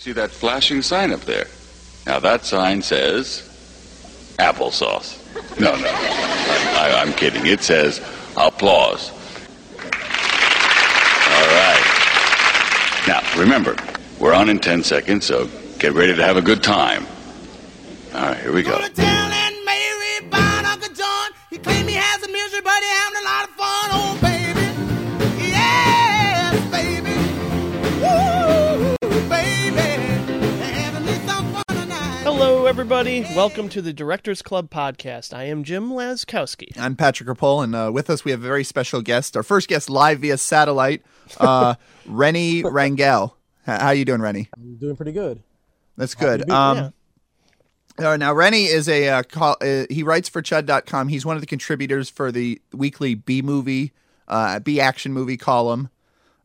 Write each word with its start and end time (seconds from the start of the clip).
See 0.00 0.12
that 0.12 0.30
flashing 0.30 0.80
sign 0.80 1.12
up 1.12 1.20
there? 1.26 1.46
Now 2.06 2.20
that 2.20 2.46
sign 2.46 2.80
says 2.80 3.42
applesauce. 4.38 5.18
No, 5.60 5.76
no, 5.76 5.90
I, 5.90 7.02
I'm 7.04 7.12
kidding. 7.12 7.44
It 7.44 7.60
says 7.60 7.98
applause. 8.34 9.10
All 9.10 9.16
right. 11.52 11.84
Now, 13.08 13.20
remember, 13.38 13.76
we're 14.18 14.32
on 14.32 14.48
in 14.48 14.58
10 14.58 14.84
seconds, 14.84 15.26
so 15.26 15.50
get 15.78 15.92
ready 15.92 16.16
to 16.16 16.24
have 16.24 16.38
a 16.38 16.42
good 16.42 16.62
time. 16.62 17.06
All 18.14 18.22
right, 18.22 18.38
here 18.38 18.54
we 18.54 18.62
go. 18.62 18.78
Everybody. 32.70 33.22
Welcome 33.34 33.68
to 33.70 33.82
the 33.82 33.92
Directors 33.92 34.42
Club 34.42 34.70
podcast. 34.70 35.34
I 35.34 35.42
am 35.44 35.64
Jim 35.64 35.90
Laskowski. 35.90 36.78
I'm 36.78 36.94
Patrick 36.94 37.28
Rapol, 37.28 37.64
and 37.64 37.74
uh, 37.74 37.90
with 37.92 38.08
us 38.08 38.24
we 38.24 38.30
have 38.30 38.38
a 38.38 38.46
very 38.46 38.62
special 38.62 39.02
guest. 39.02 39.36
Our 39.36 39.42
first 39.42 39.68
guest 39.68 39.90
live 39.90 40.20
via 40.20 40.38
satellite, 40.38 41.02
uh, 41.40 41.74
Rennie 42.06 42.62
Rangel. 42.62 43.32
H- 43.66 43.80
How 43.80 43.90
you 43.90 44.04
doing, 44.04 44.20
Rennie? 44.20 44.48
I'm 44.56 44.76
doing 44.76 44.94
pretty 44.94 45.10
good. 45.10 45.42
That's 45.96 46.14
good. 46.14 46.46
be 46.46 46.52
Um, 46.52 46.76
here. 47.98 48.06
uh, 48.06 48.16
now, 48.16 48.32
Rennie 48.32 48.66
is 48.66 48.88
a 48.88 49.08
uh, 49.08 49.22
call, 49.24 49.56
uh, 49.60 49.86
he 49.90 50.04
writes 50.04 50.28
for 50.28 50.40
Chud.com. 50.40 51.08
He's 51.08 51.26
one 51.26 51.34
of 51.36 51.42
the 51.42 51.48
contributors 51.48 52.08
for 52.08 52.30
the 52.30 52.62
weekly 52.72 53.16
B 53.16 53.42
movie, 53.42 53.92
uh, 54.28 54.60
B 54.60 54.80
action 54.80 55.12
movie 55.12 55.36
column. 55.36 55.90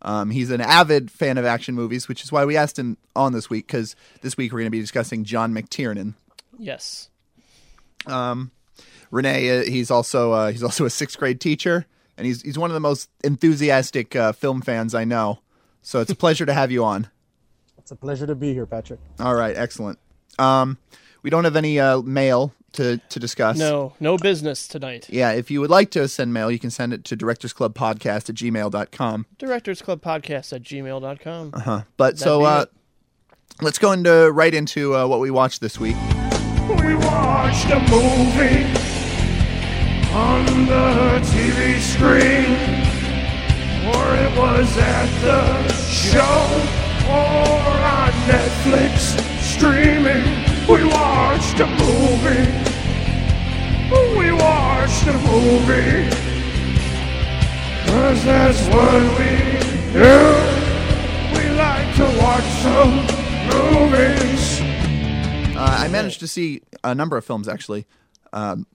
Um, 0.02 0.30
he's 0.30 0.52
an 0.52 0.62
avid 0.62 1.10
fan 1.10 1.38
of 1.38 1.46
action 1.46 1.74
movies, 1.76 2.08
which 2.08 2.24
is 2.24 2.32
why 2.32 2.46
we 2.46 2.58
asked 2.58 2.78
him 2.78 2.98
on 3.16 3.34
this 3.34 3.50
week 3.50 3.68
because 3.68 3.96
this 4.22 4.38
week 4.38 4.52
we're 4.52 4.60
going 4.60 4.68
to 4.68 4.72
be 4.72 4.82
discussing 4.82 5.24
John 5.24 5.54
McTiernan. 5.54 6.14
Yes. 6.60 7.10
Renee, 9.12 9.60
uh, 9.60 9.64
he's 9.64 9.90
also 9.90 10.32
uh, 10.34 10.52
he's 10.52 10.64
also 10.64 10.86
a 10.86 10.90
sixth 10.90 11.18
grade 11.18 11.40
teacher, 11.40 11.86
and 12.18 12.28
he's 12.28 12.42
he's 12.42 12.58
one 12.58 12.70
of 12.70 12.74
the 12.74 12.80
most 12.80 13.10
enthusiastic 13.24 14.16
uh, 14.16 14.32
film 14.34 14.62
fans 14.62 14.94
I 14.94 15.06
know. 15.06 15.40
So 15.82 16.02
it's 16.02 16.12
a 16.12 16.16
pleasure 16.16 16.46
to 16.46 16.54
have 16.54 16.72
you 16.72 16.84
on. 16.84 17.08
It's 17.78 17.92
a 17.92 17.96
pleasure 17.96 18.28
to 18.28 18.36
be 18.36 18.54
here, 18.54 18.66
Patrick. 18.66 19.00
All 19.20 19.36
right, 19.36 19.56
excellent. 19.56 20.00
Um, 20.40 20.78
we 21.22 21.30
don't 21.30 21.44
have 21.44 21.56
any 21.56 21.80
uh, 21.80 22.02
mail 22.02 22.54
to 22.76 22.98
to 22.98 23.20
discuss. 23.20 23.58
No, 23.58 23.94
no 24.00 24.18
business 24.18 24.68
tonight. 24.68 25.08
Yeah, 25.10 25.32
if 25.32 25.50
you 25.50 25.62
would 25.62 25.70
like 25.70 25.92
to 25.92 26.08
send 26.08 26.34
mail, 26.34 26.52
you 26.52 26.60
can 26.60 26.70
send 26.70 26.94
it 26.94 27.04
to 27.06 27.18
directorsclubpodcast 27.18 28.30
at 28.30 28.36
gmail.com. 28.36 29.26
Directors 29.38 29.82
Club 29.82 30.02
podcast 30.02 30.54
at 30.54 30.64
gmail.com. 30.64 31.52
Uh-huh. 31.54 31.82
But 31.98 32.20
so 32.20 32.44
uh, 32.44 32.66
let's 33.62 33.80
go 33.80 33.92
into 33.92 34.32
right 34.32 34.54
into 34.54 34.96
uh, 34.96 35.08
what 35.08 35.20
we 35.20 35.32
watched 35.32 35.62
this 35.62 35.80
week. 35.80 35.96
We 36.68 36.96
watched 36.96 37.70
a 37.70 37.80
movie 37.92 38.66
on 40.14 40.46
the 40.66 41.20
TV 41.26 41.80
screen, 41.80 42.46
or 43.94 44.16
it 44.16 44.38
was 44.38 44.78
at 44.78 45.10
the 45.22 45.74
show, 45.74 46.22
or 47.10 47.72
on 47.86 48.12
Netflix 48.28 49.20
streaming. 49.42 50.45
We 50.68 50.84
watched 50.84 51.60
a 51.60 51.68
movie. 51.68 52.52
We 54.18 54.32
watched 54.32 55.06
a 55.06 55.14
movie. 55.14 56.10
Cause 57.86 58.26
that's 58.26 58.68
what 58.70 59.04
we 59.20 59.30
do. 59.94 60.16
We 61.38 61.50
like 61.56 61.96
to 61.98 62.06
watch 62.20 62.44
some 62.64 62.96
movies. 63.54 64.62
Uh, 65.56 65.78
I 65.82 65.88
managed 65.90 66.20
to 66.22 66.28
see 66.28 66.64
a 66.84 66.96
number 66.96 67.16
of 67.16 67.24
films 67.24 67.48
actually. 67.48 67.86
Um, 68.34 68.66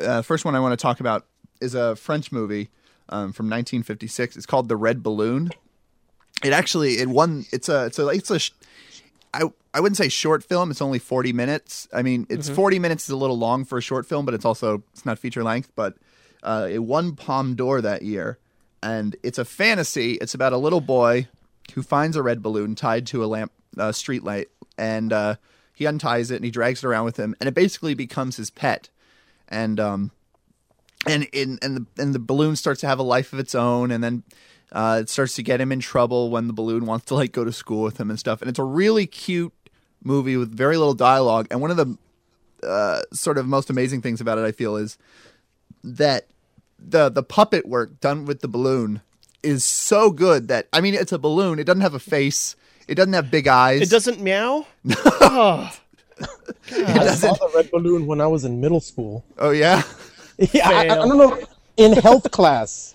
uh, 0.00 0.22
first 0.22 0.44
one 0.44 0.56
I 0.56 0.60
want 0.60 0.72
to 0.72 0.82
talk 0.82 0.98
about 0.98 1.26
is 1.60 1.76
a 1.76 1.94
French 1.94 2.32
movie 2.32 2.70
um, 3.08 3.32
from 3.32 3.46
1956. 3.46 4.36
It's 4.36 4.46
called 4.46 4.68
The 4.68 4.76
Red 4.76 5.00
Balloon. 5.00 5.50
It 6.42 6.52
actually 6.52 6.98
it 6.98 7.06
won. 7.06 7.46
It's 7.52 7.68
a 7.68 7.86
it's 7.86 8.00
a 8.00 8.08
it's 8.08 8.30
a. 8.32 8.40
I 9.36 9.50
I 9.74 9.80
wouldn't 9.80 9.96
say 9.96 10.08
short 10.08 10.42
film. 10.42 10.70
It's 10.70 10.80
only 10.80 10.98
40 10.98 11.32
minutes. 11.32 11.86
I 11.92 12.02
mean, 12.02 12.26
it's 12.30 12.48
40 12.48 12.78
minutes 12.78 13.04
is 13.04 13.10
a 13.10 13.16
little 13.16 13.38
long 13.38 13.64
for 13.64 13.76
a 13.76 13.82
short 13.82 14.06
film, 14.06 14.24
but 14.24 14.34
it's 14.34 14.44
also 14.44 14.82
it's 14.92 15.04
not 15.04 15.18
feature 15.18 15.44
length. 15.44 15.70
But 15.76 15.96
uh, 16.42 16.68
it 16.70 16.78
won 16.78 17.14
Palme 17.14 17.54
d'Or 17.54 17.80
that 17.82 18.02
year, 18.02 18.38
and 18.82 19.16
it's 19.22 19.38
a 19.38 19.44
fantasy. 19.44 20.12
It's 20.14 20.34
about 20.34 20.52
a 20.52 20.56
little 20.56 20.80
boy 20.80 21.28
who 21.74 21.82
finds 21.82 22.16
a 22.16 22.22
red 22.22 22.42
balloon 22.42 22.74
tied 22.74 23.06
to 23.08 23.24
a 23.24 23.26
lamp, 23.26 23.52
uh, 23.76 23.92
street 23.92 24.24
light, 24.24 24.48
and 24.78 25.12
uh, 25.12 25.36
he 25.74 25.86
unties 25.86 26.30
it 26.30 26.36
and 26.36 26.44
he 26.44 26.50
drags 26.50 26.82
it 26.82 26.86
around 26.86 27.04
with 27.04 27.18
him, 27.18 27.34
and 27.40 27.48
it 27.48 27.54
basically 27.54 27.94
becomes 27.94 28.36
his 28.36 28.50
pet. 28.50 28.88
And 29.48 29.78
um, 29.78 30.10
and 31.06 31.24
in 31.32 31.58
and 31.60 31.76
the 31.76 32.02
and 32.02 32.14
the 32.14 32.18
balloon 32.18 32.56
starts 32.56 32.80
to 32.80 32.86
have 32.86 32.98
a 32.98 33.04
life 33.04 33.32
of 33.32 33.38
its 33.38 33.54
own, 33.54 33.90
and 33.90 34.02
then 34.02 34.22
uh, 34.72 34.98
it 35.02 35.08
starts 35.08 35.34
to 35.36 35.42
get 35.42 35.60
him 35.60 35.72
in 35.72 35.80
trouble 35.80 36.30
when 36.30 36.46
the 36.46 36.52
balloon 36.52 36.86
wants 36.86 37.06
to 37.06 37.14
like 37.14 37.32
go 37.32 37.44
to 37.44 37.52
school 37.52 37.82
with 37.82 37.98
him 37.98 38.10
and 38.10 38.18
stuff. 38.18 38.40
And 38.40 38.48
it's 38.48 38.58
a 38.58 38.64
really 38.64 39.06
cute 39.06 39.52
movie 40.02 40.36
with 40.36 40.54
very 40.54 40.76
little 40.76 40.94
dialogue. 40.94 41.46
And 41.50 41.60
one 41.60 41.70
of 41.70 41.76
the 41.76 41.96
uh, 42.66 43.02
sort 43.12 43.38
of 43.38 43.46
most 43.46 43.70
amazing 43.70 44.02
things 44.02 44.20
about 44.20 44.38
it, 44.38 44.44
I 44.44 44.52
feel, 44.52 44.76
is 44.76 44.98
that 45.84 46.26
the 46.78 47.08
the 47.08 47.22
puppet 47.22 47.66
work 47.66 48.00
done 48.00 48.24
with 48.26 48.40
the 48.40 48.48
balloon 48.48 49.00
is 49.42 49.64
so 49.64 50.10
good 50.10 50.48
that 50.48 50.68
I 50.72 50.80
mean, 50.80 50.94
it's 50.94 51.12
a 51.12 51.18
balloon. 51.18 51.58
It 51.58 51.64
doesn't 51.64 51.82
have 51.82 51.94
a 51.94 52.00
face. 52.00 52.56
It 52.88 52.94
doesn't 52.96 53.12
have 53.12 53.30
big 53.30 53.48
eyes. 53.48 53.82
It 53.82 53.90
doesn't 53.90 54.20
meow? 54.20 54.66
oh, 55.20 55.76
I 56.72 57.14
saw 57.14 57.34
the 57.34 57.50
red 57.54 57.70
balloon 57.70 58.06
when 58.06 58.20
I 58.20 58.26
was 58.26 58.44
in 58.44 58.60
middle 58.60 58.80
school. 58.80 59.24
Oh 59.38 59.50
yeah. 59.50 59.82
Yeah, 60.52 60.68
I, 60.68 60.80
I 60.82 60.86
don't 60.86 61.16
know. 61.16 61.38
In 61.78 61.92
health 61.94 62.30
class, 62.30 62.94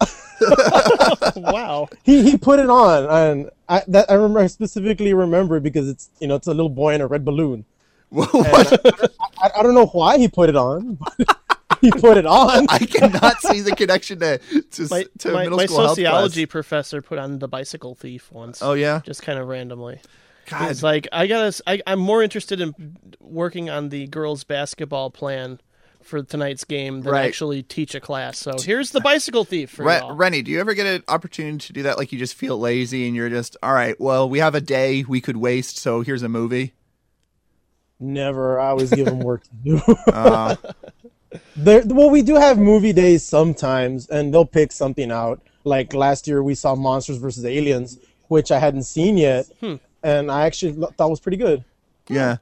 wow. 1.36 1.88
he, 2.04 2.22
he 2.30 2.36
put 2.36 2.58
it 2.58 2.68
on, 2.68 3.04
and 3.04 3.50
I 3.68 3.82
that 3.88 4.10
I 4.10 4.14
remember 4.14 4.40
I 4.40 4.46
specifically 4.46 5.14
remember 5.14 5.60
because 5.60 5.88
it's 5.88 6.10
you 6.20 6.28
know 6.28 6.36
it's 6.36 6.46
a 6.46 6.54
little 6.54 6.68
boy 6.68 6.94
in 6.94 7.00
a 7.00 7.06
red 7.06 7.24
balloon. 7.24 7.64
What? 8.10 8.32
I, 9.42 9.50
I 9.58 9.62
don't 9.62 9.74
know 9.74 9.86
why 9.86 10.18
he 10.18 10.28
put 10.28 10.48
it 10.48 10.56
on, 10.56 10.94
but 10.94 11.38
he 11.80 11.90
put 11.90 12.16
it 12.16 12.26
on. 12.26 12.66
I 12.68 12.78
cannot 12.78 13.40
see 13.40 13.60
the 13.60 13.74
connection 13.74 14.20
to 14.20 14.38
to, 14.38 14.88
My, 14.88 15.04
to 15.18 15.32
my, 15.32 15.42
middle 15.44 15.58
my 15.58 15.66
school 15.66 15.78
health 15.78 15.90
sociology 15.90 16.46
class. 16.46 16.52
professor 16.52 17.02
put 17.02 17.18
on 17.18 17.38
The 17.38 17.48
Bicycle 17.48 17.94
Thief 17.94 18.30
once. 18.30 18.62
Oh 18.62 18.74
yeah. 18.74 19.00
Just 19.04 19.22
kind 19.22 19.38
of 19.38 19.48
randomly. 19.48 20.00
God. 20.46 20.70
It's 20.70 20.82
like, 20.82 21.08
I 21.12 21.26
gotta, 21.26 21.46
s- 21.46 21.62
I, 21.66 21.82
am 21.86 21.98
more 21.98 22.22
interested 22.22 22.60
in 22.60 22.96
working 23.20 23.68
on 23.68 23.88
the 23.88 24.06
girls' 24.06 24.44
basketball 24.44 25.10
plan 25.10 25.60
for 26.06 26.22
tonight's 26.22 26.64
game 26.64 27.02
than 27.02 27.12
Right. 27.12 27.26
actually 27.26 27.62
teach 27.62 27.94
a 27.94 28.00
class. 28.00 28.38
So 28.38 28.52
here's 28.58 28.90
The 28.92 29.00
Bicycle 29.00 29.44
Thief 29.44 29.70
for 29.70 29.84
Re- 29.84 30.00
Rennie, 30.10 30.42
do 30.42 30.50
you 30.50 30.60
ever 30.60 30.74
get 30.74 30.86
an 30.86 31.02
opportunity 31.08 31.58
to 31.66 31.72
do 31.72 31.82
that? 31.84 31.98
Like 31.98 32.12
you 32.12 32.18
just 32.18 32.34
feel 32.34 32.58
lazy 32.58 33.06
and 33.06 33.14
you're 33.16 33.28
just, 33.30 33.56
all 33.62 33.72
right, 33.74 33.98
well, 34.00 34.28
we 34.28 34.38
have 34.38 34.54
a 34.54 34.60
day 34.60 35.04
we 35.06 35.20
could 35.20 35.36
waste, 35.36 35.78
so 35.78 36.00
here's 36.02 36.22
a 36.22 36.28
movie. 36.28 36.72
Never. 37.98 38.60
I 38.60 38.68
always 38.68 38.90
give 38.90 39.06
them 39.06 39.20
work 39.20 39.42
to 39.44 39.50
do. 39.64 39.80
Uh, 40.12 40.56
There, 41.56 41.82
well, 41.86 42.08
we 42.08 42.22
do 42.22 42.36
have 42.36 42.56
movie 42.58 42.92
days 42.92 43.22
sometimes, 43.24 44.08
and 44.08 44.32
they'll 44.32 44.46
pick 44.46 44.72
something 44.72 45.10
out. 45.10 45.40
Like 45.64 45.92
last 45.92 46.26
year, 46.28 46.42
we 46.42 46.54
saw 46.54 46.74
Monsters 46.74 47.16
vs. 47.18 47.44
Aliens, 47.44 47.98
which 48.28 48.50
I 48.52 48.58
hadn't 48.58 48.84
seen 48.84 49.18
yet, 49.18 49.46
and 50.02 50.30
I 50.30 50.46
actually 50.46 50.72
lo- 50.72 50.92
thought 50.96 51.10
was 51.10 51.20
pretty 51.20 51.36
good. 51.36 51.64
yeah. 52.08 52.36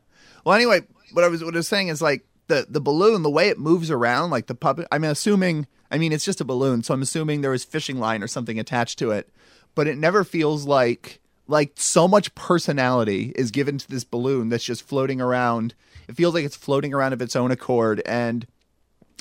Well, 0.44 0.54
anyway, 0.54 0.82
what 1.12 1.24
I 1.24 1.28
was 1.28 1.42
what 1.42 1.54
I 1.54 1.56
was 1.56 1.66
saying 1.66 1.88
is 1.88 2.02
like 2.02 2.24
the 2.46 2.66
the 2.68 2.80
balloon, 2.80 3.22
the 3.22 3.30
way 3.30 3.48
it 3.48 3.58
moves 3.58 3.90
around, 3.90 4.30
like 4.30 4.46
the 4.46 4.54
puppet. 4.54 4.86
I'm 4.92 5.04
assuming. 5.04 5.66
I 5.90 5.98
mean, 5.98 6.12
it's 6.12 6.24
just 6.24 6.40
a 6.40 6.44
balloon, 6.44 6.82
so 6.82 6.92
I'm 6.92 7.02
assuming 7.02 7.40
there 7.40 7.52
was 7.52 7.64
fishing 7.64 8.00
line 8.00 8.22
or 8.22 8.26
something 8.26 8.58
attached 8.58 8.98
to 8.98 9.12
it, 9.12 9.28
but 9.76 9.86
it 9.86 9.96
never 9.96 10.24
feels 10.24 10.66
like 10.66 11.20
like 11.46 11.72
so 11.76 12.08
much 12.08 12.34
personality 12.34 13.32
is 13.36 13.50
given 13.50 13.78
to 13.78 13.88
this 13.88 14.02
balloon 14.02 14.48
that's 14.48 14.64
just 14.64 14.82
floating 14.82 15.20
around. 15.20 15.74
It 16.08 16.16
feels 16.16 16.34
like 16.34 16.44
it's 16.44 16.56
floating 16.56 16.92
around 16.92 17.12
of 17.12 17.22
its 17.22 17.36
own 17.36 17.50
accord, 17.50 18.02
and 18.06 18.46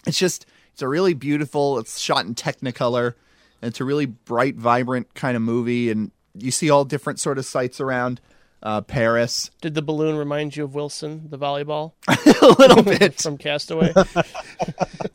it's 0.08 0.18
just 0.18 0.46
it's 0.72 0.82
a 0.82 0.88
really 0.88 1.14
beautiful 1.14 1.78
it's 1.80 2.00
shot 2.00 2.26
in 2.26 2.36
technicolor 2.36 3.14
and 3.62 3.70
it's 3.70 3.80
a 3.80 3.86
really 3.86 4.06
bright 4.06 4.56
vibrant 4.56 5.14
kind 5.14 5.38
of 5.38 5.42
movie 5.42 5.90
and 5.90 6.12
you 6.36 6.52
see 6.52 6.70
all 6.70 6.84
different 6.84 7.20
sort 7.20 7.38
of 7.38 7.46
sights 7.46 7.80
around 7.80 8.20
uh, 8.64 8.82
paris. 8.82 9.52
Did 9.62 9.76
the 9.76 9.82
balloon 9.82 10.16
remind 10.16 10.56
you 10.56 10.64
of 10.64 10.74
Wilson, 10.74 11.30
the 11.30 11.38
volleyball? 11.38 11.92
A 12.08 12.56
little 12.60 12.82
bit. 12.84 13.22
from 13.22 13.38
Castaway? 13.38 13.94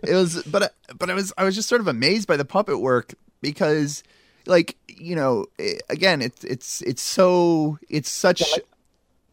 it 0.04 0.14
was 0.14 0.42
but 0.44 0.74
but 0.98 1.10
i 1.10 1.14
was 1.14 1.32
i 1.38 1.44
was 1.44 1.54
just 1.54 1.68
sort 1.68 1.80
of 1.80 1.88
amazed 1.88 2.28
by 2.28 2.36
the 2.36 2.44
puppet 2.44 2.80
work 2.80 3.14
because 3.40 4.02
like 4.46 4.76
you 4.88 5.14
know 5.16 5.46
eh, 5.58 5.78
again 5.90 6.22
it's 6.22 6.44
it's 6.44 6.80
it's 6.82 7.02
so 7.02 7.78
it's 7.88 8.08
such 8.10 8.42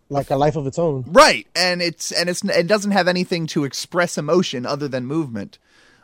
Like 0.09 0.29
a 0.29 0.35
life 0.35 0.55
of 0.55 0.67
its 0.67 0.77
own. 0.79 1.03
right. 1.07 1.47
And 1.55 1.81
it's 1.81 2.11
and 2.11 2.29
it's 2.29 2.43
it 2.43 2.67
doesn't 2.67 2.91
have 2.91 3.07
anything 3.07 3.47
to 3.47 3.63
express 3.63 4.17
emotion 4.17 4.65
other 4.65 4.87
than 4.87 5.05
movement. 5.05 5.57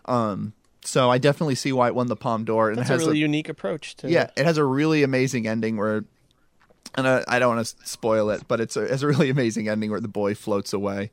Um 0.06 0.54
so 0.84 1.12
i 1.12 1.18
definitely 1.20 1.54
see 1.56 1.72
why 1.72 1.88
it 1.88 1.96
won 1.96 2.08
the 2.08 2.16
palme 2.16 2.44
d'or 2.44 2.70
and 2.70 2.78
That's 2.80 2.90
it 2.90 2.94
a 2.94 2.98
has 2.98 3.06
really 3.06 3.20
unique 3.20 3.50
approach 3.50 3.96
to 3.98 4.10
Yeah, 4.10 4.32
it 4.36 4.46
has 4.46 4.58
a 4.58 4.66
really 4.66 5.04
amazing 5.04 5.48
ending 5.48 5.78
where 5.78 6.04
and 6.96 7.08
uh, 7.08 7.24
I 7.28 7.40
don't 7.40 7.56
want 7.56 7.66
to 7.66 7.76
spoil 7.88 8.30
it, 8.32 8.44
but 8.48 8.60
it's 8.60 8.76
a, 8.76 8.82
it's 8.82 9.02
a 9.02 9.08
really 9.08 9.30
amazing 9.30 9.70
ending 9.70 9.92
where 9.92 10.02
the 10.02 10.08
boy 10.08 10.36
floats 10.36 10.74
away. 10.74 11.12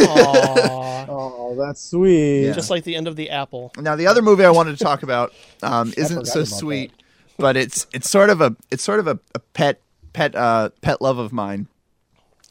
Aw. 0.00 1.04
Oh, 1.08 1.54
that's 1.54 1.80
sweet. 1.80 2.52
Just 2.52 2.68
like 2.68 2.82
the 2.82 2.96
end 2.96 3.06
of 3.06 3.14
the 3.14 3.30
apple. 3.30 3.72
Now, 3.78 3.94
the 3.94 4.08
other 4.08 4.22
movie 4.22 4.44
I 4.44 4.50
wanted 4.50 4.76
to 4.76 4.82
talk 4.82 5.04
about 5.04 5.32
um, 5.62 5.94
isn't 5.96 6.26
so 6.26 6.40
about 6.40 6.48
sweet, 6.48 6.92
but 7.38 7.56
it's 7.56 7.86
it's 7.92 8.10
sort 8.10 8.28
of 8.28 8.40
a 8.40 8.56
it's 8.72 8.82
sort 8.82 8.98
of 8.98 9.06
a, 9.06 9.20
a 9.32 9.38
pet 9.38 9.80
pet 10.12 10.34
uh, 10.34 10.70
pet 10.80 11.00
love 11.00 11.18
of 11.18 11.32
mine. 11.32 11.68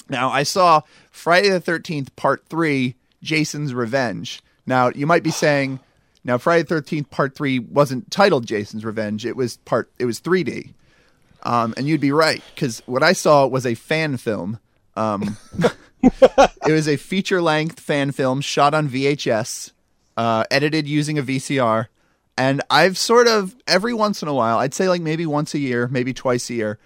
Now, 0.08 0.30
I 0.30 0.44
saw 0.44 0.82
Friday 1.12 1.50
the 1.50 1.60
Thirteenth 1.60 2.16
Part 2.16 2.46
Three, 2.48 2.96
Jason's 3.22 3.74
Revenge. 3.74 4.42
Now, 4.66 4.90
you 4.90 5.06
might 5.06 5.24
be 5.24 5.32
saying, 5.32 5.82
now 6.24 6.38
Friday 6.38 6.62
the 6.64 6.70
Thirteenth 6.70 7.10
Part 7.10 7.36
Three 7.36 7.60
wasn't 7.60 8.10
titled 8.10 8.46
Jason's 8.46 8.86
Revenge; 8.86 9.26
it 9.26 9.36
was 9.36 9.58
part 9.58 9.92
it 10.00 10.06
was 10.06 10.22
3D. 10.22 10.74
Um, 11.46 11.74
and 11.78 11.88
you'd 11.88 12.02
be 12.02 12.12
right 12.12 12.44
because 12.54 12.82
what 12.88 13.04
I 13.04 13.14
saw 13.14 13.46
was 13.46 13.66
a 13.66 13.76
fan 13.76 14.18
film. 14.18 14.60
Um, 14.96 15.38
it 16.02 16.72
was 16.72 16.88
a 16.88 16.98
feature 16.98 17.42
length 17.42 17.80
fan 17.80 18.12
film 18.12 18.42
shot 18.42 18.74
on 18.74 18.90
VHS, 18.90 19.72
uh, 20.18 20.44
edited 20.50 20.88
using 20.88 21.18
a 21.18 21.24
VCR. 21.24 21.88
And 22.38 22.62
I've 22.70 22.98
sort 22.98 23.28
of, 23.28 23.56
every 23.66 23.94
once 23.94 24.22
in 24.22 24.28
a 24.28 24.34
while, 24.34 24.58
I'd 24.58 24.74
say 24.74 24.90
like 24.90 25.02
maybe 25.02 25.26
once 25.26 25.54
a 25.54 25.60
year, 25.60 25.88
maybe 25.88 26.14
twice 26.14 26.50
a 26.50 26.56
year, 26.56 26.80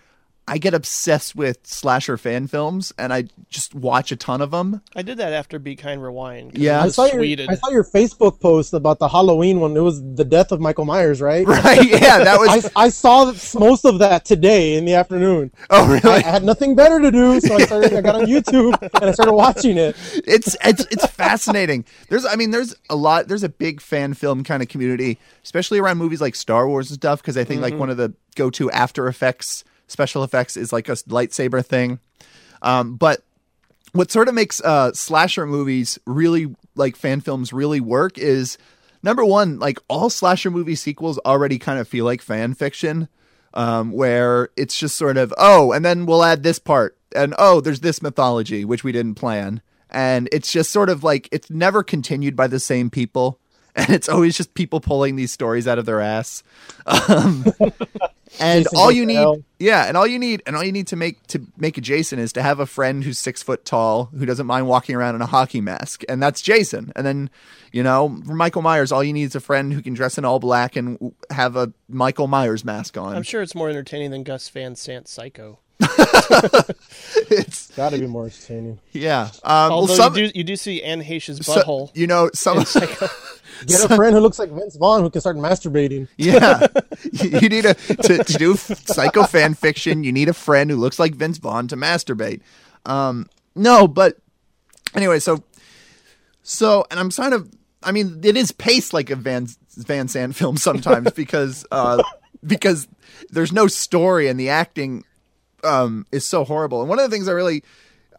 I 0.50 0.58
get 0.58 0.74
obsessed 0.74 1.36
with 1.36 1.60
slasher 1.64 2.18
fan 2.18 2.48
films 2.48 2.92
and 2.98 3.14
I 3.14 3.26
just 3.50 3.76
watch 3.76 4.12
a 4.12 4.16
ton 4.16 4.42
of 4.42 4.50
them. 4.50 4.82
I 4.96 5.04
did 5.04 5.20
that 5.20 5.32
after 5.32 5.60
Be 5.60 5.76
Kind 5.76 6.02
Rewind. 6.02 6.58
Yeah. 6.58 6.80
it 6.80 6.82
I 6.82 6.86
was 6.86 6.96
saw 6.96 7.06
your. 7.06 7.22
I 7.22 7.54
saw 7.54 7.70
your 7.70 7.84
Facebook 7.84 8.40
post 8.40 8.74
about 8.74 8.98
the 8.98 9.08
Halloween 9.08 9.60
one. 9.60 9.78
It 9.78 9.82
was 9.82 10.02
the 10.02 10.26
death 10.26 10.52
of 10.52 10.60
Michael 10.60 10.86
Myers, 10.86 11.22
right? 11.22 11.46
Right? 11.60 11.90
Yeah, 11.90 12.24
that 12.24 12.40
was. 12.40 12.66
I, 12.76 12.86
I 12.86 12.90
saw 12.90 13.26
most 13.60 13.84
of 13.84 14.00
that 14.00 14.24
today 14.24 14.76
in 14.76 14.86
the 14.86 14.94
afternoon. 14.94 15.52
oh, 15.70 15.88
really? 15.88 16.00
I 16.04 16.08
really? 16.08 16.24
had 16.24 16.44
nothing 16.44 16.74
better 16.74 17.00
to 17.00 17.12
do, 17.12 17.40
so 17.42 17.56
I 17.56 17.66
started. 17.66 17.94
I 17.94 18.02
got 18.02 18.16
on 18.16 18.26
YouTube 18.26 18.82
and 18.82 19.06
I 19.06 19.12
started 19.12 19.34
watching 19.34 19.78
it. 19.78 19.96
it's 20.26 20.56
it's 20.64 20.86
it's 20.90 21.06
fascinating. 21.08 21.86
There's 22.08 22.26
I 22.26 22.36
mean 22.36 22.52
there's 22.52 22.76
a 22.90 22.96
lot 22.96 23.28
there's 23.28 23.44
a 23.44 23.50
big 23.50 23.82
fan 23.82 24.14
film 24.14 24.44
kind 24.44 24.64
of 24.64 24.70
community, 24.70 25.20
especially 25.44 25.80
around 25.80 25.98
movies 25.98 26.22
like 26.22 26.34
Star 26.34 26.68
Wars 26.68 26.90
and 26.90 26.96
stuff 26.96 27.22
because 27.22 27.38
I 27.38 27.44
think 27.44 27.62
like 27.62 27.74
mm-hmm. 27.74 27.82
one 27.82 27.90
of 27.90 27.98
the 27.98 28.14
go-to 28.36 28.72
after 28.72 29.08
effects 29.08 29.66
special 29.92 30.24
effects 30.24 30.58
is 30.58 30.72
like 30.72 30.90
a 30.90 30.94
lightsaber 30.94 31.66
thing. 31.66 32.00
Um, 32.62 32.96
but 32.96 33.24
what 33.94 34.12
sort 34.12 34.28
of 34.28 34.36
makes 34.36 34.62
uh, 34.62 34.94
slasher 34.94 35.46
movies 35.46 36.00
really 36.06 36.54
like 36.76 36.96
fan 36.96 37.22
films 37.22 37.52
really 37.52 37.80
work 37.80 38.18
is 38.18 38.58
number 39.04 39.26
one, 39.26 39.60
like 39.60 39.80
all 39.88 40.10
slasher 40.10 40.52
movie 40.52 40.76
sequels 40.76 41.20
already 41.26 41.58
kind 41.58 41.80
of 41.80 41.88
feel 41.88 42.06
like 42.06 42.22
fan 42.22 42.54
fiction, 42.54 43.08
um, 43.54 43.92
where 43.92 44.50
it's 44.56 44.78
just 44.78 44.96
sort 44.96 45.18
of 45.18 45.34
oh, 45.38 45.72
and 45.72 45.84
then 45.84 46.06
we'll 46.06 46.24
add 46.24 46.44
this 46.44 46.60
part, 46.60 46.98
and 47.16 47.34
oh, 47.38 47.62
there's 47.62 47.82
this 47.82 48.02
mythology 48.02 48.66
which 48.66 48.84
we 48.84 48.92
didn't 48.92 49.16
plan, 49.16 49.62
and 49.90 50.30
it's 50.32 50.52
just 50.52 50.72
sort 50.72 50.90
of 50.90 51.04
like 51.04 51.28
it's 51.32 51.50
never 51.50 51.84
continued 51.84 52.36
by 52.36 52.48
the 52.48 52.60
same 52.60 52.90
people. 52.90 53.40
And 53.88 53.90
it's 53.92 54.10
always 54.10 54.36
just 54.36 54.54
people 54.56 54.82
pulling 54.82 55.16
these 55.16 55.32
stories 55.32 55.68
out 55.68 55.80
of 55.80 55.86
their 55.86 56.02
ass. 56.02 56.44
Um, 56.86 57.46
and 58.40 58.64
Jason 58.66 58.78
all 58.78 58.92
you 58.92 59.06
need, 59.06 59.16
hell. 59.16 59.42
yeah, 59.58 59.86
and 59.86 59.96
all 59.96 60.06
you 60.06 60.20
need, 60.20 60.44
and 60.46 60.56
all 60.56 60.64
you 60.64 60.72
need 60.74 60.88
to 60.88 60.96
make 60.98 61.26
to 61.28 61.46
make 61.58 61.78
a 61.78 61.82
Jason 61.82 62.20
is 62.20 62.34
to 62.34 62.42
have 62.42 62.60
a 62.60 62.66
friend 62.66 63.04
who's 63.04 63.18
six 63.18 63.42
foot 63.42 63.64
tall 63.66 64.06
who 64.18 64.26
doesn't 64.26 64.46
mind 64.48 64.68
walking 64.68 64.96
around 64.96 65.16
in 65.16 65.22
a 65.22 65.26
hockey 65.26 65.62
mask, 65.62 66.04
and 66.10 66.22
that's 66.22 66.42
Jason. 66.42 66.92
And 66.96 67.06
then, 67.06 67.30
you 67.72 67.82
know, 67.84 68.22
for 68.26 68.34
Michael 68.36 68.62
Myers, 68.62 68.92
all 68.92 69.04
you 69.04 69.14
need 69.14 69.24
is 69.24 69.36
a 69.36 69.40
friend 69.40 69.72
who 69.72 69.82
can 69.82 69.94
dress 69.94 70.18
in 70.18 70.26
all 70.26 70.40
black 70.40 70.76
and 70.76 71.14
have 71.32 71.56
a 71.56 71.72
Michael 71.88 72.28
Myers 72.28 72.66
mask 72.66 72.98
on. 72.98 73.16
I'm 73.16 73.24
sure 73.24 73.42
it's 73.42 73.56
more 73.56 73.70
entertaining 73.70 74.12
than 74.12 74.24
Gus 74.24 74.50
Van 74.50 74.76
Sant's 74.76 75.12
Psycho. 75.12 75.60
it's 77.32 77.72
Got 77.76 77.92
to 77.92 78.00
be 78.00 78.08
more 78.08 78.26
entertaining. 78.26 78.80
yeah. 78.92 79.30
Um, 79.44 79.70
well, 79.70 79.72
Although 79.72 79.94
some, 79.96 80.18
you 80.18 80.28
do 80.28 80.38
you 80.40 80.44
do 80.44 80.56
see 80.56 80.84
Anne 80.84 81.02
Heche's 81.02 81.46
so- 81.46 81.62
butthole. 81.62 81.92
you 81.96 82.08
know, 82.08 82.30
some. 82.34 82.66
Get 83.66 83.84
a 83.84 83.96
friend 83.96 84.16
who 84.16 84.22
looks 84.22 84.40
like 84.40 84.52
Vince 84.52 84.76
Vaughn 84.76 85.02
who 85.02 85.10
can 85.10 85.22
start 85.22 85.38
masturbating. 85.38 86.08
Yeah, 86.18 86.68
you 87.12 87.40
you 87.40 87.50
need 87.50 87.66
a 87.66 87.74
to, 87.74 88.24
to 88.24 88.34
do 88.38 88.56
psycho 88.56 89.24
fan 89.24 89.54
fiction. 89.54 90.04
You 90.04 90.12
need 90.12 90.30
a 90.30 90.34
friend 90.34 90.70
who 90.70 90.78
looks 90.78 91.00
like 91.00 91.16
Vince 91.16 91.38
Vaughn 91.38 91.68
to 91.70 91.76
masturbate. 91.76 92.42
Um, 92.86 93.30
no, 93.56 93.88
but 93.88 94.18
anyway, 94.96 95.20
so 95.20 95.44
so, 96.50 96.84
and 96.90 97.00
I'm 97.00 97.12
kind 97.12 97.36
of, 97.36 97.48
I 97.84 97.92
mean, 97.92 98.22
it 98.24 98.36
is 98.36 98.52
paced 98.52 98.92
like 98.92 99.12
a 99.12 99.16
Van 99.16 99.48
Van 99.78 100.08
Sant 100.08 100.36
film 100.36 100.58
sometimes 100.58 101.12
because 101.12 101.66
uh, 101.72 102.02
because 102.46 102.88
there's 103.30 103.52
no 103.52 103.68
story 103.68 104.28
and 104.28 104.40
the 104.40 104.50
acting 104.50 105.04
um, 105.64 106.08
is 106.12 106.26
so 106.26 106.44
horrible. 106.44 106.82
And 106.82 106.90
one 106.90 107.00
of 107.00 107.10
the 107.10 107.16
things 107.16 107.28
I 107.28 107.34
really, 107.34 107.64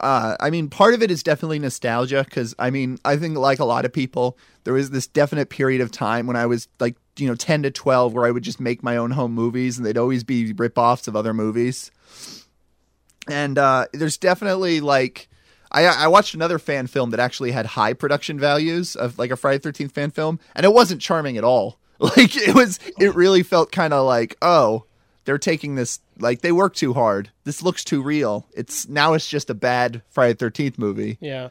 uh, 0.01 0.37
I 0.41 0.51
mean, 0.51 0.69
part 0.69 0.95
of 0.95 1.03
it 1.03 1.11
is 1.11 1.23
definitely 1.23 1.59
nostalgia 1.59 2.25
because 2.25 2.55
I 2.59 2.71
mean, 2.71 2.99
I 3.05 3.17
think 3.17 3.37
like 3.37 3.59
a 3.59 3.65
lot 3.65 3.85
of 3.85 3.93
people, 3.93 4.37
there 4.65 4.75
was 4.75 4.91
this 4.91 5.07
definite 5.07 5.51
period 5.51 5.81
of 5.81 5.91
time 5.91 6.27
when 6.27 6.37
I 6.37 6.47
was 6.47 6.69
like, 6.79 6.97
you 7.17 7.27
know, 7.27 7.35
10 7.35 7.63
to 7.65 7.71
12 7.71 8.13
where 8.15 8.27
I 8.27 8.31
would 8.31 8.43
just 8.43 8.61
make 8.61 8.83
my 8.83 8.97
own 8.97 9.13
home 9.13 9.33
movies 9.33 9.77
and 9.77 9.87
they'd 9.87 9.99
always 9.99 10.25
be 10.25 10.53
rip-offs 10.53 11.07
of 11.07 11.17
other 11.17 11.35
movies. 11.35 11.91
And 13.29 13.59
uh, 13.59 13.87
there's 13.93 14.17
definitely 14.17 14.81
like, 14.81 15.29
I, 15.71 15.85
I 15.85 16.09
watched 16.09 16.35
another 16.35 16.59
fan 16.59 16.87
film 16.87 17.11
that 17.11 17.21
actually 17.21 17.53
had 17.53 17.67
high 17.67 17.93
production 17.93 18.41
values 18.41 18.97
of 18.97 19.19
like 19.19 19.31
a 19.31 19.37
Friday 19.37 19.59
Thirteenth 19.59 19.93
fan 19.93 20.11
film, 20.11 20.41
and 20.57 20.67
it 20.67 20.73
wasn't 20.73 21.01
charming 21.01 21.37
at 21.37 21.45
all. 21.45 21.79
Like 22.01 22.35
it 22.35 22.55
was, 22.55 22.81
it 22.99 23.15
really 23.15 23.43
felt 23.43 23.73
kind 23.73 23.93
of 23.93 24.07
like, 24.07 24.39
oh, 24.41 24.85
they're 25.25 25.39
taking 25.39 25.75
this 25.75 26.01
like 26.19 26.41
they 26.41 26.53
work 26.53 26.75
too 26.75 26.93
hard. 26.95 27.31
This 27.45 27.63
looks 27.63 27.85
too 27.85 28.03
real. 28.03 28.47
It's 28.55 28.89
now 28.89 29.13
it's 29.15 29.29
just 29.29 29.51
a 29.51 29.55
bad 29.55 30.03
Friday 30.11 30.35
Thirteenth 30.35 30.79
movie, 30.79 31.19
Yeah, 31.21 31.49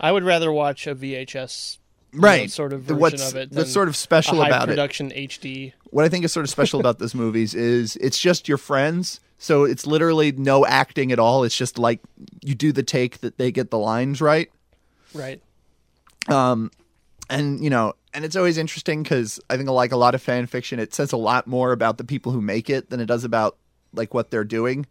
I 0.00 0.12
would 0.12 0.24
rather 0.24 0.50
watch 0.52 0.86
a 0.86 0.94
VHS 0.94 1.78
you 2.12 2.20
know, 2.20 2.28
right? 2.28 2.50
sort 2.50 2.72
of 2.72 2.82
version 2.82 3.00
what's 3.00 3.30
of 3.30 3.36
it. 3.36 3.52
what's 3.52 3.72
sort 3.72 3.88
of 3.88 3.96
special 3.96 4.42
about 4.42 4.64
it? 4.64 4.72
production 4.72 5.10
HD. 5.10 5.72
What 5.90 6.04
I 6.04 6.08
think 6.08 6.24
is 6.24 6.32
sort 6.32 6.44
of 6.44 6.50
special 6.50 6.80
about 6.80 6.98
those 6.98 7.14
movies 7.14 7.54
is 7.54 7.96
it's 7.96 8.18
just 8.18 8.48
your 8.48 8.58
friends. 8.58 9.20
So 9.40 9.64
it's 9.64 9.86
literally 9.86 10.32
no 10.32 10.66
acting 10.66 11.12
at 11.12 11.18
all. 11.18 11.44
It's 11.44 11.56
just 11.56 11.78
like 11.78 12.00
you 12.42 12.54
do 12.54 12.72
the 12.72 12.82
take 12.82 13.18
that 13.20 13.38
they 13.38 13.52
get 13.52 13.70
the 13.70 13.78
lines 13.78 14.20
right. 14.20 14.50
Right. 15.14 15.40
Um, 16.28 16.70
and 17.30 17.62
you 17.62 17.70
know 17.70 17.92
and 18.14 18.24
it's 18.24 18.36
always 18.36 18.56
interesting 18.58 19.02
because 19.02 19.38
i 19.50 19.56
think 19.56 19.68
like 19.68 19.92
a 19.92 19.96
lot 19.96 20.14
of 20.14 20.22
fan 20.22 20.46
fiction 20.46 20.78
it 20.78 20.94
says 20.94 21.12
a 21.12 21.16
lot 21.16 21.46
more 21.46 21.72
about 21.72 21.98
the 21.98 22.04
people 22.04 22.32
who 22.32 22.40
make 22.40 22.68
it 22.70 22.90
than 22.90 23.00
it 23.00 23.06
does 23.06 23.24
about 23.24 23.56
like 23.94 24.12
what 24.12 24.30
they're 24.30 24.44
doing. 24.44 24.86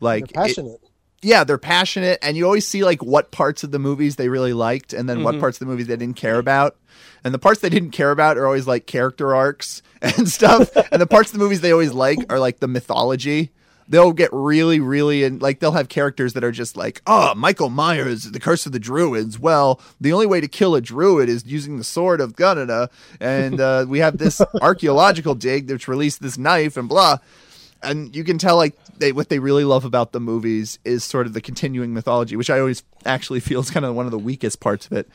Like 0.00 0.28
They're 0.32 0.44
it- 0.46 0.80
yeah 1.22 1.44
they're 1.44 1.56
passionate 1.56 2.18
and 2.20 2.36
you 2.36 2.44
always 2.44 2.68
see 2.68 2.84
like 2.84 3.02
what 3.02 3.30
parts 3.30 3.64
of 3.64 3.70
the 3.70 3.78
movies 3.78 4.16
they 4.16 4.28
really 4.28 4.52
liked 4.52 4.92
and 4.92 5.08
then 5.08 5.16
Mm-hmm. 5.16 5.24
what 5.24 5.40
parts 5.40 5.56
of 5.56 5.60
the 5.60 5.66
movies 5.72 5.86
they 5.86 5.96
didn't 5.96 6.16
care 6.16 6.38
about. 6.38 6.76
And 7.24 7.32
the 7.32 7.38
parts 7.38 7.60
they 7.60 7.70
didn't 7.70 7.92
care 7.92 8.10
about 8.10 8.36
are 8.36 8.44
always 8.44 8.66
like 8.66 8.86
character 8.86 9.34
arcs 9.34 9.80
and 10.02 10.28
stuff 10.28 10.68
and 10.92 11.00
the 11.00 11.06
parts 11.06 11.30
of 11.32 11.38
the 11.38 11.42
movies 11.44 11.62
they 11.62 11.72
always 11.72 11.92
like 11.94 12.18
are 12.30 12.38
like 12.38 12.60
the 12.60 12.68
mythology 12.68 13.50
they'll 13.88 14.12
get 14.12 14.30
really 14.32 14.80
really 14.80 15.24
and 15.24 15.40
like 15.42 15.60
they'll 15.60 15.72
have 15.72 15.88
characters 15.88 16.32
that 16.32 16.44
are 16.44 16.52
just 16.52 16.76
like 16.76 17.02
oh 17.06 17.34
michael 17.34 17.68
myers 17.68 18.24
the 18.24 18.40
curse 18.40 18.66
of 18.66 18.72
the 18.72 18.78
druids. 18.78 19.38
Well 19.38 19.80
the 20.00 20.12
only 20.12 20.26
way 20.26 20.40
to 20.40 20.48
kill 20.48 20.74
a 20.74 20.80
druid 20.80 21.28
is 21.28 21.44
using 21.46 21.78
the 21.78 21.84
sword 21.84 22.20
of 22.20 22.36
Gunada, 22.36 22.90
and 23.20 23.60
uh, 23.60 23.86
we 23.88 23.98
have 24.00 24.18
this 24.18 24.40
archaeological 24.62 25.34
dig 25.34 25.66
that's 25.66 25.88
released 25.88 26.22
this 26.22 26.38
knife 26.38 26.76
and 26.76 26.88
blah. 26.88 27.18
And 27.82 28.16
you 28.16 28.24
can 28.24 28.38
tell 28.38 28.56
like 28.56 28.74
they 28.98 29.12
what 29.12 29.28
they 29.28 29.38
really 29.38 29.64
love 29.64 29.84
about 29.84 30.12
the 30.12 30.20
movies 30.20 30.78
is 30.84 31.04
sort 31.04 31.26
of 31.26 31.32
the 31.32 31.40
continuing 31.40 31.92
mythology, 31.92 32.36
which 32.36 32.50
I 32.50 32.58
always 32.58 32.82
actually 33.04 33.40
feel 33.48 33.60
is 33.60 33.70
kind 33.70 33.84
of 33.84 33.94
one 33.94 34.06
of 34.06 34.12
the 34.12 34.18
weakest 34.18 34.60
parts 34.60 34.86
of 34.86 34.92
it. 34.92 35.08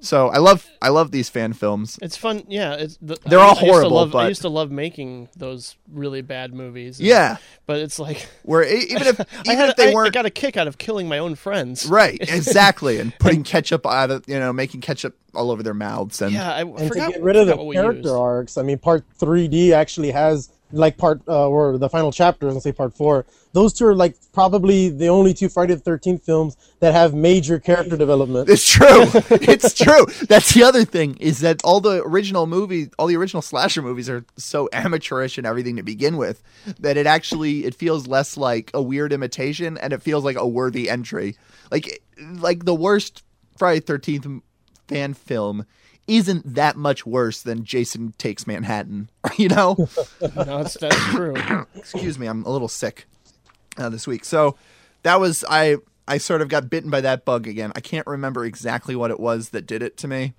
So 0.00 0.28
I 0.28 0.38
love 0.38 0.66
I 0.82 0.88
love 0.90 1.10
these 1.10 1.28
fan 1.28 1.52
films. 1.52 1.98
It's 2.02 2.16
fun. 2.16 2.44
Yeah, 2.48 2.74
it's 2.74 2.98
the, 3.00 3.16
They're 3.26 3.38
I- 3.38 3.42
all 3.42 3.48
I 3.48 3.52
used 3.52 3.60
to 3.60 3.88
horrible, 3.88 4.16
I 4.18 4.28
used 4.28 4.42
to 4.42 4.48
love 4.48 4.70
making 4.70 5.28
those 5.36 5.76
really 5.92 6.22
bad 6.22 6.52
movies. 6.54 6.98
and- 6.98 7.08
Yeah, 7.08 7.36
but 7.66 7.78
it's 7.78 7.98
like 7.98 8.28
where 8.42 8.62
e- 8.62 8.84
even 8.90 9.06
if 9.06 9.20
I 9.20 9.24
even 9.46 9.56
had 9.56 9.68
if 9.70 9.76
they 9.76 9.90
I- 9.90 9.94
weren't 9.94 10.08
I 10.08 10.10
got 10.10 10.26
a 10.26 10.30
kick 10.30 10.56
out 10.56 10.68
of 10.68 10.78
killing 10.78 11.08
my 11.08 11.18
own 11.18 11.34
friends. 11.34 11.86
right, 11.86 12.18
exactly, 12.20 12.98
and 13.00 13.12
putting 13.18 13.42
ketchup 13.42 13.86
out 13.86 14.10
of 14.10 14.24
you 14.28 14.38
know 14.38 14.52
making 14.52 14.80
ketchup 14.80 15.16
all 15.34 15.50
over 15.50 15.62
their 15.62 15.74
mouths 15.74 16.22
and 16.22 16.32
Yeah, 16.32 16.50
I 16.52 16.60
and 16.60 16.88
forgot, 16.88 17.06
to 17.08 17.12
get 17.12 17.22
rid 17.22 17.36
of 17.36 17.46
the 17.46 17.56
character 17.72 18.00
used. 18.02 18.14
arcs, 18.14 18.56
I 18.58 18.62
mean, 18.62 18.78
part 18.78 19.04
3D 19.18 19.72
actually 19.72 20.10
has 20.12 20.50
like 20.72 20.96
part 20.96 21.20
uh, 21.28 21.48
or 21.48 21.78
the 21.78 21.88
final 21.88 22.12
chapter, 22.12 22.50
let's 22.50 22.64
say 22.64 22.72
part 22.72 22.94
four. 22.94 23.26
Those 23.52 23.72
two 23.72 23.86
are 23.86 23.94
like 23.94 24.16
probably 24.32 24.90
the 24.90 25.08
only 25.08 25.32
two 25.32 25.48
Friday 25.48 25.74
the 25.74 25.80
Thirteenth 25.80 26.24
films 26.24 26.56
that 26.80 26.92
have 26.92 27.14
major 27.14 27.58
character 27.58 27.96
development. 27.96 28.48
It's 28.48 28.68
true. 28.68 28.86
it's 29.30 29.72
true. 29.74 30.04
That's 30.28 30.52
the 30.52 30.62
other 30.62 30.84
thing 30.84 31.16
is 31.18 31.40
that 31.40 31.62
all 31.64 31.80
the 31.80 32.02
original 32.02 32.46
movies, 32.46 32.90
all 32.98 33.06
the 33.06 33.16
original 33.16 33.42
slasher 33.42 33.82
movies 33.82 34.10
are 34.10 34.24
so 34.36 34.68
amateurish 34.72 35.38
and 35.38 35.46
everything 35.46 35.76
to 35.76 35.82
begin 35.82 36.16
with 36.16 36.42
that 36.80 36.96
it 36.96 37.06
actually 37.06 37.64
it 37.64 37.74
feels 37.74 38.06
less 38.06 38.36
like 38.36 38.70
a 38.74 38.82
weird 38.82 39.12
imitation 39.12 39.78
and 39.78 39.92
it 39.92 40.02
feels 40.02 40.24
like 40.24 40.36
a 40.36 40.46
worthy 40.46 40.90
entry. 40.90 41.36
Like 41.70 42.02
like 42.18 42.64
the 42.64 42.74
worst 42.74 43.22
Friday 43.56 43.80
Thirteenth 43.80 44.26
fan 44.88 45.14
film 45.14 45.64
isn't 46.06 46.54
that 46.54 46.76
much 46.76 47.04
worse 47.06 47.42
than 47.42 47.64
Jason 47.64 48.14
Takes 48.18 48.46
Manhattan. 48.46 49.10
You 49.36 49.48
know? 49.48 49.88
No, 50.20 50.44
that's, 50.44 50.74
that's 50.78 50.96
true. 51.10 51.34
Excuse 51.74 52.18
me, 52.18 52.26
I'm 52.26 52.44
a 52.44 52.50
little 52.50 52.68
sick. 52.68 53.06
uh, 53.76 53.88
this 53.88 54.06
week. 54.06 54.24
So 54.24 54.56
that 55.02 55.20
was 55.20 55.44
I 55.48 55.76
I 56.08 56.18
sort 56.18 56.40
of 56.42 56.48
got 56.48 56.70
bitten 56.70 56.90
by 56.90 57.00
that 57.02 57.24
bug 57.24 57.46
again. 57.46 57.72
I 57.74 57.80
can't 57.80 58.06
remember 58.06 58.44
exactly 58.44 58.94
what 58.96 59.10
it 59.10 59.18
was 59.20 59.50
that 59.50 59.66
did 59.66 59.82
it 59.82 59.96
to 59.98 60.08
me. 60.08 60.34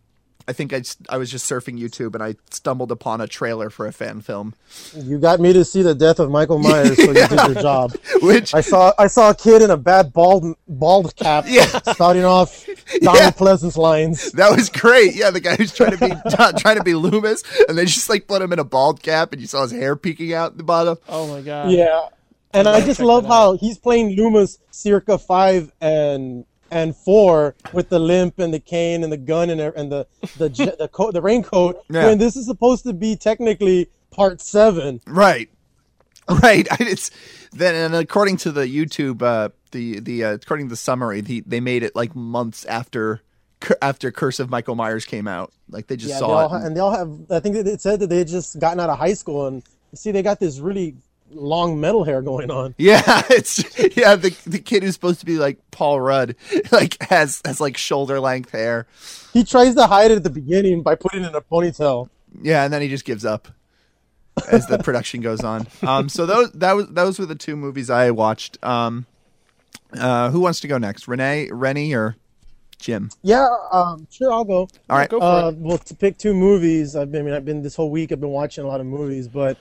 I 0.50 0.54
think 0.54 0.72
I, 0.72 0.82
I 1.10 1.18
was 1.18 1.30
just 1.30 1.50
surfing 1.50 1.78
YouTube 1.78 2.14
and 2.16 2.24
I 2.24 2.36
stumbled 2.52 2.90
upon 2.92 3.20
a 3.20 3.28
trailer 3.28 3.70
for 3.70 3.86
a 3.86 3.92
fan 3.92 4.22
film, 4.22 4.54
You 4.96 5.18
got 5.20 5.42
me 5.42 5.52
to 5.52 5.66
see 5.66 5.82
the 5.82 5.94
death 5.94 6.20
of 6.20 6.32
Michael 6.32 6.58
Myers, 6.60 6.96
so 6.96 7.04
you 7.04 7.14
did 7.14 7.32
your 7.32 7.54
job. 7.62 7.92
which 8.22 8.54
I 8.56 8.62
saw 8.62 8.94
I 8.98 9.08
saw 9.08 9.32
a 9.32 9.36
kid 9.36 9.62
in 9.62 9.72
a 9.72 9.76
bad 9.78 10.14
bald 10.14 10.56
bald 10.68 11.16
cap 11.18 11.44
Yeah. 11.48 11.66
starting 11.94 12.24
off 12.24 12.66
Donald 12.66 12.78
Yeah. 13.22 13.32
Pleasence 13.32 13.76
lines. 13.76 14.32
that 14.34 14.56
was 14.56 14.70
great. 14.70 15.16
Yeah, 15.16 15.32
the 15.32 15.42
guy 15.42 15.56
who's 15.58 15.74
trying 15.74 15.98
to 15.98 15.98
be 15.98 16.14
trying 16.62 16.78
to 16.78 16.84
be 16.84 16.94
Loomis, 16.94 17.44
and 17.68 17.78
they 17.78 17.84
just 17.86 18.10
like 18.10 18.28
put 18.28 18.42
him 18.42 18.54
in 18.54 18.60
a 18.60 18.64
bald 18.64 19.04
cap, 19.04 19.34
and 19.34 19.42
you 19.42 19.48
saw 19.48 19.64
his 19.64 19.72
hair 19.72 19.96
peeking 19.98 20.34
out 20.34 20.56
the 20.56 20.64
bottom. 20.64 20.98
Oh 21.10 21.28
my 21.28 21.42
god. 21.42 21.72
Yeah, 21.72 22.08
and 22.54 22.70
I 22.70 22.86
just 22.86 23.02
love 23.02 23.26
how 23.26 23.58
he's 23.58 23.78
playing 23.78 24.16
Loomis 24.16 24.60
circa 24.72 25.18
five 25.18 25.74
and 25.82 26.46
and 26.72 26.96
four 26.96 27.56
with 27.74 27.90
the 27.90 28.00
limp 28.00 28.40
and 28.40 28.54
the 28.54 28.60
cane 28.60 29.04
and 29.04 29.12
the 29.12 29.18
gun 29.18 29.50
and, 29.50 29.60
and 29.62 29.92
the 29.92 30.08
the 30.38 30.50
the 30.80 30.88
coat 30.88 31.14
the 31.14 31.22
raincoat. 31.22 31.84
Yeah. 31.90 32.06
When 32.08 32.18
this 32.18 32.36
is 32.36 32.46
supposed 32.46 32.84
to 32.86 32.94
be 32.94 33.16
technically 33.16 33.90
part 34.12 34.42
seven. 34.42 35.02
Right, 35.08 35.50
right. 36.44 36.68
It's 36.80 37.12
then, 37.54 37.76
and 37.76 37.96
according 37.96 38.38
to 38.38 38.52
the 38.52 38.66
YouTube, 38.66 39.22
uh, 39.22 39.50
the 39.72 40.00
the 40.00 40.24
uh, 40.24 40.32
according 40.34 40.68
to 40.68 40.70
the 40.72 40.76
summary, 40.78 41.22
the, 41.22 41.44
they 41.46 41.60
made 41.60 41.84
it 41.84 41.96
like 41.96 42.16
months 42.16 42.66
after 42.66 43.22
after 43.82 44.12
Curse 44.12 44.40
of 44.40 44.50
Michael 44.50 44.76
Myers 44.76 45.06
came 45.06 45.28
out. 45.28 45.52
Like 45.70 45.88
they 45.88 45.96
just 45.96 46.10
Yeah, 46.10 46.16
they 46.16 46.20
saw 46.20 46.28
all 46.28 46.46
it. 46.46 46.50
ha- 46.60 46.66
and 46.66 46.76
they 46.76 46.80
all 46.80 46.92
have. 46.92 47.12
I 47.32 47.40
think 47.40 47.56
it 47.56 47.82
said 47.82 48.00
that 48.02 48.08
they 48.08 48.20
had 48.20 48.28
just 48.28 48.60
gotten 48.60 48.80
out 48.80 48.90
of 48.90 48.98
high 49.00 49.14
school 49.14 49.48
and 49.48 49.64
see 49.96 50.12
they 50.12 50.22
got 50.22 50.40
this 50.40 50.60
really 50.60 50.96
long 51.32 51.80
metal 51.80 52.04
hair 52.04 52.22
going 52.22 52.50
on. 52.52 52.76
Yeah, 52.80 53.22
it's 53.30 53.60
yeah. 53.98 54.16
The 54.16 54.36
the 54.46 54.60
kid 54.60 54.84
who's 54.84 54.94
supposed 54.94 55.20
to 55.20 55.26
be 55.26 55.38
like 55.38 55.60
Paul 55.72 56.00
Rudd, 56.02 56.36
like 56.72 57.02
has 57.04 57.42
has 57.46 57.60
like 57.62 57.78
shoulder 57.78 58.20
length 58.20 58.52
hair. 58.52 58.88
He 59.34 59.44
tries 59.44 59.76
to 59.76 59.88
hide 59.88 60.12
it 60.12 60.16
at 60.18 60.24
the 60.24 60.30
beginning 60.30 60.82
by 60.84 60.96
putting 60.96 61.24
it 61.24 61.28
in 61.28 61.36
a 61.36 61.42
ponytail. 61.42 62.10
Yeah, 62.42 62.64
and 62.64 62.74
then 62.74 62.82
he 62.82 62.88
just 62.88 63.06
gives 63.06 63.26
up 63.26 63.48
as 64.50 64.68
the 64.68 64.78
production 64.80 65.22
goes 65.22 65.44
on. 65.44 65.68
Um, 65.82 66.10
so 66.10 66.26
those 66.26 66.52
that 66.54 66.74
was 66.74 66.88
those 66.90 67.20
were 67.20 67.26
the 67.26 67.36
two 67.36 67.56
movies 67.56 67.90
I 67.90 68.12
watched. 68.12 68.64
Um, 68.64 69.06
uh, 69.94 70.30
who 70.32 70.40
wants 70.42 70.60
to 70.62 70.68
go 70.68 70.78
next? 70.78 71.08
Renee, 71.08 71.50
Rennie, 71.52 71.94
or 71.94 72.16
Jim? 72.80 73.10
Yeah, 73.24 73.48
um, 73.72 74.08
sure, 74.12 74.32
I'll 74.32 74.44
go. 74.44 74.68
All 74.90 74.98
right. 74.98 75.10
Go 75.10 75.20
for 75.20 75.26
Uh, 75.26 75.50
it. 75.50 75.56
well, 75.58 75.78
to 75.78 75.96
pick 75.96 76.18
two 76.18 76.34
movies, 76.34 76.96
I've 76.96 77.12
been, 77.12 77.22
I 77.22 77.26
mean, 77.26 77.34
I've 77.34 77.46
been 77.46 77.62
this 77.64 77.76
whole 77.76 77.90
week. 77.90 78.12
I've 78.12 78.20
been 78.22 78.30
watching 78.30 78.64
a 78.64 78.68
lot 78.68 78.80
of 78.82 78.86
movies, 78.86 79.28
but 79.28 79.58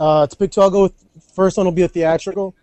uh, 0.00 0.26
to 0.26 0.36
pick 0.36 0.50
two, 0.50 0.60
I'll 0.60 0.70
go. 0.70 0.82
With, 0.82 0.94
first 1.34 1.56
one 1.56 1.66
will 1.66 1.72
be 1.72 1.82
a 1.82 1.88
theatrical. 1.88 2.54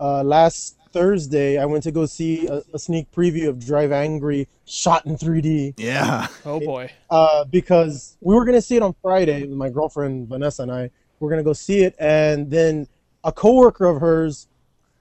Uh, 0.00 0.22
last 0.22 0.76
Thursday, 0.92 1.58
I 1.58 1.64
went 1.66 1.82
to 1.84 1.90
go 1.92 2.06
see 2.06 2.46
a, 2.46 2.62
a 2.72 2.78
sneak 2.78 3.10
preview 3.12 3.48
of 3.48 3.64
Drive 3.64 3.92
Angry, 3.92 4.48
shot 4.64 5.04
in 5.06 5.16
3D, 5.16 5.74
Yeah. 5.76 6.26
Oh 6.44 6.60
boy. 6.60 6.90
uh, 7.10 7.44
because 7.44 8.16
we 8.20 8.34
were 8.34 8.44
gonna 8.44 8.62
see 8.62 8.76
it 8.76 8.82
on 8.82 8.94
Friday. 9.02 9.42
With 9.42 9.56
my 9.56 9.68
girlfriend 9.70 10.28
Vanessa 10.28 10.62
and 10.62 10.72
I 10.72 10.90
were 11.20 11.28
gonna 11.30 11.42
go 11.42 11.52
see 11.52 11.80
it, 11.80 11.94
and 11.98 12.50
then 12.50 12.86
a 13.24 13.32
coworker 13.32 13.86
of 13.86 14.00
hers, 14.00 14.48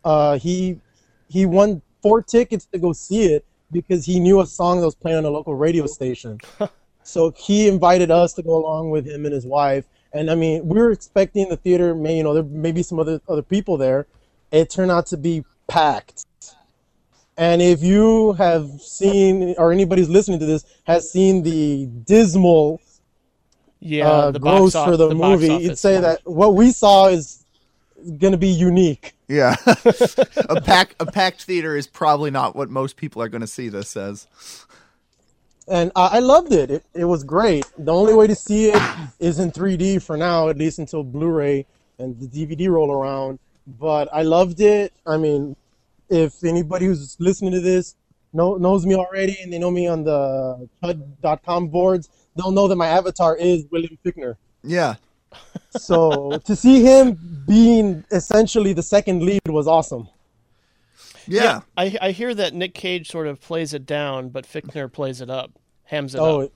uh, 0.04 0.38
he 0.38 0.80
he 1.30 1.46
won 1.46 1.82
four 2.02 2.22
tickets 2.22 2.66
to 2.68 2.78
go 2.78 2.94
see 2.94 3.24
it 3.34 3.46
because 3.72 4.06
he 4.06 4.20
knew 4.20 4.42
a 4.42 4.46
song 4.46 4.80
that 4.80 4.86
was 4.86 4.96
playing 4.96 5.18
on 5.18 5.26
a 5.26 5.30
local 5.30 5.56
radio 5.56 5.86
station. 5.88 6.40
so 7.04 7.32
he 7.32 7.68
invited 7.68 8.12
us 8.12 8.34
to 8.34 8.44
go 8.44 8.56
along 8.58 8.92
with 8.92 9.06
him 9.06 9.26
and 9.26 9.34
his 9.34 9.46
wife. 9.46 9.86
And 10.16 10.32
I 10.32 10.36
mean, 10.36 10.66
we 10.68 10.80
were 10.80 10.92
expecting 10.92 11.50
the 11.50 11.58
theater, 11.58 11.94
may 11.94 12.16
you 12.18 12.24
know, 12.24 12.34
there 12.34 12.44
may 12.44 12.72
be 12.72 12.82
some 12.84 13.00
other 13.00 13.22
other 13.28 13.42
people 13.44 13.76
there. 13.78 14.08
It 14.52 14.70
turned 14.70 14.90
out 14.90 15.08
to 15.08 15.18
be 15.18 15.44
packed. 15.68 16.26
And 17.38 17.62
if 17.62 17.84
you 17.84 18.32
have 18.34 18.70
seen, 18.80 19.56
or 19.58 19.74
anybody's 19.74 20.08
listening 20.08 20.40
to 20.40 20.46
this 20.46 20.64
has 20.86 21.12
seen 21.12 21.44
the 21.44 21.88
dismal 22.06 22.80
Yeah. 23.82 24.08
uh, 24.10 24.32
the 24.32 24.40
gross 24.40 24.72
box 24.72 24.76
off- 24.76 24.88
for 24.88 24.96
the, 24.98 25.10
the 25.10 25.16
movie, 25.16 25.48
you'd 25.54 25.78
say 25.78 25.96
numbers. 25.96 26.20
that 26.24 26.32
what 26.32 26.56
we 26.56 26.72
saw 26.72 27.08
is 27.08 27.44
going 28.18 28.32
to 28.32 28.38
be 28.38 28.48
unique. 28.48 29.16
Yeah. 29.28 29.58
a 30.48 30.62
pack 30.62 30.96
a 31.00 31.06
packed 31.08 31.44
theater 31.44 31.76
is 31.76 31.88
probably 31.88 32.32
not 32.32 32.56
what 32.56 32.70
most 32.70 32.96
people 32.96 33.22
are 33.22 33.28
going 33.28 33.42
to 33.42 33.48
see 33.48 33.68
this 33.68 33.98
as. 33.98 34.28
And 35.68 35.92
I, 35.96 36.08
I 36.08 36.20
loved 36.20 36.54
it. 36.54 36.70
it. 36.70 36.86
It 36.94 37.06
was 37.06 37.24
great. 37.24 37.66
The 37.78 37.94
only 37.94 38.14
way 38.14 38.28
to 38.28 38.36
see 38.36 38.70
it 38.70 38.82
is 39.20 39.40
in 39.40 39.52
3D 39.52 40.02
for 40.02 40.16
now, 40.16 40.50
at 40.50 40.58
least 40.58 40.80
until 40.80 41.04
Blu-ray 41.04 41.66
and 41.98 42.20
the 42.20 42.28
DVD 42.28 42.70
roll 42.70 42.92
around. 42.92 43.40
But 43.68 44.10
I 44.14 44.22
loved 44.22 44.62
it. 44.62 44.94
I 45.08 45.18
mean, 45.18 45.56
if 46.10 46.44
anybody 46.44 46.86
who's 46.86 47.18
listening 47.20 47.52
to 47.54 47.62
this 47.62 47.96
know, 48.32 48.58
knows 48.58 48.86
me 48.86 48.96
already 48.96 49.38
and 49.42 49.52
they 49.52 49.58
know 49.58 49.72
me 49.72 49.88
on 49.88 50.04
the 50.04 50.70
Chud.com 50.84 51.70
boards, 51.70 52.10
they'll 52.36 52.52
know 52.52 52.68
that 52.68 52.76
my 52.76 52.88
avatar 52.88 53.36
is 53.36 53.66
William 53.72 53.98
Fichtner. 54.06 54.36
Yeah. 54.64 54.96
So 55.72 56.40
to 56.46 56.56
see 56.56 56.82
him 56.82 57.44
being 57.48 58.06
essentially 58.12 58.74
the 58.74 58.84
second 58.84 59.24
lead 59.24 59.42
was 59.48 59.68
awesome. 59.68 60.08
Yeah. 61.28 61.62
I 61.78 61.98
I 62.02 62.12
hear 62.12 62.34
that 62.34 62.54
Nick 62.54 62.74
Cage 62.74 63.10
sort 63.10 63.28
of 63.28 63.42
plays 63.42 63.74
it 63.74 63.86
down, 63.86 64.30
but 64.30 64.46
Fichtner 64.46 64.92
plays 64.92 65.22
it 65.22 65.30
up, 65.30 65.52
hams 65.84 66.16
it 66.16 66.20
Oh, 66.20 66.44
up. 66.44 66.52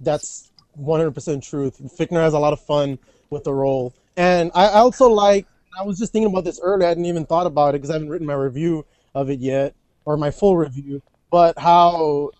that's 0.00 0.50
100% 0.80 1.42
truth. 1.42 1.80
Fichtner 1.98 2.22
has 2.22 2.34
a 2.34 2.38
lot 2.38 2.52
of 2.52 2.60
fun 2.60 2.98
with 3.30 3.44
the 3.44 3.52
role. 3.52 3.94
And 4.16 4.50
I 4.54 4.66
I 4.68 4.78
also 4.78 5.08
like, 5.08 5.46
I 5.78 5.82
was 5.84 5.98
just 5.98 6.12
thinking 6.12 6.30
about 6.30 6.44
this 6.44 6.60
earlier. 6.62 6.86
I 6.86 6.90
hadn't 6.90 7.04
even 7.06 7.26
thought 7.26 7.46
about 7.46 7.70
it 7.74 7.78
because 7.78 7.90
I 7.90 7.94
haven't 7.94 8.08
written 8.10 8.26
my 8.26 8.34
review 8.34 8.84
of 9.14 9.30
it 9.30 9.38
yet, 9.40 9.74
or 10.04 10.16
my 10.16 10.30
full 10.30 10.56
review. 10.56 11.02
But 11.30 11.58
how 11.58 12.30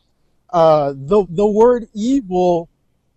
uh, 0.50 0.94
the, 0.96 1.26
the 1.28 1.46
word 1.46 1.88
evil 1.94 2.68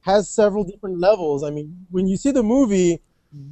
has 0.02 0.28
several 0.30 0.64
different 0.64 1.00
levels. 1.00 1.44
I 1.44 1.50
mean, 1.52 1.86
when 1.92 2.08
you 2.08 2.18
see 2.18 2.32
the 2.32 2.44
movie, 2.44 3.00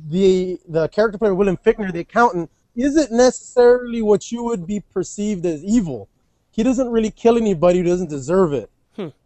the 0.10 0.60
the 0.68 0.88
character 0.90 1.18
played 1.18 1.30
by 1.30 1.34
William 1.34 1.58
Fichtner, 1.58 1.92
the 1.94 2.00
accountant, 2.00 2.50
isn't 2.84 3.12
necessarily 3.12 4.02
what 4.02 4.32
you 4.32 4.44
would 4.44 4.66
be 4.68 4.80
perceived 4.80 5.46
as 5.46 5.64
evil. 5.64 6.08
He 6.52 6.64
doesn't 6.64 6.90
really 6.90 7.12
kill 7.12 7.38
anybody 7.38 7.80
who 7.80 7.86
doesn't 7.86 8.10
deserve 8.10 8.54
it. 8.54 8.70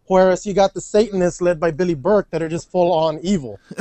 Whereas 0.06 0.44
you 0.44 0.52
got 0.52 0.74
the 0.74 0.82
Satanists 0.82 1.40
led 1.40 1.58
by 1.58 1.70
Billy 1.70 1.94
Burke 1.94 2.28
that 2.30 2.42
are 2.42 2.48
just 2.48 2.70
full 2.70 2.92
on 2.92 3.18
evil. 3.22 3.58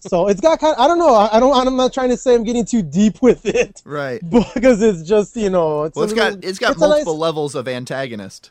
so 0.00 0.28
it's 0.28 0.40
got 0.40 0.60
kind. 0.60 0.74
Of, 0.76 0.80
I 0.80 0.86
don't 0.86 0.98
know. 0.98 1.14
I, 1.14 1.36
I 1.36 1.40
don't. 1.40 1.54
I'm 1.66 1.76
not 1.76 1.92
trying 1.94 2.10
to 2.10 2.16
say 2.16 2.34
I'm 2.34 2.44
getting 2.44 2.66
too 2.66 2.82
deep 2.82 3.22
with 3.22 3.46
it 3.46 3.80
Right. 3.86 4.20
because 4.54 4.82
it's 4.82 5.02
just 5.02 5.34
you 5.36 5.50
know. 5.50 5.84
It's 5.84 5.96
Well, 5.96 6.02
a 6.04 6.06
it's 6.08 6.14
got 6.14 6.32
little- 6.34 6.48
it's 6.50 6.58
got 6.58 6.76
a 6.76 6.78
nice- 6.78 6.88
multiple 6.88 7.18
levels 7.18 7.54
of 7.54 7.66
antagonist. 7.66 8.50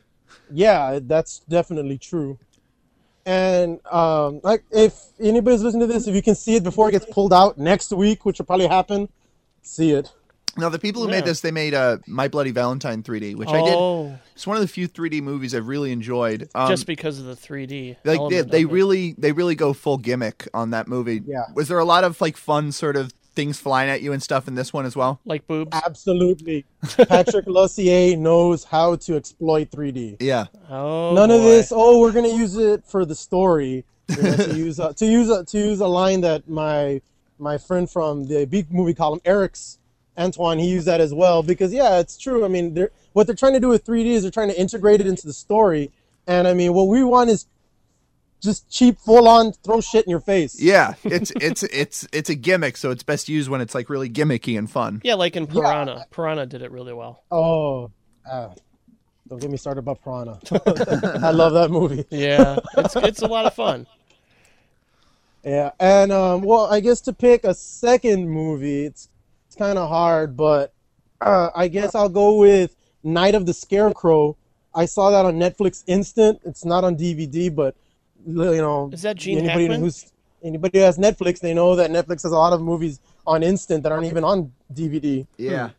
yeah, 0.51 0.99
that's 1.01 1.39
definitely 1.47 1.97
true. 1.99 2.39
And 3.25 3.85
um, 3.91 4.39
like, 4.43 4.63
if 4.71 4.95
anybody's 5.19 5.61
listening 5.61 5.87
to 5.87 5.93
this, 5.93 6.07
if 6.07 6.15
you 6.15 6.21
can 6.21 6.33
see 6.35 6.55
it 6.55 6.63
before 6.63 6.89
it 6.89 6.93
gets 6.93 7.05
pulled 7.05 7.33
out 7.33 7.57
next 7.57 7.91
week, 7.91 8.25
which 8.25 8.39
will 8.39 8.45
probably 8.45 8.67
happen, 8.67 9.09
see 9.67 9.91
it. 9.91 10.11
Now, 10.57 10.69
the 10.69 10.79
people 10.79 11.03
who 11.03 11.09
Yeah. 11.09 11.17
made 11.17 11.25
this, 11.25 11.41
they 11.41 11.51
made 11.51 11.75
uh, 11.75 11.97
My 12.07 12.27
Bloody 12.27 12.49
Valentine 12.51 13.03
3D, 13.03 13.35
which 13.35 13.49
I 13.49 13.59
oh, 13.59 14.07
did. 14.07 14.19
It's 14.33 14.47
one 14.47 14.57
of 14.57 14.61
the 14.61 14.67
few 14.67 14.87
3D 14.87 15.21
movies 15.21 15.53
I've 15.53 15.67
really 15.67 15.91
enjoyed. 15.91 16.49
Um, 16.55 16.67
just 16.67 16.87
because 16.87 17.19
of 17.19 17.25
the 17.25 17.35
3D. 17.35 17.97
like 18.03 18.19
they, 18.31 18.41
they 18.41 18.65
really 18.65 19.13
they 19.19 19.31
really 19.31 19.53
go 19.55 19.73
full 19.73 19.97
gimmick 19.99 20.47
on 20.53 20.71
that 20.71 20.87
movie. 20.87 21.21
Yeah. 21.27 21.43
Was 21.53 21.67
there 21.67 21.77
a 21.77 21.85
lot 21.85 22.03
of 22.03 22.19
like 22.21 22.37
fun 22.37 22.71
sort 22.71 22.95
of 22.95 23.13
things 23.35 23.59
flying 23.59 23.87
at 23.87 24.01
you 24.01 24.13
and 24.13 24.23
stuff 24.23 24.47
in 24.47 24.55
this 24.55 24.73
one 24.73 24.85
as 24.87 24.95
well? 24.95 25.19
like 25.25 25.45
boobs. 25.45 25.69
Absolutely, 25.85 26.65
Patrick 27.07 27.45
Lussier 27.45 28.17
knows 28.17 28.63
how 28.63 28.95
to 28.95 29.15
exploit 29.15 29.69
3D. 29.69 30.17
Yeah. 30.19 30.45
Oh, 30.71 31.13
None 31.13 31.29
of 31.29 31.43
this. 31.43 31.71
Oh, 31.75 31.99
we're 31.99 32.13
gonna 32.13 32.29
use 32.35 32.57
it 32.57 32.83
for 32.83 33.05
the 33.05 33.15
story. 33.15 33.85
To 34.07 34.55
use 34.55 34.79
a, 34.79 34.93
to 34.93 35.05
use 35.05 35.29
a, 35.29 35.43
to 35.45 35.57
use 35.57 35.81
a 35.81 35.87
line 35.87 36.21
that 36.21 36.49
my 36.49 37.01
my 37.39 37.57
friend 37.57 37.89
from 37.89 38.27
the 38.27 38.45
big 38.45 38.71
movie 38.71 38.93
column, 38.93 39.21
Eric's 39.25 39.79
Antoine, 40.17 40.59
he 40.59 40.67
used 40.67 40.87
that 40.87 40.99
as 40.99 41.13
well 41.13 41.43
because 41.43 41.71
yeah, 41.71 41.99
it's 41.99 42.17
true. 42.17 42.43
I 42.43 42.47
mean, 42.47 42.73
they're, 42.73 42.91
what 43.13 43.27
they're 43.27 43.35
trying 43.35 43.53
to 43.53 43.59
do 43.59 43.69
with 43.69 43.85
3D 43.85 44.05
is 44.05 44.23
they're 44.23 44.31
trying 44.31 44.49
to 44.49 44.59
integrate 44.59 45.01
it 45.01 45.07
into 45.07 45.27
the 45.27 45.33
story, 45.33 45.91
and 46.25 46.47
I 46.47 46.53
mean, 46.53 46.73
what 46.73 46.87
we 46.87 47.03
want 47.03 47.29
is 47.29 47.45
just 48.41 48.69
cheap, 48.69 48.99
full 48.99 49.27
on, 49.27 49.51
throw 49.51 49.81
shit 49.81 50.05
in 50.05 50.11
your 50.11 50.19
face. 50.19 50.59
Yeah. 50.59 50.93
It's 51.03 51.31
it's 51.41 51.63
it's 51.63 52.07
it's 52.11 52.29
a 52.29 52.35
gimmick, 52.35 52.77
so 52.77 52.91
it's 52.91 53.03
best 53.03 53.29
used 53.29 53.49
when 53.49 53.61
it's 53.61 53.73
like 53.73 53.89
really 53.89 54.09
gimmicky 54.09 54.57
and 54.57 54.69
fun. 54.69 55.01
Yeah, 55.03 55.15
like 55.15 55.35
in 55.35 55.47
Piranha. 55.47 56.05
Piranha 56.11 56.45
did 56.45 56.61
it 56.61 56.71
really 56.71 56.93
well. 56.93 57.23
Oh, 57.31 57.91
ah, 58.29 58.53
don't 59.27 59.39
get 59.39 59.49
me 59.49 59.57
started 59.57 59.79
about 59.79 60.03
Piranha. 60.03 60.39
I 61.23 61.31
love 61.31 61.53
that 61.53 61.69
movie. 61.71 62.05
Yeah, 62.11 62.59
it's 62.77 62.95
it's 62.95 63.21
a 63.21 63.27
lot 63.27 63.45
of 63.45 63.53
fun. 63.53 63.87
Yeah, 65.43 65.71
and 65.79 66.11
um, 66.11 66.41
well, 66.41 66.65
I 66.65 66.79
guess 66.81 66.99
to 67.01 67.13
pick 67.13 67.43
a 67.43 67.53
second 67.53 68.29
movie, 68.29 68.85
it's 68.85 69.09
it's 69.47 69.55
kind 69.55 69.77
of 69.77 69.87
hard, 69.89 70.35
but 70.35 70.73
uh, 71.21 71.49
I 71.55 71.67
guess 71.69 71.95
I'll 71.95 72.09
go 72.09 72.35
with 72.35 72.75
Night 73.03 73.33
of 73.35 73.45
the 73.45 73.53
Scarecrow. 73.53 74.35
I 74.75 74.85
saw 74.85 75.09
that 75.11 75.25
on 75.25 75.35
Netflix 75.35 75.83
Instant. 75.87 76.41
It's 76.43 76.65
not 76.65 76.83
on 76.83 76.97
DVD, 76.97 77.53
but 77.53 77.75
you 78.25 78.33
know, 78.57 78.89
Is 78.91 79.03
that 79.03 79.15
Gene 79.15 79.37
anybody 79.39 79.63
Hackman? 79.63 79.79
who's 79.81 80.11
anybody 80.43 80.79
who 80.79 80.85
has 80.85 80.97
Netflix, 80.97 81.39
they 81.39 81.53
know 81.53 81.75
that 81.77 81.91
Netflix 81.91 82.23
has 82.23 82.31
a 82.31 82.37
lot 82.37 82.51
of 82.53 82.61
movies 82.61 82.99
on 83.25 83.41
Instant 83.41 83.83
that 83.83 83.91
aren't 83.91 84.05
even 84.05 84.23
on 84.23 84.51
DVD. 84.73 85.25
Yeah. 85.37 85.69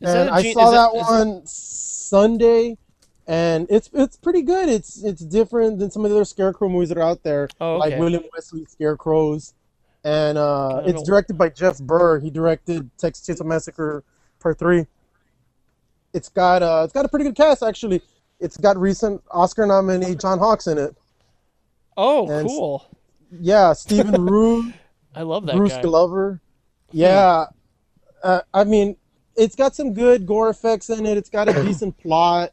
Is 0.00 0.12
that 0.12 0.16
and 0.22 0.30
a 0.30 0.32
I 0.34 0.42
Gene- 0.42 0.54
saw 0.54 0.66
is 0.68 0.72
that, 0.72 0.92
that- 0.92 1.00
is- 1.00 1.26
one 1.26 1.46
Sunday, 1.46 2.78
and 3.26 3.66
it's 3.70 3.88
it's 3.92 4.16
pretty 4.16 4.42
good. 4.42 4.68
It's 4.68 5.02
it's 5.02 5.24
different 5.24 5.78
than 5.78 5.90
some 5.90 6.04
of 6.04 6.10
the 6.10 6.16
other 6.16 6.24
Scarecrow 6.24 6.68
movies 6.68 6.88
that 6.90 6.98
are 6.98 7.02
out 7.02 7.22
there, 7.22 7.48
Oh, 7.60 7.76
like. 7.76 7.98
William 7.98 8.24
Wesley 8.32 8.64
Scarecrows, 8.66 9.54
and 10.04 10.36
uh, 10.38 10.82
it's 10.84 11.02
directed 11.02 11.38
by 11.38 11.48
Jeff 11.48 11.78
Burr. 11.78 12.20
He 12.20 12.30
directed 12.30 12.90
Texas 12.98 13.26
Chainsaw 13.26 13.46
Massacre 13.46 14.04
Part 14.40 14.58
Three. 14.58 14.86
It's 16.12 16.28
got 16.28 16.62
uh, 16.62 16.82
it's 16.84 16.92
got 16.92 17.04
a 17.04 17.08
pretty 17.08 17.24
good 17.24 17.36
cast 17.36 17.62
actually. 17.62 18.02
It's 18.40 18.56
got 18.56 18.76
recent 18.76 19.22
Oscar 19.30 19.66
nominee 19.66 20.14
John 20.16 20.38
Hawkes 20.38 20.66
in 20.66 20.76
it. 20.78 20.94
Oh, 21.96 22.28
And- 22.30 22.48
cool. 22.48 22.84
Yeah, 23.40 23.72
Stephen 23.72 24.26
Root. 24.26 24.74
I 25.14 25.22
love 25.22 25.46
that 25.46 25.56
Bruce 25.56 25.72
guy. 25.72 25.82
Glover. 25.82 26.40
Yeah, 26.92 27.46
uh, 28.22 28.40
I 28.52 28.62
mean, 28.64 28.96
it's 29.36 29.56
got 29.56 29.74
some 29.74 29.92
good 29.92 30.24
gore 30.26 30.50
effects 30.50 30.88
in 30.90 31.04
it. 31.06 31.16
It's 31.16 31.30
got 31.30 31.48
a 31.48 31.64
decent 31.64 31.96
plot. 31.98 32.52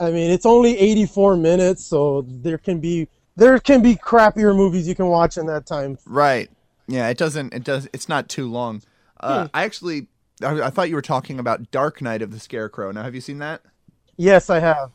I 0.00 0.10
mean, 0.10 0.30
it's 0.30 0.46
only 0.46 0.78
84 0.78 1.36
minutes, 1.36 1.84
so 1.84 2.24
there 2.28 2.58
can 2.58 2.80
be 2.80 3.08
there 3.36 3.58
can 3.60 3.82
be 3.82 3.94
crappier 3.94 4.54
movies 4.54 4.88
you 4.88 4.94
can 4.94 5.06
watch 5.06 5.38
in 5.38 5.46
that 5.46 5.66
time. 5.66 5.98
Right. 6.06 6.50
Yeah, 6.86 7.08
it 7.08 7.18
doesn't. 7.18 7.54
It 7.54 7.64
does. 7.64 7.88
It's 7.92 8.08
not 8.08 8.28
too 8.28 8.50
long. 8.50 8.82
Uh, 9.20 9.42
Hmm. 9.42 9.46
I 9.54 9.64
actually, 9.64 10.06
I, 10.42 10.62
I 10.62 10.70
thought 10.70 10.88
you 10.88 10.94
were 10.94 11.02
talking 11.02 11.38
about 11.38 11.70
Dark 11.70 12.00
Knight 12.00 12.22
of 12.22 12.32
the 12.32 12.40
Scarecrow. 12.40 12.90
Now, 12.92 13.02
have 13.02 13.14
you 13.14 13.20
seen 13.20 13.38
that? 13.38 13.62
Yes, 14.16 14.50
I 14.50 14.58
have. 14.60 14.90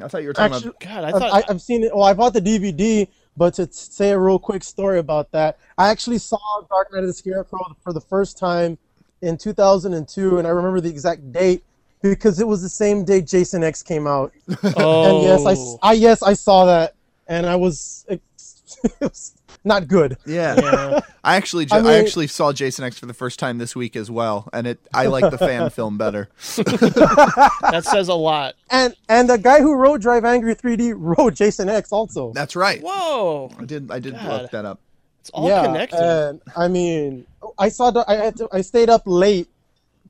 I 0.00 0.08
thought 0.08 0.22
you 0.22 0.28
were 0.28 0.32
talking 0.34 0.54
Actually, 0.54 0.68
about. 0.80 0.80
God, 0.80 1.04
I 1.04 1.10
thought 1.12 1.44
I, 1.48 1.52
I've 1.52 1.60
seen 1.60 1.82
it. 1.82 1.94
Well, 1.94 2.04
I 2.04 2.14
bought 2.14 2.32
the 2.32 2.40
DVD, 2.40 3.08
but 3.36 3.54
to 3.54 3.68
say 3.72 4.10
a 4.10 4.18
real 4.18 4.38
quick 4.38 4.62
story 4.62 4.98
about 4.98 5.32
that, 5.32 5.58
I 5.76 5.88
actually 5.88 6.18
saw 6.18 6.38
Dark 6.70 6.92
Knight 6.92 7.00
of 7.00 7.08
the 7.08 7.12
Scarecrow 7.12 7.76
for 7.82 7.92
the 7.92 8.00
first 8.00 8.38
time 8.38 8.78
in 9.22 9.36
2002, 9.36 10.38
and 10.38 10.46
I 10.46 10.50
remember 10.50 10.80
the 10.80 10.88
exact 10.88 11.32
date 11.32 11.64
because 12.02 12.40
it 12.40 12.46
was 12.46 12.62
the 12.62 12.68
same 12.68 13.04
day 13.04 13.20
Jason 13.20 13.62
X 13.64 13.82
came 13.82 14.06
out. 14.06 14.32
oh, 14.76 15.16
and 15.18 15.22
yes, 15.24 15.44
I, 15.46 15.52
s- 15.52 15.58
oh. 15.60 15.78
I- 15.82 15.92
yes 15.94 16.22
I 16.22 16.32
saw 16.34 16.64
that, 16.66 16.94
and 17.26 17.46
I 17.46 17.56
was 17.56 18.04
it 18.08 18.20
was 19.00 19.34
not 19.64 19.88
good. 19.88 20.16
Yeah. 20.24 20.54
yeah. 20.60 21.00
I 21.24 21.36
actually, 21.36 21.66
ju- 21.66 21.74
I 21.74 21.80
I, 21.80 21.94
actually 21.96 22.28
saw 22.28 22.52
Jason 22.52 22.84
X 22.84 22.98
for 22.98 23.06
the 23.06 23.12
first 23.14 23.38
time 23.38 23.58
this 23.58 23.74
week 23.74 23.96
as 23.96 24.10
well, 24.10 24.48
and 24.52 24.66
it. 24.66 24.78
I 24.94 25.06
like 25.06 25.30
the 25.30 25.38
fan 25.38 25.68
film 25.78 25.98
better. 25.98 26.28
that 26.56 27.82
says 27.84 28.08
a 28.08 28.14
lot. 28.14 28.54
And 28.70 28.94
and 29.08 29.28
the 29.28 29.36
guy 29.38 29.60
who 29.60 29.74
wrote 29.74 30.00
Drive 30.00 30.24
Angry 30.24 30.54
3D 30.54 30.94
wrote 30.96 31.34
Jason 31.34 31.68
X 31.68 31.92
also. 31.92 32.32
That's 32.32 32.54
right. 32.56 32.80
Whoa, 32.82 33.50
I 33.58 33.64
did. 33.64 33.90
I 33.90 33.98
did 33.98 34.14
God. 34.14 34.42
look 34.42 34.50
that 34.52 34.64
up. 34.64 34.80
it's 35.20 35.30
all 35.30 35.48
yeah, 35.48 35.66
connected. 35.66 35.98
and 36.00 36.40
I 36.56 36.68
mean, 36.68 37.26
I 37.58 37.68
saw 37.68 37.90
the- 37.90 38.04
I 38.08 38.14
had 38.14 38.36
to, 38.36 38.48
I 38.52 38.60
stayed 38.60 38.88
up 38.88 39.02
late 39.06 39.48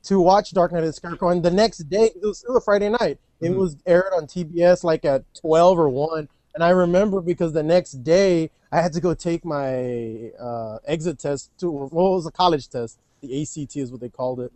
to 0.08 0.20
watch 0.20 0.52
Dark 0.52 0.72
Knight 0.72 0.80
of 0.80 0.86
the 0.86 0.92
Scarecrow, 0.94 1.28
and 1.28 1.42
the 1.42 1.50
next 1.50 1.78
day 1.90 2.06
it 2.06 2.22
was, 2.22 2.42
was 2.48 2.56
a 2.56 2.60
Friday 2.62 2.88
night. 2.88 3.18
It 3.40 3.50
was 3.50 3.76
aired 3.86 4.12
on 4.16 4.26
TBS 4.26 4.82
like 4.82 5.04
at 5.04 5.22
12 5.34 5.78
or 5.78 5.88
1, 5.88 6.28
and 6.54 6.64
I 6.64 6.70
remember 6.70 7.20
because 7.20 7.52
the 7.52 7.62
next 7.62 7.92
day 8.02 8.50
I 8.72 8.80
had 8.80 8.94
to 8.94 9.00
go 9.00 9.12
take 9.12 9.44
my 9.44 10.30
uh, 10.40 10.78
exit 10.86 11.18
test 11.18 11.50
to 11.58 11.70
well, 11.70 12.12
it 12.12 12.16
was 12.16 12.26
a 12.26 12.30
college 12.30 12.68
test. 12.68 12.98
The 13.20 13.42
ACT 13.42 13.76
is 13.76 13.92
what 13.92 14.00
they 14.00 14.08
called 14.08 14.40
it. 14.40 14.52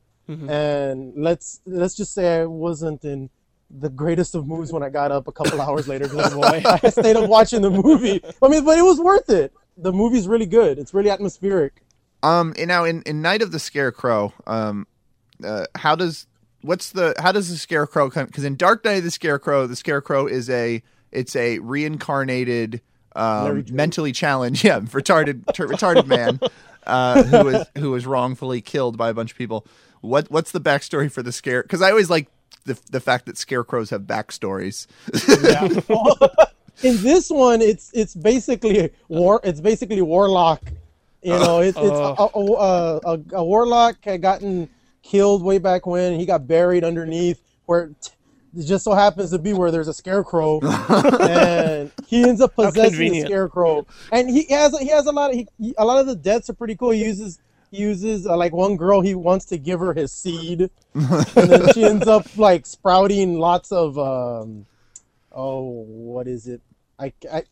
And 0.48 1.12
let's 1.16 1.60
let's 1.66 1.94
just 1.94 2.14
say 2.14 2.40
I 2.40 2.46
wasn't 2.46 3.04
in 3.04 3.28
the 3.70 3.90
greatest 3.90 4.34
of 4.34 4.46
moods 4.46 4.72
when 4.72 4.82
I 4.82 4.88
got 4.88 5.12
up 5.12 5.28
a 5.28 5.32
couple 5.32 5.60
hours 5.60 5.86
later. 5.86 6.08
boy. 6.08 6.62
I 6.64 6.88
stayed 6.88 7.16
up 7.16 7.28
watching 7.28 7.60
the 7.60 7.70
movie. 7.70 8.22
I 8.42 8.48
mean, 8.48 8.64
but 8.64 8.78
it 8.78 8.82
was 8.82 8.98
worth 8.98 9.28
it. 9.28 9.52
The 9.76 9.92
movie's 9.92 10.26
really 10.26 10.46
good. 10.46 10.78
It's 10.78 10.94
really 10.94 11.10
atmospheric. 11.10 11.82
Um, 12.22 12.54
and 12.56 12.68
now 12.68 12.84
in, 12.84 13.02
in 13.02 13.20
Night 13.20 13.42
of 13.42 13.50
the 13.50 13.58
Scarecrow, 13.58 14.32
um, 14.46 14.86
uh, 15.44 15.66
how 15.74 15.94
does 15.94 16.26
what's 16.62 16.90
the 16.90 17.14
how 17.18 17.32
does 17.32 17.50
the 17.50 17.56
Scarecrow 17.56 18.10
come? 18.10 18.26
Because 18.26 18.44
in 18.44 18.56
Dark 18.56 18.84
Knight 18.84 18.98
of 18.98 19.04
the 19.04 19.10
Scarecrow, 19.10 19.66
the 19.66 19.76
Scarecrow 19.76 20.26
is 20.26 20.48
a 20.48 20.82
it's 21.10 21.36
a 21.36 21.58
reincarnated, 21.58 22.80
um, 23.14 23.64
mentally 23.70 24.12
challenged, 24.12 24.64
yeah, 24.64 24.80
retarded 24.80 25.52
ter- 25.52 25.68
retarded 25.68 26.06
man, 26.06 26.40
uh, 26.86 27.22
who 27.22 27.44
was 27.44 27.66
who 27.76 27.90
was 27.90 28.06
wrongfully 28.06 28.60
killed 28.60 28.96
by 28.96 29.10
a 29.10 29.14
bunch 29.14 29.32
of 29.32 29.38
people. 29.38 29.66
What 30.00 30.30
what's 30.30 30.52
the 30.52 30.60
backstory 30.60 31.10
for 31.10 31.22
the 31.22 31.32
scare? 31.32 31.62
Because 31.62 31.82
I 31.82 31.90
always 31.90 32.10
like 32.10 32.28
the 32.64 32.80
the 32.90 33.00
fact 33.00 33.26
that 33.26 33.36
scarecrows 33.36 33.90
have 33.90 34.02
backstories. 34.02 34.86
In 36.82 37.00
this 37.02 37.30
one, 37.30 37.60
it's 37.60 37.90
it's 37.92 38.14
basically 38.14 38.90
war. 39.08 39.40
It's 39.44 39.60
basically 39.60 40.02
warlock. 40.02 40.62
You 41.22 41.38
know, 41.38 41.60
it's 41.60 41.78
it's 41.78 41.86
a, 41.86 42.16
a, 42.18 42.30
a, 42.34 43.00
a, 43.04 43.20
a 43.34 43.44
warlock 43.44 43.98
had 44.02 44.22
gotten 44.22 44.68
killed 45.02 45.42
way 45.42 45.58
back 45.58 45.86
when. 45.86 46.18
He 46.18 46.26
got 46.26 46.46
buried 46.46 46.84
underneath 46.84 47.40
where 47.66 47.84
it 47.84 48.10
it 48.54 48.64
just 48.64 48.84
so 48.84 48.92
happens 48.92 49.30
to 49.30 49.38
be 49.38 49.54
where 49.54 49.70
there's 49.70 49.88
a 49.88 49.94
scarecrow, 49.94 50.60
and 51.20 51.90
he 52.06 52.22
ends 52.22 52.40
up 52.40 52.54
possessing 52.54 53.12
the 53.12 53.22
scarecrow. 53.22 53.86
And 54.10 54.28
he 54.28 54.44
has 54.50 54.78
he 54.78 54.88
has 54.88 55.06
a 55.06 55.12
lot 55.12 55.30
of 55.30 55.36
he, 55.36 55.48
he- 55.58 55.74
a 55.78 55.84
lot 55.84 55.98
of 56.00 56.06
the 56.06 56.14
deaths 56.16 56.50
are 56.50 56.54
pretty 56.54 56.76
cool. 56.76 56.90
He 56.90 57.02
uses 57.04 57.38
he 57.70 57.78
uses 57.78 58.26
uh, 58.26 58.36
like 58.36 58.52
one 58.52 58.76
girl 58.76 59.00
he 59.00 59.14
wants 59.14 59.46
to 59.46 59.56
give 59.58 59.80
her 59.80 59.94
his 59.94 60.12
seed, 60.12 60.68
and 60.94 61.08
then 61.34 61.72
she 61.72 61.84
ends 61.84 62.06
up 62.06 62.26
like 62.36 62.66
sprouting 62.66 63.38
lots 63.38 63.72
of 63.72 63.98
um, 63.98 64.66
oh 65.32 65.62
what 65.86 66.28
is 66.28 66.46
it? 66.46 66.60
I, 66.98 67.12
I 67.32 67.42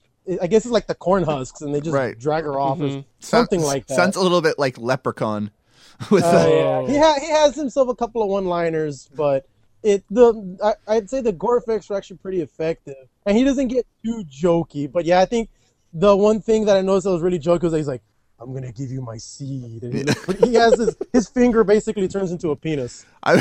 I 0.42 0.46
guess 0.46 0.64
it's 0.66 0.72
like 0.72 0.86
the 0.86 0.94
corn 0.94 1.24
husks, 1.24 1.62
and 1.62 1.74
they 1.74 1.80
just 1.80 1.94
Right. 1.94 2.16
drag 2.18 2.44
her 2.44 2.58
off 2.60 2.78
Mm-hmm. 2.78 2.98
or 2.98 3.04
something 3.20 3.62
like 3.62 3.86
that. 3.86 3.94
Sounds 3.96 4.16
a 4.16 4.20
little 4.20 4.42
bit 4.42 4.58
like 4.58 4.76
Leprechaun. 4.78 5.50
With 6.10 6.24
Uh, 6.24 6.44
the, 6.44 6.50
yeah. 6.50 6.86
He 6.92 6.98
ha- 6.98 7.18
he 7.20 7.30
has 7.30 7.54
himself 7.54 7.88
a 7.88 7.94
couple 7.94 8.22
of 8.22 8.28
one-liners, 8.28 9.08
but 9.14 9.46
it 9.82 10.02
the 10.10 10.58
I, 10.62 10.96
I'd 10.96 11.10
say 11.10 11.20
the 11.20 11.32
gore 11.32 11.58
effects 11.58 11.90
are 11.90 11.96
actually 11.96 12.18
pretty 12.18 12.40
effective, 12.40 12.96
and 13.26 13.36
he 13.36 13.44
doesn't 13.44 13.68
get 13.68 13.86
too 14.04 14.24
jokey. 14.30 14.90
But 14.90 15.04
yeah, 15.04 15.20
I 15.20 15.26
think 15.26 15.50
the 15.92 16.16
one 16.16 16.40
thing 16.40 16.64
that 16.66 16.76
I 16.76 16.80
noticed 16.80 17.04
that 17.04 17.12
was 17.12 17.22
really 17.22 17.38
jokey 17.38 17.62
was 17.64 17.72
that 17.72 17.78
he's 17.78 17.88
like, 17.88 18.02
"I'm 18.38 18.52
gonna 18.54 18.72
give 18.72 18.90
you 18.90 19.02
my 19.02 19.18
seed," 19.18 19.82
and 19.82 19.92
he, 19.94 20.04
looks 20.04 20.40
he 20.40 20.54
has 20.54 20.78
his 20.78 20.96
his 21.12 21.28
finger 21.28 21.64
basically 21.64 22.08
turns 22.08 22.30
into 22.32 22.50
a 22.50 22.56
penis. 22.56 23.04
I 23.22 23.34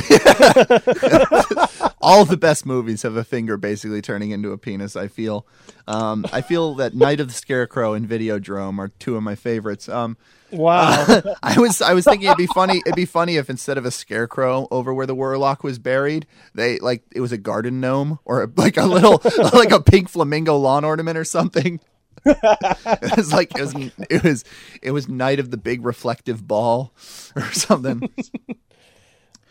all 2.02 2.26
the 2.26 2.38
best 2.38 2.66
movies 2.66 3.04
have 3.04 3.16
a 3.16 3.24
finger 3.24 3.58
basically 3.58 4.02
turning 4.02 4.32
into 4.32 4.52
a 4.52 4.58
penis. 4.58 4.96
I 4.96 5.08
feel, 5.08 5.46
um, 5.88 6.26
I 6.34 6.42
feel 6.42 6.76
that 6.76 6.94
Night 6.94 7.20
of 7.20 7.28
the 7.28 7.34
Scarecrow 7.34 7.94
and 7.94 8.08
Videodrome 8.08 8.80
are 8.80 8.90
two 8.90 9.16
of 9.16 9.24
my 9.24 9.36
favorites. 9.36 9.88
Um, 9.90 10.18
Wow. 10.52 11.06
Uh, 11.08 11.36
I 11.44 11.60
was 11.60 11.82
I 11.82 11.94
was 11.94 12.06
thinking 12.06 12.28
it'd 12.28 12.38
be 12.38 12.48
funny 12.54 12.78
it'd 12.86 12.96
be 12.96 13.06
funny 13.06 13.38
if 13.38 13.50
instead 13.50 13.78
of 13.78 13.86
a 13.86 13.92
scarecrow 13.92 14.68
over 14.72 14.94
where 14.94 15.06
the 15.06 15.16
warlock 15.16 15.64
was 15.64 15.80
buried, 15.80 16.26
they 16.54 16.80
like 16.80 17.04
it 17.14 17.22
was 17.22 17.32
a 17.32 17.38
garden 17.38 17.80
gnome 17.80 18.20
or 18.26 18.52
like 18.56 18.78
a 18.78 18.86
little 18.86 19.22
like 19.54 19.72
a 19.72 19.82
pink 19.82 20.10
flamingo 20.10 20.58
lawn 20.58 20.84
ornament 20.84 21.18
or 21.18 21.24
something. 21.26 21.80
it 22.26 23.16
was 23.18 23.32
like 23.32 23.58
it 23.58 23.62
was 23.62 23.74
it 24.10 24.24
was 24.24 24.44
it 24.82 24.92
was 24.92 25.08
night 25.08 25.40
of 25.40 25.52
the 25.52 25.58
big 25.58 25.86
reflective 25.86 26.48
ball 26.48 26.94
or 27.36 27.52
something. 27.52 28.10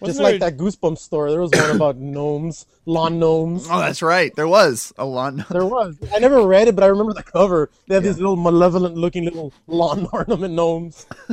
Just 0.01 0.21
Wasn't 0.21 0.25
like 0.25 0.41
there- 0.41 0.51
that 0.51 0.57
Goosebumps 0.59 0.99
story. 0.99 1.33
There 1.33 1.41
was 1.41 1.51
one 1.51 1.75
about 1.75 1.97
gnomes, 1.99 2.67
lawn 2.87 3.19
gnomes. 3.19 3.67
Oh, 3.69 3.81
that's 3.81 4.01
right. 4.01 4.33
There 4.37 4.47
was 4.47 4.93
a 4.97 5.05
lawn. 5.05 5.45
There 5.51 5.67
was. 5.67 5.97
I 6.15 6.21
never 6.21 6.47
read 6.47 6.69
it, 6.69 6.77
but 6.77 6.85
I 6.85 6.87
remember 6.87 7.15
the 7.15 7.25
cover. 7.25 7.69
They 7.89 7.95
have 7.97 8.05
these 8.05 8.19
little 8.19 8.37
malevolent-looking 8.37 9.25
little 9.25 9.53
lawn 9.67 10.07
ornament 10.13 10.55
gnomes. 10.55 11.05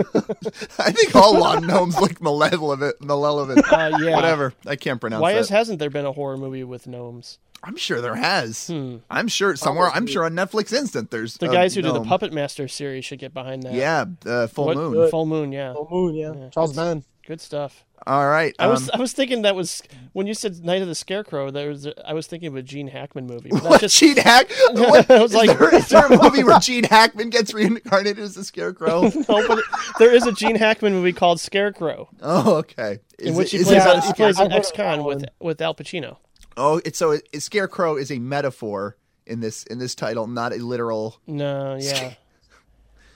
I 0.79 0.91
think 0.91 1.15
all 1.15 1.37
lawn 1.37 1.67
gnomes 1.67 1.99
look 1.99 2.19
malevolent. 2.21 2.99
Malevolent. 3.01 3.71
Uh, 3.71 3.99
yeah. 4.01 4.15
Whatever. 4.15 4.53
I 4.65 4.75
can't 4.75 4.99
pronounce 4.99 5.19
it. 5.19 5.21
Why 5.21 5.33
that. 5.33 5.37
has, 5.37 5.49
hasn't 5.49 5.77
there 5.79 5.91
been 5.91 6.05
a 6.07 6.11
horror 6.11 6.37
movie 6.37 6.63
with 6.63 6.87
gnomes? 6.87 7.37
I'm 7.63 7.77
sure 7.77 8.01
there 8.01 8.15
has. 8.15 8.69
I'm 9.09 9.27
sure 9.27 9.55
somewhere. 9.55 9.89
I'm 9.93 10.07
sure 10.07 10.23
on 10.25 10.33
Netflix 10.33 10.73
Instant 10.73 11.09
there's 11.11 11.35
The 11.37 11.47
guys 11.47 11.73
who 11.75 11.81
do 11.83 11.93
the. 11.93 12.01
Puppet 12.03 12.33
Master 12.33 12.67
series 12.67 13.05
should 13.05 13.19
get 13.19 13.33
behind 13.33 13.63
that. 13.63 13.73
Yeah, 13.73 14.05
uh, 14.25 14.47
full 14.47 14.65
What- 14.65 14.77
moon. 14.77 15.09
Full 15.11 15.25
Moon, 15.27 15.51
yeah. 15.51 15.73
Full 15.73 15.87
moon, 15.91 16.15
yeah. 16.15 16.49
Charles 16.49 16.75
Band. 16.75 17.03
Good 17.27 17.41
stuff. 17.41 17.84
All 18.07 18.27
right. 18.27 18.55
I 18.59 18.67
was 18.67 18.83
um, 18.83 18.91
I 18.93 18.99
was 18.99 19.13
thinking 19.13 19.41
that 19.43 19.55
was 19.55 19.81
when 20.13 20.27
you 20.27 20.33
said 20.35 20.63
Night 20.63 20.81
of 20.81 20.87
the 20.87 20.93
Scarecrow. 20.95 21.49
There 21.49 21.69
was 21.69 21.85
a, 21.87 22.07
I 22.07 22.13
was 22.13 22.27
thinking 22.27 22.47
of 22.47 22.55
a 22.55 22.61
Gene 22.61 22.87
Hackman 22.87 23.25
movie. 23.25 23.49
What 23.49 23.81
just 23.81 23.97
Gene 23.97 24.17
Hack? 24.17 24.47
What, 24.71 25.09
I 25.11 25.21
was 25.21 25.31
is, 25.31 25.37
like- 25.37 25.57
there, 25.57 25.73
is 25.75 25.89
there 25.89 26.05
a 26.05 26.09
movie 26.23 26.43
where 26.43 26.59
Gene 26.59 26.83
Hackman 26.83 27.29
gets 27.31 27.53
reincarnated 27.53 28.19
as 28.19 28.37
a 28.37 28.43
scarecrow? 28.43 29.01
no, 29.27 29.47
but 29.47 29.63
there 29.97 30.13
is 30.13 30.27
a 30.27 30.31
Gene 30.31 30.55
Hackman 30.55 30.93
movie 30.93 31.13
called 31.13 31.39
Scarecrow, 31.39 32.09
oh, 32.21 32.55
okay. 32.57 32.99
in 33.17 33.33
which 33.35 33.53
it- 33.53 33.57
he 33.57 33.61
is 33.61 33.67
plays, 33.67 33.85
it- 33.85 33.97
a, 33.97 34.01
he 34.01 34.13
plays 34.13 34.39
an 34.39 34.51
ex-con 34.51 35.03
with 35.03 35.25
with 35.39 35.59
Al 35.61 35.73
Pacino. 35.73 36.17
oh, 36.57 36.79
it's 36.85 36.99
so 36.99 37.11
it, 37.11 37.41
scarecrow 37.41 37.95
is 37.95 38.11
a 38.11 38.19
metaphor 38.19 38.97
in 39.25 39.39
this 39.39 39.63
in 39.63 39.79
this 39.79 39.95
title, 39.95 40.27
not 40.27 40.53
a 40.53 40.57
literal. 40.57 41.19
No, 41.25 41.75
yeah. 41.79 42.13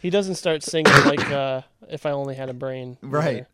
He 0.02 0.10
doesn't 0.10 0.36
start 0.36 0.64
singing 0.64 0.92
like 1.06 1.30
uh, 1.30 1.62
"If 1.90 2.06
I 2.06 2.12
Only 2.12 2.34
Had 2.36 2.50
a 2.50 2.54
Brain." 2.54 2.98
Right. 3.02 3.28
either. 3.36 3.48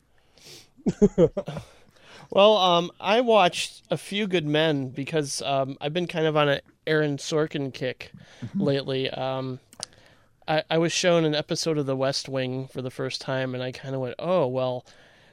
Well, 2.29 2.57
um, 2.57 2.91
I 2.99 3.21
watched 3.21 3.83
A 3.89 3.97
Few 3.97 4.27
Good 4.27 4.45
Men 4.45 4.89
because 4.89 5.41
um, 5.41 5.77
I've 5.81 5.93
been 5.93 6.07
kind 6.07 6.25
of 6.25 6.37
on 6.37 6.49
an 6.49 6.61
Aaron 6.87 7.17
Sorkin 7.17 7.73
kick 7.73 8.11
lately. 8.55 9.09
Um, 9.09 9.59
I, 10.47 10.63
I 10.69 10.77
was 10.77 10.91
shown 10.91 11.25
an 11.25 11.35
episode 11.35 11.77
of 11.77 11.85
The 11.85 11.95
West 11.95 12.29
Wing 12.29 12.67
for 12.67 12.81
the 12.81 12.91
first 12.91 13.21
time, 13.21 13.55
and 13.55 13.63
I 13.63 13.71
kind 13.71 13.95
of 13.95 14.01
went, 14.01 14.15
"Oh 14.19 14.47
well, 14.47 14.85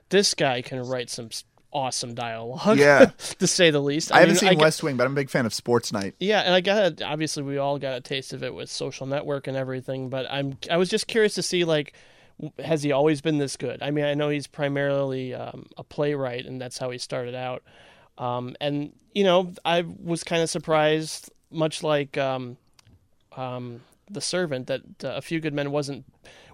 this 0.08 0.34
guy 0.34 0.62
can 0.62 0.80
write 0.86 1.10
some 1.10 1.30
awesome 1.72 2.14
dialogue. 2.14 2.78
Yeah. 2.78 3.06
to 3.38 3.46
say 3.46 3.70
the 3.70 3.80
least. 3.80 4.12
I, 4.12 4.20
haven't 4.20 4.34
mean, 4.34 4.40
seen 4.40 4.48
get- 4.50 4.58
West 4.58 4.82
Wing, 4.82 4.96
but 4.96 5.06
I'm 5.06 5.12
a 5.12 5.16
big 5.16 5.30
fan 5.30 5.46
of 5.46 5.54
Sports 5.54 5.92
Night. 5.92 6.14
Yeah, 6.20 6.40
and 6.40 6.54
I 6.54 6.60
got 6.60 7.00
a, 7.00 7.06
obviously 7.06 7.42
we 7.42 7.58
all 7.58 7.78
got 7.78 7.96
a 7.96 8.00
taste 8.00 8.32
of 8.32 8.42
it 8.42 8.54
with 8.54 8.70
Social 8.70 9.06
Network 9.06 9.46
and 9.46 9.56
everything, 9.56 10.08
but 10.08 10.26
I'm 10.30 10.58
I 10.70 10.76
was 10.76 10.88
just 10.88 11.06
curious 11.06 11.34
to 11.34 11.42
see 11.42 11.64
like 11.64 11.94
has 12.64 12.82
he 12.82 12.92
always 12.92 13.20
been 13.20 13.38
this 13.38 13.56
good? 13.56 13.82
I 13.82 13.90
mean, 13.90 14.04
I 14.04 14.14
know 14.14 14.28
he's 14.28 14.46
primarily 14.46 15.34
um, 15.34 15.66
a 15.76 15.84
playwright, 15.84 16.46
and 16.46 16.60
that's 16.60 16.78
how 16.78 16.90
he 16.90 16.98
started 16.98 17.34
out. 17.34 17.62
Um, 18.18 18.56
and 18.60 18.92
you 19.14 19.24
know, 19.24 19.52
I 19.64 19.82
was 19.82 20.24
kind 20.24 20.42
of 20.42 20.50
surprised, 20.50 21.30
much 21.50 21.82
like 21.82 22.16
um, 22.18 22.56
um, 23.36 23.82
the 24.10 24.20
Servant, 24.20 24.66
that 24.66 24.82
uh, 25.04 25.14
A 25.16 25.22
Few 25.22 25.40
Good 25.40 25.54
Men 25.54 25.70
wasn't 25.70 26.04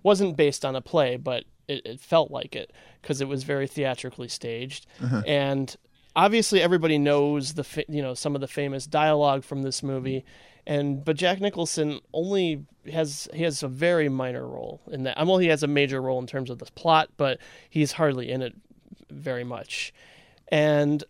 wasn't 0.03 0.37
based 0.37 0.65
on 0.65 0.77
a 0.77 0.81
play, 0.81 1.17
but 1.17 1.45
it, 1.67 1.85
it 1.85 2.01
felt 2.01 2.31
like 2.31 2.55
it 2.55 2.73
because 3.03 3.21
it 3.21 3.29
was 3.29 3.43
very 3.45 3.67
theatrically 3.67 4.29
staged, 4.29 4.87
and 5.27 5.77
obviously 6.17 6.61
everybody 6.61 6.99
knows 6.99 7.55
the 7.55 7.65
fa- 7.65 7.85
you 7.89 8.03
know 8.03 8.15
some 8.15 8.35
of 8.35 8.41
the 8.41 8.49
famous 8.49 8.87
dialogue 8.87 9.45
from 9.45 9.63
this 9.63 9.83
movie, 9.83 10.25
and 10.69 11.03
but 11.05 11.17
Jack 11.17 11.41
Nicholson 11.41 12.01
only 12.13 12.65
has 12.93 13.27
he 13.33 13.43
has 13.43 13.63
a 13.63 13.69
very 13.69 14.09
minor 14.09 14.47
role 14.47 14.83
in 14.93 15.03
that. 15.05 15.17
Well, 15.27 15.39
he 15.39 15.49
has 15.49 15.63
a 15.65 15.67
major 15.67 16.01
role 16.01 16.21
in 16.21 16.27
terms 16.27 16.51
of 16.51 16.59
the 16.59 16.67
plot, 16.67 17.09
but 17.17 17.39
he's 17.69 17.93
hardly 17.93 18.31
in 18.31 18.43
it 18.43 18.55
very 19.11 19.45
much, 19.45 19.93
and 20.49 21.03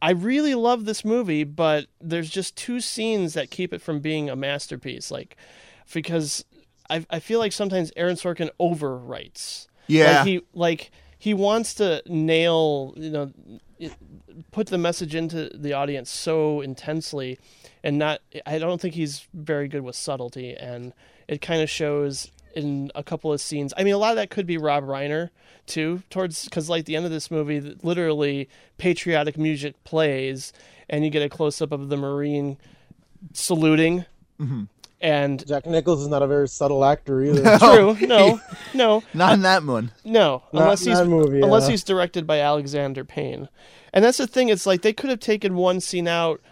I 0.00 0.10
really 0.10 0.54
love 0.54 0.84
this 0.84 1.04
movie, 1.04 1.42
but 1.42 1.86
there's 2.00 2.30
just 2.30 2.54
two 2.54 2.80
scenes 2.80 3.34
that 3.34 3.50
keep 3.50 3.72
it 3.72 3.82
from 3.82 3.98
being 3.98 4.30
a 4.30 4.36
masterpiece. 4.36 5.10
Like, 5.10 5.36
because 5.92 6.44
I 6.90 7.06
I 7.10 7.18
feel 7.18 7.38
like 7.38 7.52
sometimes 7.52 7.90
Aaron 7.96 8.16
Sorkin 8.16 8.50
overwrites. 8.60 9.66
Yeah. 9.86 10.18
Like 10.18 10.26
he 10.26 10.40
like 10.52 10.90
he 11.18 11.32
wants 11.32 11.74
to 11.74 12.02
nail 12.06 12.92
you 12.96 13.10
know 13.10 13.32
it, 13.78 13.94
put 14.52 14.66
the 14.66 14.78
message 14.78 15.14
into 15.14 15.50
the 15.54 15.72
audience 15.72 16.10
so 16.10 16.60
intensely, 16.60 17.38
and 17.88 17.98
not. 17.98 18.20
I 18.44 18.58
don't 18.58 18.80
think 18.80 18.94
he's 18.94 19.26
very 19.32 19.66
good 19.66 19.80
with 19.80 19.96
subtlety, 19.96 20.54
and 20.54 20.92
it 21.26 21.40
kind 21.40 21.62
of 21.62 21.70
shows 21.70 22.30
in 22.54 22.92
a 22.94 23.02
couple 23.02 23.32
of 23.32 23.40
scenes. 23.40 23.72
I 23.76 23.82
mean, 23.82 23.94
a 23.94 23.98
lot 23.98 24.10
of 24.10 24.16
that 24.16 24.28
could 24.28 24.46
be 24.46 24.58
Rob 24.58 24.84
Reiner 24.84 25.30
too, 25.66 26.02
towards 26.10 26.44
because 26.44 26.68
like 26.68 26.84
the 26.84 26.96
end 26.96 27.06
of 27.06 27.10
this 27.10 27.30
movie, 27.30 27.78
literally 27.82 28.48
patriotic 28.76 29.38
music 29.38 29.82
plays, 29.84 30.52
and 30.88 31.02
you 31.02 31.10
get 31.10 31.22
a 31.22 31.30
close 31.30 31.62
up 31.62 31.72
of 31.72 31.88
the 31.88 31.96
Marine 31.96 32.58
saluting, 33.32 34.04
mm-hmm. 34.38 34.64
and 35.00 35.46
Jack 35.46 35.64
Nichols 35.64 36.02
is 36.02 36.08
not 36.08 36.22
a 36.22 36.26
very 36.26 36.46
subtle 36.46 36.84
actor 36.84 37.22
either. 37.24 37.58
true, 37.58 37.96
no, 38.06 38.38
no, 38.74 39.02
Not 39.14 39.32
in 39.32 39.42
that 39.42 39.64
one. 39.64 39.92
no, 40.04 40.42
Not 40.52 40.62
unless 40.62 40.84
he's 40.84 40.98
that 40.98 41.06
movie, 41.06 41.40
unless 41.40 41.66
he's 41.66 41.84
directed 41.84 42.26
by 42.26 42.40
Alexander 42.40 43.02
Payne, 43.02 43.48
and 43.94 44.04
that's 44.04 44.18
the 44.18 44.26
thing. 44.26 44.50
It's 44.50 44.66
like 44.66 44.82
they 44.82 44.92
could 44.92 45.08
have 45.08 45.20
taken 45.20 45.56
one 45.56 45.80
scene 45.80 46.06
out, 46.06 46.42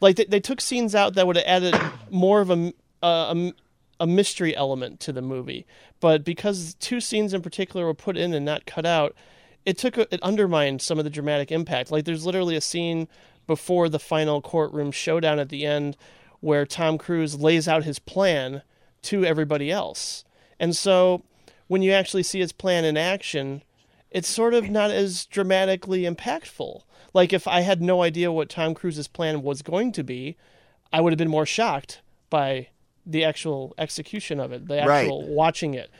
like 0.00 0.16
they, 0.16 0.24
they 0.24 0.40
took 0.40 0.60
scenes 0.60 0.94
out 0.94 1.14
that 1.14 1.26
would 1.26 1.36
have 1.36 1.46
added 1.46 1.78
more 2.10 2.40
of 2.40 2.50
a, 2.50 2.72
a 3.02 3.06
a 3.06 3.52
a 3.98 4.06
mystery 4.06 4.54
element 4.54 5.00
to 5.00 5.12
the 5.12 5.22
movie, 5.22 5.66
but 6.00 6.22
because 6.22 6.74
two 6.74 7.00
scenes 7.00 7.32
in 7.32 7.40
particular 7.40 7.86
were 7.86 7.94
put 7.94 8.16
in 8.16 8.34
and 8.34 8.44
not 8.44 8.66
cut 8.66 8.84
out, 8.84 9.14
it 9.64 9.78
took 9.78 9.96
a, 9.96 10.12
it 10.14 10.22
undermined 10.22 10.82
some 10.82 10.98
of 10.98 11.04
the 11.04 11.10
dramatic 11.10 11.50
impact. 11.50 11.90
Like 11.90 12.04
there's 12.04 12.26
literally 12.26 12.56
a 12.56 12.60
scene 12.60 13.08
before 13.46 13.88
the 13.88 13.98
final 13.98 14.42
courtroom 14.42 14.92
showdown 14.92 15.38
at 15.38 15.48
the 15.48 15.64
end 15.64 15.96
where 16.40 16.66
Tom 16.66 16.98
Cruise 16.98 17.40
lays 17.40 17.66
out 17.66 17.84
his 17.84 17.98
plan 17.98 18.62
to 19.02 19.24
everybody 19.24 19.70
else. 19.70 20.24
And 20.60 20.76
so 20.76 21.22
when 21.66 21.82
you 21.82 21.92
actually 21.92 22.22
see 22.22 22.40
his 22.40 22.52
plan 22.52 22.84
in 22.84 22.96
action, 22.96 23.62
it's 24.10 24.28
sort 24.28 24.54
of 24.54 24.70
not 24.70 24.90
as 24.90 25.26
dramatically 25.26 26.02
impactful. 26.02 26.82
Like 27.16 27.32
if 27.32 27.48
I 27.48 27.62
had 27.62 27.80
no 27.80 28.02
idea 28.02 28.30
what 28.30 28.50
Tom 28.50 28.74
Cruise's 28.74 29.08
plan 29.08 29.42
was 29.42 29.62
going 29.62 29.90
to 29.92 30.04
be, 30.04 30.36
I 30.92 31.00
would 31.00 31.12
have 31.14 31.18
been 31.18 31.30
more 31.30 31.46
shocked 31.46 32.02
by 32.28 32.68
the 33.06 33.24
actual 33.24 33.74
execution 33.78 34.38
of 34.38 34.52
it, 34.52 34.68
the 34.68 34.76
Right. 34.86 35.00
actual 35.04 35.26
watching 35.26 35.72
it. 35.72 35.90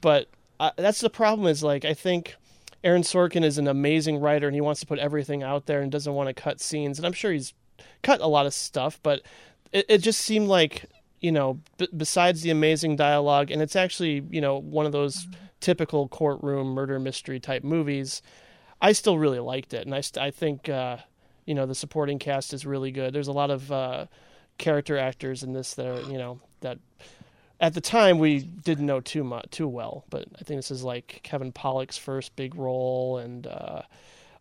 But 0.00 0.28
uh, 0.58 0.72
that's 0.76 1.00
the 1.00 1.10
problem 1.10 1.46
is 1.46 1.62
like 1.62 1.84
I 1.84 1.94
think 1.94 2.34
Aaron 2.82 3.02
Sorkin 3.02 3.44
is 3.44 3.56
an 3.56 3.68
amazing 3.68 4.18
writer 4.18 4.48
and 4.48 4.54
he 4.54 4.60
wants 4.60 4.80
to 4.80 4.86
put 4.86 4.98
everything 4.98 5.42
out 5.44 5.66
there 5.66 5.80
and 5.80 5.92
doesn't 5.92 6.12
want 6.12 6.28
to 6.28 6.34
cut 6.34 6.60
scenes 6.60 6.98
and 6.98 7.06
I'm 7.06 7.12
sure 7.12 7.30
he's 7.32 7.54
cut 8.02 8.20
a 8.20 8.26
lot 8.26 8.44
of 8.46 8.52
stuff, 8.52 8.98
but 9.02 9.22
it, 9.72 9.86
it 9.88 9.98
just 9.98 10.20
seemed 10.20 10.48
like 10.48 10.86
you 11.20 11.30
know 11.32 11.60
b- 11.78 11.88
besides 11.96 12.42
the 12.42 12.50
amazing 12.50 12.96
dialogue 12.96 13.50
and 13.52 13.62
it's 13.62 13.76
actually 13.76 14.24
you 14.30 14.40
know 14.40 14.58
one 14.60 14.86
of 14.86 14.92
those 14.92 15.28
typical 15.60 16.08
courtroom 16.08 16.66
murder 16.68 16.98
mystery 16.98 17.38
type 17.38 17.62
movies. 17.62 18.20
I 18.80 18.92
still 18.92 19.18
really 19.18 19.40
liked 19.40 19.74
it 19.74 19.86
and 19.86 19.94
I 19.94 20.00
st- 20.00 20.22
I 20.22 20.30
think 20.30 20.68
uh, 20.68 20.98
you 21.46 21.54
know 21.54 21.66
the 21.66 21.74
supporting 21.74 22.18
cast 22.18 22.52
is 22.52 22.66
really 22.66 22.90
good. 22.90 23.12
There's 23.12 23.28
a 23.28 23.32
lot 23.32 23.50
of 23.50 23.70
uh, 23.70 24.06
character 24.58 24.98
actors 24.98 25.42
in 25.42 25.52
this 25.52 25.74
that 25.74 25.86
are 25.86 26.10
you 26.10 26.18
know 26.18 26.40
that 26.60 26.78
at 27.60 27.74
the 27.74 27.80
time 27.80 28.18
we 28.18 28.40
didn't 28.40 28.86
know 28.86 29.00
too 29.00 29.24
much 29.24 29.50
too 29.50 29.68
well, 29.68 30.04
but 30.10 30.26
I 30.38 30.42
think 30.44 30.58
this 30.58 30.70
is 30.70 30.82
like 30.82 31.20
Kevin 31.22 31.52
Pollak's 31.52 31.96
first 31.96 32.34
big 32.36 32.54
role 32.54 33.18
and 33.18 33.46
uh, 33.46 33.82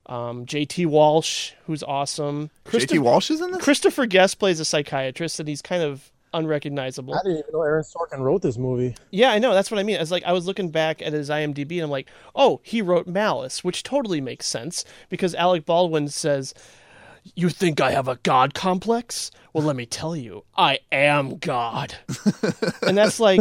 um, 0.06 0.46
J.T. 0.46 0.86
Walsh, 0.86 1.52
who's 1.66 1.84
awesome. 1.84 2.50
J.T. 2.70 3.00
Walsh 3.00 3.32
is 3.32 3.42
in 3.42 3.52
this? 3.52 3.64
Christopher 3.64 4.06
Guest 4.06 4.40
plays 4.40 4.60
a 4.60 4.66
psychiatrist, 4.66 5.40
and 5.40 5.48
he's 5.48 5.62
kind 5.62 5.84
of 5.84 6.12
unrecognizable. 6.34 7.14
I 7.14 7.20
didn't 7.24 7.40
even 7.40 7.52
know 7.54 7.62
Aaron 7.62 7.84
Sorkin 7.84 8.20
wrote 8.20 8.42
this 8.42 8.58
movie. 8.58 8.96
Yeah, 9.12 9.32
I 9.32 9.40
know. 9.40 9.54
That's 9.54 9.72
what 9.72 9.80
I 9.80 9.84
mean. 9.84 9.98
It's 9.98 10.12
like 10.12 10.24
I 10.24 10.34
was 10.34 10.46
looking 10.46 10.70
back 10.70 11.02
at 11.02 11.14
his 11.14 11.30
IMDb, 11.30 11.74
and 11.74 11.84
I'm 11.84 11.90
like, 11.90 12.10
oh, 12.36 12.60
he 12.64 12.82
wrote 12.82 13.08
Malice, 13.08 13.64
which 13.64 13.84
totally 13.84 14.22
makes 14.22 14.48
sense 14.48 14.86
because 15.10 15.36
Alec 15.36 15.66
Baldwin 15.66 16.08
says, 16.10 16.54
"You 17.36 17.50
think 17.50 17.80
I 17.82 17.92
have 17.92 18.08
a 18.08 18.18
god 18.24 18.54
complex? 18.54 19.32
Well, 19.54 19.64
let 19.64 19.76
me 19.76 19.86
tell 19.86 20.16
you, 20.16 20.44
I 20.58 20.80
am 20.92 21.38
God." 21.38 21.96
and 22.82 22.98
that's 22.98 23.20
like, 23.20 23.40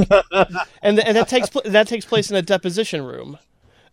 and 0.83 0.99
and 1.01 1.17
that 1.17 1.29
takes 1.29 1.51
pl- 1.51 1.63
that 1.65 1.89
takes 1.89 2.05
place 2.05 2.31
in 2.31 2.37
a 2.37 2.43
deposition 2.43 3.03
room. 3.03 3.39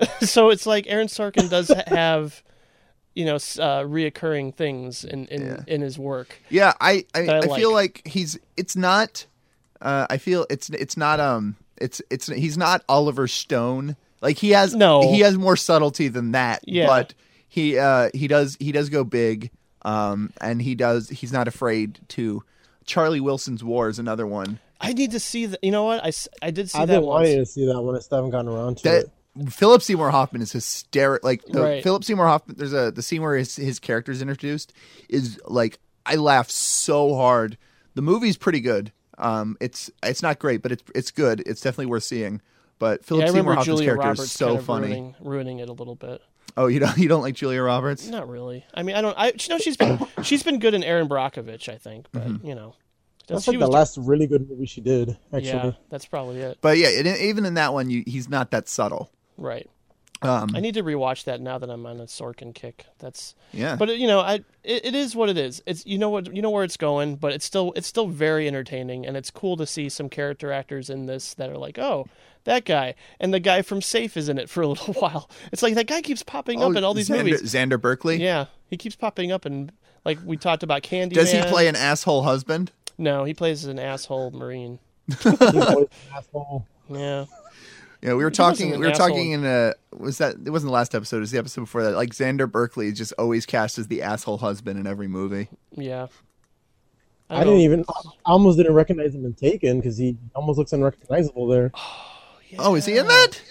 so 0.21 0.49
it's 0.49 0.65
like 0.65 0.87
Aaron 0.87 1.07
Sorkin 1.07 1.49
does 1.49 1.69
ha- 1.69 1.83
have, 1.87 2.41
you 3.19 3.25
know, 3.25 3.35
uh, 3.35 3.83
reoccurring 3.83 4.55
things 4.55 5.03
in 5.03 5.25
in, 5.27 5.41
Yeah. 5.45 5.63
in 5.67 5.81
his 5.81 5.99
work. 5.99 6.29
Yeah, 6.49 6.71
I 6.79 7.05
I, 7.13 7.21
That 7.25 7.35
I 7.49 7.53
I 7.53 7.57
feel 7.59 7.73
like. 7.73 8.01
like 8.05 8.07
he's 8.13 8.39
it's 8.55 8.75
not 8.77 9.25
uh 9.81 10.07
I 10.09 10.17
feel 10.17 10.45
it's 10.49 10.69
it's 10.69 10.95
not 10.95 11.19
um 11.19 11.55
it's 11.77 12.01
it's 12.09 12.27
he's 12.27 12.57
not 12.57 12.83
Oliver 12.87 13.27
Stone. 13.27 13.95
Like 14.21 14.37
he 14.37 14.51
has 14.51 14.73
No. 14.73 15.01
he 15.11 15.19
has 15.19 15.37
more 15.37 15.57
subtlety 15.57 16.07
than 16.07 16.31
that. 16.31 16.61
Yeah. 16.65 16.87
But 16.87 17.13
he 17.49 17.77
uh 17.77 18.09
he 18.13 18.27
does 18.27 18.55
he 18.59 18.71
does 18.71 18.87
go 18.89 19.03
big. 19.03 19.51
Um 19.83 20.31
and 20.41 20.61
he 20.61 20.73
does 20.75 21.09
he's 21.09 21.33
not 21.33 21.47
afraid 21.47 21.99
to 22.09 22.43
Charlie 22.85 23.19
Wilson's 23.21 23.63
War 23.63 23.89
is 23.89 23.99
another 23.99 24.25
one. 24.27 24.59
I 24.81 24.93
need 24.93 25.11
to 25.11 25.19
see 25.19 25.45
that. 25.47 25.61
You 25.63 25.71
know 25.71 25.83
what? 25.83 26.03
I, 26.05 26.11
I 26.41 26.51
did 26.51 26.69
see 26.69 26.79
I've 26.79 26.87
that 26.87 26.99
been 27.01 27.05
once. 27.05 27.27
wanting 27.27 27.39
to 27.39 27.45
see 27.45 27.65
that 27.65 27.81
one. 27.81 27.95
I 27.95 27.99
still 27.99 28.17
haven't 28.19 28.31
gotten 28.31 28.47
around 28.49 28.77
to 28.77 28.83
That 28.83 29.03
it. 29.03 29.11
Philip 29.49 29.81
Seymour 29.81 30.09
Hoffman 30.11 30.41
is 30.41 30.51
hysterical. 30.51 31.27
Like 31.27 31.43
the 31.45 31.61
Right. 31.61 31.83
Philip 31.83 32.03
Seymour 32.03 32.25
Hoffman, 32.25 32.57
there's 32.57 32.73
a 32.73 32.91
the 32.91 33.01
scene 33.01 33.21
where 33.21 33.35
his 33.37 33.55
his 33.55 33.79
character 33.79 34.11
is 34.11 34.21
introduced 34.21 34.73
is 35.07 35.39
like 35.45 35.79
I 36.05 36.15
laugh 36.15 36.49
so 36.49 37.15
hard. 37.15 37.57
The 37.95 38.01
movie's 38.01 38.37
pretty 38.37 38.59
good. 38.61 38.91
Um, 39.17 39.57
it's 39.59 39.91
it's 40.03 40.21
not 40.23 40.39
great, 40.39 40.61
but 40.61 40.71
it's 40.71 40.83
it's 40.95 41.11
good. 41.11 41.41
It's 41.45 41.61
definitely 41.61 41.87
worth 41.87 42.03
seeing. 42.03 42.41
But 42.79 43.03
Philip 43.05 43.25
Yeah, 43.27 43.31
Seymour 43.33 43.53
Hoffman's 43.55 43.65
Julia 43.79 43.85
character 43.87 44.07
Roberts 44.07 44.21
is 44.23 44.31
so 44.31 44.47
kind 44.47 44.59
of 44.59 44.65
funny. 44.65 44.87
ruining, 44.87 45.15
ruining 45.19 45.59
it 45.59 45.69
a 45.69 45.73
little 45.73 45.95
bit. 45.95 46.21
Oh, 46.57 46.67
you 46.67 46.79
don't 46.79 46.97
you 46.97 47.07
don't 47.09 47.21
like 47.21 47.35
Julia 47.35 47.61
Roberts? 47.61 48.07
Not 48.07 48.29
really. 48.29 48.65
I 48.73 48.83
mean, 48.83 48.95
I 48.95 49.01
don't. 49.01 49.17
I 49.17 49.27
you 49.27 49.49
know 49.49 49.57
she's 49.57 49.77
been 49.77 49.99
she's 50.23 50.43
been 50.43 50.59
good 50.59 50.73
in 50.73 50.83
Erin 50.83 51.07
Brockovich, 51.09 51.67
I 51.69 51.77
think, 51.77 52.07
but 52.11 52.25
Mm-hmm. 52.27 52.47
you 52.47 52.55
know, 52.55 52.75
That's 53.27 53.43
she 53.43 53.51
like 53.51 53.59
the 53.59 53.65
was- 53.67 53.73
last 53.73 53.97
really 53.97 54.27
good 54.27 54.49
movie 54.49 54.65
she 54.65 54.81
did. 54.81 55.17
Actually, 55.33 55.47
Yeah, 55.49 55.71
that's 55.89 56.05
probably 56.05 56.39
it. 56.39 56.57
But 56.61 56.77
yeah, 56.77 56.87
it, 56.87 57.05
even 57.21 57.45
in 57.45 57.55
that 57.55 57.73
one, 57.73 57.89
you, 57.89 58.03
he's 58.07 58.29
not 58.29 58.51
that 58.51 58.67
subtle. 58.69 59.11
Right. 59.39 59.69
Um, 60.21 60.49
I 60.53 60.59
need 60.59 60.73
to 60.73 60.83
rewatch 60.83 61.23
that 61.23 61.39
now 61.39 61.57
that 61.57 61.69
I'm 61.69 61.85
on 61.85 62.01
a 62.01 62.03
Sorkin 62.03 62.53
kick. 62.53 62.85
That's 62.97 63.35
yeah, 63.53 63.77
but 63.77 63.97
you 63.97 64.05
know, 64.05 64.19
I 64.19 64.43
it, 64.65 64.87
it 64.87 64.95
is 64.95 65.15
what 65.15 65.29
it 65.29 65.37
is. 65.37 65.63
It's 65.65 65.85
you 65.85 65.97
know 65.97 66.09
what 66.09 66.35
you 66.35 66.41
know 66.41 66.49
where 66.49 66.65
it's 66.65 66.75
going, 66.75 67.15
but 67.15 67.31
it's 67.31 67.45
still 67.45 67.71
it's 67.77 67.87
still 67.87 68.07
very 68.07 68.45
entertaining, 68.45 69.05
and 69.05 69.15
it's 69.15 69.31
cool 69.31 69.55
to 69.55 69.65
see 69.65 69.87
some 69.87 70.09
character 70.09 70.51
actors 70.51 70.89
in 70.89 71.05
this 71.05 71.33
that 71.35 71.49
are 71.49 71.57
like, 71.57 71.79
oh, 71.79 72.05
that 72.43 72.65
guy, 72.65 72.95
and 73.21 73.33
the 73.33 73.39
guy 73.39 73.61
from 73.61 73.81
Safe 73.81 74.17
is 74.17 74.27
in 74.27 74.37
it 74.37 74.49
for 74.49 74.61
a 74.61 74.67
little 74.73 74.93
while. 74.95 75.29
It's 75.53 75.63
like 75.63 75.75
that 75.75 75.87
guy 75.87 76.01
keeps 76.01 76.21
popping 76.21 76.61
up 76.61 76.75
in 76.75 76.83
all 76.83 76.93
these 76.93 77.09
Oh, 77.09 77.13
Xander, 77.13 77.17
movies. 77.19 77.41
Xander 77.43 77.79
Berkeley. 77.79 78.21
Yeah, 78.21 78.47
he 78.69 78.75
keeps 78.75 78.97
popping 78.97 79.31
up, 79.31 79.45
and 79.45 79.71
like 80.03 80.19
we 80.25 80.35
talked 80.35 80.63
about 80.63 80.83
Candy. 80.83 81.15
Does 81.15 81.31
he 81.31 81.41
play 81.43 81.69
an 81.69 81.77
asshole 81.77 82.23
husband? 82.23 82.73
No, 82.97 83.23
he 83.23 83.33
plays 83.33 83.63
an 83.63 83.79
asshole 83.79 84.31
marine. 84.31 84.79
He's 85.07 85.25
always 85.41 85.55
an 85.87 85.87
asshole. 86.13 86.67
Yeah. 86.89 87.25
Yeah, 88.01 88.13
we 88.13 88.23
were 88.23 88.31
talking. 88.31 88.71
We 88.71 88.77
were 88.77 88.87
asshole. 88.87 89.09
talking 89.09 89.31
in 89.31 89.45
a. 89.45 89.73
Was 89.97 90.19
that? 90.19 90.35
It 90.45 90.49
wasn't 90.49 90.69
the 90.69 90.73
last 90.73 90.95
episode. 90.95 91.17
It 91.17 91.21
was 91.21 91.31
the 91.31 91.37
episode 91.37 91.61
before 91.61 91.83
that. 91.83 91.95
Like 91.95 92.11
Xander 92.11 92.49
Berkeley 92.49 92.87
is 92.87 92.97
just 92.97 93.13
always 93.17 93.45
cast 93.45 93.77
as 93.77 93.87
the 93.87 94.01
asshole 94.01 94.37
husband 94.37 94.79
in 94.79 94.87
every 94.87 95.07
movie. 95.07 95.49
Yeah. 95.75 96.07
I 97.29 97.43
didn't 97.43 97.59
even. 97.59 97.85
I 98.25 98.31
almost 98.31 98.57
didn't 98.57 98.73
recognize 98.73 99.13
him 99.13 99.25
in 99.25 99.33
Taken 99.33 99.79
because 99.79 99.97
he 99.97 100.17
almost 100.33 100.57
looks 100.57 100.73
unrecognizable 100.73 101.47
there. 101.47 101.71
Oh, 102.57 102.75
is 102.75 102.85
he 102.85 102.97
in 102.97 103.05
that? 103.07 103.41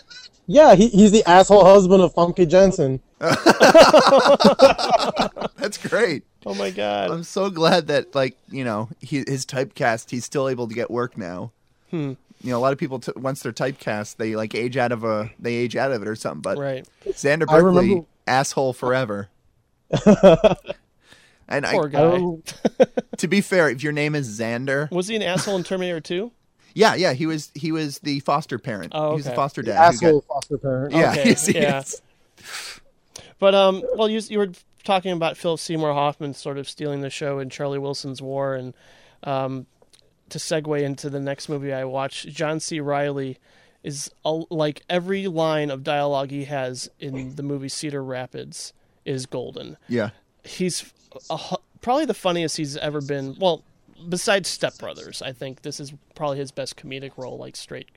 Yeah, 0.47 0.75
he, 0.75 0.89
he's 0.89 1.13
the 1.13 1.23
asshole 1.29 1.65
husband 1.65 2.03
of 2.03 2.15
Famke 2.15 2.49
Janssen. 2.49 3.01
That's 5.57 5.77
great. 5.77 6.25
Oh 6.47 6.55
my 6.55 6.71
god. 6.71 7.11
I'm 7.11 7.23
so 7.23 7.51
glad 7.51 7.89
that 7.89 8.15
like 8.15 8.37
you 8.51 8.65
know 8.65 8.89
he, 9.01 9.19
his 9.19 9.45
typecast. 9.45 10.11
He's 10.11 10.25
still 10.25 10.49
able 10.49 10.67
to 10.67 10.75
get 10.75 10.91
work 10.91 11.19
now. 11.19 11.53
Hmm. 11.91 12.15
You 12.43 12.51
know, 12.53 12.59
a 12.59 12.61
lot 12.61 12.73
of 12.73 12.79
people 12.79 13.01
t- 13.01 13.13
once 13.17 13.43
they're 13.43 13.53
typecast, 13.53 14.17
they 14.17 14.37
like 14.37 14.55
age 14.55 14.77
out 14.77 14.93
of 14.93 15.03
a 15.05 15.31
they 15.41 15.55
age 15.55 15.75
out 15.77 15.91
of 15.93 16.03
it 16.03 16.09
or 16.09 16.15
something. 16.15 16.41
But 16.43 16.59
Right. 16.59 16.87
Xander 17.07 17.43
I 17.49 17.59
Berkeley, 17.61 17.89
remember- 17.89 18.07
asshole 18.27 18.73
forever. 18.75 19.29
and 21.49 21.67
I, 21.67 21.73
Poor 21.73 21.87
I 21.87 21.91
guy. 21.91 22.03
remember- 22.03 22.43
to 23.17 23.29
be 23.29 23.41
fair, 23.41 23.69
if 23.71 23.83
your 23.83 23.93
name 23.93 24.15
is 24.15 24.39
Xander, 24.39 24.91
Was 24.91 25.09
he 25.09 25.17
an 25.17 25.23
asshole 25.23 25.57
in 25.57 25.65
Terminator 25.65 26.01
2? 26.01 26.31
yeah, 26.75 26.95
yeah, 26.95 27.13
he 27.13 27.27
was 27.27 27.51
he 27.55 27.73
was 27.73 27.99
the 28.01 28.21
foster 28.21 28.59
parent. 28.59 28.93
Oh, 28.95 29.11
He 29.11 29.17
was 29.17 29.25
the 29.25 29.33
foster 29.33 29.63
dad. 29.63 29.73
who 29.95 29.99
got- 30.01 30.07
asshole 30.07 30.21
foster 30.29 30.59
parent. 30.59 30.95
yeah, 30.95 31.11
Okay, 31.13 31.25
yes, 31.31 31.49
yeah. 31.49 31.61
yes. 31.61 32.01
But 33.41 33.55
um, 33.55 33.83
well, 33.97 34.09
you 34.09 34.21
you 34.29 34.39
were 34.39 34.51
talking 34.85 35.13
about 35.13 35.37
Philip 35.37 35.61
Seymour 35.61 35.93
Hoffman 35.93 36.35
sort 36.35 36.59
of 36.59 36.69
stealing 36.69 37.01
the 37.01 37.11
show 37.11 37.39
in 37.41 37.51
Charlie 37.51 37.79
Wilson's 37.79 38.21
War, 38.23 38.55
and 38.55 38.75
um, 39.25 39.67
to 40.31 40.39
segue 40.39 40.81
into 40.81 41.11
the 41.11 41.21
next 41.21 41.49
movie 41.49 41.73
I 41.73 41.85
watched, 41.85 42.29
John 42.29 42.61
C. 42.61 42.81
Reilly 42.81 43.39
is 43.83 44.11
a, 44.25 44.43
like 44.51 44.83
every 44.89 45.27
line 45.29 45.71
of 45.71 45.85
dialogue 45.85 46.31
he 46.31 46.45
has 46.45 46.91
in 46.99 47.37
the 47.37 47.43
movie 47.43 47.69
Cedar 47.69 48.03
Rapids 48.03 48.73
is 49.05 49.27
golden. 49.27 49.77
yeah. 49.89 50.11
He's 50.45 50.93
a, 51.31 51.57
probably 51.81 52.07
the 52.07 52.15
funniest 52.15 52.57
he's 52.57 52.77
ever 52.77 53.01
been. 53.01 53.37
Well, 53.39 53.63
besides 54.09 54.49
Step 54.49 54.79
Brothers, 54.79 55.21
I 55.23 55.33
think 55.33 55.63
this 55.63 55.81
is 55.81 55.93
probably 56.15 56.39
his 56.39 56.53
best 56.53 56.77
comedic 56.77 57.13
role, 57.17 57.37
like 57.37 57.57
straight 57.57 57.89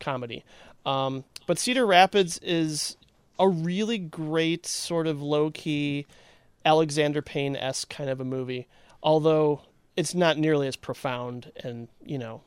comedy. 0.00 0.44
Um, 0.84 1.24
but 1.46 1.58
Cedar 1.58 1.86
Rapids 1.86 2.38
is 2.38 2.96
a 3.38 3.48
really 3.48 3.98
great 3.98 4.66
sort 4.66 5.06
of 5.06 5.22
low 5.22 5.50
key 5.50 6.06
Alexander 6.64 7.22
Payne 7.22 7.56
esque 7.56 7.88
kind 7.88 8.10
of 8.10 8.20
a 8.20 8.24
movie, 8.24 8.66
although 9.02 9.62
it's 9.96 10.14
not 10.14 10.38
nearly 10.38 10.66
as 10.66 10.76
profound 10.76 11.52
and 11.56 11.88
you 12.04 12.18
know, 12.18 12.42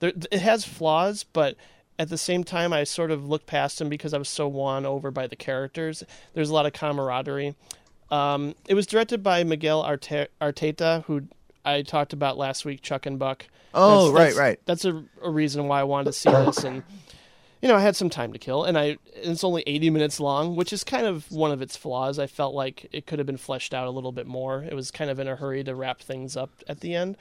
there, 0.00 0.12
it 0.30 0.40
has 0.40 0.64
flaws, 0.64 1.24
but 1.24 1.56
at 1.98 2.08
the 2.08 2.16
same 2.18 2.44
time, 2.44 2.72
I 2.72 2.84
sort 2.84 3.10
of 3.10 3.28
looked 3.28 3.46
past 3.46 3.78
them 3.78 3.88
because 3.90 4.14
I 4.14 4.18
was 4.18 4.28
so 4.28 4.48
won 4.48 4.86
over 4.86 5.10
by 5.10 5.26
the 5.26 5.36
characters. 5.36 6.02
There's 6.32 6.48
a 6.50 6.54
lot 6.54 6.64
of 6.66 6.72
camaraderie. 6.72 7.54
Um, 8.10 8.54
it 8.66 8.74
was 8.74 8.86
directed 8.86 9.22
by 9.22 9.44
Miguel 9.44 9.82
Arte- 9.82 10.28
Arteta, 10.40 11.04
who 11.04 11.24
I 11.64 11.82
talked 11.82 12.12
about 12.14 12.38
last 12.38 12.64
week, 12.64 12.80
Chuck 12.82 13.04
and 13.06 13.18
Buck. 13.18 13.46
Oh, 13.74 14.10
That's- 14.12 14.12
right, 14.12 14.18
that's- 14.22 14.36
right. 14.38 14.60
That's 14.64 14.84
a, 14.86 15.04
a 15.22 15.30
reason 15.30 15.68
why 15.68 15.80
I 15.80 15.84
wanted 15.84 16.06
to 16.06 16.12
see 16.14 16.30
this, 16.30 16.64
and 16.64 16.82
you 17.62 17.68
know, 17.68 17.76
I 17.76 17.80
had 17.80 17.96
some 17.96 18.08
time 18.08 18.32
to 18.32 18.38
kill, 18.38 18.64
and 18.64 18.78
I 18.78 18.96
it's 19.14 19.44
only 19.44 19.62
80 19.66 19.90
minutes 19.90 20.18
long, 20.18 20.56
which 20.56 20.72
is 20.72 20.82
kind 20.82 21.06
of 21.06 21.30
one 21.30 21.52
of 21.52 21.60
its 21.60 21.76
flaws. 21.76 22.18
I 22.18 22.26
felt 22.26 22.54
like 22.54 22.88
it 22.92 23.06
could 23.06 23.18
have 23.18 23.26
been 23.26 23.36
fleshed 23.36 23.74
out 23.74 23.86
a 23.86 23.90
little 23.90 24.12
bit 24.12 24.26
more. 24.26 24.62
It 24.62 24.74
was 24.74 24.90
kind 24.90 25.10
of 25.10 25.18
in 25.18 25.28
a 25.28 25.36
hurry 25.36 25.62
to 25.64 25.74
wrap 25.74 26.00
things 26.00 26.36
up 26.36 26.50
at 26.68 26.80
the 26.80 26.94
end. 26.94 27.16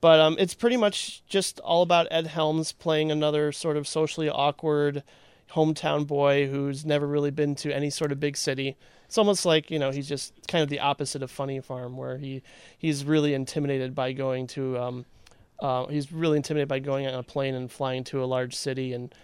But 0.00 0.20
um, 0.20 0.36
it's 0.38 0.54
pretty 0.54 0.76
much 0.76 1.24
just 1.26 1.60
all 1.60 1.82
about 1.82 2.08
Ed 2.10 2.26
Helms 2.28 2.72
playing 2.72 3.10
another 3.10 3.52
sort 3.52 3.76
of 3.76 3.86
socially 3.86 4.28
awkward 4.28 5.02
hometown 5.52 6.06
boy 6.06 6.48
who's 6.48 6.84
never 6.84 7.06
really 7.06 7.30
been 7.30 7.54
to 7.56 7.74
any 7.74 7.90
sort 7.90 8.10
of 8.12 8.18
big 8.18 8.36
city. 8.36 8.76
It's 9.06 9.18
almost 9.18 9.44
like 9.44 9.70
you 9.70 9.78
know 9.78 9.90
he's 9.90 10.08
just 10.08 10.32
kind 10.46 10.62
of 10.62 10.68
the 10.68 10.80
opposite 10.80 11.22
of 11.22 11.30
Funny 11.30 11.60
Farm, 11.60 11.96
where 11.96 12.18
he 12.18 12.42
he's 12.78 13.04
really 13.04 13.34
intimidated 13.34 13.94
by 13.94 14.12
going 14.12 14.46
to 14.48 14.78
um, 14.78 15.06
uh, 15.58 15.86
he's 15.86 16.12
really 16.12 16.36
intimidated 16.36 16.68
by 16.68 16.78
going 16.78 17.06
on 17.06 17.14
a 17.14 17.22
plane 17.22 17.54
and 17.54 17.70
flying 17.70 18.04
to 18.04 18.22
a 18.22 18.26
large 18.26 18.54
city 18.54 18.92
and 18.92 19.14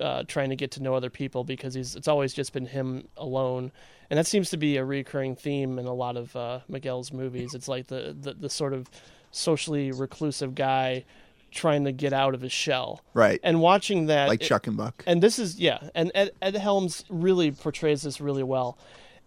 uh, 0.00 0.24
trying 0.26 0.50
to 0.50 0.56
get 0.56 0.70
to 0.72 0.82
know 0.82 0.94
other 0.94 1.10
people 1.10 1.44
because 1.44 1.74
he's 1.74 1.96
it's 1.96 2.08
always 2.08 2.32
just 2.34 2.52
been 2.52 2.66
him 2.66 3.08
alone, 3.16 3.72
and 4.10 4.18
that 4.18 4.26
seems 4.26 4.50
to 4.50 4.56
be 4.56 4.76
a 4.76 4.84
recurring 4.84 5.36
theme 5.36 5.78
in 5.78 5.86
a 5.86 5.94
lot 5.94 6.16
of 6.16 6.34
uh, 6.36 6.60
Miguel's 6.68 7.12
movies. 7.12 7.54
It's 7.54 7.68
like 7.68 7.86
the, 7.88 8.16
the 8.18 8.34
the 8.34 8.50
sort 8.50 8.72
of 8.72 8.90
socially 9.30 9.92
reclusive 9.92 10.54
guy 10.54 11.04
trying 11.50 11.84
to 11.84 11.92
get 11.92 12.12
out 12.12 12.34
of 12.34 12.42
his 12.42 12.52
shell. 12.52 13.00
Right. 13.14 13.40
And 13.42 13.60
watching 13.60 14.06
that, 14.06 14.28
like 14.28 14.42
it- 14.42 14.46
Chuck 14.46 14.66
and 14.66 14.76
Buck. 14.76 15.02
and 15.06 15.22
this 15.22 15.38
is 15.38 15.58
yeah, 15.58 15.88
and 15.94 16.10
Ed, 16.14 16.30
Ed 16.42 16.56
Helms 16.56 17.04
really 17.08 17.50
portrays 17.52 18.02
this 18.02 18.20
really 18.20 18.42
well. 18.42 18.78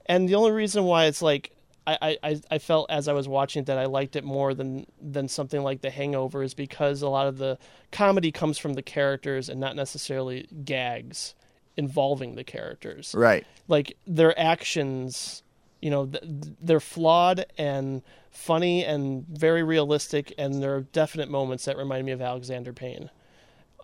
And 0.06 0.28
the 0.28 0.36
only 0.36 0.52
reason 0.52 0.84
why 0.86 1.06
it's 1.06 1.22
like 1.22 1.52
I, 1.88 2.18
I, 2.24 2.42
I 2.52 2.58
felt 2.60 2.92
as 2.92 3.08
I 3.08 3.14
was 3.14 3.28
watching 3.28 3.62
it 3.62 3.66
that 3.66 3.78
I 3.80 3.86
liked 3.86 4.16
it 4.16 4.24
more 4.24 4.54
than 4.54 4.86
than 5.02 5.28
something 5.28 5.64
like 5.64 5.82
The 5.82 5.90
Hangover 5.90 6.44
is 6.44 6.54
because 6.54 7.02
a 7.02 7.10
lot 7.10 7.28
of 7.28 7.38
the 7.40 7.58
comedy 7.92 8.32
comes 8.32 8.58
from 8.60 8.74
the 8.74 8.82
characters 8.84 9.50
and 9.50 9.60
not 9.60 9.76
necessarily 9.76 10.48
gags 10.64 11.34
involving 11.78 12.36
the 12.36 12.44
characters 12.44 13.16
Right. 13.18 13.46
like 13.68 13.98
their 14.06 14.38
actions 14.40 15.42
you 15.82 15.90
know 15.90 16.06
th- 16.06 16.24
they're 16.62 16.80
flawed 16.80 17.46
and 17.58 18.04
funny 18.30 18.84
and 18.86 19.26
very 19.28 19.64
realistic 19.64 20.34
and 20.38 20.62
there 20.62 20.76
are 20.76 20.82
definite 20.82 21.30
moments 21.30 21.66
that 21.66 21.78
remind 21.78 22.06
me 22.06 22.12
of 22.12 22.22
alexander 22.22 22.74
payne 22.74 23.10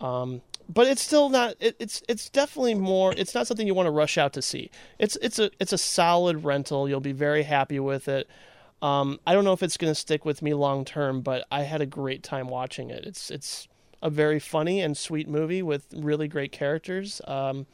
um, 0.00 0.42
but 0.68 0.86
it's 0.86 1.02
still 1.02 1.28
not 1.28 1.54
it, 1.60 1.76
it's 1.78 2.02
it's 2.08 2.28
definitely 2.28 2.74
more 2.74 3.14
it's 3.16 3.34
not 3.34 3.46
something 3.46 3.66
you 3.66 3.74
want 3.74 3.86
to 3.86 3.90
rush 3.90 4.18
out 4.18 4.32
to 4.32 4.42
see 4.42 4.70
it's 4.98 5.16
it's 5.22 5.38
a 5.38 5.50
it's 5.58 5.72
a 5.72 5.78
solid 5.78 6.44
rental 6.44 6.88
you'll 6.88 7.00
be 7.00 7.12
very 7.12 7.42
happy 7.42 7.80
with 7.80 8.08
it 8.08 8.28
um, 8.82 9.18
i 9.26 9.32
don't 9.32 9.44
know 9.44 9.52
if 9.52 9.62
it's 9.62 9.76
going 9.76 9.90
to 9.90 9.94
stick 9.94 10.24
with 10.24 10.42
me 10.42 10.54
long 10.54 10.84
term 10.84 11.20
but 11.20 11.46
i 11.50 11.62
had 11.62 11.80
a 11.80 11.86
great 11.86 12.22
time 12.22 12.48
watching 12.48 12.90
it 12.90 13.04
it's 13.04 13.30
it's 13.30 13.68
a 14.02 14.10
very 14.10 14.38
funny 14.38 14.80
and 14.80 14.96
sweet 14.96 15.28
movie 15.28 15.62
with 15.62 15.86
really 15.96 16.28
great 16.28 16.52
characters 16.52 17.20
um, 17.26 17.66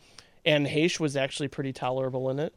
Anne 0.45 0.67
Heche 0.67 1.01
was 1.01 1.17
actually 1.17 1.49
pretty 1.49 1.73
tolerable 1.73 2.31
in 2.31 2.39
it. 2.39 2.55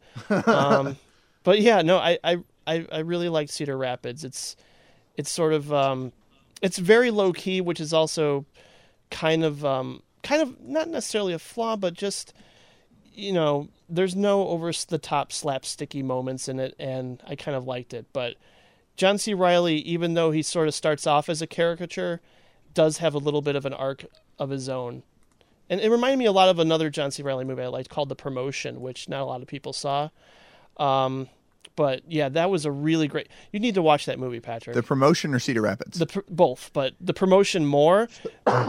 Um, 0.47 0.97
but 1.43 1.61
yeah, 1.61 1.81
no, 1.81 1.97
I, 1.97 2.19
I, 2.23 2.37
I, 2.65 2.87
I 2.91 2.99
really 2.99 3.29
like 3.29 3.49
Cedar 3.49 3.77
Rapids. 3.77 4.23
It's, 4.23 4.55
it's 5.15 5.31
sort 5.31 5.53
of, 5.53 5.71
um, 5.71 6.11
it's 6.61 6.77
very 6.77 7.11
low 7.11 7.31
key, 7.31 7.61
which 7.61 7.79
is 7.79 7.93
also 7.93 8.45
kind 9.09 9.43
of, 9.43 9.63
um, 9.63 10.01
kind 10.27 10.41
of 10.41 10.59
not 10.61 10.89
necessarily 10.89 11.33
a 11.33 11.39
flaw, 11.39 11.77
but 11.77 11.93
just, 11.93 12.33
you 13.13 13.31
know, 13.31 13.69
there's 13.87 14.15
no 14.15 14.45
over 14.49 14.71
the 14.89 14.97
top 14.97 15.31
slapsticky 15.31 16.03
moments 16.03 16.49
in 16.49 16.59
it, 16.59 16.75
and 16.77 17.23
I 17.25 17.35
kind 17.35 17.55
of 17.55 17.65
liked 17.65 17.93
it. 17.93 18.07
But 18.11 18.35
John 18.97 19.17
C. 19.17 19.33
Reilly, 19.33 19.77
even 19.77 20.15
though 20.15 20.31
he 20.31 20.41
sort 20.41 20.67
of 20.67 20.75
starts 20.75 21.07
off 21.07 21.29
as 21.29 21.41
a 21.41 21.47
caricature, 21.47 22.19
does 22.73 22.97
have 22.97 23.13
a 23.13 23.19
little 23.19 23.41
bit 23.41 23.55
of 23.55 23.65
an 23.65 23.73
arc 23.73 24.05
of 24.37 24.49
his 24.49 24.67
own. 24.67 25.03
And 25.69 25.79
it 25.79 25.89
reminded 25.89 26.17
me 26.17 26.25
a 26.25 26.31
lot 26.33 26.49
of 26.49 26.59
another 26.59 26.89
John 26.89 27.11
C. 27.11 27.23
Reilly 27.23 27.45
movie 27.45 27.63
I 27.63 27.67
liked 27.67 27.89
called 27.89 28.09
The 28.09 28.15
Promotion, 28.15 28.81
which 28.81 29.07
not 29.07 29.21
a 29.21 29.25
lot 29.25 29.41
of 29.41 29.47
people 29.47 29.71
saw. 29.71 30.09
Um, 30.75 31.29
but 31.75 32.01
yeah, 32.07 32.29
that 32.29 32.49
was 32.49 32.65
a 32.65 32.71
really 32.71 33.07
great. 33.07 33.29
You 33.51 33.59
need 33.59 33.75
to 33.75 33.81
watch 33.81 34.05
that 34.05 34.19
movie, 34.19 34.39
Patrick. 34.39 34.75
The 34.75 34.83
promotion 34.83 35.33
or 35.33 35.39
Cedar 35.39 35.61
Rapids? 35.61 35.99
The 35.99 36.07
pr- 36.07 36.19
both, 36.29 36.71
but 36.73 36.93
the 36.99 37.13
promotion 37.13 37.65
more 37.65 38.07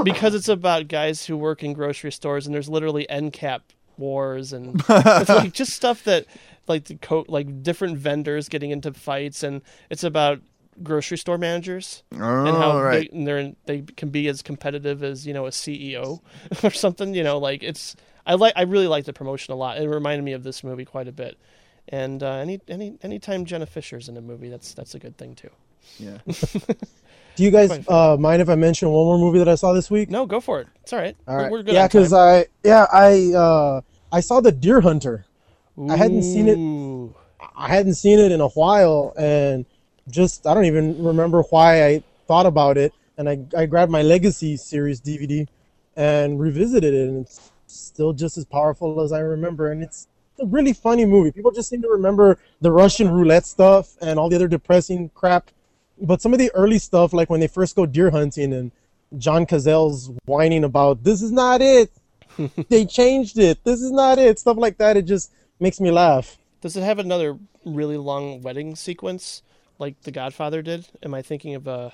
because 0.03 0.35
it's 0.35 0.49
about 0.49 0.89
guys 0.89 1.27
who 1.27 1.37
work 1.37 1.63
in 1.63 1.73
grocery 1.73 2.13
stores 2.13 2.47
and 2.47 2.55
there's 2.55 2.69
literally 2.69 3.09
end 3.09 3.33
cap 3.33 3.63
wars 3.97 4.53
and 4.53 4.81
it's 4.89 5.29
like 5.29 5.53
just 5.53 5.73
stuff 5.73 6.05
that 6.05 6.25
like 6.69 6.85
the 6.85 6.95
co- 6.97 7.25
like 7.29 7.63
different 7.65 7.99
vendors 7.99 8.49
getting 8.49 8.71
into 8.71 8.93
fights 8.93 9.43
and 9.43 9.61
it's 9.91 10.05
about 10.05 10.41
grocery 10.83 11.19
store 11.19 11.39
managers 11.39 12.03
oh, 12.15 12.47
and 12.47 12.57
how 12.57 12.73
oh, 12.73 12.81
right. 12.81 13.11
they, 13.13 13.55
they 13.67 13.83
can 13.97 14.11
be 14.11 14.29
as 14.29 14.43
competitive 14.43 15.03
as 15.03 15.27
you 15.27 15.35
know 15.35 15.47
a 15.47 15.51
CEO 15.51 16.21
or 16.63 16.71
something. 16.71 17.15
You 17.15 17.25
know, 17.25 17.39
like 17.39 17.63
it's 17.63 17.97
I 18.27 18.35
like 18.35 18.53
I 18.57 18.63
really 18.63 18.87
like 18.87 19.05
the 19.05 19.13
promotion 19.13 19.53
a 19.53 19.57
lot. 19.57 19.79
It 19.79 19.89
reminded 19.89 20.25
me 20.25 20.33
of 20.33 20.43
this 20.43 20.63
movie 20.63 20.85
quite 20.85 21.09
a 21.09 21.13
bit. 21.13 21.39
And 21.89 22.23
uh, 22.23 22.33
any 22.33 22.61
any 22.69 22.99
anytime 23.03 23.45
Jenna 23.45 23.67
Fischer's 23.67 24.09
in 24.09 24.17
a 24.17 24.21
movie, 24.21 24.49
that's 24.51 24.75
that's 24.75 24.95
a 24.95 24.99
good 24.99 25.17
thing 25.17 25.35
too. 25.35 25.51
yeah. 25.99 26.19
Do 27.37 27.45
you 27.45 27.51
guys 27.53 27.71
uh, 27.89 28.17
mind 28.19 28.43
if 28.43 28.49
I 28.49 28.57
mention 28.57 28.89
one 28.91 29.07
more 29.07 29.19
movie 29.19 29.39
that 29.39 29.49
I 29.49 29.55
saw 29.55 29.73
this 29.73 29.91
week? 29.91 30.11
No, 30.11 30.27
go 30.27 30.41
for 30.41 30.61
it. 30.61 30.67
It's 30.83 30.93
all 30.93 30.99
right. 30.99 31.17
All 31.29 31.37
We're- 31.37 31.51
We're 31.51 31.63
good. 31.63 31.75
yeah, 31.75 31.87
because 31.87 32.13
I 32.13 32.47
yeah 32.65 32.87
I 32.93 33.33
uh, 33.33 33.81
I 34.13 34.21
saw 34.21 34.41
the 34.41 34.53
Deer 34.53 34.81
Hunter. 34.81 35.25
I 35.89 35.97
hadn't 35.97 36.25
seen 36.25 36.49
it. 36.49 36.59
I 37.57 37.69
hadn't 37.69 37.95
seen 37.95 38.19
it 38.19 38.33
in 38.33 38.41
a 38.41 38.49
while, 38.49 39.15
and 39.17 39.65
just 40.11 40.47
I 40.47 40.53
don't 40.55 40.65
even 40.65 41.03
remember 41.05 41.43
why 41.43 41.87
I 41.87 42.03
thought 42.27 42.47
about 42.47 42.77
it. 42.77 42.93
And 43.17 43.29
I 43.29 43.39
I 43.57 43.67
grabbed 43.67 43.93
my 43.93 44.03
Legacy 44.03 44.57
series 44.57 45.01
DVD 45.01 45.47
and 45.97 46.41
revisited 46.41 46.93
it, 46.93 47.09
and 47.09 47.25
it's 47.25 47.53
still 47.69 48.13
just 48.13 48.37
as 48.37 48.45
powerful 48.45 49.01
as 49.01 49.13
I 49.13 49.21
remember. 49.21 49.71
And 49.71 49.83
it's 49.85 50.09
a 50.41 50.47
really 50.47 50.73
funny 50.73 51.05
movie. 51.05 51.31
People 51.33 51.51
just 51.51 51.69
seem 51.69 51.83
to 51.83 51.89
remember 51.89 52.39
the 52.61 52.71
Russian 52.73 53.11
roulette 53.11 53.47
stuff 53.47 53.97
and 54.01 54.19
all 54.19 54.29
the 54.29 54.37
other 54.37 54.49
depressing 54.49 55.11
crap, 55.15 55.51
but 56.01 56.21
some 56.23 56.33
of 56.33 56.39
the 56.39 56.51
early 56.55 56.79
stuff, 56.79 57.13
like 57.13 57.29
when 57.31 57.41
they 57.41 57.47
first 57.49 57.77
go 57.77 57.87
deer 57.87 58.11
hunting 58.11 58.53
and 58.53 58.71
John 59.17 59.47
Cazale's 59.47 60.11
whining 60.27 60.65
about 60.65 61.03
this 61.05 61.23
is 61.23 61.33
not 61.33 61.61
it. 61.63 61.91
they 62.69 62.85
changed 62.85 63.39
it. 63.39 63.63
This 63.65 63.81
is 63.81 63.91
not 63.91 64.19
it. 64.19 64.39
Stuff 64.39 64.57
like 64.59 64.79
that. 64.79 64.97
It 64.97 65.03
just 65.07 65.33
makes 65.59 65.81
me 65.81 65.91
laugh. 65.91 66.37
Does 66.61 66.77
it 66.77 66.83
have 66.83 66.99
another 66.99 67.39
really 67.65 67.97
long 67.97 68.43
wedding 68.43 68.77
sequence 68.77 69.43
like 69.79 70.01
The 70.03 70.11
Godfather 70.11 70.63
did? 70.63 70.87
Am 71.03 71.15
I 71.15 71.23
thinking 71.23 71.55
of 71.55 71.67
a? 71.67 71.91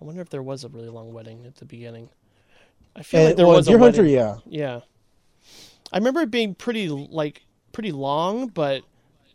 I 0.00 0.04
wonder 0.04 0.20
if 0.20 0.28
there 0.28 0.42
was 0.42 0.64
a 0.64 0.68
really 0.68 0.88
long 0.90 1.12
wedding 1.14 1.44
at 1.46 1.56
the 1.56 1.64
beginning. 1.64 2.10
I 2.94 3.02
feel 3.02 3.20
And, 3.20 3.28
like 3.28 3.36
there 3.36 3.46
well, 3.46 3.56
was 3.56 3.66
Deer 3.66 3.76
a 3.76 3.80
Hunter, 3.80 4.02
wedding. 4.02 4.14
yeah. 4.16 4.36
Yeah. 4.46 4.80
I 5.92 5.98
remember 5.98 6.20
it 6.20 6.30
being 6.30 6.54
pretty 6.54 6.88
like 6.88 7.45
pretty 7.76 7.92
long, 7.92 8.48
but 8.48 8.82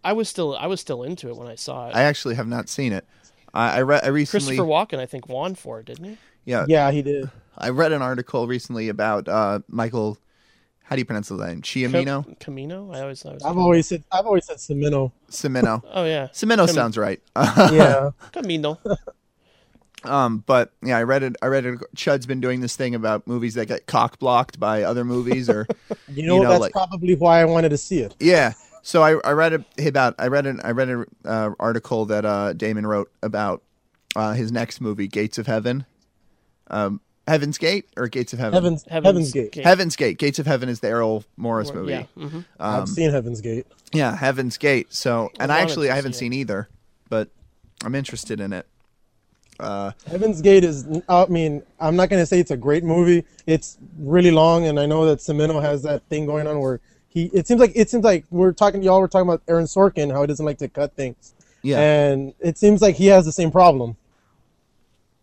I 0.04 0.14
was 0.14 0.28
still 0.28 0.58
I 0.58 0.66
was 0.66 0.82
still 0.82 1.04
into 1.04 1.30
it 1.30 1.38
when 1.38 1.48
I 1.48 1.54
saw 1.54 1.88
it. 1.88 1.96
I 1.96 2.02
actually 2.02 2.34
have 2.36 2.48
not 2.48 2.70
seen 2.70 2.92
it. 2.92 3.06
I, 3.54 3.78
I 3.78 3.82
read 3.84 4.04
I 4.04 4.08
recently. 4.08 4.58
Christopher 4.58 4.68
Walken, 4.68 5.00
I 5.00 5.06
think, 5.06 5.30
won 5.30 5.54
for 5.54 5.80
it, 5.80 5.86
didn't 5.86 6.06
he? 6.06 6.18
yeah, 6.46 6.66
Yeah, 6.68 6.90
he 6.90 7.04
did. 7.04 7.30
I 7.56 7.70
read 7.70 7.92
an 7.92 8.02
article 8.02 8.48
recently 8.48 8.90
about 8.90 9.28
uh, 9.28 9.60
Michael. 9.68 10.18
How 10.86 10.96
do 10.96 11.02
you 11.02 11.06
pronounce 11.06 11.30
his 11.30 11.40
name? 11.40 11.62
Chiamino. 11.62 12.40
Camino. 12.40 12.92
I 12.92 13.02
always 13.02 13.22
thought 13.22 13.36
it 13.36 13.44
I've 13.46 13.60
always 13.60 13.86
said 13.88 14.04
I've 14.12 14.26
always 14.26 14.46
said 14.46 14.58
Semino. 14.58 15.12
Cimino. 15.30 15.84
Oh 15.94 16.04
yeah, 16.04 16.30
Cimino 16.34 16.66
Cam- 16.66 16.70
sounds 16.70 16.98
right. 16.98 17.22
Yeah. 17.36 18.10
Camino. 18.32 18.80
Um, 20.04 20.44
but 20.46 20.72
yeah, 20.82 20.98
I 20.98 21.04
read 21.04 21.24
it. 21.24 21.36
I 21.42 21.48
read 21.48 21.66
it. 21.66 21.80
Chud's 21.96 22.26
been 22.26 22.42
doing 22.42 22.62
this 22.62 22.76
thing 22.76 22.96
about 22.96 23.28
movies 23.28 23.54
that 23.54 23.68
get 23.68 23.86
cock 23.86 24.18
blocked 24.20 24.60
by 24.60 24.84
other 24.84 25.06
movies, 25.06 25.50
or 25.50 25.68
You 26.08 26.26
know, 26.26 26.42
know, 26.42 26.50
that's 26.50 26.62
like- 26.62 26.72
probably 26.72 27.16
why 27.16 27.42
I 27.42 27.46
wanted 27.46 27.70
to 27.70 27.78
see 27.78 28.00
it. 28.00 28.16
yeah. 28.20 28.54
So 28.84 29.04
I, 29.04 29.20
I 29.24 29.34
read 29.34 29.54
a, 29.54 29.88
about 29.88 30.16
I 30.18 30.26
read 30.28 30.48
an 30.48 30.60
I 30.64 30.72
read 30.72 30.90
an 30.90 31.06
uh, 31.24 31.52
article 31.60 32.06
that 32.08 32.26
uh, 32.26 32.54
Damon 32.54 32.88
wrote 32.88 33.12
about 33.22 33.62
uh, 34.16 34.34
his 34.34 34.52
next 34.52 34.82
movie, 34.82 35.08
Gates 35.08 35.38
of 35.38 35.46
Heaven, 35.46 35.86
um, 36.72 37.00
Heaven's 37.28 37.60
Gate 37.60 37.88
or 37.96 38.08
Gates 38.08 38.34
of 38.34 38.40
Heaven. 38.40 38.54
Heaven's 38.56 38.84
Heaven's, 38.90 39.32
Gate. 39.32 39.54
Heaven's 39.54 39.96
Gate. 39.96 40.18
Gates 40.18 40.40
of 40.40 40.48
Heaven 40.48 40.68
is 40.68 40.80
the 40.80 40.88
Errol 40.88 41.24
Morris 41.38 41.72
movie. 41.72 41.92
Yeah. 41.92 42.04
hmm 42.18 42.40
I've 42.60 42.90
seen 42.90 43.12
Heaven's 43.12 43.40
Gate. 43.42 43.68
Yeah, 43.94 44.16
Heaven's 44.16 44.58
Gate. 44.58 44.92
So, 44.92 45.30
and 45.40 45.52
I 45.52 45.58
wanted 45.60 45.70
actually 45.70 45.92
I 45.92 45.96
haven't 45.96 46.14
see 46.14 46.20
seen 46.26 46.34
either, 46.34 46.68
but 47.08 47.30
I'm 47.86 47.94
interested 47.94 48.40
in 48.40 48.52
it. 48.52 48.66
Uh, 49.62 49.92
Heaven's 50.08 50.42
Gate 50.42 50.64
is. 50.64 50.86
I 51.08 51.26
mean, 51.28 51.64
I'm 51.80 51.96
not 51.96 52.10
gonna 52.10 52.26
say 52.26 52.40
it's 52.40 52.52
a 52.52 52.58
great 52.58 52.84
movie. 52.84 53.24
It's 53.46 53.78
really 54.00 54.32
long, 54.32 54.66
and 54.66 54.80
I 54.80 54.86
know 54.86 55.06
that 55.06 55.20
Cimino 55.20 55.62
has 55.62 55.84
that 55.84 56.04
thing 56.10 56.26
going 56.26 56.48
on 56.48 56.60
where 56.60 56.80
he. 57.08 57.26
It 57.34 57.48
seems 57.48 57.60
like 57.62 57.72
it 57.76 57.90
seems 57.90 58.04
like 58.04 58.26
we're 58.32 58.54
talking. 58.54 58.82
Y'all 58.84 59.00
were 59.00 59.08
talking 59.08 59.28
about 59.30 59.42
Aaron 59.48 59.66
Sorkin, 59.66 60.12
how 60.12 60.22
he 60.22 60.28
doesn't 60.28 60.46
like 60.46 60.58
to 60.60 60.68
cut 60.68 60.96
things. 60.96 61.34
yeah, 61.62 61.80
and 61.80 62.34
it 62.40 62.58
seems 62.58 62.82
like 62.82 62.96
he 62.96 63.08
has 63.08 63.24
the 63.26 63.32
same 63.32 63.52
problem 63.52 63.96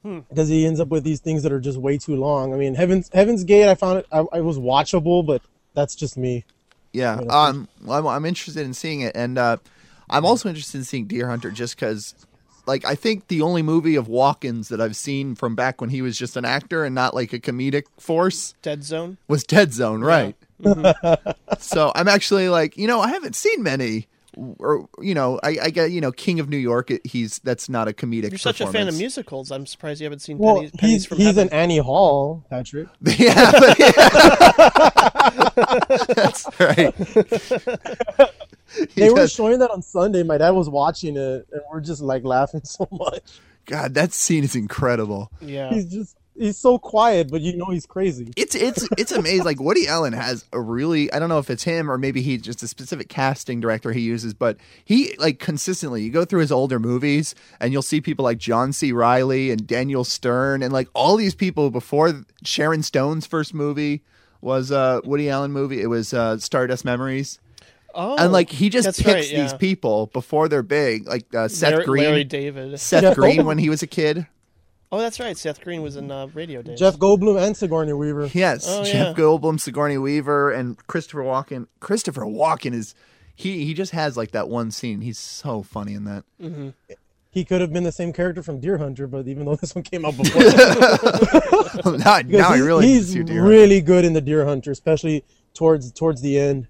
Hmm. 0.02 0.20
because 0.28 0.48
he 0.48 0.64
ends 0.64 0.78
up 0.78 0.88
with 0.88 1.02
these 1.02 1.18
things 1.20 1.42
that 1.42 1.50
are 1.50 1.58
just 1.58 1.76
way 1.76 1.98
too 1.98 2.14
long. 2.14 2.54
I 2.54 2.56
mean, 2.56 2.76
Heaven's 2.76 3.10
Heaven's 3.12 3.42
Gate, 3.42 3.68
I 3.68 3.74
found 3.74 3.98
it, 3.98 4.06
I, 4.12 4.24
I 4.32 4.40
was 4.40 4.56
watchable, 4.58 5.26
but 5.26 5.42
that's 5.74 5.96
just 5.96 6.16
me. 6.16 6.44
yeah. 6.92 7.20
Um, 7.28 7.66
I'm, 7.88 8.06
I'm 8.06 8.24
interested 8.24 8.64
in 8.64 8.74
seeing 8.74 9.00
it, 9.00 9.12
and 9.16 9.36
uh, 9.38 9.56
I'm 10.08 10.24
also 10.24 10.48
interested 10.48 10.78
in 10.78 10.84
seeing 10.84 11.06
Deer 11.06 11.26
Hunter 11.28 11.50
just 11.50 11.74
because, 11.74 12.14
like, 12.68 12.84
I 12.84 12.94
think 12.94 13.26
the 13.26 13.42
only 13.42 13.62
movie 13.62 13.96
of 13.96 14.06
Walken's 14.06 14.68
that 14.68 14.80
I've 14.80 14.94
seen 14.94 15.34
from 15.34 15.56
back 15.56 15.80
when 15.80 15.90
he 15.90 16.02
was 16.02 16.16
just 16.16 16.36
an 16.36 16.44
actor 16.44 16.84
and 16.84 16.94
not 16.94 17.14
like 17.14 17.32
a 17.32 17.40
comedic 17.40 17.86
force 17.98 18.54
Dead 18.62 18.84
Zone. 18.84 19.16
was 19.26 19.42
Dead 19.42 19.72
Zone, 19.72 20.02
right? 20.02 20.36
Mm-hmm. 20.62 21.30
so 21.58 21.90
I'm 21.96 22.06
actually 22.06 22.48
like, 22.48 22.76
you 22.76 22.86
know, 22.86 23.00
I 23.00 23.08
haven't 23.08 23.34
seen 23.34 23.64
many. 23.64 24.06
Or 24.60 24.88
you 25.00 25.14
know, 25.14 25.40
I, 25.42 25.56
I 25.64 25.70
get 25.70 25.90
you 25.90 26.00
know, 26.00 26.12
King 26.12 26.38
of 26.38 26.48
New 26.48 26.58
York. 26.58 26.92
He's 27.02 27.40
that's 27.40 27.68
not 27.68 27.88
a 27.88 27.92
comedic. 27.92 28.30
You're 28.30 28.38
such 28.38 28.60
a 28.60 28.68
fan 28.70 28.86
of 28.86 28.96
musicals. 28.96 29.50
I'm 29.50 29.66
surprised 29.66 30.00
you 30.00 30.04
haven't 30.04 30.20
seen 30.20 30.38
Well, 30.38 30.56
Pennies, 30.56 30.70
Pennies 30.78 30.94
he's 30.94 31.06
from 31.06 31.16
he's 31.18 31.26
Heaven. 31.26 31.48
an 31.48 31.54
Annie 31.54 31.78
Hall, 31.78 32.44
Patrick. 32.48 32.86
yeah, 33.00 33.50
but- 33.50 33.78
that's 36.14 36.46
right. 36.60 36.94
He 38.78 38.86
They 39.00 39.10
were 39.10 39.28
showing 39.28 39.58
that 39.60 39.70
on 39.70 39.82
Sunday. 39.82 40.22
My 40.22 40.38
dad 40.38 40.50
was 40.50 40.68
watching 40.68 41.16
it, 41.16 41.48
and 41.52 41.62
we're 41.72 41.80
just 41.80 42.00
like 42.02 42.24
laughing 42.24 42.60
so 42.64 42.88
much. 42.90 43.40
God, 43.66 43.94
that 43.94 44.12
scene 44.12 44.44
is 44.44 44.56
incredible. 44.56 45.30
yeah. 45.40 45.70
He's 45.70 45.86
just 45.86 46.16
he's 46.38 46.56
so 46.56 46.78
quiet, 46.78 47.30
but 47.30 47.40
you 47.42 47.56
know 47.56 47.66
he's 47.66 47.84
crazy. 47.84 48.32
It's 48.36 48.54
it's 48.54 48.88
it's 48.96 49.12
amazing. 49.12 49.44
Like 49.44 49.60
Woody 49.60 49.86
Allen 49.86 50.12
has 50.14 50.44
a 50.52 50.60
really 50.60 51.12
I 51.12 51.18
don't 51.18 51.28
know 51.28 51.38
if 51.38 51.50
it's 51.50 51.64
him 51.64 51.90
or 51.90 51.98
maybe 51.98 52.22
he's 52.22 52.40
just 52.40 52.62
a 52.62 52.68
specific 52.68 53.08
casting 53.08 53.60
director 53.60 53.92
he 53.92 54.00
uses, 54.00 54.32
but 54.32 54.56
he 54.84 55.14
like 55.18 55.38
consistently 55.38 56.02
you 56.02 56.10
go 56.10 56.24
through 56.24 56.40
his 56.40 56.52
older 56.52 56.78
movies 56.78 57.34
and 57.60 57.72
you'll 57.72 57.82
see 57.82 58.00
people 58.00 58.24
like 58.24 58.38
John 58.38 58.72
C. 58.72 58.92
Reilly 58.92 59.50
and 59.50 59.66
Daniel 59.66 60.04
Stern 60.04 60.62
and 60.62 60.72
like 60.72 60.88
all 60.94 61.16
these 61.16 61.34
people 61.34 61.70
before 61.70 62.22
Sharon 62.44 62.82
Stone's 62.82 63.26
first 63.26 63.52
movie 63.52 64.02
was 64.40 64.70
a 64.70 65.02
Woody 65.04 65.28
Allen 65.28 65.52
movie. 65.52 65.82
It 65.82 65.88
was 65.88 66.14
uh, 66.14 66.38
Stardust 66.38 66.84
Memories. 66.84 67.40
Oh, 67.94 68.16
and 68.16 68.32
like 68.32 68.50
he 68.50 68.68
just 68.68 68.84
that's 68.84 68.98
picks 69.02 69.14
right, 69.14 69.30
yeah. 69.32 69.42
these 69.42 69.54
people 69.54 70.06
before 70.12 70.48
they're 70.48 70.62
big, 70.62 71.08
like 71.08 71.34
uh, 71.34 71.48
Seth 71.48 71.72
Larry, 71.72 71.84
Green. 71.84 72.04
Larry 72.04 72.24
David. 72.24 72.78
Seth 72.80 73.02
Yeah. 73.02 73.14
Green 73.14 73.44
when 73.46 73.58
he 73.58 73.70
was 73.70 73.82
a 73.82 73.86
kid. 73.86 74.26
Oh, 74.92 74.98
that's 74.98 75.20
right. 75.20 75.36
Seth 75.36 75.60
Green 75.62 75.82
was 75.82 75.96
in 75.96 76.10
uh, 76.10 76.28
Radio 76.28 76.62
Days. 76.62 76.78
Jeff 76.78 76.96
Goldblum 76.96 77.38
and 77.42 77.54
Sigourney 77.56 77.92
Weaver. 77.92 78.30
Yes, 78.32 78.66
Oh, 78.68 78.84
Jeff 78.84 78.94
yeah. 79.18 79.22
Goldblum, 79.22 79.60
Sigourney 79.60 79.98
Weaver, 79.98 80.50
and 80.50 80.76
Christopher 80.86 81.22
Walken. 81.22 81.66
Christopher 81.80 82.22
Walken 82.22 82.72
is 82.72 82.94
he 83.34 83.64
he 83.64 83.74
just 83.74 83.92
has 83.92 84.16
like 84.16 84.30
that 84.32 84.48
one 84.48 84.70
scene. 84.70 85.00
He's 85.00 85.18
so 85.18 85.62
funny 85.62 85.94
in 85.94 86.04
that. 86.04 86.24
He 87.30 87.44
could 87.44 87.60
have 87.60 87.72
been 87.72 87.84
the 87.84 87.92
same 87.92 88.12
character 88.14 88.42
from 88.42 88.60
Deer 88.60 88.78
Hunter, 88.78 89.06
but 89.06 89.28
even 89.28 89.44
though 89.44 89.56
this 89.60 89.74
one 89.74 89.84
came 89.84 90.04
out 90.04 90.16
before, 90.16 90.42
now, 90.42 92.22
Because 92.22 92.24
now 92.26 92.48
I 92.50 92.56
he- 92.56 92.62
really 92.62 92.86
he's 92.86 93.12
see 93.12 93.22
Deer 93.22 93.44
really 93.46 93.80
good 93.80 94.04
in 94.04 94.12
the 94.12 94.20
Deer 94.20 94.44
Hunter, 94.46 94.70
especially 94.70 95.24
towards 95.54 95.92
towards 95.92 96.20
the 96.22 96.38
end. 96.38 96.68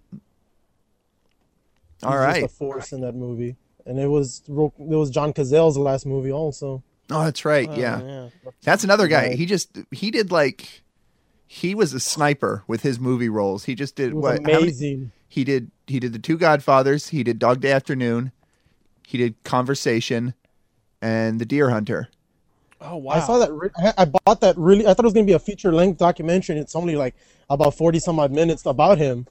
All 2.03 2.13
He's 2.13 2.21
right. 2.21 2.43
just 2.43 2.55
a 2.55 2.57
force 2.57 2.93
in 2.93 3.01
that 3.01 3.15
movie, 3.15 3.57
and 3.87 3.99
it 3.99 4.07
was 4.07 4.43
it 4.49 4.53
was 4.79 5.11
John 5.11 5.33
Cazale's 5.33 5.77
last 5.77 6.07
movie 6.07 6.33
also. 6.33 6.83
Oh, 7.11 7.25
that's 7.25 7.45
right. 7.45 7.69
Oh, 7.71 7.75
yeah. 7.75 8.03
yeah. 8.03 8.29
that's 8.63 8.85
another 8.85 9.09
guy. 9.09 9.29
Right. 9.29 9.39
He 9.39 9.47
just 9.47 9.79
he 9.91 10.11
did 10.11 10.31
like 10.31 10.83
he 11.47 11.75
was 11.75 11.95
a 11.95 12.01
sniper 12.01 12.63
with 12.67 12.83
his 12.83 13.01
movie 13.01 13.29
roles. 13.31 13.65
He 13.65 13.75
just 13.75 13.97
did 13.97 14.15
what? 14.15 14.37
how 14.41 14.43
many- 14.43 14.59
amazing. 14.65 15.13
he 15.29 15.43
did 15.45 15.71
he 15.87 15.99
did 15.99 16.13
the 16.13 16.19
Two 16.19 16.37
Godfathers. 16.37 17.09
He 17.09 17.23
did 17.25 17.39
Dog 17.39 17.61
Day 17.61 17.73
Afternoon. 17.73 18.33
He 19.07 19.17
did 19.17 19.43
Conversation, 19.43 20.35
and 21.01 21.41
The 21.41 21.47
Deer 21.47 21.71
Hunter. 21.71 22.09
Oh 22.81 22.97
wow. 22.99 23.15
I 23.15 23.21
saw 23.21 23.39
that. 23.39 23.51
Re- 23.51 23.71
I 23.77 23.93
I 23.99 24.05
bought 24.05 24.41
that 24.43 24.57
really. 24.59 24.87
I 24.87 24.91
thought 24.95 25.05
it 25.05 25.07
was 25.07 25.15
gonna 25.15 25.27
be 25.27 25.33
a 25.33 25.39
feature 25.39 25.73
length 25.73 25.99
documentary, 25.99 26.55
and 26.57 26.63
it's 26.63 26.77
only 26.77 26.95
like 26.95 27.17
about 27.51 27.75
forty 27.75 27.99
some 27.99 28.21
odd 28.21 28.31
minutes 28.31 28.67
about 28.67 28.99
him. 28.99 29.27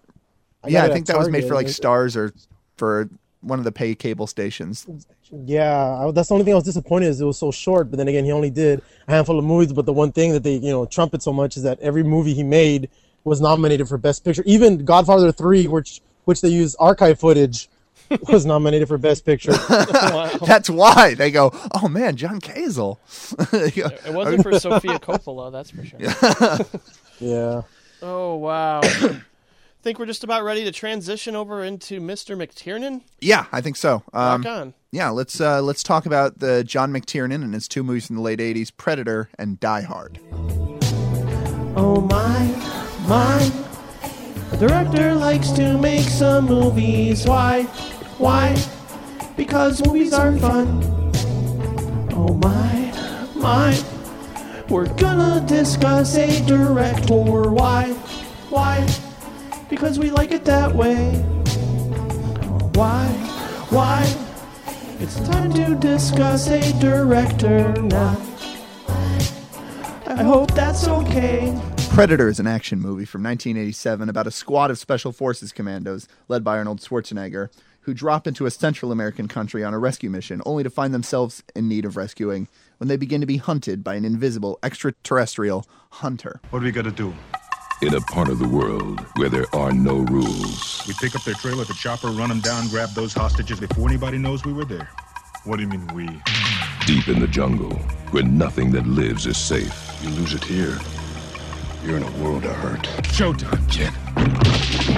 yeah, 0.66 0.84
I 0.84 0.90
think 0.90 1.06
that 1.06 1.18
was 1.18 1.30
made 1.30 1.48
for 1.48 1.54
like 1.54 1.70
Stars 1.70 2.18
or 2.18 2.34
for 2.78 3.10
one 3.42 3.60
of 3.60 3.66
the 3.66 3.72
pay 3.72 3.96
cable 3.96 4.28
stations. 4.28 4.88
Yeah, 5.46 6.06
I, 6.08 6.12
that's 6.12 6.30
the 6.30 6.34
only 6.36 6.46
thing 6.46 6.54
I 6.54 6.56
was 6.56 6.64
disappointed 6.64 7.08
is 7.08 7.22
it 7.22 7.26
was 7.26 7.38
so 7.38 7.52
short. 7.52 7.90
But 7.90 7.98
then 7.98 8.08
again, 8.08 8.26
he 8.26 8.32
only 8.32 8.50
did 8.50 8.82
a 9.08 9.12
handful 9.12 9.38
of 9.38 9.46
movies. 9.46 9.74
But 9.74 9.86
the 9.86 9.94
one 9.94 10.12
thing 10.12 10.32
that 10.34 10.44
they 10.44 10.56
you 10.56 10.72
know 10.72 10.86
trumpet 10.86 11.22
so 11.22 11.34
much 11.34 11.58
is 11.58 11.64
that 11.64 11.80
every 11.80 12.04
movie 12.04 12.34
he 12.34 12.44
made 12.44 12.90
was 13.24 13.42
nominated 13.42 13.88
for 13.88 13.98
Best 13.98 14.24
Picture. 14.24 14.44
Even 14.46 14.86
Godfather 14.86 15.32
Three, 15.32 15.68
which 15.68 16.02
which 16.26 16.42
they 16.42 16.50
use 16.50 16.76
archive 16.76 17.20
footage, 17.20 17.70
was 18.30 18.46
nominated 18.46 18.88
for 18.88 18.98
Best 18.98 19.26
Picture. 19.26 19.54
Wow. 19.70 20.32
That's 20.46 20.70
why 20.70 21.14
they 21.14 21.32
go, 21.32 21.52
oh 21.74 21.88
man, 21.88 22.16
John 22.16 22.40
Cazale. 22.40 22.98
It 24.08 24.14
wasn't 24.14 24.44
for 24.44 24.60
Sofia 24.60 25.00
Coppola, 25.00 25.52
that's 25.52 25.72
for 25.72 25.86
sure. 25.86 26.00
yeah. 27.20 27.62
Oh 28.02 28.36
wow. 28.36 28.82
Think 29.88 30.00
we're 30.00 30.06
just 30.06 30.26
about 30.26 30.44
ready 30.44 30.66
to 30.66 30.72
transition 30.74 31.34
over 31.34 31.64
into 31.64 32.02
Mr. 32.02 32.36
McTiernan? 32.36 33.04
yeah, 33.22 33.46
I 33.54 33.62
think 33.62 33.78
so. 33.78 34.04
Um, 34.12 34.42
Rock 34.42 34.46
on. 34.46 34.74
yeah, 34.92 35.08
let's 35.12 35.40
uh, 35.40 35.62
let's 35.62 35.82
talk 35.82 36.06
about 36.06 36.40
the 36.40 36.62
John 36.66 36.92
McTiernan 36.92 37.42
and 37.42 37.54
his 37.54 37.70
two 37.70 37.84
movies 37.84 38.10
in 38.10 38.18
the 38.18 38.22
late 38.22 38.40
'80s, 38.40 38.70
Predator 38.76 39.30
and 39.40 39.58
Die 39.62 39.82
Hard. 39.84 40.20
Oh 41.78 42.02
my, 42.02 42.48
my. 43.08 43.50
A 44.52 44.58
director 44.58 45.16
likes 45.16 45.52
to 45.52 45.78
make 45.78 46.04
some 46.04 46.48
movies. 46.48 47.26
Why? 47.26 47.64
Why? 48.18 48.62
Because 49.38 49.82
movies 49.88 50.12
are 50.12 50.38
fun. 50.38 50.84
Oh 52.12 52.34
my, 52.44 53.32
my. 53.36 53.82
We're 54.68 54.94
gonna 54.96 55.48
discuss 55.48 56.18
a 56.18 56.46
director. 56.46 57.50
Why? 57.50 57.94
Why? 58.50 58.86
Because 59.70 60.00
we 60.00 60.10
like 60.10 60.32
it 60.32 60.46
that 60.46 60.74
way. 60.74 61.16
Why? 62.74 63.08
Why? 63.70 64.16
It's 65.00 65.20
time 65.28 65.54
to 65.54 65.76
discuss 65.76 66.48
a 66.48 66.80
director 66.80 67.74
now. 67.82 68.22
I 70.08 70.24
hope 70.24 70.54
that's 70.54 70.88
okay. 70.88 71.60
Predator 71.90 72.30
is 72.30 72.40
an 72.40 72.48
action 72.48 72.80
movie 72.80 73.06
from 73.06 73.24
1987 73.24 74.10
about 74.10 74.28
a 74.28 74.32
squad 74.32 74.72
of 74.72 74.78
special 74.78 75.12
forces 75.12 75.52
commandos 75.52 76.08
led 76.28 76.44
by 76.44 76.58
Arnold 76.58 76.80
Schwarzenegger 76.80 77.50
who 77.82 77.94
drop 77.94 78.28
into 78.28 78.46
a 78.46 78.52
Central 78.52 78.92
American 78.92 79.30
country 79.30 79.64
on 79.64 79.74
a 79.74 79.80
rescue 79.80 80.10
mission 80.10 80.42
only 80.46 80.62
to 80.62 80.70
find 80.70 80.94
themselves 80.94 81.42
in 81.56 81.70
need 81.70 81.86
of 81.86 81.96
rescuing 81.96 82.48
when 82.80 82.90
they 82.90 82.98
begin 82.98 83.22
to 83.22 83.28
be 83.28 83.38
hunted 83.38 83.84
by 83.84 83.96
an 83.96 84.04
invisible 84.04 84.60
extraterrestrial 84.62 85.66
hunter. 85.92 86.42
What 86.50 86.60
do 86.60 86.66
we 86.66 86.72
gotta 86.72 86.92
do? 86.92 87.14
In 87.82 87.94
a 87.94 88.02
part 88.02 88.30
of 88.30 88.40
the 88.40 88.48
world 88.48 89.02
where 89.18 89.30
there 89.30 89.46
are 89.54 89.72
no 89.72 89.98
rules, 89.98 90.84
We 90.88 90.96
pick 90.96 91.16
up 91.16 91.24
their 91.24 91.36
trailer 91.36 91.62
at 91.62 91.68
the 91.68 91.76
chopper, 91.76 92.08
run 92.08 92.30
them 92.30 92.40
down, 92.40 92.68
grab 92.70 92.90
those 92.96 93.14
hostages 93.14 93.60
before 93.60 93.88
anybody 93.88 94.18
knows 94.18 94.44
we 94.44 94.52
were 94.52 94.66
there. 94.66 94.90
What 95.44 95.58
do 95.58 95.62
you 95.62 95.70
mean 95.70 95.86
we? 95.94 96.08
deep 96.88 97.08
in 97.08 97.20
the 97.20 97.28
jungle, 97.28 97.74
where 98.12 98.24
nothing 98.24 98.72
that 98.72 98.88
lives 98.88 99.28
is 99.28 99.38
safe. 99.38 100.00
You 100.02 100.10
lose 100.10 100.34
it 100.34 100.44
here, 100.44 100.80
you're 101.84 101.98
in 101.98 102.04
a 102.04 102.12
world 102.24 102.46
of 102.46 102.56
hurt. 102.56 102.82
Showtime, 103.14 103.70
kid. 103.70 103.94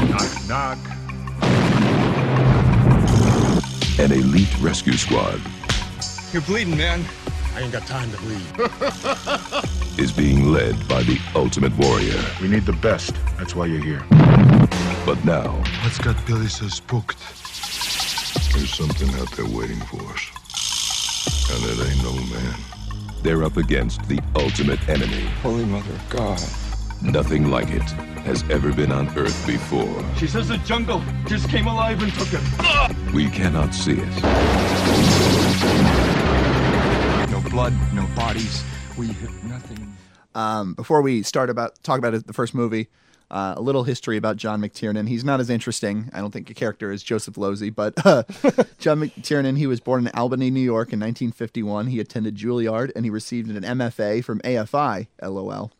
Knock, 0.09 0.47
knock. 0.47 0.77
An 3.99 4.13
elite 4.13 4.57
rescue 4.61 4.93
squad 4.93 5.41
You're 6.31 6.43
bleeding, 6.43 6.77
man. 6.77 7.03
I 7.55 7.61
ain't 7.61 7.73
got 7.73 7.85
time 7.87 8.09
to 8.11 8.17
bleed. 8.19 9.65
is 9.99 10.13
being 10.13 10.45
led 10.45 10.75
by 10.87 11.03
the 11.03 11.19
ultimate 11.35 11.75
warrior. 11.77 12.23
We 12.41 12.47
need 12.47 12.65
the 12.65 12.71
best. 12.81 13.13
That's 13.37 13.53
why 13.53 13.65
you're 13.65 13.83
here. 13.83 14.01
But 15.05 15.23
now, 15.25 15.61
What's 15.83 15.97
got 15.97 16.15
Billy 16.25 16.47
so 16.47 16.67
uh, 16.67 16.69
spooked? 16.69 17.17
there's 18.53 18.73
something 18.73 19.09
out 19.19 19.29
there 19.33 19.45
waiting 19.45 19.79
for 19.81 20.01
us. 20.13 20.31
And 21.51 21.63
it 21.65 21.91
ain't 21.91 22.03
no 22.03 22.13
man. 22.33 22.55
They're 23.23 23.43
up 23.43 23.57
against 23.57 24.07
the 24.07 24.21
ultimate 24.35 24.87
enemy. 24.87 25.25
Holy 25.43 25.65
Mother 25.65 25.91
of 25.91 26.09
God. 26.09 26.39
Nothing 27.01 27.51
like 27.51 27.69
it 27.69 27.83
has 28.23 28.43
ever 28.49 28.71
been 28.71 28.93
on 28.93 29.09
Earth 29.17 29.45
before. 29.45 30.03
She 30.17 30.27
says 30.27 30.47
the 30.47 30.57
jungle 30.59 31.01
just 31.25 31.49
came 31.49 31.67
alive 31.67 32.01
and 32.01 32.13
took 32.13 32.27
him. 32.29 32.41
Ah! 32.59 32.89
We 33.13 33.29
cannot 33.29 33.73
see 33.73 33.97
it, 33.97 34.21
No 37.31 37.41
blood, 37.49 37.73
no 37.93 38.07
bodies. 38.15 38.63
We 38.99 39.07
hit 39.07 39.43
nothing. 39.45 39.95
Um, 40.35 40.73
before 40.73 41.01
we 41.01 41.23
start 41.23 41.49
about 41.49 41.81
talk 41.83 41.99
about 41.99 42.27
the 42.27 42.33
first 42.33 42.53
movie, 42.53 42.89
uh, 43.31 43.53
a 43.55 43.61
little 43.61 43.83
history 43.83 44.17
about 44.17 44.35
John 44.35 44.59
McTiernan. 44.59 45.07
He's 45.07 45.23
not 45.23 45.39
as 45.39 45.49
interesting, 45.49 46.09
I 46.11 46.19
don't 46.19 46.31
think, 46.31 46.49
a 46.49 46.53
character 46.53 46.91
as 46.91 47.01
Joseph 47.01 47.35
Losey, 47.35 47.73
but 47.73 47.93
uh, 48.05 48.23
John 48.77 48.99
McTiernan. 48.99 49.57
He 49.57 49.67
was 49.67 49.79
born 49.79 50.05
in 50.05 50.13
Albany, 50.13 50.51
New 50.51 50.59
York, 50.59 50.91
in 50.91 50.99
1951. 50.99 51.87
He 51.87 52.01
attended 52.01 52.35
Juilliard 52.35 52.91
and 52.93 53.05
he 53.05 53.09
received 53.09 53.49
an 53.49 53.63
MFA 53.63 54.21
from 54.21 54.41
AFI. 54.41 55.07
LOL. 55.21 55.71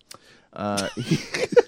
Uh, 0.54 0.88
he, 0.96 1.18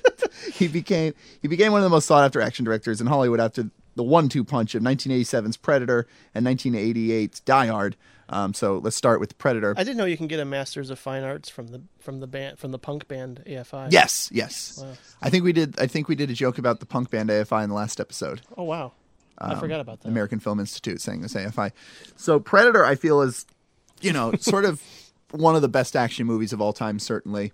he 0.54 0.68
became 0.70 1.14
he 1.42 1.50
became 1.50 1.74
one 1.74 1.82
of 1.82 1.84
the 1.84 1.90
most 1.90 2.06
sought 2.06 2.24
after 2.24 2.40
action 2.40 2.64
directors 2.64 3.02
in 3.02 3.08
Hollywood 3.08 3.42
after 3.42 3.70
the 3.96 4.04
one-two 4.04 4.46
punch 4.46 4.74
of 4.74 4.84
1987's 4.84 5.58
Predator 5.58 6.08
and 6.34 6.48
1988's 6.48 7.42
Die 7.42 7.68
Hard. 7.68 7.98
Um, 8.32 8.54
so 8.54 8.78
let's 8.78 8.96
start 8.96 9.20
with 9.20 9.38
Predator. 9.38 9.74
I 9.78 9.84
didn't 9.84 9.98
know 9.98 10.06
you 10.06 10.18
can 10.18 10.28
get 10.28 10.40
a 10.40 10.46
Masters 10.46 10.90
of 10.90 10.98
Fine 10.98 11.24
Arts 11.24 11.50
from 11.50 11.68
the 11.68 11.82
from 12.00 12.22
the 12.22 12.28
band 12.28 12.58
from 12.58 12.72
the 12.72 12.80
punk 12.80 13.08
band 13.08 13.44
AFI. 13.46 13.92
Yes, 13.92 14.30
yes. 14.32 14.84
I 15.22 15.30
think 15.30 15.44
we 15.44 15.52
did. 15.52 15.80
I 15.80 15.88
think 15.88 16.08
we 16.08 16.16
did 16.16 16.30
a 16.30 16.34
joke 16.34 16.58
about 16.58 16.80
the 16.80 16.86
punk 16.86 17.10
band 17.10 17.30
AFI 17.30 17.64
in 17.64 17.70
the 17.70 17.76
last 17.76 18.00
episode. 18.00 18.42
Oh 18.58 18.64
wow, 18.64 18.94
I 19.38 19.56
forgot 19.56 19.82
about 19.82 20.02
that. 20.02 20.08
American 20.08 20.40
Film 20.40 20.60
Institute 20.60 21.02
saying 21.02 21.22
this 21.22 21.34
AFI. 21.34 21.72
So 22.16 22.40
Predator, 22.40 22.86
I 22.86 22.96
feel 22.96 23.22
is, 23.22 23.46
you 24.00 24.14
know, 24.14 24.34
sort 24.40 24.66
of 24.66 24.82
one 25.32 25.56
of 25.56 25.62
the 25.62 25.70
best 25.70 25.96
action 25.96 26.26
movies 26.26 26.54
of 26.54 26.62
all 26.62 26.74
time, 26.74 27.00
certainly. 27.00 27.52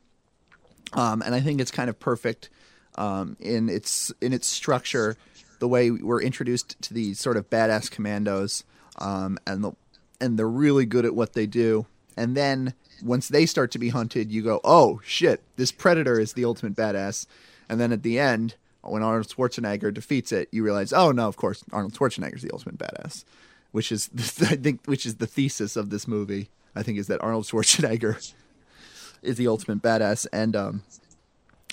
Um, 0.94 1.22
and 1.22 1.36
I 1.36 1.42
think 1.42 1.60
it's 1.60 1.72
kind 1.72 1.90
of 1.90 2.00
perfect 2.00 2.50
um, 2.96 3.36
in 3.40 3.70
its 3.70 4.12
in 4.22 4.34
its 4.34 4.48
structure, 4.48 5.18
the 5.60 5.68
way 5.68 5.92
we're 5.92 6.22
introduced 6.22 6.80
to 6.84 6.94
these 6.94 7.20
sort 7.20 7.38
of 7.38 7.50
badass 7.50 7.90
commandos, 7.90 8.64
um, 9.00 9.38
and 9.46 9.64
the 9.64 9.72
and 10.20 10.38
they're 10.38 10.48
really 10.48 10.86
good 10.86 11.06
at 11.06 11.16
what 11.16 11.34
they 11.34 11.46
do. 11.46 11.86
And 12.16 12.36
then 12.36 12.74
once 13.04 13.28
they 13.28 13.46
start 13.46 13.72
to 13.72 13.80
be 13.80 13.90
hunted, 13.90 14.32
you 14.32 14.42
go, 14.42 14.60
oh 14.64 15.02
shit, 15.06 15.42
this 15.56 15.72
predator 15.72 16.20
is 16.20 16.34
the 16.34 16.46
ultimate 16.46 16.76
badass. 16.76 17.28
And 17.70 17.80
then 17.80 17.92
at 17.92 18.04
the 18.04 18.20
end, 18.20 18.56
when 18.82 19.04
Arnold 19.04 19.28
Schwarzenegger 19.28 19.94
defeats 19.94 20.32
it, 20.32 20.50
you 20.52 20.64
realize, 20.64 20.94
oh 20.94 21.12
no, 21.12 21.28
of 21.28 21.36
course 21.36 21.64
Arnold 21.72 21.94
Schwarzenegger 21.94 22.36
is 22.36 22.42
the 22.42 22.52
ultimate 22.52 22.78
badass, 22.78 23.24
which 23.72 23.92
is 23.92 24.10
I 24.42 24.56
think 24.56 24.86
which 24.86 25.06
is 25.06 25.16
the 25.16 25.28
thesis 25.28 25.76
of 25.76 25.90
this 25.90 26.08
movie. 26.08 26.50
I 26.76 26.84
think 26.84 26.98
is 26.98 27.08
that 27.08 27.22
Arnold 27.22 27.46
Schwarzenegger 27.46 28.34
is 29.22 29.38
the 29.38 29.48
ultimate 29.48 29.82
badass, 29.82 30.28
and 30.32 30.56
um, 30.56 30.84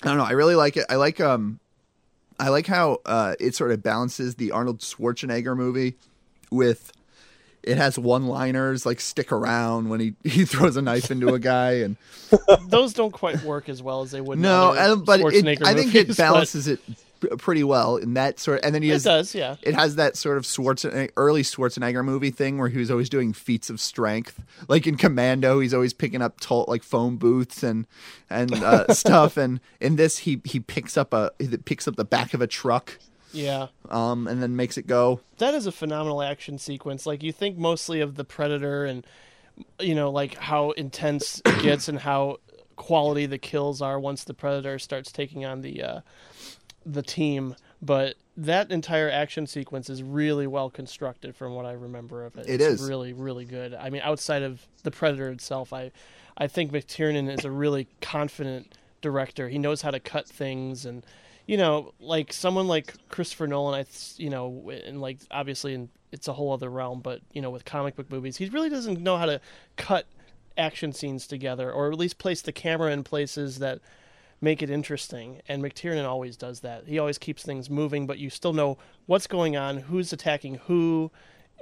I 0.03 0.07
don't 0.07 0.17
know, 0.17 0.25
I 0.25 0.31
really 0.31 0.55
like 0.55 0.77
it. 0.77 0.85
I 0.89 0.95
like 0.95 1.19
um, 1.19 1.59
I 2.39 2.49
like 2.49 2.67
how 2.67 2.99
uh, 3.05 3.35
it 3.39 3.55
sort 3.55 3.71
of 3.71 3.81
balances 3.81 4.35
the 4.35 4.51
Arnold 4.51 4.79
Schwarzenegger 4.79 5.55
movie 5.55 5.95
with 6.51 6.91
it 7.65 7.77
has 7.77 7.97
one-liners 7.97 8.85
like 8.85 8.99
stick 8.99 9.31
around 9.31 9.89
when 9.89 9.99
he, 9.99 10.13
he 10.23 10.45
throws 10.45 10.77
a 10.77 10.81
knife 10.81 11.11
into 11.11 11.33
a 11.33 11.39
guy 11.39 11.73
and 11.73 11.97
Those 12.67 12.93
don't 12.93 13.11
quite 13.11 13.43
work 13.43 13.69
as 13.69 13.81
well 13.81 14.01
as 14.01 14.11
they 14.11 14.21
would. 14.21 14.37
in 14.37 14.41
no, 14.41 14.71
other 14.71 14.95
but 14.95 15.19
it, 15.21 15.45
I 15.63 15.73
think 15.73 15.93
movies, 15.93 15.95
it 16.09 16.17
balances 16.17 16.67
it 16.67 16.79
pretty 17.37 17.63
well 17.63 17.97
in 17.97 18.13
that 18.15 18.39
sort. 18.39 18.59
And 18.63 18.75
then 18.75 18.83
he 18.83 18.89
It 18.89 18.93
has, 18.93 19.03
does, 19.03 19.35
yeah. 19.35 19.55
It 19.61 19.73
has 19.73 19.95
that 19.95 20.15
sort 20.15 20.37
of 20.37 20.43
Schwarzenegger, 20.43 21.11
early 21.17 21.43
Schwarzenegger 21.43 22.03
movie 22.03 22.29
thing 22.31 22.57
where 22.57 22.69
he 22.69 22.77
was 22.77 22.91
always 22.91 23.09
doing 23.09 23.33
feats 23.33 23.69
of 23.69 23.79
strength. 23.79 24.43
Like 24.67 24.85
in 24.85 24.97
Commando, 24.97 25.59
he's 25.59 25.73
always 25.73 25.93
picking 25.93 26.21
up 26.21 26.39
tall, 26.39 26.65
like 26.67 26.83
phone 26.83 27.17
booths 27.17 27.63
and 27.63 27.87
and 28.29 28.53
uh, 28.53 28.93
stuff. 28.93 29.37
And 29.37 29.59
in 29.79 29.95
this, 29.95 30.19
he 30.19 30.41
he 30.43 30.59
picks 30.59 30.97
up 30.97 31.13
a 31.13 31.31
he 31.39 31.47
picks 31.57 31.87
up 31.87 31.95
the 31.95 32.05
back 32.05 32.33
of 32.33 32.41
a 32.41 32.47
truck, 32.47 32.97
Yeah, 33.35 33.67
um, 33.89 34.27
and 34.27 34.41
then 34.41 34.55
makes 34.55 34.77
it 34.77 34.87
go. 34.87 35.19
that 35.37 35.53
is 35.53 35.67
a 35.67 35.71
phenomenal 35.71 36.21
action 36.21 36.57
sequence. 36.57 37.05
Like 37.05 37.21
you 37.23 37.31
think 37.31 37.57
mostly 37.57 38.01
of 38.01 38.15
the 38.15 38.23
Predator 38.23 38.85
and 38.85 39.05
you 39.79 39.95
know 39.95 40.09
like 40.09 40.35
how 40.35 40.71
intense 40.71 41.41
it 41.45 41.61
gets 41.61 41.87
and 41.87 41.99
how 41.99 42.37
quality 42.75 43.25
the 43.25 43.37
kills 43.37 43.81
are 43.81 43.99
once 43.99 44.23
the 44.23 44.33
Predator 44.33 44.79
starts 44.79 45.11
taking 45.11 45.45
on 45.45 45.61
the 45.61 45.83
uh, 45.83 45.99
the 46.85 47.01
team. 47.01 47.55
But 47.81 48.15
that 48.37 48.71
entire 48.71 49.09
action 49.09 49.47
sequence 49.47 49.89
is 49.89 50.01
really 50.01 50.47
well 50.47 50.69
constructed 50.69 51.35
from 51.35 51.53
what 51.55 51.65
I 51.65 51.73
remember 51.73 52.25
of 52.25 52.37
it. 52.37 52.47
It 52.47 52.61
it's 52.61 52.81
is. 52.81 52.89
really 52.89 53.13
really 53.13 53.45
good. 53.45 53.73
I 53.73 53.89
mean, 53.89 54.01
outside 54.03 54.43
of 54.43 54.65
the 54.83 54.91
Predator 54.91 55.29
itself, 55.29 55.73
I 55.73 55.91
I 56.37 56.47
think 56.47 56.71
McTiernan 56.71 57.37
is 57.37 57.45
a 57.45 57.51
really 57.51 57.87
confident 58.01 58.77
director. 59.01 59.49
He 59.49 59.57
knows 59.57 59.81
how 59.81 59.91
to 59.91 59.99
cut 59.99 60.27
things 60.27 60.85
and 60.85 61.05
you 61.45 61.57
know, 61.57 61.93
like 61.99 62.33
someone 62.33 62.67
like 62.67 62.93
Christopher 63.09 63.47
Nolan, 63.47 63.79
I, 63.79 63.85
you 64.17 64.29
know, 64.29 64.71
and 64.85 65.01
like 65.01 65.19
obviously, 65.31 65.73
in, 65.73 65.89
it's 66.11 66.27
a 66.27 66.33
whole 66.33 66.53
other 66.53 66.69
realm. 66.69 67.01
But 67.01 67.21
you 67.31 67.41
know, 67.41 67.49
with 67.49 67.65
comic 67.65 67.95
book 67.95 68.09
movies, 68.09 68.37
he 68.37 68.49
really 68.49 68.69
doesn't 68.69 68.99
know 68.99 69.17
how 69.17 69.25
to 69.25 69.39
cut 69.77 70.07
action 70.57 70.93
scenes 70.93 71.27
together, 71.27 71.71
or 71.71 71.91
at 71.91 71.97
least 71.97 72.17
place 72.17 72.41
the 72.41 72.51
camera 72.51 72.91
in 72.91 73.03
places 73.03 73.59
that 73.59 73.79
make 74.41 74.61
it 74.61 74.69
interesting. 74.69 75.41
And 75.47 75.61
McTiernan 75.61 76.05
always 76.05 76.37
does 76.37 76.61
that. 76.61 76.87
He 76.87 76.99
always 76.99 77.17
keeps 77.17 77.43
things 77.43 77.69
moving, 77.69 78.07
but 78.07 78.17
you 78.17 78.29
still 78.29 78.53
know 78.53 78.77
what's 79.05 79.27
going 79.27 79.55
on, 79.55 79.77
who's 79.77 80.13
attacking 80.13 80.55
who, 80.65 81.11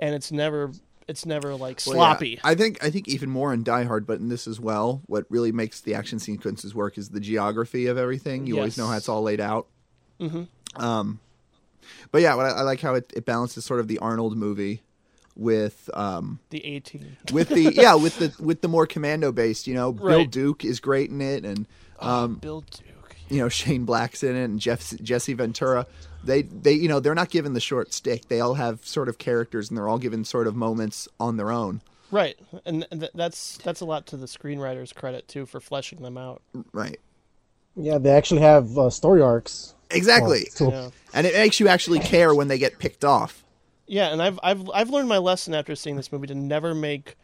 and 0.01 0.15
it's 0.15 0.31
never, 0.31 0.71
it's 1.07 1.25
never 1.25 1.55
like 1.55 1.81
Well, 1.85 1.95
yeah, 1.95 2.01
sloppy. 2.01 2.39
I 2.43 2.55
think 2.55 2.83
I 2.83 2.89
think 2.89 3.07
even 3.07 3.29
more 3.29 3.53
in 3.53 3.63
Die 3.63 3.83
Hard, 3.83 4.07
but 4.07 4.19
in 4.19 4.29
this 4.29 4.47
as 4.47 4.59
well. 4.59 5.01
What 5.07 5.25
really 5.29 5.51
makes 5.51 5.81
the 5.81 5.95
action 5.95 6.19
sequences 6.19 6.73
work 6.73 6.97
is 6.97 7.09
the 7.09 7.19
geography 7.19 7.87
of 7.87 7.97
everything. 7.97 8.47
You 8.47 8.57
always 8.57 8.77
know 8.77 8.87
how 8.87 8.97
it's 8.97 9.09
all 9.09 9.21
laid 9.21 9.41
out. 9.41 9.67
Mm-hmm. 10.29 10.81
Um, 10.83 11.19
but 12.11 12.21
yeah, 12.21 12.35
what 12.35 12.45
I, 12.45 12.49
I 12.49 12.61
like 12.61 12.79
how 12.81 12.95
it, 12.95 13.11
it 13.15 13.25
balances 13.25 13.65
sort 13.65 13.79
of 13.79 13.87
the 13.87 13.99
Arnold 13.99 14.37
movie 14.37 14.81
with 15.35 15.89
um 15.95 16.39
the 16.51 16.63
A 16.63 16.79
team. 16.79 17.17
with 17.31 17.49
the 17.49 17.73
yeah 17.75 17.95
with 17.95 18.19
the 18.19 18.33
with 18.41 18.61
the 18.61 18.67
more 18.67 18.85
commando 18.87 19.31
based. 19.31 19.67
You 19.67 19.73
know, 19.73 19.91
Bill 19.91 20.25
Duke 20.25 20.63
is 20.63 20.79
great 20.79 21.09
in 21.09 21.21
it, 21.21 21.43
and 21.45 21.67
um 21.99 22.35
Bill 22.35 22.61
Duke. 22.61 23.15
you 23.29 23.39
know 23.39 23.49
Shane 23.49 23.85
Black's 23.85 24.23
in 24.23 24.35
it, 24.35 24.43
and 24.43 24.59
Jeff 24.59 24.93
Jesse 25.01 25.33
Ventura. 25.33 25.85
They 26.23 26.43
they 26.43 26.73
you 26.73 26.87
know 26.87 26.99
they're 26.99 27.15
not 27.15 27.29
given 27.29 27.53
the 27.53 27.59
short 27.59 27.93
stick. 27.93 28.27
They 28.27 28.39
all 28.39 28.53
have 28.53 28.85
sort 28.85 29.09
of 29.09 29.17
characters, 29.17 29.69
and 29.69 29.77
they're 29.77 29.89
all 29.89 29.97
given 29.99 30.23
sort 30.23 30.47
of 30.47 30.55
moments 30.55 31.07
on 31.19 31.37
their 31.37 31.51
own. 31.51 31.81
Right, 32.11 32.37
and 32.65 32.85
th- 32.91 33.11
that's 33.15 33.57
that's 33.57 33.81
a 33.81 33.85
lot 33.85 34.05
to 34.07 34.17
the 34.17 34.27
screenwriter's 34.27 34.93
credit 34.93 35.27
too 35.27 35.45
for 35.47 35.59
fleshing 35.59 36.03
them 36.03 36.15
out. 36.17 36.43
Right. 36.71 36.99
Yeah, 37.75 37.97
they 37.97 38.11
actually 38.11 38.41
have 38.41 38.77
uh, 38.77 38.91
story 38.91 39.19
arcs. 39.21 39.73
Exactly. 39.93 40.45
So 40.51 40.71
Yeah. 40.71 40.89
and 41.13 41.27
it 41.27 41.33
makes 41.33 41.59
you 41.59 41.67
actually 41.67 41.99
care 41.99 42.33
when 42.33 42.47
they 42.47 42.57
get 42.57 42.79
picked 42.79 43.05
off. 43.05 43.43
Yeah, 43.87 44.11
and 44.11 44.21
I've 44.21 44.39
I've 44.43 44.69
I've 44.73 44.89
learned 44.89 45.09
my 45.09 45.17
lesson 45.17 45.53
after 45.53 45.75
seeing 45.75 45.95
this 45.97 46.11
movie 46.11 46.27
to 46.27 46.35
never 46.35 46.73
make 46.73 47.15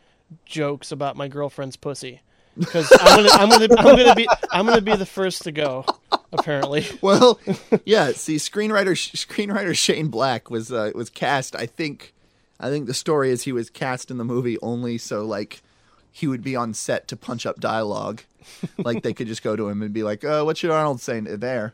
jokes 0.45 0.91
about 0.91 1.15
my 1.15 1.27
girlfriend's 1.27 1.75
pussy 1.77 2.21
because 2.57 2.91
I'm 2.99 3.23
gonna 3.23 3.29
I'm 3.31 3.49
gonna 3.49 3.75
I'm 3.81 3.95
gonna 3.97 4.15
be 4.15 4.27
I'm 4.51 4.65
gonna 4.65 4.81
be 4.81 4.95
the 4.95 5.05
first 5.05 5.43
to 5.43 5.51
go. 5.51 5.85
Apparently, 6.31 6.85
Well, 7.01 7.39
yeah. 7.85 8.11
See, 8.11 8.35
screenwriter 8.35 8.91
screenwriter 8.91 9.75
Shane 9.75 10.09
Black 10.09 10.51
was 10.51 10.71
uh, 10.71 10.91
was 10.93 11.09
cast. 11.09 11.55
I 11.55 11.65
think, 11.65 12.13
I 12.59 12.69
think 12.69 12.85
the 12.85 12.93
story 12.93 13.31
is 13.31 13.43
he 13.43 13.51
was 13.51 13.69
cast 13.71 14.11
in 14.11 14.17
the 14.19 14.23
movie 14.25 14.57
only 14.61 14.99
so 14.99 15.25
like 15.25 15.61
he 16.11 16.27
would 16.27 16.43
be 16.43 16.55
on 16.55 16.73
set 16.75 17.07
to 17.07 17.15
punch 17.15 17.45
up 17.47 17.59
dialogue. 17.59 18.21
like 18.77 19.01
they 19.01 19.13
could 19.13 19.25
just 19.27 19.41
go 19.43 19.55
to 19.55 19.69
him 19.69 19.81
and 19.81 19.91
be 19.93 20.03
like, 20.03 20.23
"Uh, 20.23 20.43
what 20.43 20.57
should 20.57 20.69
Arnold 20.69 21.01
say 21.01 21.19
there?" 21.19 21.73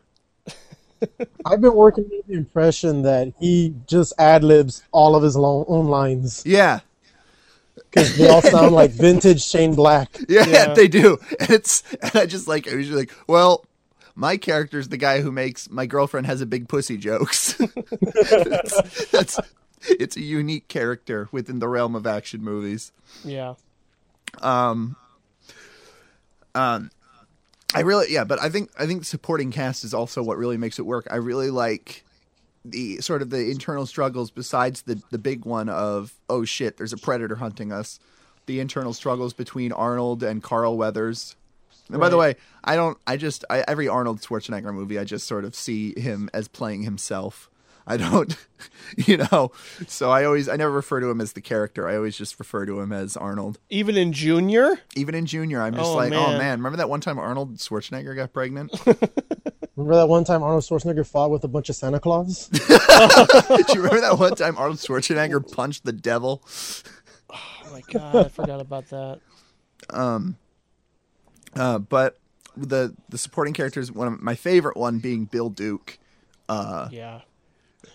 I've 1.44 1.60
been 1.60 1.74
working 1.74 2.08
with 2.10 2.26
the 2.26 2.34
impression 2.34 3.02
that 3.02 3.32
he 3.38 3.74
just 3.86 4.12
ad 4.18 4.42
libs 4.44 4.82
all 4.92 5.14
of 5.16 5.22
his 5.22 5.36
lo- 5.36 5.64
own 5.68 5.86
lines 5.86 6.42
Yeah, 6.46 6.80
because 7.76 8.16
they 8.16 8.28
all 8.28 8.42
sound 8.42 8.74
like 8.74 8.90
vintage 9.06 9.44
Shane 9.44 9.74
Black. 9.74 10.16
yeah, 10.28 10.46
Yeah. 10.46 10.74
they 10.74 10.88
do. 10.88 11.18
And 11.40 11.50
it's 11.50 11.82
and 12.02 12.12
I 12.16 12.26
just 12.26 12.48
like 12.48 12.66
I 12.70 12.74
was 12.76 12.86
just 12.86 12.96
like, 12.98 13.12
well. 13.26 13.64
My 14.18 14.38
character's 14.38 14.88
the 14.88 14.96
guy 14.96 15.20
who 15.20 15.30
makes 15.30 15.68
my 15.68 15.84
girlfriend 15.84 16.26
has 16.26 16.40
a 16.40 16.46
big 16.46 16.70
pussy 16.70 16.96
jokes. 16.96 17.52
that's, 18.00 19.10
that's 19.10 19.38
it's 19.90 20.16
a 20.16 20.22
unique 20.22 20.68
character 20.68 21.28
within 21.32 21.58
the 21.58 21.68
realm 21.68 21.94
of 21.94 22.06
action 22.06 22.42
movies. 22.42 22.92
yeah, 23.26 23.56
um, 24.40 24.96
um, 26.54 26.90
I 27.74 27.80
really 27.80 28.12
yeah, 28.12 28.24
but 28.24 28.40
I 28.40 28.48
think 28.48 28.70
I 28.78 28.86
think 28.86 29.04
supporting 29.04 29.50
cast 29.50 29.84
is 29.84 29.92
also 29.92 30.22
what 30.22 30.38
really 30.38 30.56
makes 30.56 30.78
it 30.78 30.86
work. 30.86 31.06
I 31.10 31.16
really 31.16 31.50
like 31.50 32.04
the 32.64 33.00
sort 33.00 33.22
of 33.22 33.30
the 33.30 33.50
internal 33.50 33.86
struggles 33.86 34.30
besides 34.30 34.82
the 34.82 35.00
the 35.10 35.18
big 35.18 35.44
one 35.44 35.68
of 35.68 36.14
oh 36.28 36.44
shit, 36.44 36.76
there's 36.76 36.92
a 36.92 36.98
predator 36.98 37.36
hunting 37.36 37.72
us. 37.72 37.98
The 38.46 38.60
internal 38.60 38.92
struggles 38.92 39.32
between 39.32 39.72
Arnold 39.72 40.22
and 40.22 40.42
Carl 40.42 40.76
Weathers. 40.76 41.34
And 41.88 42.00
by 42.00 42.08
the 42.08 42.16
way, 42.16 42.36
I 42.64 42.76
don't. 42.76 42.98
I 43.06 43.16
just 43.16 43.44
I, 43.48 43.64
every 43.68 43.88
Arnold 43.88 44.20
Schwarzenegger 44.20 44.74
movie, 44.74 44.98
I 44.98 45.04
just 45.04 45.26
sort 45.26 45.44
of 45.44 45.54
see 45.54 45.98
him 45.98 46.28
as 46.34 46.48
playing 46.48 46.82
himself. 46.82 47.48
I 47.86 47.96
don't, 47.96 48.36
you 48.96 49.16
know. 49.18 49.52
So 49.86 50.10
I 50.10 50.24
always 50.24 50.48
I 50.48 50.56
never 50.56 50.72
refer 50.72 51.00
to 51.00 51.08
him 51.08 51.20
as 51.20 51.32
the 51.34 51.40
character. 51.40 51.88
I 51.88 51.96
always 51.96 52.16
just 52.16 52.38
refer 52.38 52.66
to 52.66 52.80
him 52.80 52.92
as 52.92 53.16
Arnold. 53.16 53.58
Even 53.70 53.96
in 53.96 54.12
Junior, 54.12 54.80
Even 54.96 55.14
in 55.14 55.26
Junior, 55.26 55.62
I'm 55.62 55.74
just 55.74 55.86
Oh, 55.86 55.94
like, 55.94 56.12
oh 56.12 56.28
man. 56.30 56.38
man, 56.38 56.58
remember 56.58 56.78
that 56.78 56.88
one 56.88 57.00
time 57.00 57.18
Arnold 57.18 57.56
Schwarzenegger 57.58 58.16
got 58.16 58.32
pregnant? 58.32 58.72
Remember 59.76 59.96
that 59.96 60.08
one 60.08 60.24
time 60.24 60.42
Arnold 60.42 60.62
Schwarzenegger 60.64 61.06
fought 61.06 61.30
with 61.30 61.44
a 61.44 61.48
bunch 61.48 61.68
of 61.68 61.76
Santa 61.76 62.00
Claus? 62.00 62.48
Did 62.48 63.68
you 63.74 63.82
remember 63.82 64.00
that 64.00 64.16
one 64.18 64.34
time 64.34 64.56
Arnold 64.56 64.78
Schwarzenegger 64.78 65.52
punched 65.52 65.84
the 65.84 65.92
devil? 65.92 66.42
oh 67.30 67.70
my 67.70 67.82
god, 67.92 68.16
I 68.24 68.28
forgot 68.30 68.60
about 68.62 68.88
that. 68.88 69.20
Um, 69.90 70.36
Uh, 71.54 71.78
but 71.78 72.18
the 72.56 72.94
the 73.10 73.18
supporting 73.18 73.52
characters, 73.52 73.92
one 73.92 74.08
of 74.08 74.22
my 74.22 74.34
favorite 74.34 74.78
one 74.78 74.98
being 74.98 75.26
Bill 75.26 75.50
Duke. 75.50 75.98
Uh, 76.48 76.88
Yeah, 76.90 77.20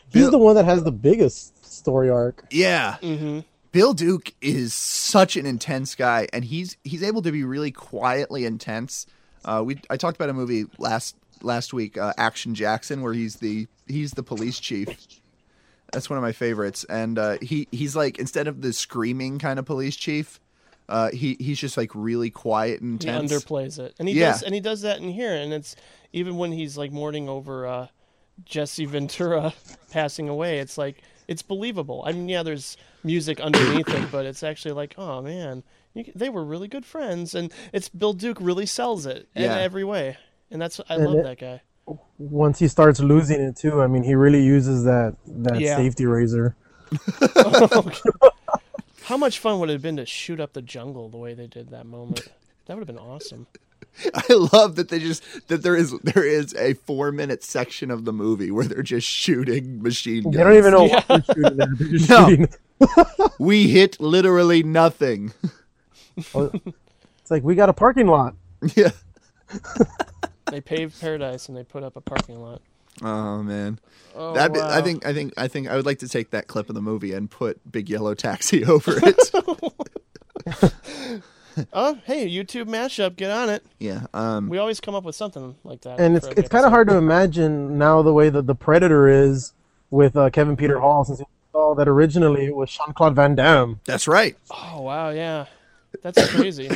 He's 0.10 0.30
the 0.30 0.38
one 0.38 0.56
that 0.56 0.66
has 0.66 0.84
the 0.84 0.92
biggest 0.92 1.64
story 1.66 2.10
arc. 2.10 2.46
Yeah. 2.52 2.98
Mm-hmm. 3.02 3.40
Bill 3.72 3.94
Duke 3.94 4.34
is 4.42 4.74
such 4.74 5.38
an 5.38 5.46
intense 5.46 5.96
guy, 5.96 6.28
and 6.34 6.44
he's 6.44 6.76
he's 6.84 7.02
able 7.04 7.22
to 7.22 7.32
be 7.32 7.44
really 7.46 7.72
quietly 7.72 8.44
intense. 8.46 9.06
Uh, 9.46 9.64
we 9.66 9.80
I 9.90 9.96
talked 9.98 10.18
about 10.18 10.30
a 10.30 10.34
movie 10.34 10.66
last 10.78 11.16
last 11.42 11.74
week, 11.74 11.98
uh, 11.98 12.14
Action 12.18 12.54
Jackson, 12.54 13.02
where 13.02 13.14
he's 13.14 13.38
the 13.38 13.68
he's 13.88 14.12
the 14.12 14.24
police 14.24 14.60
chief. 14.60 14.90
That's 15.94 16.10
one 16.10 16.18
of 16.18 16.24
my 16.24 16.34
favorites, 16.34 16.84
and 16.90 17.18
uh, 17.18 17.38
he 17.42 17.68
he's 17.72 17.96
like 17.96 18.20
instead 18.20 18.48
of 18.48 18.62
the 18.62 18.74
screaming 18.74 19.40
kind 19.40 19.58
of 19.60 19.66
police 19.66 19.96
chief, 19.96 20.40
uh, 20.90 21.10
he 21.12 21.38
he's 21.40 21.58
just 21.60 21.78
like 21.78 21.92
really 21.94 22.30
quiet 22.30 22.82
and 22.82 23.02
he 23.02 23.08
intense. 23.10 23.32
underplays 23.32 23.80
it, 23.80 23.96
and 24.00 24.10
he 24.10 24.16
Yeah. 24.16 24.32
does, 24.34 24.44
and 24.44 24.54
he 24.54 24.60
does 24.60 24.82
that 24.82 25.00
in 25.00 25.10
here. 25.10 25.34
And 25.34 25.54
it's 25.54 25.78
even 26.12 26.36
when 26.38 26.52
he's 26.52 26.78
like 26.78 26.92
mourning 26.92 27.30
over 27.30 27.66
uh, 27.66 27.88
Jesse 28.46 28.86
Ventura 28.86 29.54
passing 29.92 30.30
away. 30.30 30.60
It's 30.60 30.78
like 30.78 31.02
it's 31.28 31.42
believable. 31.42 32.04
I 32.06 32.12
mean, 32.12 32.28
yeah, 32.30 32.44
there's 32.44 32.78
music 33.04 33.40
underneath 33.40 33.88
it, 33.90 34.12
but 34.12 34.26
it's 34.26 34.44
actually 34.44 34.74
like, 34.74 34.96
oh 34.98 35.22
man, 35.22 35.64
you, 35.94 36.12
they 36.16 36.30
were 36.30 36.44
really 36.44 36.68
good 36.68 36.86
friends, 36.86 37.36
and 37.36 37.52
it's 37.74 37.90
Bill 37.90 38.14
Duke 38.14 38.38
really 38.42 38.66
sells 38.66 39.06
it 39.06 39.28
Yeah. 39.36 39.54
in 39.56 39.60
every 39.60 39.84
way, 39.84 40.18
and 40.50 40.62
that's 40.62 40.80
I 40.90 40.96
And 40.96 41.06
love 41.06 41.16
it- 41.18 41.24
that 41.24 41.40
guy. 41.40 41.62
Once 42.20 42.60
he 42.60 42.68
starts 42.68 43.00
losing 43.02 43.42
it 43.42 43.56
too, 43.58 43.82
I 43.82 43.88
mean, 43.88 44.04
he 44.04 44.16
really 44.16 44.44
uses 44.44 44.84
that 44.86 45.16
that 45.28 45.60
Yeah. 45.60 45.76
safety 45.78 46.06
razor. 46.06 46.56
How 49.04 49.18
much 49.18 49.40
fun 49.40 49.60
would 49.60 49.70
it 49.70 49.74
have 49.74 49.82
been 49.82 49.98
to 49.98 50.06
shoot 50.06 50.40
up 50.40 50.54
the 50.54 50.62
jungle 50.62 51.10
the 51.10 51.18
way 51.18 51.34
they 51.34 51.48
did 51.48 51.70
that 51.72 51.86
moment? 51.86 52.28
That 52.66 52.78
would 52.78 52.88
have 52.88 52.96
been 52.96 53.04
awesome. 53.04 53.48
I 54.14 54.34
love 54.54 54.76
that 54.78 54.90
they 54.90 55.00
just 55.00 55.24
that 55.48 55.64
there 55.64 55.76
is 55.76 55.94
there 56.00 56.24
is 56.26 56.54
a 56.56 56.74
four 56.74 57.12
minute 57.12 57.44
section 57.44 57.92
of 57.92 58.06
the 58.06 58.14
movie 58.14 58.52
where 58.52 58.66
they're 58.66 58.84
just 58.84 59.08
shooting 59.08 59.82
machine 59.82 60.24
guns. 60.24 60.36
They 60.36 60.44
don't 60.44 60.58
even 60.58 60.72
know 60.72 60.84
what 60.86 61.08
they're 61.08 61.24
shooting 61.24 61.58
there. 61.58 61.74
They're 61.76 61.88
just 61.88 62.10
No. 62.10 62.28
shooting. 62.30 62.50
We 63.40 63.68
hit 63.68 64.00
literally 64.00 64.64
nothing. 64.64 65.34
Oh, 66.36 66.52
it's 67.20 67.32
like 67.32 67.42
we 67.44 67.56
got 67.56 67.70
a 67.70 67.74
parking 67.74 68.08
lot. 68.08 68.36
yeah. 68.76 68.92
They 70.52 70.60
paved 70.60 71.00
paradise 71.00 71.48
and 71.48 71.58
they 71.58 71.64
put 71.64 71.84
up 71.84 71.96
a 71.96 72.02
parking 72.02 72.42
lot. 72.42 72.62
Oh 73.02 73.42
man. 73.42 73.80
Oh, 74.14 74.34
that 74.34 74.56
I 74.58 74.82
think 74.82 75.06
I 75.06 75.14
think 75.14 75.34
I 75.38 75.48
think 75.48 75.70
I 75.70 75.76
would 75.78 75.86
like 75.86 76.00
to 76.00 76.10
take 76.10 76.32
that 76.32 76.48
clip 76.48 76.68
of 76.70 76.76
the 76.76 76.82
movie 76.82 77.14
and 77.14 77.30
put 77.32 77.60
Big 77.72 77.90
Yellow 77.90 78.14
Taxi 78.14 78.66
over 78.66 78.94
it. 79.02 79.18
Oh, 81.74 81.97
hey, 82.06 82.28
YouTube 82.30 82.66
mashup, 82.66 83.16
get 83.16 83.32
on 83.32 83.49
it. 83.49 83.66
yeah. 83.80 84.06
Um 84.14 84.47
We 84.49 84.58
always 84.58 84.80
come 84.80 84.95
up 84.95 85.04
with 85.04 85.16
something 85.16 85.56
like 85.64 85.82
that. 85.82 85.99
and 85.99 86.16
it's 86.16 86.28
it's 86.28 86.49
kind 86.49 86.66
of 86.66 86.72
hard 86.72 86.88
to 86.89 86.95
imagine 86.95 87.78
now 87.78 88.02
the 88.02 88.14
way 88.14 88.30
that 88.30 88.47
the 88.47 88.56
Predator 88.56 89.08
is 89.08 89.54
with 89.89 90.16
uh, 90.16 90.30
Kevin 90.30 90.56
Peter 90.56 90.80
Hall, 90.80 91.04
since 91.04 91.20
we 91.20 91.26
saw 91.52 91.76
that 91.76 91.88
originally 91.88 92.45
it 92.45 92.56
was 92.56 92.70
Jean 92.72 92.93
Claude 92.93 93.16
Van 93.16 93.36
Damme. 93.36 93.80
that's 93.86 94.08
right. 94.08 94.38
Oh 94.49 94.82
wow, 94.82 95.10
yeah, 95.10 95.45
that's 96.02 96.32
crazy. 96.36 96.70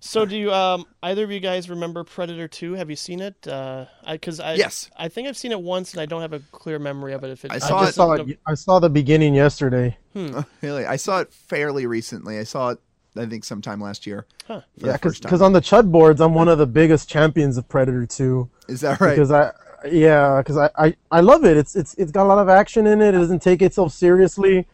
so, 0.00 0.26
do 0.26 0.36
you 0.36 0.52
um 0.52 0.84
either 1.02 1.24
of 1.24 1.30
you 1.30 1.40
guys 1.40 1.70
remember 1.70 2.04
Predator 2.04 2.46
Two? 2.46 2.74
Have 2.74 2.90
you 2.90 2.96
seen 2.96 3.20
it? 3.20 3.48
Uh, 3.48 3.86
I 4.04 4.12
because 4.14 4.38
I 4.40 4.54
Yes. 4.54 4.90
I 4.98 5.08
think 5.08 5.26
I've 5.28 5.36
seen 5.38 5.52
it 5.52 5.60
once 5.62 5.92
and 5.92 6.00
I 6.02 6.06
don't 6.06 6.20
have 6.20 6.34
a 6.34 6.40
clear 6.52 6.78
memory 6.78 7.14
of 7.14 7.24
it. 7.24 7.30
If 7.30 7.46
it 7.46 7.52
I 7.52 7.54
I 7.54 7.58
saw 7.58 7.78
just 7.80 7.90
it- 7.90 7.94
saw 7.94 8.12
it. 8.12 8.38
I 8.46 8.54
saw 8.54 8.78
the 8.80 8.90
beginning 8.90 9.34
yesterday. 9.34 9.96
Really. 10.62 10.84
I 10.86 10.96
saw 10.96 11.20
it 11.20 11.32
fairly 11.32 11.86
recently. 11.86 12.38
I 12.38 12.44
saw 12.44 12.68
it 12.70 12.78
I 13.16 13.26
think 13.26 13.44
sometime 13.44 13.80
last 13.80 14.06
year. 14.06 14.26
Huh. 14.46 14.60
For 14.78 14.86
Yeah, 14.86 14.92
the 14.92 14.98
first 14.98 15.22
time. 15.22 15.28
because 15.28 15.42
on 15.42 15.52
the 15.52 15.60
Chud 15.60 15.90
boards, 15.92 16.20
I'm 16.20 16.34
one 16.34 16.48
of 16.48 16.58
the 16.58 16.66
biggest 16.66 17.08
champions 17.08 17.56
of 17.56 17.68
Predator 17.68 18.06
2. 18.06 18.50
Is 18.68 18.80
that 18.80 19.00
right? 19.00 19.10
Because 19.10 19.30
I, 19.30 19.52
yeah, 19.88 20.38
because 20.40 20.56
I, 20.56 20.70
I, 20.76 20.96
I 21.10 21.20
love 21.20 21.44
it. 21.44 21.56
It's 21.56 21.76
it's 21.76 21.94
it's 21.94 22.10
got 22.10 22.24
a 22.24 22.28
lot 22.28 22.38
of 22.38 22.48
action 22.48 22.86
in 22.86 23.00
it. 23.00 23.08
It 23.14 23.18
doesn't 23.18 23.40
take 23.42 23.62
itself 23.62 23.92
seriously. 23.92 24.66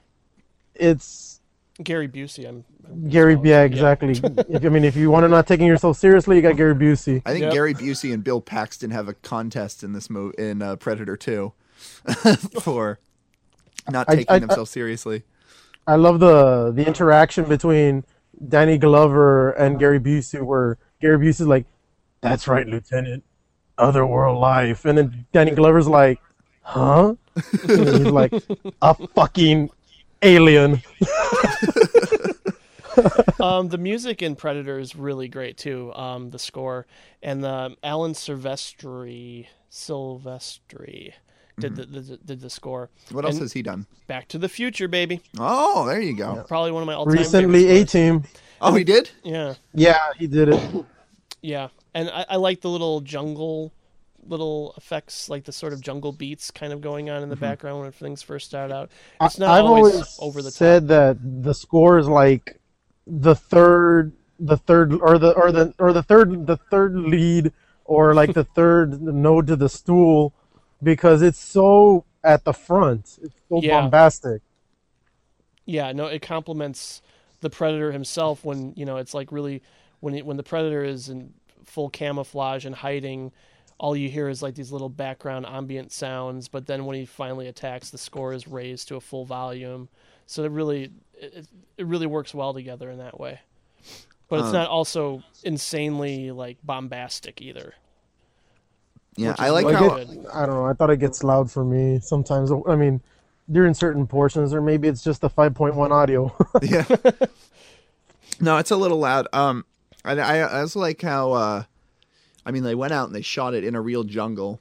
It's 0.74 1.41
Gary 1.82 2.09
Busey, 2.09 2.49
I'm 2.49 2.64
Gary. 3.09 3.38
Yeah, 3.43 3.62
exactly. 3.62 4.12
if, 4.49 4.64
I 4.64 4.68
mean, 4.68 4.84
if 4.84 4.97
you 4.97 5.11
want 5.11 5.24
to 5.24 5.28
not 5.28 5.47
taking 5.47 5.66
yourself 5.66 5.97
seriously, 5.99 6.36
you 6.36 6.43
got 6.43 6.57
Gary 6.57 6.74
Busey. 6.74 7.22
I 7.26 7.32
think 7.32 7.43
Yep. 7.45 7.53
Gary 7.53 7.74
Busey 7.74 8.12
and 8.14 8.24
Bill 8.24 8.41
Paxton 8.41 8.91
have 8.91 9.09
a 9.09 9.14
contest 9.14 9.82
in 9.82 9.93
this 9.93 10.09
movie 10.09 10.34
in 10.38 10.62
uh, 10.62 10.76
Predator 10.76 11.16
2 11.16 11.53
for 12.62 12.99
not 13.91 14.09
taking 14.09 14.26
I- 14.28 14.34
I- 14.36 14.38
themselves 14.38 14.70
seriously. 14.70 15.24
I 15.86 15.97
love 15.97 16.20
the 16.20 16.70
the 16.70 16.86
interaction 16.86 17.47
between 17.47 18.05
Danny 18.47 18.78
Glover 18.78 19.51
and 19.53 19.78
Gary 19.78 20.01
Busey, 20.01 20.41
were 20.41 20.78
Gary 21.01 21.18
Busey's 21.18 21.47
like, 21.47 21.66
"That's 22.20 22.49
right, 22.49 22.66
Lieutenant, 22.66 23.24
otherworld 23.76 24.38
life," 24.38 24.84
and 24.84 24.99
then 24.99 25.26
Danny 25.32 25.53
Glover's 25.53 25.88
like, 25.88 26.20
"Huh?" 26.62 27.14
and 27.68 27.88
he's 27.88 28.07
like, 28.07 28.32
"A 28.82 28.95
fucking 28.95 29.70
alien." 30.22 30.82
um, 33.41 33.68
the 33.68 33.78
music 33.78 34.22
in 34.22 34.36
Predator 34.36 34.78
is 34.78 34.97
really 34.97 35.28
great 35.28 35.57
too. 35.57 35.95
Um, 35.95 36.30
the 36.30 36.38
score 36.38 36.86
and 37.22 37.43
the 37.43 37.76
Alan 37.82 38.12
Silvestri 38.12 39.47
Silvestri 39.70 41.12
did 41.61 41.74
mm-hmm. 41.74 41.92
the, 41.92 42.00
the 42.00 42.16
did 42.18 42.40
the 42.40 42.50
score. 42.50 42.90
What 43.12 43.24
else 43.24 43.38
has 43.38 43.52
he 43.52 43.62
done? 43.62 43.86
Back 44.06 44.28
to 44.28 44.38
the 44.38 44.48
Future, 44.48 44.88
baby. 44.88 45.20
Oh, 45.38 45.86
there 45.86 46.00
you 46.00 46.16
go. 46.16 46.44
Probably 46.48 46.72
one 46.72 46.82
of 46.82 46.86
my 46.86 46.94
all-time 46.94 47.16
Recently, 47.16 47.68
A. 47.68 47.84
Team. 47.84 48.24
Oh, 48.61 48.74
he 48.74 48.84
did? 48.84 49.11
Yeah, 49.22 49.54
Yeah, 49.72 49.98
he 50.18 50.26
did 50.26 50.50
it. 50.50 50.84
yeah, 51.42 51.68
and 51.94 52.11
I, 52.11 52.26
I 52.30 52.36
like 52.36 52.61
the 52.61 52.68
little 52.68 53.00
jungle, 53.00 53.72
little 54.26 54.74
effects, 54.76 55.28
like 55.28 55.44
the 55.44 55.52
sort 55.52 55.72
of 55.72 55.80
jungle 55.80 56.12
beats 56.12 56.50
kind 56.50 56.72
of 56.72 56.80
going 56.80 57.08
on 57.08 57.22
in 57.22 57.28
the 57.28 57.36
mm-hmm. 57.36 57.44
background 57.44 57.80
when 57.80 57.92
things 57.92 58.22
first 58.22 58.46
start 58.46 58.70
out. 58.70 58.90
It's 59.20 59.38
not 59.38 59.50
I've 59.50 59.64
always, 59.64 59.94
always 59.94 60.18
over 60.20 60.42
the 60.42 60.50
top. 60.50 60.58
said 60.58 60.88
that 60.88 61.16
the 61.22 61.54
score 61.54 61.98
is 61.98 62.06
like 62.06 62.61
the 63.06 63.34
third, 63.34 64.12
the 64.38 64.56
third, 64.56 64.92
or 65.00 65.18
the 65.18 65.32
or 65.32 65.52
the 65.52 65.74
or 65.78 65.92
the 65.92 66.02
third, 66.02 66.46
the 66.46 66.56
third 66.56 66.96
lead, 66.96 67.52
or 67.84 68.14
like 68.14 68.34
the 68.34 68.44
third 68.44 69.00
node 69.00 69.46
to 69.46 69.56
the 69.56 69.68
stool, 69.68 70.34
because 70.83 71.22
it's 71.22 71.39
so 71.41 72.05
at 72.24 72.45
the 72.45 72.53
front. 72.53 73.18
It's 73.22 73.35
so 73.49 73.61
Yeah. 73.61 73.62
bombastic. 73.62 74.43
Yeah, 75.66 75.93
no, 75.93 76.07
it 76.07 76.22
complements 76.22 77.03
the 77.41 77.51
predator 77.51 77.93
himself 77.93 78.45
when 78.45 78.72
you 78.76 78.85
know 78.85 78.97
it's 78.97 79.14
like 79.14 79.33
really 79.33 79.62
when 80.01 80.14
it, 80.14 80.26
when 80.26 80.37
the 80.37 80.43
predator 80.43 80.83
is 80.85 81.09
in 81.09 81.33
full 81.64 81.91
camouflage 81.91 82.64
and 82.64 82.74
hiding, 82.74 83.33
all 83.78 83.97
you 83.97 84.09
hear 84.09 84.28
is 84.28 84.43
like 84.43 84.55
these 84.55 84.72
little 84.72 84.89
background 84.89 85.47
ambient 85.47 85.93
sounds. 85.93 86.49
But 86.49 86.66
then 86.66 86.85
when 86.87 86.97
he 86.97 87.07
finally 87.07 87.47
attacks, 87.47 87.91
the 87.91 87.99
score 87.99 88.33
is 88.33 88.49
raised 88.49 88.89
to 88.89 88.97
a 88.97 89.01
full 89.01 89.24
volume. 89.24 89.89
So 90.26 90.45
it 90.45 90.51
really 90.51 90.91
it, 91.14 91.47
it 91.76 91.87
really 91.87 92.07
works 92.07 92.35
well 92.35 92.53
together 92.55 92.91
in 92.91 92.99
that 92.99 93.18
way. 93.20 93.41
But 94.28 94.41
it's 94.41 94.53
Um, 94.53 94.53
not 94.53 94.68
also 94.70 95.24
insanely 95.43 96.31
like 96.33 96.59
bombastic 96.64 97.43
either. 97.43 97.74
Yeah, 99.16 99.34
I 99.38 99.50
like 99.50 99.66
really 99.66 99.76
how 99.76 99.96
good. 99.96 100.26
I 100.32 100.46
don't 100.46 100.54
know. 100.54 100.66
I 100.66 100.72
thought 100.72 100.90
it 100.90 100.98
gets 100.98 101.22
loud 101.22 101.50
for 101.50 101.64
me 101.64 102.00
sometimes. 102.00 102.50
I 102.66 102.76
mean, 102.76 103.00
during 103.50 103.74
certain 103.74 104.06
portions, 104.06 104.54
or 104.54 104.62
maybe 104.62 104.88
it's 104.88 105.02
just 105.02 105.20
the 105.20 105.30
5.1 105.30 105.90
audio. 105.90 106.34
yeah. 106.62 106.84
No, 108.40 108.56
it's 108.58 108.70
a 108.70 108.76
little 108.76 108.98
loud. 108.98 109.26
Um, 109.32 109.64
I, 110.04 110.12
I, 110.12 110.36
I 110.38 110.61
also 110.61 110.80
like 110.80 111.02
how, 111.02 111.32
uh, 111.32 111.62
I 112.46 112.50
mean, 112.52 112.62
they 112.62 112.74
went 112.74 112.92
out 112.92 113.06
and 113.06 113.14
they 113.14 113.22
shot 113.22 113.54
it 113.54 113.64
in 113.64 113.74
a 113.74 113.80
real 113.80 114.04
jungle. 114.04 114.61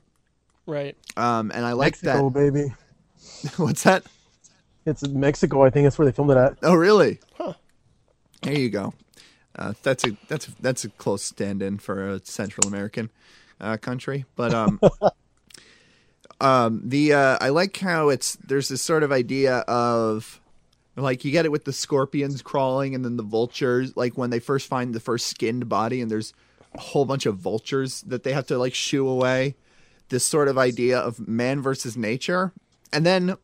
Right. 0.66 0.98
Um, 1.16 1.52
and 1.54 1.66
I 1.66 1.74
like 1.74 2.00
that. 2.00 2.22
Mexico, 2.22 2.30
baby. 2.30 2.74
What's 3.58 3.84
that? 3.84 4.04
It's 4.86 5.08
Mexico. 5.08 5.64
I 5.64 5.70
think 5.70 5.86
that's 5.86 5.98
where 5.98 6.06
they 6.06 6.12
filmed 6.12 6.32
it 6.32 6.38
at. 6.38 6.58
Oh, 6.64 6.74
really? 6.74 7.20
Huh. 7.36 7.54
There 8.42 8.58
you 8.58 8.70
go. 8.70 8.94
Uh, 9.56 9.74
that's 9.84 10.06
a 10.06 10.16
that's 10.30 10.48
a, 10.48 10.52
that's 10.62 10.86
a 10.86 10.90
close 10.90 11.24
stand-in 11.24 11.80
for 11.80 12.08
a 12.08 12.24
Central 12.24 12.68
American 12.68 13.10
uh, 13.60 13.78
country, 13.78 14.26
but 14.36 14.54
um, 14.54 14.80
Um, 16.42 16.82
the 16.86 17.14
uh, 17.14 17.38
I 17.42 17.50
like 17.50 17.78
how 17.78 18.10
it's 18.10 18.36
there's 18.38 18.70
this 18.70 18.82
sort 18.82 19.04
of 19.04 19.12
idea 19.12 19.58
of 19.68 20.40
like 20.96 21.26
you 21.26 21.32
get 21.32 21.46
it 21.46 21.52
with 21.52 21.66
the 21.66 21.74
scorpions 21.74 22.42
crawling 22.42 22.96
and 22.96 23.04
then 23.04 23.18
the 23.18 23.24
vultures 23.24 23.96
like 23.96 24.18
when 24.18 24.30
they 24.30 24.40
first 24.40 24.68
find 24.68 24.94
the 24.94 25.00
first 25.00 25.28
skinned 25.28 25.70
body 25.70 26.02
and 26.02 26.10
there's 26.10 26.34
a 26.76 26.80
whole 26.80 27.06
bunch 27.06 27.26
of 27.26 27.38
vultures 27.38 28.02
that 28.02 28.24
they 28.24 28.34
have 28.34 28.48
to 28.48 28.58
like 28.58 28.74
shoo 28.74 29.08
away. 29.08 29.56
This 30.10 30.26
sort 30.26 30.48
of 30.48 30.58
idea 30.58 30.98
of 30.98 31.28
man 31.28 31.62
versus 31.62 31.96
nature, 31.96 32.52
and 32.92 33.06
then 33.06 33.36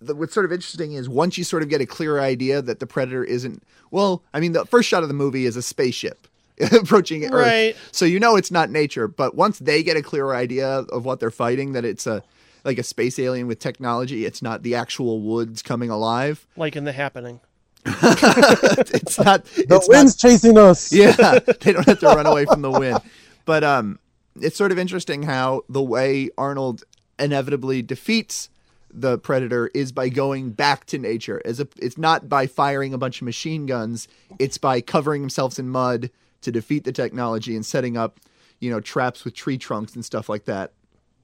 the, 0.00 0.14
what's 0.14 0.32
sort 0.32 0.46
of 0.46 0.52
interesting 0.52 0.94
is 0.94 1.06
once 1.08 1.36
you 1.36 1.44
sort 1.44 1.62
of 1.62 1.68
get 1.68 1.82
a 1.82 1.86
clear 1.86 2.18
idea 2.18 2.62
that 2.62 2.80
the 2.80 2.86
predator 2.86 3.24
isn't 3.24 3.62
well, 3.90 4.22
I 4.32 4.40
mean 4.40 4.52
the 4.52 4.64
first 4.64 4.88
shot 4.88 5.02
of 5.02 5.08
the 5.08 5.14
movie 5.14 5.44
is 5.44 5.56
a 5.56 5.62
spaceship 5.62 6.28
approaching 6.72 7.24
Earth, 7.24 7.32
Right. 7.32 7.76
so 7.92 8.04
you 8.04 8.20
know 8.20 8.36
it's 8.36 8.50
not 8.50 8.70
nature. 8.70 9.08
But 9.08 9.34
once 9.34 9.58
they 9.58 9.82
get 9.82 9.96
a 9.96 10.02
clearer 10.02 10.34
idea 10.34 10.68
of 10.68 11.04
what 11.04 11.18
they're 11.20 11.30
fighting, 11.30 11.72
that 11.72 11.84
it's 11.84 12.06
a 12.06 12.22
like 12.64 12.78
a 12.78 12.82
space 12.82 13.18
alien 13.18 13.46
with 13.48 13.58
technology, 13.58 14.24
it's 14.24 14.40
not 14.42 14.62
the 14.62 14.74
actual 14.74 15.20
woods 15.20 15.62
coming 15.62 15.90
alive. 15.90 16.46
Like 16.56 16.76
in 16.76 16.84
the 16.84 16.92
happening. 16.92 17.40
It's 17.86 19.18
not. 19.18 19.44
The 19.54 19.76
it's 19.76 19.88
wind's 19.88 20.16
chasing 20.16 20.56
us. 20.58 20.92
Yeah, 20.92 21.38
they 21.60 21.72
don't 21.72 21.86
have 21.86 22.00
to 22.00 22.06
run 22.06 22.26
away 22.26 22.44
from 22.44 22.62
the 22.62 22.70
wind. 22.70 23.00
But 23.44 23.64
um, 23.64 23.98
it's 24.40 24.56
sort 24.56 24.70
of 24.72 24.78
interesting 24.78 25.24
how 25.24 25.62
the 25.68 25.82
way 25.82 26.30
Arnold 26.38 26.84
inevitably 27.18 27.82
defeats 27.82 28.48
the 28.94 29.18
predator 29.18 29.68
is 29.74 29.90
by 29.90 30.08
going 30.08 30.50
back 30.50 30.84
to 30.86 30.98
nature. 30.98 31.40
As 31.44 31.58
a, 31.60 31.66
it's 31.78 31.98
not 31.98 32.28
by 32.28 32.46
firing 32.46 32.92
a 32.94 32.98
bunch 32.98 33.20
of 33.20 33.24
machine 33.24 33.66
guns. 33.66 34.06
It's 34.38 34.58
by 34.58 34.80
covering 34.80 35.22
himself 35.22 35.58
in 35.58 35.68
mud 35.68 36.10
to 36.42 36.52
defeat 36.52 36.84
the 36.84 36.92
technology 36.92 37.56
and 37.56 37.64
setting 37.64 37.96
up, 37.96 38.20
you 38.60 38.70
know, 38.70 38.80
traps 38.80 39.24
with 39.24 39.34
tree 39.34 39.58
trunks 39.58 39.94
and 39.94 40.04
stuff 40.04 40.28
like 40.28 40.44
that. 40.44 40.72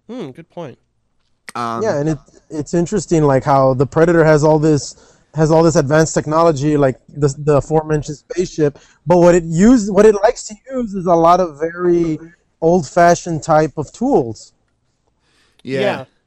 Hmm, 0.09 0.31
good 0.31 0.49
point. 0.49 0.79
Um, 1.55 1.83
yeah, 1.83 1.99
and 1.99 2.09
it 2.11 2.19
it's 2.51 2.75
interesting 2.75 3.23
like 3.25 3.45
how 3.45 3.75
the 3.75 3.87
Predator 3.87 4.25
has 4.25 4.45
all 4.45 4.59
this 4.59 5.19
has 5.35 5.51
all 5.51 5.63
this 5.63 5.77
advanced 5.77 6.15
technology, 6.15 6.77
like 6.77 6.97
the 7.09 7.35
the 7.39 7.57
aforementioned 7.57 8.19
spaceship. 8.19 8.79
But 9.07 9.19
what 9.19 9.35
it 9.35 9.45
use 9.45 9.91
what 9.91 10.07
it 10.07 10.15
likes 10.15 10.45
to 10.49 10.55
use 10.71 10.95
is 10.95 11.07
a 11.07 11.15
lot 11.15 11.41
of 11.41 11.59
very 11.59 12.19
old 12.61 12.89
fashioned 12.89 13.43
type 13.43 13.73
of 13.77 13.93
tools. 13.93 14.53
yeah. 15.63 16.05
He 16.05 16.18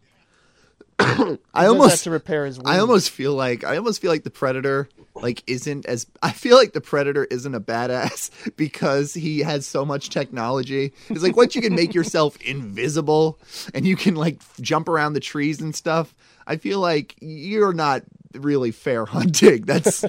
I 1.53 1.65
almost 1.65 2.03
to 2.05 2.11
repair 2.11 2.45
his. 2.45 2.59
I 2.65 2.79
almost 2.79 3.09
feel 3.09 3.33
like 3.33 3.63
I 3.63 3.77
almost 3.77 4.01
feel 4.01 4.11
like 4.11 4.23
the 4.23 4.31
predator 4.31 4.89
like 5.15 5.43
isn't 5.47 5.85
as 5.85 6.07
I 6.21 6.31
feel 6.31 6.57
like 6.57 6.73
the 6.73 6.81
predator 6.81 7.25
isn't 7.25 7.53
a 7.53 7.59
badass 7.59 8.29
because 8.55 9.13
he 9.13 9.39
has 9.39 9.65
so 9.65 9.85
much 9.85 10.09
technology. 10.09 10.93
It's 11.09 11.23
like 11.23 11.35
once 11.35 11.55
you 11.55 11.61
can 11.61 11.75
make 11.75 11.93
yourself 11.93 12.37
invisible 12.41 13.39
and 13.73 13.85
you 13.85 13.95
can 13.95 14.15
like 14.15 14.41
jump 14.59 14.87
around 14.87 15.13
the 15.13 15.19
trees 15.19 15.61
and 15.61 15.75
stuff, 15.75 16.13
I 16.47 16.57
feel 16.57 16.79
like 16.79 17.15
you're 17.19 17.73
not 17.73 18.03
really 18.33 18.71
fair 18.71 19.05
hunting. 19.05 19.61
That's 19.65 20.05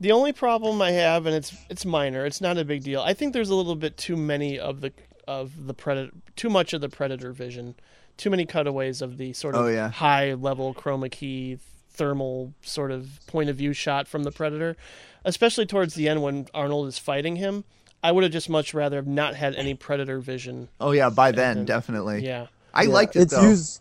The 0.00 0.12
only 0.12 0.32
problem 0.32 0.82
I 0.82 0.90
have, 0.90 1.26
and 1.26 1.34
it's 1.34 1.54
it's 1.70 1.84
minor, 1.84 2.26
it's 2.26 2.40
not 2.40 2.58
a 2.58 2.64
big 2.64 2.82
deal. 2.82 3.00
I 3.00 3.14
think 3.14 3.32
there's 3.32 3.50
a 3.50 3.54
little 3.54 3.76
bit 3.76 3.96
too 3.96 4.16
many 4.16 4.58
of 4.58 4.80
the 4.80 4.92
of 5.26 5.66
the 5.66 5.74
predator, 5.74 6.10
too 6.36 6.50
much 6.50 6.72
of 6.72 6.80
the 6.80 6.88
predator 6.88 7.32
vision, 7.32 7.74
too 8.16 8.30
many 8.30 8.44
cutaways 8.46 9.02
of 9.02 9.16
the 9.18 9.32
sort 9.32 9.54
of 9.54 9.62
Oh, 9.62 9.68
yeah. 9.68 9.90
high 9.90 10.34
level 10.34 10.74
chroma 10.74 11.10
key 11.10 11.58
thermal 11.90 12.52
sort 12.62 12.90
of 12.90 13.20
point 13.26 13.48
of 13.50 13.56
view 13.56 13.72
shot 13.72 14.08
from 14.08 14.24
the 14.24 14.30
predator, 14.32 14.76
especially 15.24 15.66
towards 15.66 15.94
the 15.94 16.08
end 16.08 16.22
when 16.22 16.46
Arnold 16.54 16.88
is 16.88 16.98
fighting 16.98 17.36
him. 17.36 17.64
I 18.02 18.12
would 18.12 18.22
have 18.24 18.32
just 18.32 18.50
much 18.50 18.74
rather 18.74 18.96
have 18.96 19.06
not 19.06 19.34
had 19.34 19.54
any 19.54 19.74
predator 19.74 20.18
vision. 20.18 20.68
oh 20.80 20.90
yeah, 20.92 21.08
by 21.10 21.30
then 21.32 21.64
definitely. 21.64 22.24
Yeah. 22.24 22.46
I 22.74 22.82
Yeah, 22.82 22.88
liked 22.90 23.16
it 23.16 23.22
it's 23.22 23.32
though. 23.34 23.48
used. 23.48 23.80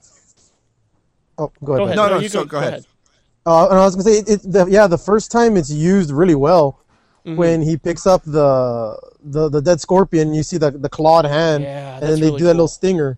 Oh, 1.38 1.52
go 1.64 1.74
ahead. 1.74 1.78
Go 1.80 1.86
ahead. 1.86 1.96
No, 1.96 2.08
no, 2.10 2.20
you 2.20 2.30
so 2.30 2.46
go 2.46 2.60
ahead. 2.60 2.86
Uh, 3.46 3.68
and 3.70 3.80
I 3.80 3.84
was 3.86 3.96
gonna 3.96 4.04
say, 4.04 4.20
it, 4.20 4.30
it, 4.30 4.52
the, 4.52 4.66
yeah, 4.70 4.88
the 4.88 4.98
first 4.98 5.32
time 5.32 5.58
it's 5.58 5.70
used 5.72 6.12
really 6.12 6.36
well 6.36 6.80
Mm-hmm. 7.26 7.38
when 7.38 7.62
he 7.62 7.78
picks 7.78 8.06
up 8.06 8.22
the 8.26 9.00
the, 9.24 9.48
the 9.48 9.62
dead 9.62 9.80
scorpion. 9.80 10.34
You 10.34 10.44
see 10.44 10.58
the, 10.58 10.72
the 10.72 10.90
clawed 10.90 11.24
hand, 11.24 11.64
Yeah, 11.64 11.94
and 11.94 12.04
that's 12.04 12.12
then 12.12 12.20
they 12.20 12.26
really 12.28 12.38
do 12.40 12.44
that 12.44 12.54
little 12.56 12.68
stinger. 12.68 13.18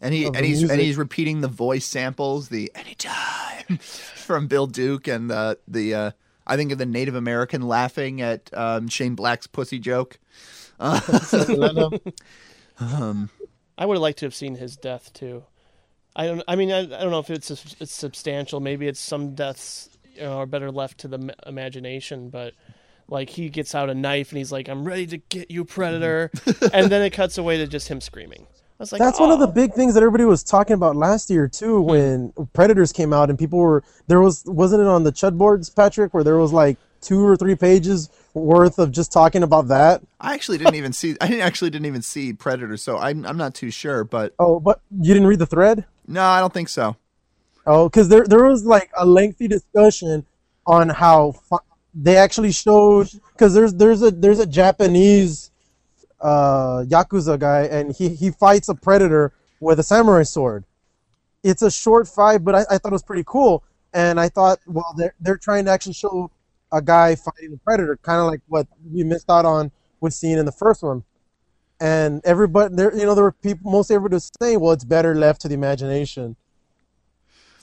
And 0.00 0.14
he 0.14 0.24
and 0.24 0.34
the 0.34 0.42
he's 0.42 0.62
and 0.62 0.80
he's 0.80 0.96
repeating 0.96 1.40
the 1.40 1.48
voice 1.48 1.84
samples, 1.84 2.48
the 2.48 2.70
anytime 2.74 3.76
from 3.78 4.46
Bill 4.46 4.66
Duke 4.66 5.08
and 5.08 5.30
the 5.30 5.58
the 5.68 5.94
uh, 5.94 6.10
I 6.46 6.56
think 6.56 6.72
of 6.72 6.78
the 6.78 6.86
Native 6.86 7.14
American 7.14 7.62
laughing 7.62 8.20
at 8.20 8.50
um, 8.52 8.88
Shane 8.88 9.14
Black's 9.14 9.46
pussy 9.46 9.78
joke. 9.78 10.18
I 10.80 11.00
would 13.86 13.94
have 13.94 14.02
liked 14.02 14.18
to 14.20 14.26
have 14.26 14.34
seen 14.34 14.56
his 14.56 14.76
death 14.76 15.12
too. 15.12 15.44
I 16.16 16.26
don't. 16.26 16.42
I 16.48 16.56
mean, 16.56 16.72
I, 16.72 16.80
I 16.80 17.02
don't 17.02 17.10
know 17.10 17.18
if 17.18 17.30
it's 17.30 17.50
it's 17.50 17.92
substantial. 17.92 18.60
Maybe 18.60 18.88
it's 18.88 19.00
some 19.00 19.34
deaths 19.34 19.90
you 20.14 20.22
know, 20.22 20.38
are 20.38 20.46
better 20.46 20.70
left 20.70 20.98
to 20.98 21.08
the 21.08 21.18
m- 21.18 21.30
imagination. 21.46 22.30
But 22.30 22.54
like 23.08 23.30
he 23.30 23.48
gets 23.48 23.74
out 23.74 23.90
a 23.90 23.94
knife 23.94 24.30
and 24.30 24.38
he's 24.38 24.50
like, 24.50 24.68
"I'm 24.68 24.84
ready 24.84 25.06
to 25.08 25.18
get 25.18 25.50
you, 25.50 25.64
predator," 25.64 26.30
and 26.72 26.90
then 26.90 27.02
it 27.02 27.10
cuts 27.10 27.38
away 27.38 27.58
to 27.58 27.66
just 27.66 27.88
him 27.88 28.00
screaming. 28.00 28.46
I 28.80 28.82
was 28.82 28.92
like, 28.92 28.98
That's 28.98 29.20
one 29.20 29.30
of 29.30 29.38
the 29.38 29.46
"Oh." 29.46 29.52
big 29.52 29.74
things 29.74 29.92
that 29.92 30.02
everybody 30.02 30.24
was 30.24 30.42
talking 30.42 30.72
about 30.72 30.96
last 30.96 31.28
year 31.28 31.46
too, 31.48 31.82
hmm. 31.82 31.88
when 31.90 32.32
Predators 32.54 32.92
came 32.92 33.12
out 33.12 33.28
and 33.28 33.38
people 33.38 33.58
were 33.58 33.84
there 34.08 34.20
was 34.20 34.42
wasn't 34.46 34.80
it 34.80 34.86
on 34.86 35.04
the 35.04 35.12
Chud 35.12 35.36
boards, 35.36 35.68
Patrick, 35.68 36.14
where 36.14 36.24
there 36.24 36.38
was 36.38 36.52
like 36.52 36.78
two 37.02 37.22
or 37.24 37.36
three 37.36 37.54
pages 37.54 38.08
worth 38.32 38.78
of 38.78 38.90
just 38.90 39.12
talking 39.12 39.42
about 39.42 39.68
that. 39.68 40.02
I 40.20 40.32
actually 40.34 40.56
didn't 40.58 40.76
even 40.76 40.94
see. 40.94 41.14
I 41.20 41.26
didn't 41.28 41.42
actually 41.42 41.70
didn't 41.70 41.86
even 41.86 42.00
see 42.02 42.32
Predator, 42.32 42.78
so 42.78 42.96
I'm 42.96 43.26
I'm 43.26 43.36
not 43.36 43.54
too 43.54 43.70
sure. 43.70 44.02
But 44.02 44.34
Oh, 44.38 44.58
but 44.60 44.80
you 44.98 45.12
didn't 45.12 45.28
read 45.28 45.40
the 45.40 45.46
thread? 45.46 45.84
no, 46.08 46.22
I 46.24 46.40
don't 46.40 46.52
think 46.54 46.70
so. 46.70 46.96
Oh, 47.66 47.88
because 47.88 48.08
there 48.08 48.26
there 48.26 48.44
was 48.44 48.64
like 48.64 48.90
a 48.96 49.04
lengthy 49.04 49.46
discussion 49.46 50.24
on 50.66 50.88
how 50.88 51.32
fu- 51.32 51.58
they 51.94 52.16
actually 52.16 52.52
showed 52.52 53.10
because 53.32 53.52
there's 53.52 53.74
there's 53.74 54.02
a 54.02 54.10
there's 54.10 54.38
a 54.38 54.46
Japanese 54.46 55.49
uh, 56.20 56.84
yakuza 56.86 57.38
guy 57.38 57.62
and 57.62 57.94
he 57.94 58.10
he 58.10 58.30
fights 58.30 58.68
a 58.68 58.74
predator 58.74 59.32
with 59.60 59.78
a 59.80 59.82
samurai 59.82 60.22
sword. 60.22 60.64
It's 61.42 61.62
a 61.62 61.70
short 61.70 62.06
fight, 62.06 62.44
but 62.44 62.54
I, 62.54 62.60
I 62.70 62.78
thought 62.78 62.88
it 62.88 62.92
was 62.92 63.02
pretty 63.02 63.24
cool. 63.26 63.64
And 63.92 64.20
I 64.20 64.28
thought, 64.28 64.58
well, 64.66 64.94
they're 64.96 65.14
they're 65.20 65.38
trying 65.38 65.64
to 65.66 65.70
actually 65.70 65.94
show 65.94 66.30
a 66.72 66.80
guy 66.82 67.16
fighting 67.16 67.52
a 67.54 67.56
predator, 67.58 67.98
kind 68.02 68.20
of 68.20 68.26
like 68.26 68.40
what 68.46 68.66
we 68.92 69.02
missed 69.02 69.30
out 69.30 69.44
on 69.44 69.72
with 70.00 70.14
seeing 70.14 70.38
in 70.38 70.46
the 70.46 70.52
first 70.52 70.82
one. 70.82 71.02
And 71.80 72.20
everybody, 72.24 72.74
there, 72.74 72.94
you 72.94 73.06
know, 73.06 73.14
there 73.14 73.24
were 73.24 73.32
people, 73.32 73.70
most 73.70 73.90
everybody 73.90 74.14
was 74.14 74.30
saying, 74.40 74.60
well, 74.60 74.72
it's 74.72 74.84
better 74.84 75.14
left 75.14 75.40
to 75.42 75.48
the 75.48 75.54
imagination 75.54 76.36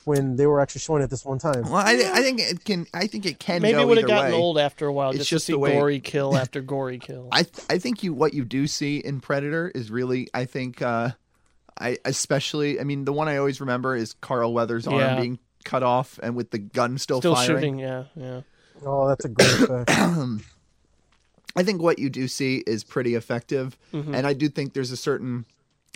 when 0.08 0.38
they 0.38 0.48
were 0.48 0.60
actually 0.62 0.80
showing 0.80 1.04
it 1.04 1.10
this 1.10 1.26
one 1.26 1.38
time. 1.38 1.64
Well, 1.64 1.76
I, 1.76 1.92
I 2.14 2.22
think 2.22 2.40
it 2.40 2.64
can. 2.64 2.88
I 2.94 3.08
think 3.08 3.26
it 3.26 3.40
can. 3.40 3.62
maybe 3.62 3.74
go 3.76 3.82
it 3.82 3.88
would 3.88 3.98
have 3.98 4.08
gotten 4.08 4.32
way. 4.32 4.38
old 4.38 4.58
after 4.58 4.88
a 4.88 4.94
while 4.94 5.10
It's 5.10 5.20
just, 5.20 5.30
just 5.30 5.46
to 5.48 5.52
see 5.52 5.54
the 5.54 5.60
way- 5.60 5.74
gory 5.74 6.00
kill 6.00 6.36
after 6.44 6.62
gory 6.62 6.98
kill. 7.00 7.28
I 7.32 7.44
th- 7.44 7.66
I 7.70 7.78
think 7.78 8.04
you 8.04 8.14
what 8.14 8.34
you 8.34 8.46
do 8.46 8.68
see 8.68 8.98
in 8.98 9.20
Predator 9.20 9.72
is 9.76 9.92
really 9.92 10.30
I 10.34 10.46
think 10.46 10.82
uh 10.82 11.10
I 11.80 11.98
especially 12.06 12.80
I 12.80 12.84
mean 12.86 13.06
the 13.06 13.14
one 13.14 13.28
I 13.28 13.38
always 13.38 13.60
remember 13.62 13.96
is 13.96 14.14
Carl 14.14 14.54
Weathers' 14.54 14.88
arm 14.88 14.98
Yeah. 15.00 15.20
being 15.20 15.40
cut 15.66 15.84
off 15.84 16.18
and 16.24 16.36
with 16.36 16.52
the 16.52 16.60
gun 16.60 16.98
still, 16.98 17.20
Still 17.20 17.36
firing. 17.36 17.48
shooting, 17.58 17.80
yeah, 17.80 18.04
yeah. 18.16 18.42
Oh, 18.86 19.08
that's 19.10 19.26
a 19.26 19.30
great 19.30 19.60
effect. 19.60 19.92
I 21.56 21.64
think 21.64 21.82
what 21.82 21.98
you 22.00 22.10
do 22.10 22.28
see 22.28 22.64
is 22.68 22.84
pretty 22.84 23.16
effective, 23.16 23.78
Mm-hmm. 23.94 24.14
and 24.14 24.28
I 24.28 24.34
do 24.34 24.48
think 24.48 24.74
there's 24.74 24.92
a 24.92 24.98
certain 24.98 25.46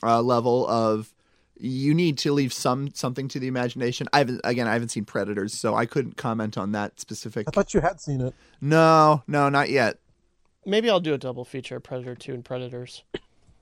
uh, 0.03 0.21
level 0.21 0.67
of 0.67 1.13
you 1.57 1.93
need 1.93 2.17
to 2.19 2.33
leave 2.33 2.53
some 2.53 2.89
something 2.93 3.27
to 3.29 3.39
the 3.39 3.47
imagination. 3.47 4.07
I 4.13 4.19
haven't 4.19 4.41
again 4.43 4.67
I 4.67 4.73
haven't 4.73 4.89
seen 4.89 5.05
Predators, 5.05 5.53
so 5.53 5.75
I 5.75 5.85
couldn't 5.85 6.17
comment 6.17 6.57
on 6.57 6.71
that 6.71 6.99
specific. 6.99 7.47
I 7.47 7.51
thought 7.51 7.73
you 7.73 7.81
had 7.81 7.99
seen 8.01 8.21
it. 8.21 8.33
No, 8.59 9.23
no, 9.27 9.49
not 9.49 9.69
yet. 9.69 9.99
Maybe 10.65 10.89
I'll 10.89 10.99
do 10.99 11.13
a 11.13 11.17
double 11.17 11.45
feature: 11.45 11.79
Predator 11.79 12.15
Two 12.15 12.33
and 12.33 12.45
Predators. 12.45 13.03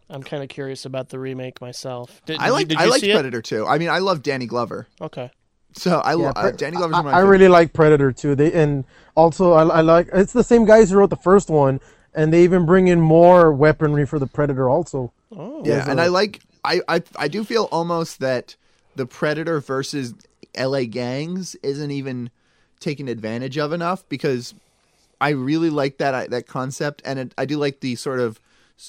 I'm 0.09 0.23
kind 0.23 0.41
of 0.41 0.49
curious 0.49 0.85
about 0.85 1.09
the 1.09 1.19
remake 1.19 1.61
myself. 1.61 2.21
Did, 2.25 2.39
I 2.39 2.49
like 2.49 2.73
I 2.75 2.85
like 2.85 3.01
see 3.01 3.11
it? 3.11 3.13
Predator 3.13 3.41
too. 3.41 3.65
I 3.67 3.77
mean 3.77 3.89
I 3.89 3.99
love 3.99 4.23
Danny 4.23 4.47
Glover, 4.47 4.87
Okay. 4.99 5.29
so 5.73 5.99
I 5.99 6.11
Yeah, 6.11 6.15
love 6.17 6.33
uh, 6.35 6.51
Danny 6.51 6.77
Glover's 6.77 6.97
I, 6.97 7.01
my 7.03 7.11
I 7.11 7.19
really 7.19 7.47
like 7.47 7.73
Predator 7.73 8.11
Two. 8.11 8.33
They 8.35 8.51
and 8.53 8.85
also 9.15 9.53
I, 9.53 9.63
I 9.67 9.81
like 9.81 10.09
it's 10.13 10.33
the 10.33 10.43
same 10.43 10.65
guys 10.65 10.89
who 10.89 10.97
wrote 10.97 11.11
the 11.11 11.15
first 11.15 11.49
one, 11.49 11.79
and 12.15 12.33
they 12.33 12.43
even 12.43 12.65
bring 12.65 12.87
in 12.87 12.99
more 12.99 13.53
weaponry 13.53 14.05
for 14.07 14.17
the 14.19 14.27
Predator 14.27 14.67
also. 14.69 15.13
Oh. 15.31 15.59
Yeah, 15.63 15.75
There's 15.75 15.87
and 15.89 15.99
a- 15.99 16.03
I 16.03 16.07
like 16.07 16.41
I, 16.69 16.81
I 16.87 17.03
I 17.15 17.27
do 17.27 17.43
feel 17.43 17.67
almost 17.71 18.19
that 18.19 18.55
the 18.95 19.07
Predator 19.07 19.59
versus 19.59 20.13
LA 20.57 20.83
gangs 20.83 21.55
isn't 21.63 21.91
even 21.91 22.29
taken 22.79 23.07
advantage 23.07 23.57
of 23.57 23.73
enough 23.73 24.07
because 24.07 24.53
I 25.19 25.29
really 25.29 25.69
like 25.69 25.97
that 25.97 26.13
I- 26.13 26.27
that 26.27 26.47
concept 26.47 27.01
and 27.03 27.19
it, 27.19 27.33
I 27.37 27.45
do 27.45 27.57
like 27.57 27.79
the 27.79 27.95
sort 27.95 28.19
of 28.19 28.39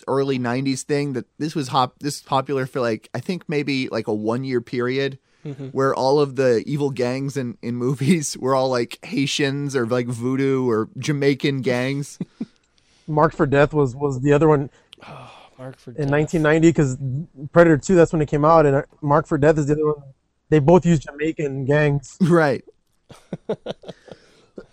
early 0.06 0.38
90s 0.38 0.82
thing 0.82 1.14
that 1.14 1.26
this 1.38 1.56
was 1.56 1.68
hop 1.68 1.98
this 1.98 2.16
is 2.16 2.22
popular 2.22 2.66
for 2.66 2.80
like 2.80 3.08
I 3.14 3.18
think 3.20 3.48
maybe 3.48 3.88
like 3.88 4.06
a 4.06 4.14
1 4.14 4.44
year 4.44 4.60
period 4.60 5.18
mm-hmm. 5.44 5.68
where 5.68 5.94
all 5.94 6.20
of 6.20 6.36
the 6.36 6.62
evil 6.66 6.90
gangs 6.90 7.36
in 7.36 7.56
in 7.62 7.76
movies 7.76 8.36
were 8.40 8.54
all 8.54 8.68
like 8.68 8.98
Haitians 9.04 9.74
or 9.74 9.86
like 9.86 10.06
voodoo 10.06 10.68
or 10.68 10.88
Jamaican 10.98 11.62
gangs. 11.62 12.18
Marked 13.08 13.36
for 13.36 13.46
Death 13.46 13.72
was 13.72 13.96
was 13.96 14.20
the 14.20 14.32
other 14.32 14.48
one. 14.48 14.70
Oh, 15.08 15.39
Mark 15.60 15.78
for 15.78 15.90
in 15.90 16.08
Death. 16.08 16.10
1990 16.10 16.68
because 16.68 16.96
Predator 17.52 17.76
2 17.76 17.94
that's 17.94 18.12
when 18.12 18.22
it 18.22 18.26
came 18.26 18.44
out 18.44 18.64
and 18.64 18.76
uh, 18.76 18.82
Marked 19.02 19.28
for 19.28 19.36
Death 19.36 19.58
is 19.58 19.66
the 19.66 19.74
other 19.74 19.86
one. 19.86 20.02
They 20.48 20.58
both 20.58 20.86
use 20.86 21.00
Jamaican 21.00 21.66
gangs. 21.66 22.16
Right. 22.28 22.64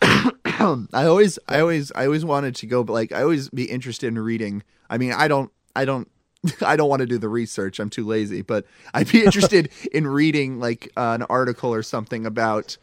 I 0.02 1.06
always, 1.06 1.38
I 1.48 1.60
always, 1.60 1.92
I 1.94 2.06
always 2.06 2.24
wanted 2.24 2.56
to 2.56 2.68
go, 2.68 2.84
but 2.84 2.94
like, 2.94 3.12
I 3.12 3.22
always 3.22 3.50
be 3.50 3.66
interested 3.66 4.08
in 4.08 4.18
reading. 4.18 4.64
I 4.90 4.98
mean, 4.98 5.12
I 5.12 5.28
don't, 5.28 5.52
I 5.76 5.86
don't, 5.86 6.10
I 6.66 6.76
don't 6.76 6.90
want 6.90 7.02
to 7.02 7.06
do 7.06 7.18
the 7.18 7.30
research. 7.30 7.80
I'm 7.80 7.90
too 7.90 8.06
lazy, 8.06 8.42
but 8.42 8.66
I'd 8.94 9.12
be 9.12 9.24
interested 9.26 9.70
in 9.92 10.08
reading 10.08 10.60
like 10.60 10.92
uh, 10.96 11.18
an 11.20 11.24
article 11.24 11.74
or 11.74 11.84
something 11.84 12.26
about 12.26 12.78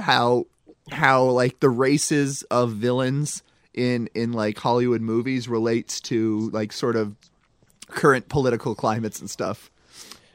how, 0.00 0.46
how 0.90 1.24
like 1.24 1.60
the 1.60 1.70
races 1.70 2.42
of 2.44 2.72
villains 2.72 3.42
in 3.74 4.08
in 4.14 4.32
like 4.32 4.56
Hollywood 4.56 5.00
movies 5.00 5.48
relates 5.48 6.00
to 6.02 6.48
like 6.50 6.72
sort 6.72 6.94
of 6.94 7.16
current 7.94 8.28
political 8.28 8.74
climates 8.74 9.20
and 9.20 9.30
stuff. 9.30 9.70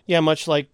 Yeah, 0.08 0.20
much 0.22 0.48
like 0.48 0.68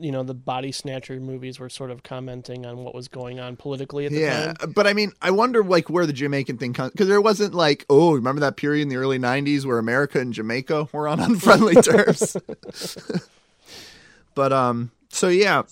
you 0.00 0.12
know 0.12 0.22
the 0.22 0.34
body 0.34 0.72
snatcher 0.72 1.18
movies 1.20 1.58
were 1.60 1.70
sort 1.70 1.90
of 1.90 2.02
commenting 2.02 2.66
on 2.66 2.78
what 2.78 2.94
was 2.94 3.08
going 3.08 3.40
on 3.40 3.56
politically 3.56 4.06
at 4.06 4.14
the 4.14 4.20
Yeah, 4.20 4.24
time. 4.24 4.56
but 4.74 4.86
I 4.86 4.92
mean, 4.94 5.12
I 5.22 5.30
wonder 5.32 5.64
like 5.64 5.90
where 5.90 6.06
the 6.06 6.12
Jamaican 6.12 6.58
thing 6.58 6.72
comes 6.74 6.92
because 6.92 7.08
there 7.08 7.20
wasn't 7.20 7.54
like, 7.54 7.86
oh, 7.90 8.14
remember 8.14 8.40
that 8.40 8.56
period 8.56 8.82
in 8.82 8.88
the 8.88 8.96
early 8.96 9.18
'90s 9.18 9.64
where 9.66 9.78
America 9.78 10.20
and 10.20 10.32
Jamaica 10.32 10.88
were 10.92 11.08
on 11.08 11.20
unfriendly 11.20 11.76
terms. 11.82 12.36
but 14.34 14.52
um, 14.52 14.92
so 15.10 15.28
yeah, 15.28 15.62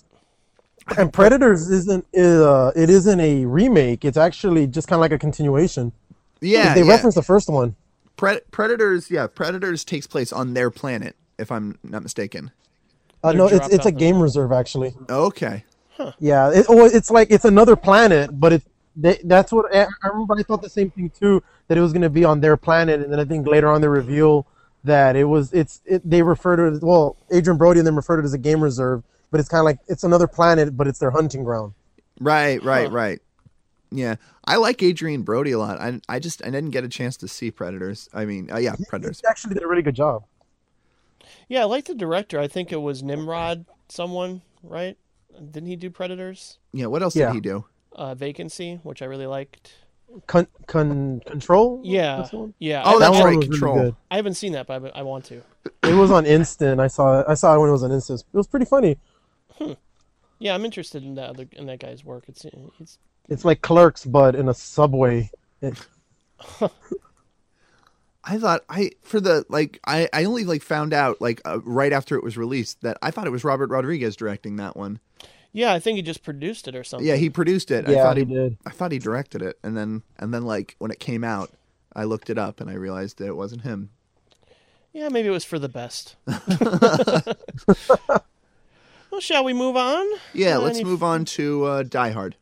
And 0.96 1.12
Predators 1.12 1.70
isn't 1.70 2.04
uh, 2.16 2.72
it 2.76 2.90
isn't 2.90 3.20
a 3.20 3.46
remake. 3.46 4.04
It's 4.04 4.16
actually 4.16 4.66
just 4.66 4.88
kind 4.88 4.98
of 4.98 5.00
like 5.00 5.12
a 5.12 5.18
continuation. 5.18 5.92
yeah, 6.40 6.74
they 6.74 6.82
yeah. 6.82 6.84
reference 6.84 7.14
the 7.14 7.22
first 7.22 7.48
one. 7.48 7.76
Pre- 8.16 8.40
Predators. 8.50 9.10
Yeah, 9.10 9.26
Predators 9.26 9.84
takes 9.84 10.06
place 10.06 10.32
on 10.32 10.54
their 10.54 10.70
planet, 10.70 11.16
if 11.38 11.50
I'm 11.50 11.78
not 11.82 12.02
mistaken. 12.02 12.50
Uh, 13.22 13.32
no, 13.32 13.46
it's 13.46 13.66
it's 13.66 13.74
a 13.74 13.78
off 13.78 13.84
the- 13.84 13.92
game 13.92 14.20
reserve 14.20 14.52
actually. 14.52 14.94
Okay, 15.08 15.64
Yeah, 16.18 16.50
it, 16.52 16.66
oh, 16.68 16.84
it's 16.84 17.10
like 17.10 17.28
it's 17.30 17.44
another 17.44 17.76
planet, 17.76 18.38
but 18.38 18.52
it 18.52 18.62
they, 18.96 19.18
that's 19.24 19.50
what 19.52 19.74
I 19.74 19.84
I 20.02 20.08
remember. 20.08 20.34
I 20.38 20.42
thought 20.42 20.62
the 20.62 20.68
same 20.68 20.90
thing 20.90 21.10
too 21.10 21.42
that 21.68 21.78
it 21.78 21.80
was 21.80 21.92
going 21.92 22.02
to 22.02 22.10
be 22.10 22.24
on 22.24 22.40
their 22.40 22.56
planet, 22.56 23.00
and 23.00 23.10
then 23.12 23.18
I 23.18 23.24
think 23.24 23.46
later 23.46 23.68
on 23.68 23.80
they 23.80 23.88
reveal 23.88 24.46
that 24.84 25.16
it 25.16 25.24
was 25.24 25.52
it's 25.52 25.80
it, 25.86 26.08
they 26.08 26.22
refer 26.22 26.56
to 26.56 26.64
it 26.66 26.72
as 26.74 26.80
well. 26.80 27.16
Adrien 27.34 27.56
Brody 27.56 27.80
and 27.80 27.86
them 27.86 27.96
refer 27.96 28.16
to 28.16 28.22
it 28.22 28.26
as 28.26 28.34
a 28.34 28.38
game 28.38 28.62
reserve, 28.62 29.02
but 29.30 29.40
it's 29.40 29.48
kind 29.48 29.60
of 29.60 29.64
like 29.64 29.78
it's 29.88 30.04
another 30.04 30.26
planet, 30.28 30.76
but 30.76 30.86
it's 30.86 30.98
their 30.98 31.10
hunting 31.10 31.42
ground. 31.42 31.72
right, 32.20 32.62
right, 32.62 32.88
Huh. 32.88 32.94
right. 32.94 33.20
Yeah, 33.96 34.16
I 34.44 34.56
like 34.56 34.82
Adrien 34.82 35.22
Brody 35.22 35.52
a 35.52 35.58
lot. 35.58 35.80
I 35.80 36.00
I 36.08 36.18
just 36.18 36.42
I 36.44 36.50
didn't 36.50 36.70
get 36.70 36.82
a 36.84 36.88
chance 36.88 37.16
to 37.18 37.28
see 37.28 37.50
Predators. 37.50 38.08
I 38.12 38.24
mean, 38.24 38.50
uh, 38.50 38.56
yeah, 38.58 38.74
Predators. 38.88 39.20
He 39.20 39.26
actually 39.28 39.54
did 39.54 39.62
a 39.62 39.68
really 39.68 39.82
good 39.82 39.94
job. 39.94 40.24
Yeah, 41.48 41.62
I 41.62 41.64
like 41.64 41.84
the 41.84 41.94
director. 41.94 42.40
I 42.40 42.48
think 42.48 42.72
it 42.72 42.82
was 42.82 43.02
Nimrod, 43.02 43.66
someone, 43.88 44.42
right? 44.62 44.96
Didn't 45.32 45.68
he 45.68 45.76
do 45.76 45.90
Predators? 45.90 46.58
Yeah, 46.72 46.86
what 46.86 47.02
else 47.02 47.14
Yeah. 47.14 47.26
did 47.28 47.34
he 47.36 47.40
do? 47.40 47.64
Uh, 47.94 48.14
Vacancy, 48.14 48.80
which 48.82 49.00
I 49.02 49.04
really 49.04 49.26
liked. 49.26 49.74
Con, 50.26 50.46
con 50.66 51.20
Kontroll. 51.26 51.80
Yeah, 51.84 52.18
That's 52.18 52.34
yeah. 52.58 52.82
Oh, 52.84 52.98
that's 52.98 53.16
that 53.18 53.24
right, 53.24 53.36
was 53.36 53.60
really 53.60 53.80
good. 53.82 53.96
I 54.10 54.16
haven't 54.16 54.34
seen 54.34 54.52
that, 54.52 54.66
but 54.66 54.94
I, 54.94 55.00
I 55.00 55.02
want 55.02 55.24
to. 55.26 55.42
It 55.82 55.94
was 55.94 56.10
on 56.10 56.26
Instant. 56.26 56.80
I 56.80 56.86
saw 56.88 57.20
it. 57.20 57.26
I 57.28 57.34
saw 57.34 57.54
it 57.54 57.58
when 57.60 57.68
it 57.68 57.72
was 57.72 57.82
on 57.82 57.92
Instant. 57.92 58.20
It 58.32 58.36
was 58.36 58.46
pretty 58.46 58.66
funny. 58.66 58.96
Yeah, 60.38 60.54
I'm 60.54 60.64
interested 60.64 61.04
in 61.04 61.14
that 61.14 61.30
other 61.30 61.46
in 61.52 61.66
that 61.66 61.78
guy's 61.80 62.04
work. 62.04 62.24
It's 62.28 62.44
it's 62.80 62.98
It's 63.28 63.44
like 63.44 63.62
Clerks, 63.62 64.04
but 64.04 64.34
in 64.34 64.48
a 64.48 64.54
subway. 64.54 65.30
I 68.26 68.38
thought 68.38 68.62
I 68.68 68.90
for 69.02 69.20
the 69.20 69.44
like 69.48 69.80
I 69.86 70.08
I 70.12 70.24
only 70.24 70.44
like 70.44 70.62
found 70.62 70.92
out 70.94 71.20
like 71.20 71.40
uh, 71.44 71.60
right 71.60 71.92
after 71.92 72.16
it 72.16 72.22
was 72.24 72.36
released 72.38 72.80
that 72.82 72.96
I 73.02 73.10
thought 73.10 73.26
it 73.26 73.30
was 73.30 73.44
Robert 73.44 73.68
Rodriguez 73.70 74.16
directing 74.16 74.56
that 74.56 74.76
one. 74.76 74.98
yeah. 75.52 75.72
I 75.74 75.78
think 75.78 75.96
he 75.96 76.02
just 76.02 76.22
produced 76.22 76.66
it 76.68 76.74
or 76.74 76.84
something. 76.84 77.06
Yeah, 77.06 77.16
he 77.16 77.28
produced 77.30 77.70
it. 77.70 77.86
I 77.88 77.92
Yeah, 77.92 78.02
thought 78.02 78.16
he 78.16 78.24
did. 78.24 78.56
I 78.66 78.70
thought 78.70 78.92
he 78.92 78.98
directed 78.98 79.42
it, 79.42 79.58
and 79.62 79.76
then 79.76 80.02
and 80.18 80.32
then 80.32 80.44
like 80.44 80.74
when 80.78 80.90
it 80.90 81.00
came 81.00 81.22
out, 81.24 81.50
I 81.94 82.04
looked 82.04 82.30
it 82.30 82.38
up 82.38 82.60
and 82.60 82.70
I 82.70 82.74
realized 82.74 83.18
that 83.18 83.26
it 83.26 83.36
wasn't 83.36 83.62
him. 83.62 83.90
Yeah, 84.94 85.08
maybe 85.08 85.28
it 85.28 85.32
was 85.32 85.44
for 85.44 85.58
the 85.58 85.68
best. 85.68 86.16
well, 89.10 89.20
shall 89.20 89.44
we 89.44 89.52
move 89.52 89.76
on? 89.76 90.06
Yeah, 90.32 90.56
Uh, 90.56 90.60
let's 90.60 90.78
any- 90.78 90.84
move 90.84 91.02
on 91.02 91.24
to 91.26 91.64
uh, 91.64 91.82
Die 91.82 92.10
Hard. 92.10 92.36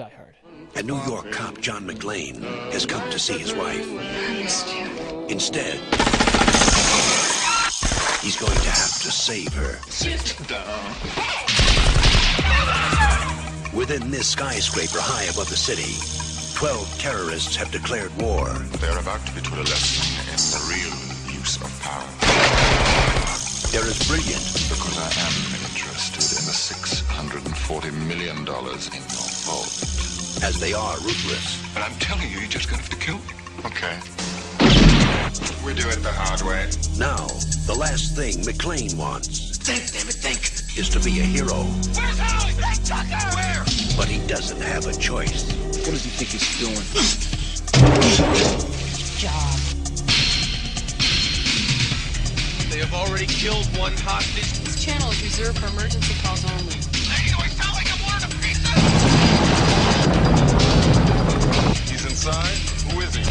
Die 0.00 0.12
Hard. 0.16 0.34
A 0.76 0.82
New 0.82 0.96
York 1.04 1.30
cop, 1.30 1.60
John 1.60 1.86
McClane, 1.86 2.40
has 2.72 2.86
come 2.86 3.10
to 3.10 3.18
see 3.18 3.36
his 3.36 3.52
wife. 3.52 3.86
I 3.86 4.42
missed 4.42 4.74
you. 4.74 4.86
Instead, 5.28 5.76
he's 8.22 8.36
going 8.40 8.56
to 8.56 8.70
have 8.70 8.96
to 9.04 9.10
save 9.12 9.52
her. 9.52 9.74
Sit 9.90 10.38
down. 10.48 10.94
Within 13.76 14.10
this 14.10 14.28
skyscraper 14.28 15.02
high 15.02 15.24
above 15.24 15.50
the 15.50 15.56
city, 15.56 15.92
12 16.56 16.98
terrorists 16.98 17.54
have 17.56 17.70
declared 17.70 18.16
war. 18.16 18.48
They're 18.80 18.98
about 18.98 19.20
to 19.26 19.34
be 19.34 19.42
taught 19.42 19.58
a 19.58 19.68
lesson 19.68 20.16
in 20.32 20.40
the 20.48 20.64
real 20.72 20.96
use 21.36 21.60
of 21.60 21.68
power. 21.82 22.08
They're 23.70 23.86
as 23.86 24.08
brilliant 24.08 24.42
Because 24.66 24.98
I 24.98 25.12
am 25.20 25.36
interested 25.62 26.24
in 26.40 26.46
the 26.46 26.56
$640 26.56 27.92
million 28.08 28.38
in 28.38 28.44
your 28.44 29.30
vault. 29.46 29.79
As 30.42 30.58
they 30.58 30.72
are 30.72 30.96
ruthless. 30.98 31.62
And 31.74 31.84
I'm 31.84 31.94
telling 31.98 32.30
you, 32.30 32.38
you're 32.38 32.48
just 32.48 32.70
going 32.70 32.82
to 32.82 32.88
have 32.88 32.98
to 32.98 33.04
kill 33.04 33.18
me. 33.18 33.34
Okay. 33.66 33.98
We 35.64 35.74
do 35.74 35.86
it 35.88 36.02
the 36.02 36.12
hard 36.12 36.40
way. 36.42 36.68
Now, 36.98 37.26
the 37.66 37.76
last 37.78 38.16
thing 38.16 38.38
McClane 38.38 38.96
wants. 38.96 39.58
Think, 39.58 39.92
David, 39.92 40.14
think. 40.14 40.40
Is 40.78 40.88
to 40.90 41.00
be 41.00 41.20
a 41.20 41.22
hero. 41.22 41.64
Where's 41.92 42.18
Howie? 42.18 42.52
Hey, 42.52 42.82
Tucker! 42.84 43.20
Where? 43.36 43.64
But 43.96 44.08
he 44.08 44.26
doesn't 44.26 44.62
have 44.62 44.86
a 44.86 44.94
choice. 44.94 45.52
What 45.84 45.92
does 45.92 46.04
he 46.04 46.10
think 46.10 46.30
he's 46.30 46.58
doing? 46.58 46.80
They 52.70 52.78
have 52.78 52.94
already 52.94 53.26
killed 53.26 53.66
one 53.76 53.92
hostage. 53.98 54.64
This 54.64 54.82
channel 54.82 55.10
is 55.10 55.22
reserved 55.22 55.58
for 55.58 55.66
emergency 55.66 56.14
calls 56.22 56.44
only. 56.50 56.79
Inside? 62.20 62.58
Who 62.92 63.00
is 63.00 63.14
he? 63.14 63.24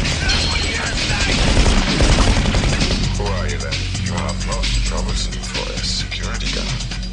Who 3.14 3.24
are 3.24 3.46
you 3.46 3.58
then? 3.58 3.72
You 4.02 4.12
are 4.14 4.34
most 4.50 4.84
troublesome 4.84 5.38
for 5.46 5.72
a 5.72 5.78
security 5.78 6.50
guard. 6.50 6.66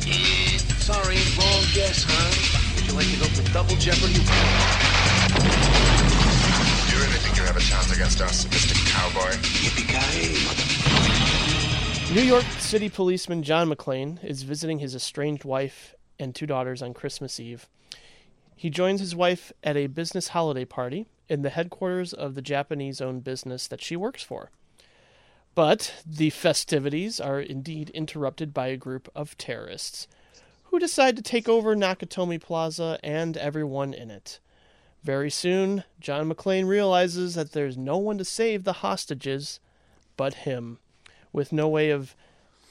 Eh, 0.07 0.57
sorry, 0.81 1.21
wrong 1.37 1.61
guess, 1.75 2.03
huh? 2.07 2.73
Would 2.73 2.87
you 2.87 2.93
like 2.93 3.05
to 3.13 3.19
go 3.19 3.25
for 3.25 3.45
double 3.53 3.75
jeopardy? 3.75 4.13
Do 4.13 4.21
you 6.95 7.01
really 7.03 7.19
think 7.21 7.37
you 7.37 7.43
have 7.43 7.57
a 7.57 7.59
chance 7.59 7.93
against 7.93 8.21
us, 8.21 8.45
Mr. 8.45 8.73
Cowboy? 8.89 9.37
Yippee-ki-yay, 9.61 10.33
mother... 10.47 12.13
New 12.15 12.25
York 12.25 12.45
City 12.57 12.89
policeman 12.89 13.43
John 13.43 13.69
McClane 13.69 14.23
is 14.23 14.41
visiting 14.41 14.79
his 14.79 14.95
estranged 14.95 15.45
wife 15.45 15.93
and 16.17 16.33
two 16.33 16.47
daughters 16.47 16.81
on 16.81 16.95
Christmas 16.95 17.39
Eve. 17.39 17.69
He 18.55 18.71
joins 18.71 18.99
his 18.99 19.15
wife 19.15 19.53
at 19.63 19.77
a 19.77 19.85
business 19.85 20.29
holiday 20.29 20.65
party 20.65 21.05
in 21.29 21.41
the 21.41 21.49
headquarters 21.49 22.13
of 22.13 22.35
the 22.35 22.41
Japanese 22.41 23.01
owned 23.01 23.23
business 23.23 23.67
that 23.67 23.81
she 23.81 23.95
works 23.95 24.23
for. 24.23 24.51
But 25.55 26.03
the 26.05 26.29
festivities 26.29 27.19
are 27.19 27.39
indeed 27.39 27.89
interrupted 27.89 28.53
by 28.53 28.67
a 28.67 28.77
group 28.77 29.09
of 29.15 29.37
terrorists 29.37 30.07
who 30.65 30.79
decide 30.79 31.15
to 31.15 31.21
take 31.21 31.49
over 31.49 31.75
Nakatomi 31.75 32.39
Plaza 32.39 32.99
and 33.03 33.35
everyone 33.37 33.93
in 33.93 34.11
it. 34.11 34.39
Very 35.03 35.29
soon, 35.29 35.83
John 35.99 36.29
McClane 36.29 36.67
realizes 36.67 37.35
that 37.35 37.53
there's 37.53 37.77
no 37.77 37.97
one 37.97 38.17
to 38.17 38.25
save 38.25 38.63
the 38.63 38.73
hostages 38.73 39.59
but 40.17 40.33
him. 40.33 40.79
With 41.31 41.53
no 41.53 41.67
way 41.67 41.89
of 41.91 42.15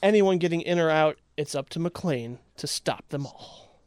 anyone 0.03 0.39
getting 0.39 0.61
in 0.61 0.79
or 0.79 0.91
out, 0.91 1.19
it's 1.37 1.55
up 1.55 1.69
to 1.71 1.79
McClane 1.79 2.39
to 2.59 2.67
stop 2.67 3.09
them 3.09 3.27
all. 3.27 3.81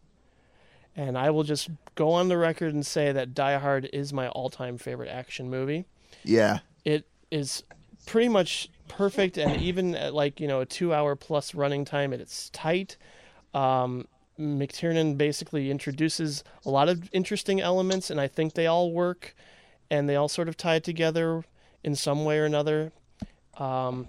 And 0.95 1.17
I 1.17 1.29
will 1.29 1.43
just 1.43 1.69
go 1.99 2.13
on 2.13 2.29
the 2.29 2.37
record 2.37 2.73
and 2.73 2.85
say 2.85 3.11
that 3.11 3.35
Die 3.35 3.57
Hard 3.57 3.89
is 3.91 4.13
my 4.13 4.29
all 4.29 4.49
time 4.49 4.77
favorite 4.77 5.09
action 5.09 5.49
movie. 5.49 5.83
Yeah, 6.23 6.59
It 6.85 7.05
is 7.29 7.63
pretty 8.05 8.29
much 8.29 8.69
perfect, 8.87 9.37
and 9.37 9.61
even 9.61 9.95
at 9.95 10.13
like, 10.13 10.39
you 10.39 10.47
know, 10.47 10.61
a 10.61 10.65
two 10.65 10.93
hour 10.93 11.17
plus 11.17 11.53
running 11.53 11.83
time, 11.83 12.13
it's 12.13 12.49
tight. 12.51 12.95
Um, 13.53 14.07
McTiernan 14.39 15.17
basically 15.17 15.69
introduces 15.69 16.45
a 16.65 16.69
lot 16.69 16.87
of 16.87 17.09
interesting 17.11 17.59
elements, 17.59 18.09
and 18.09 18.21
I 18.21 18.27
think 18.27 18.53
they 18.53 18.65
all 18.65 18.93
work, 18.93 19.35
and 19.91 20.07
they 20.07 20.15
all 20.15 20.29
sort 20.29 20.47
of 20.47 20.55
tie 20.55 20.79
together 20.79 21.43
in 21.83 21.97
some 21.97 22.23
way 22.23 22.39
or 22.39 22.45
another. 22.45 22.93
Um, 23.57 24.07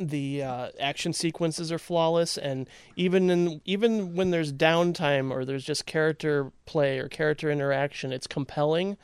the 0.00 0.42
uh, 0.42 0.68
action 0.80 1.12
sequences 1.12 1.70
are 1.72 1.78
flawless, 1.78 2.36
and 2.36 2.68
even 2.96 3.30
in 3.30 3.60
even 3.64 4.14
when 4.14 4.30
there's 4.30 4.52
downtime 4.52 5.30
or 5.30 5.44
there's 5.44 5.64
just 5.64 5.86
character 5.86 6.52
play 6.66 6.98
or 6.98 7.08
character 7.08 7.50
interaction, 7.50 8.12
it's 8.12 8.26
compelling. 8.26 8.96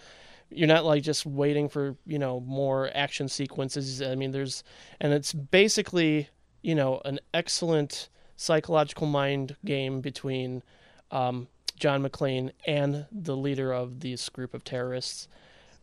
you're 0.51 0.68
not 0.68 0.84
like 0.84 1.03
just 1.03 1.24
waiting 1.24 1.68
for 1.68 1.97
you 2.07 2.18
know 2.18 2.41
more 2.41 2.91
action 2.95 3.28
sequences. 3.28 4.03
I 4.03 4.14
mean, 4.14 4.32
there's 4.32 4.64
and 5.01 5.12
it's 5.12 5.32
basically 5.32 6.28
you 6.62 6.74
know 6.74 7.01
an 7.05 7.20
excellent 7.32 8.09
psychological 8.36 9.07
mind 9.07 9.57
game 9.64 10.01
between 10.01 10.62
um, 11.11 11.49
John 11.76 12.03
McClane 12.03 12.51
and 12.66 13.07
the 13.12 13.36
leader 13.36 13.72
of 13.72 14.01
this 14.01 14.28
group 14.28 14.55
of 14.55 14.64
terrorists. 14.64 15.28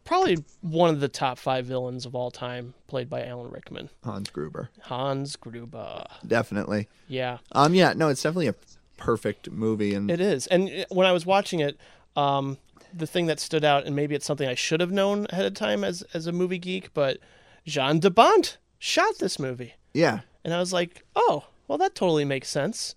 Probably 0.08 0.38
one 0.62 0.90
of 0.90 1.02
the 1.02 1.10
top 1.10 1.38
five 1.38 1.66
villains 1.66 2.06
of 2.06 2.16
all 2.16 2.32
time, 2.32 2.74
played 2.88 3.10
by 3.10 3.26
Alan 3.26 3.52
Rickman. 3.52 3.90
Hans 4.06 4.30
Gruber. 4.30 4.70
Hans 4.84 5.36
Gruber. 5.36 6.06
Definitely. 6.26 6.88
Yeah. 7.10 7.40
Um. 7.52 7.76
Yeah. 7.76 7.94
No, 7.94 8.08
it's 8.08 8.24
definitely 8.24 8.48
a 8.48 8.56
perfect 8.96 9.52
movie, 9.52 9.94
and 9.94 10.10
It 10.10 10.22
is. 10.22 10.48
And 10.48 10.70
uh, 10.70 10.86
when 10.90 11.06
I 11.06 11.12
was 11.12 11.26
watching 11.26 11.60
it, 11.60 11.78
um, 12.16 12.58
the 12.94 13.06
thing 13.06 13.26
that 13.26 13.40
stood 13.42 13.66
out, 13.66 13.86
and 13.86 13.96
maybe 13.96 14.16
it's 14.16 14.26
something 14.26 14.48
I 14.48 14.56
should 14.56 14.80
have 14.80 14.92
known 14.92 15.28
ahead 15.30 15.46
of 15.46 15.54
time 15.54 15.84
as 15.84 16.04
as 16.14 16.26
a 16.26 16.32
movie 16.32 16.58
geek, 16.58 16.94
but 16.94 17.18
Jan 17.66 18.00
de 18.00 18.10
Bont 18.10 18.58
shot 18.80 19.18
this 19.20 19.38
movie, 19.38 19.74
yeah, 19.94 20.22
and 20.46 20.54
I 20.54 20.60
was 20.60 20.72
like, 20.72 21.04
oh, 21.18 21.46
well, 21.68 21.78
that 21.80 21.96
totally 21.96 22.24
makes 22.24 22.48
sense. 22.48 22.96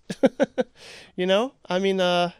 you 1.17 1.25
know, 1.25 1.53
I 1.67 1.79
mean, 1.79 1.99
uh, 1.99 2.31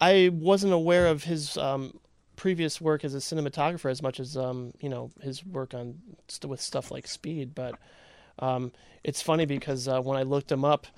I 0.00 0.30
wasn't 0.32 0.72
aware 0.72 1.08
of 1.08 1.24
his 1.24 1.56
um, 1.58 1.98
previous 2.42 2.80
work 2.80 3.04
as 3.04 3.14
a 3.14 3.18
cinematographer 3.18 3.88
as 3.88 4.02
much 4.02 4.18
as 4.18 4.36
um, 4.36 4.72
you 4.80 4.88
know 4.88 5.12
his 5.20 5.46
work 5.46 5.74
on 5.74 5.94
st- 6.26 6.50
with 6.50 6.60
stuff 6.60 6.90
like 6.90 7.06
Speed, 7.06 7.54
but 7.54 7.76
um, 8.40 8.72
it's 9.04 9.22
funny 9.22 9.46
because 9.46 9.86
uh, 9.86 10.00
when 10.00 10.18
I 10.18 10.24
looked 10.24 10.50
him 10.50 10.64
up, 10.64 10.88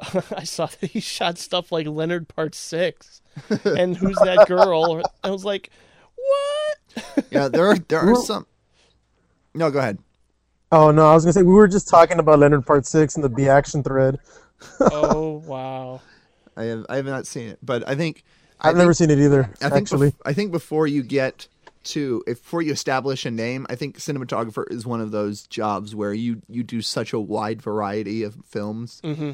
I 0.34 0.44
saw 0.44 0.64
that 0.64 0.90
he 0.90 1.00
shot 1.00 1.36
stuff 1.36 1.70
like 1.70 1.86
Leonard 1.86 2.26
Part 2.26 2.54
Six, 2.54 3.20
and 3.66 3.94
Who's 3.94 4.16
That 4.16 4.48
Girl? 4.48 5.02
I 5.22 5.30
was 5.30 5.44
like, 5.44 5.68
what? 6.16 7.26
yeah. 7.30 7.48
There 7.48 7.66
are 7.66 7.76
there 7.76 8.00
are 8.00 8.16
some. 8.16 8.46
No, 9.52 9.70
go 9.70 9.80
ahead. 9.80 9.98
Oh 10.72 10.90
no, 10.90 11.06
I 11.06 11.12
was 11.12 11.24
gonna 11.24 11.34
say 11.34 11.42
we 11.42 11.52
were 11.52 11.68
just 11.68 11.86
talking 11.86 12.18
about 12.18 12.38
Leonard 12.38 12.64
Part 12.64 12.86
Six 12.86 13.14
in 13.14 13.20
the 13.20 13.28
B 13.28 13.46
action 13.46 13.82
thread. 13.82 14.18
oh 14.80 15.42
wow! 15.44 16.00
I 16.56 16.62
have 16.64 16.86
I 16.88 16.96
have 16.96 17.04
not 17.04 17.26
seen 17.26 17.50
it, 17.50 17.58
but 17.62 17.86
I 17.86 17.94
think 17.94 18.24
I 18.60 18.70
I've 18.70 18.76
never 18.76 18.94
seen 18.94 19.10
it 19.10 19.18
either. 19.18 19.50
I 19.60 19.68
think 19.68 19.82
actually, 19.82 20.10
bef- 20.12 20.20
I 20.24 20.32
think 20.32 20.52
before 20.52 20.86
you 20.86 21.02
get 21.02 21.48
to 21.84 22.22
if 22.26 22.42
before 22.42 22.62
you 22.62 22.72
establish 22.72 23.26
a 23.26 23.30
name, 23.30 23.66
I 23.68 23.74
think 23.74 23.98
cinematographer 23.98 24.70
is 24.70 24.86
one 24.86 25.00
of 25.00 25.10
those 25.10 25.46
jobs 25.46 25.94
where 25.94 26.14
you 26.14 26.42
you 26.48 26.62
do 26.62 26.80
such 26.80 27.12
a 27.12 27.20
wide 27.20 27.60
variety 27.60 28.22
of 28.22 28.36
films. 28.46 29.00
hmm 29.04 29.32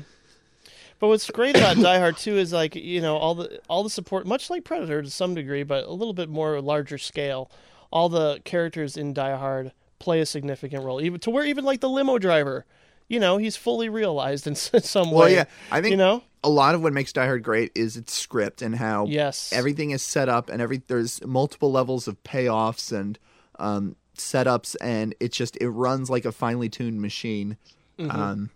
But 0.98 1.08
what's 1.08 1.30
great 1.30 1.56
about 1.56 1.76
Die 1.76 1.98
Hard 1.98 2.16
2 2.16 2.36
is 2.38 2.52
like 2.52 2.74
you 2.74 3.00
know 3.00 3.16
all 3.16 3.34
the 3.34 3.60
all 3.68 3.82
the 3.84 3.90
support, 3.90 4.26
much 4.26 4.50
like 4.50 4.64
Predator 4.64 5.02
to 5.02 5.10
some 5.10 5.34
degree, 5.34 5.62
but 5.62 5.84
a 5.84 5.92
little 5.92 6.14
bit 6.14 6.28
more 6.28 6.60
larger 6.60 6.98
scale. 6.98 7.50
All 7.92 8.08
the 8.08 8.40
characters 8.44 8.96
in 8.96 9.12
Die 9.14 9.36
Hard 9.36 9.72
play 9.98 10.20
a 10.20 10.26
significant 10.26 10.84
role, 10.84 11.00
even 11.00 11.20
to 11.20 11.30
where 11.30 11.44
even 11.44 11.64
like 11.64 11.80
the 11.80 11.88
limo 11.88 12.18
driver, 12.18 12.64
you 13.10 13.20
know, 13.20 13.36
he's 13.36 13.56
fully 13.56 13.90
realized 13.90 14.46
in 14.46 14.54
some 14.94 15.10
way. 15.10 15.16
Well, 15.18 15.28
yeah, 15.30 15.44
I 15.70 15.82
think 15.82 15.90
you 15.90 15.96
know, 15.98 16.22
a 16.42 16.48
lot 16.48 16.74
of 16.74 16.82
what 16.82 16.94
makes 16.94 17.12
Die 17.12 17.24
Hard 17.26 17.42
great 17.42 17.72
is 17.74 17.96
its 17.98 18.14
script 18.14 18.62
and 18.62 18.76
how 18.76 19.04
Yes. 19.06 19.52
everything 19.52 19.90
is 19.90 20.02
set 20.02 20.28
up 20.30 20.48
and 20.48 20.62
every 20.62 20.80
there's 20.86 21.20
multiple 21.26 21.70
levels 21.70 22.08
of 22.08 22.22
payoffs 22.22 22.90
and 22.98 23.18
um, 23.58 23.96
setups 24.16 24.76
and 24.80 25.14
it 25.20 25.32
just 25.32 25.56
it 25.60 25.68
runs 25.68 26.08
like 26.08 26.24
a 26.24 26.32
finely 26.32 26.68
tuned 26.70 27.02
machine. 27.02 27.56
Mhm. 27.98 28.14
Um, 28.14 28.50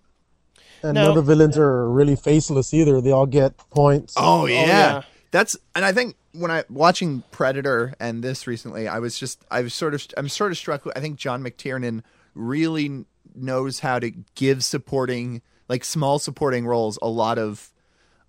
and 0.83 0.95
No. 0.95 1.01
none 1.09 1.11
of 1.11 1.27
the 1.27 1.35
villains 1.35 1.59
are 1.59 1.91
really 1.91 2.17
faceless 2.17 2.73
either. 2.73 3.01
They 3.01 3.11
all 3.11 3.27
get 3.27 3.57
points. 3.71 4.15
Oh 4.17 4.47
yeah. 4.47 4.67
yeah. 4.67 5.03
That's 5.31 5.57
and 5.75 5.85
I 5.85 5.93
think 5.93 6.17
when 6.33 6.51
I 6.51 6.65
watching 6.71 7.23
Predator 7.33 7.95
and 7.99 8.23
this 8.23 8.47
recently, 8.47 8.87
I 8.89 8.99
was 9.01 9.19
just 9.19 9.45
I 9.51 9.63
was 9.63 9.75
sort 9.75 9.95
of 9.95 10.07
I'm 10.17 10.29
sort 10.29 10.53
of 10.53 10.59
struck. 10.59 10.85
with 10.85 10.97
I 10.97 11.01
think 11.01 11.19
John 11.19 11.43
McTiernan 11.43 12.03
really 12.35 12.89
kn- 12.89 13.07
knows 13.35 13.81
how 13.81 13.99
to 13.99 14.11
give 14.35 14.65
supporting 14.65 15.43
like 15.69 15.85
small 15.85 16.19
supporting 16.19 16.67
roles 16.67 16.99
a 17.01 17.09
lot 17.09 17.39
of 17.39 17.73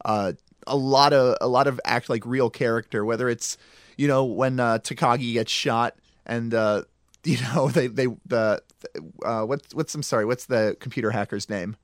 uh 0.04 0.34
a 0.68 0.76
lot 0.76 1.14
of 1.14 1.38
a 1.42 1.48
lot 1.48 1.68
of 1.68 1.80
act 1.86 2.10
like 2.10 2.26
real 2.26 2.50
character. 2.50 3.06
Whether 3.06 3.30
it's 3.30 3.58
you 3.98 4.08
know 4.08 4.26
when 4.26 4.60
uh, 4.60 4.80
Takagi 4.80 5.34
gets 5.34 5.52
shot 5.52 5.96
and 6.26 6.54
uh 6.54 6.84
you 7.24 7.38
know 7.54 7.70
they 7.70 7.88
they 7.88 8.08
the 8.26 8.62
uh 9.24 9.44
what's 9.44 9.74
what's 9.74 9.96
I'm 9.96 10.04
sorry 10.04 10.26
what's 10.26 10.46
the 10.46 10.78
computer 10.80 11.12
hacker's 11.12 11.50
name 11.50 11.76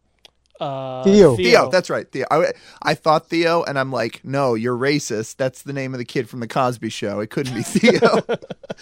uh, 0.61 1.03
Theo. 1.03 1.35
Theo, 1.35 1.71
that's 1.71 1.89
right. 1.89 2.09
Theo. 2.09 2.27
I, 2.29 2.51
I 2.83 2.93
thought 2.93 3.27
Theo, 3.27 3.63
and 3.63 3.79
I'm 3.79 3.91
like, 3.91 4.23
no, 4.23 4.53
you're 4.53 4.77
racist. 4.77 5.37
That's 5.37 5.63
the 5.63 5.73
name 5.73 5.95
of 5.95 5.97
the 5.97 6.05
kid 6.05 6.29
from 6.29 6.39
the 6.39 6.47
Cosby 6.47 6.89
Show. 6.89 7.19
It 7.19 7.31
couldn't 7.31 7.55
be 7.55 7.63
Theo. 7.63 8.19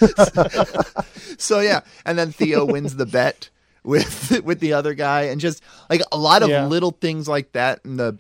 so 1.38 1.62
yeah, 1.62 1.82
and 2.06 2.20
then 2.20 2.34
Theo 2.34 2.66
wins 2.66 2.98
the 2.98 3.06
bet 3.06 3.50
with 3.90 4.42
with 4.46 4.60
the 4.60 4.74
other 4.74 4.94
guy, 4.94 5.24
and 5.24 5.42
just 5.42 5.62
like 5.90 6.02
a 6.12 6.18
lot 6.18 6.44
of 6.44 6.50
Yeah. 6.50 6.66
little 6.68 6.92
things 6.92 7.28
like 7.28 7.52
that, 7.54 7.84
and 7.84 8.00
the 8.00 8.18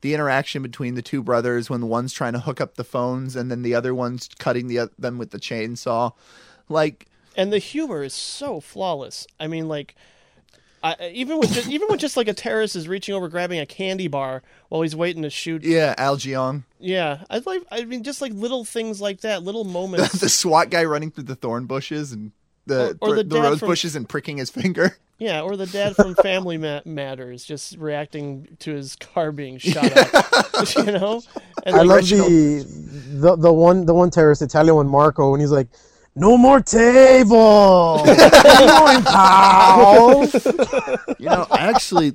the 0.00 0.14
interaction 0.14 0.62
between 0.62 0.94
the 0.94 1.02
two 1.02 1.22
brothers 1.22 1.68
when 1.68 1.80
the 1.80 1.86
one's 1.86 2.12
trying 2.12 2.32
to 2.32 2.38
hook 2.40 2.60
up 2.60 2.76
the 2.76 2.84
phones, 2.84 3.34
and 3.36 3.50
then 3.50 3.62
the 3.62 3.74
other 3.74 3.94
one's 3.94 4.28
cutting 4.38 4.68
the 4.68 4.78
uh, 4.78 4.86
them 4.98 5.18
with 5.18 5.30
the 5.30 5.38
chainsaw, 5.40 6.12
like. 6.68 7.06
and 7.36 7.52
the 7.52 7.58
humor 7.58 8.02
is 8.04 8.14
so 8.14 8.60
flawless. 8.60 9.26
I 9.40 9.46
mean, 9.48 9.68
like. 9.68 9.94
I, 10.80 11.10
even 11.12 11.40
with 11.40 11.50
just, 11.52 11.68
even 11.68 11.88
with 11.90 11.98
just 11.98 12.16
like 12.16 12.28
a 12.28 12.32
terrorist 12.32 12.76
is 12.76 12.86
reaching 12.86 13.12
over 13.12 13.28
grabbing 13.28 13.58
a 13.58 13.66
candy 13.66 14.06
bar 14.06 14.44
while 14.68 14.82
he's 14.82 14.94
waiting 14.94 15.22
to 15.22 15.30
shoot. 15.30 15.64
Yeah, 15.64 15.92
Al 15.98 16.16
Leong. 16.16 16.62
Yeah, 16.78 17.24
I 17.28 17.38
like. 17.44 17.64
I 17.72 17.84
mean, 17.84 18.04
just 18.04 18.22
like 18.22 18.32
little 18.32 18.64
things 18.64 19.00
like 19.00 19.22
that, 19.22 19.42
little 19.42 19.64
moments. 19.64 20.12
the 20.20 20.28
SWAT 20.28 20.70
guy 20.70 20.84
running 20.84 21.10
through 21.10 21.24
the 21.24 21.34
thorn 21.34 21.66
bushes 21.66 22.12
and 22.12 22.30
the 22.66 22.96
Or- 23.00 23.08
or 23.10 23.16
the 23.16 23.24
the, 23.24 23.34
dad 23.34 23.42
rose 23.42 23.58
from- 23.58 23.68
bushes 23.70 23.96
and 23.96 24.08
pricking 24.08 24.36
his 24.36 24.50
finger. 24.50 24.96
Yeah, 25.18 25.40
or 25.40 25.56
the 25.56 25.66
dad 25.66 25.96
from 25.96 26.14
Family 26.22 26.58
Matters 26.58 27.44
just 27.44 27.76
reacting 27.76 28.56
to 28.60 28.72
his 28.72 28.94
car 28.96 29.32
being 29.32 29.58
shot 29.58 29.96
up. 29.96 30.76
you 30.76 30.92
know, 30.92 31.22
and 31.64 31.74
I 31.74 31.82
love 31.82 32.08
the, 32.08 32.64
the 33.14 33.36
the 33.36 33.52
one 33.52 33.84
the 33.84 33.94
one 33.94 34.10
terrorist 34.10 34.42
Italian 34.42 34.76
one 34.76 34.88
Marco 34.88 35.32
when 35.32 35.40
he's 35.40 35.50
like, 35.50 35.68
"No 36.14 36.38
more 36.38 36.60
table, 36.60 38.02
Going, 38.06 39.02
pal." 39.02 40.24
you 41.18 41.28
know, 41.28 41.46
actually, 41.50 42.12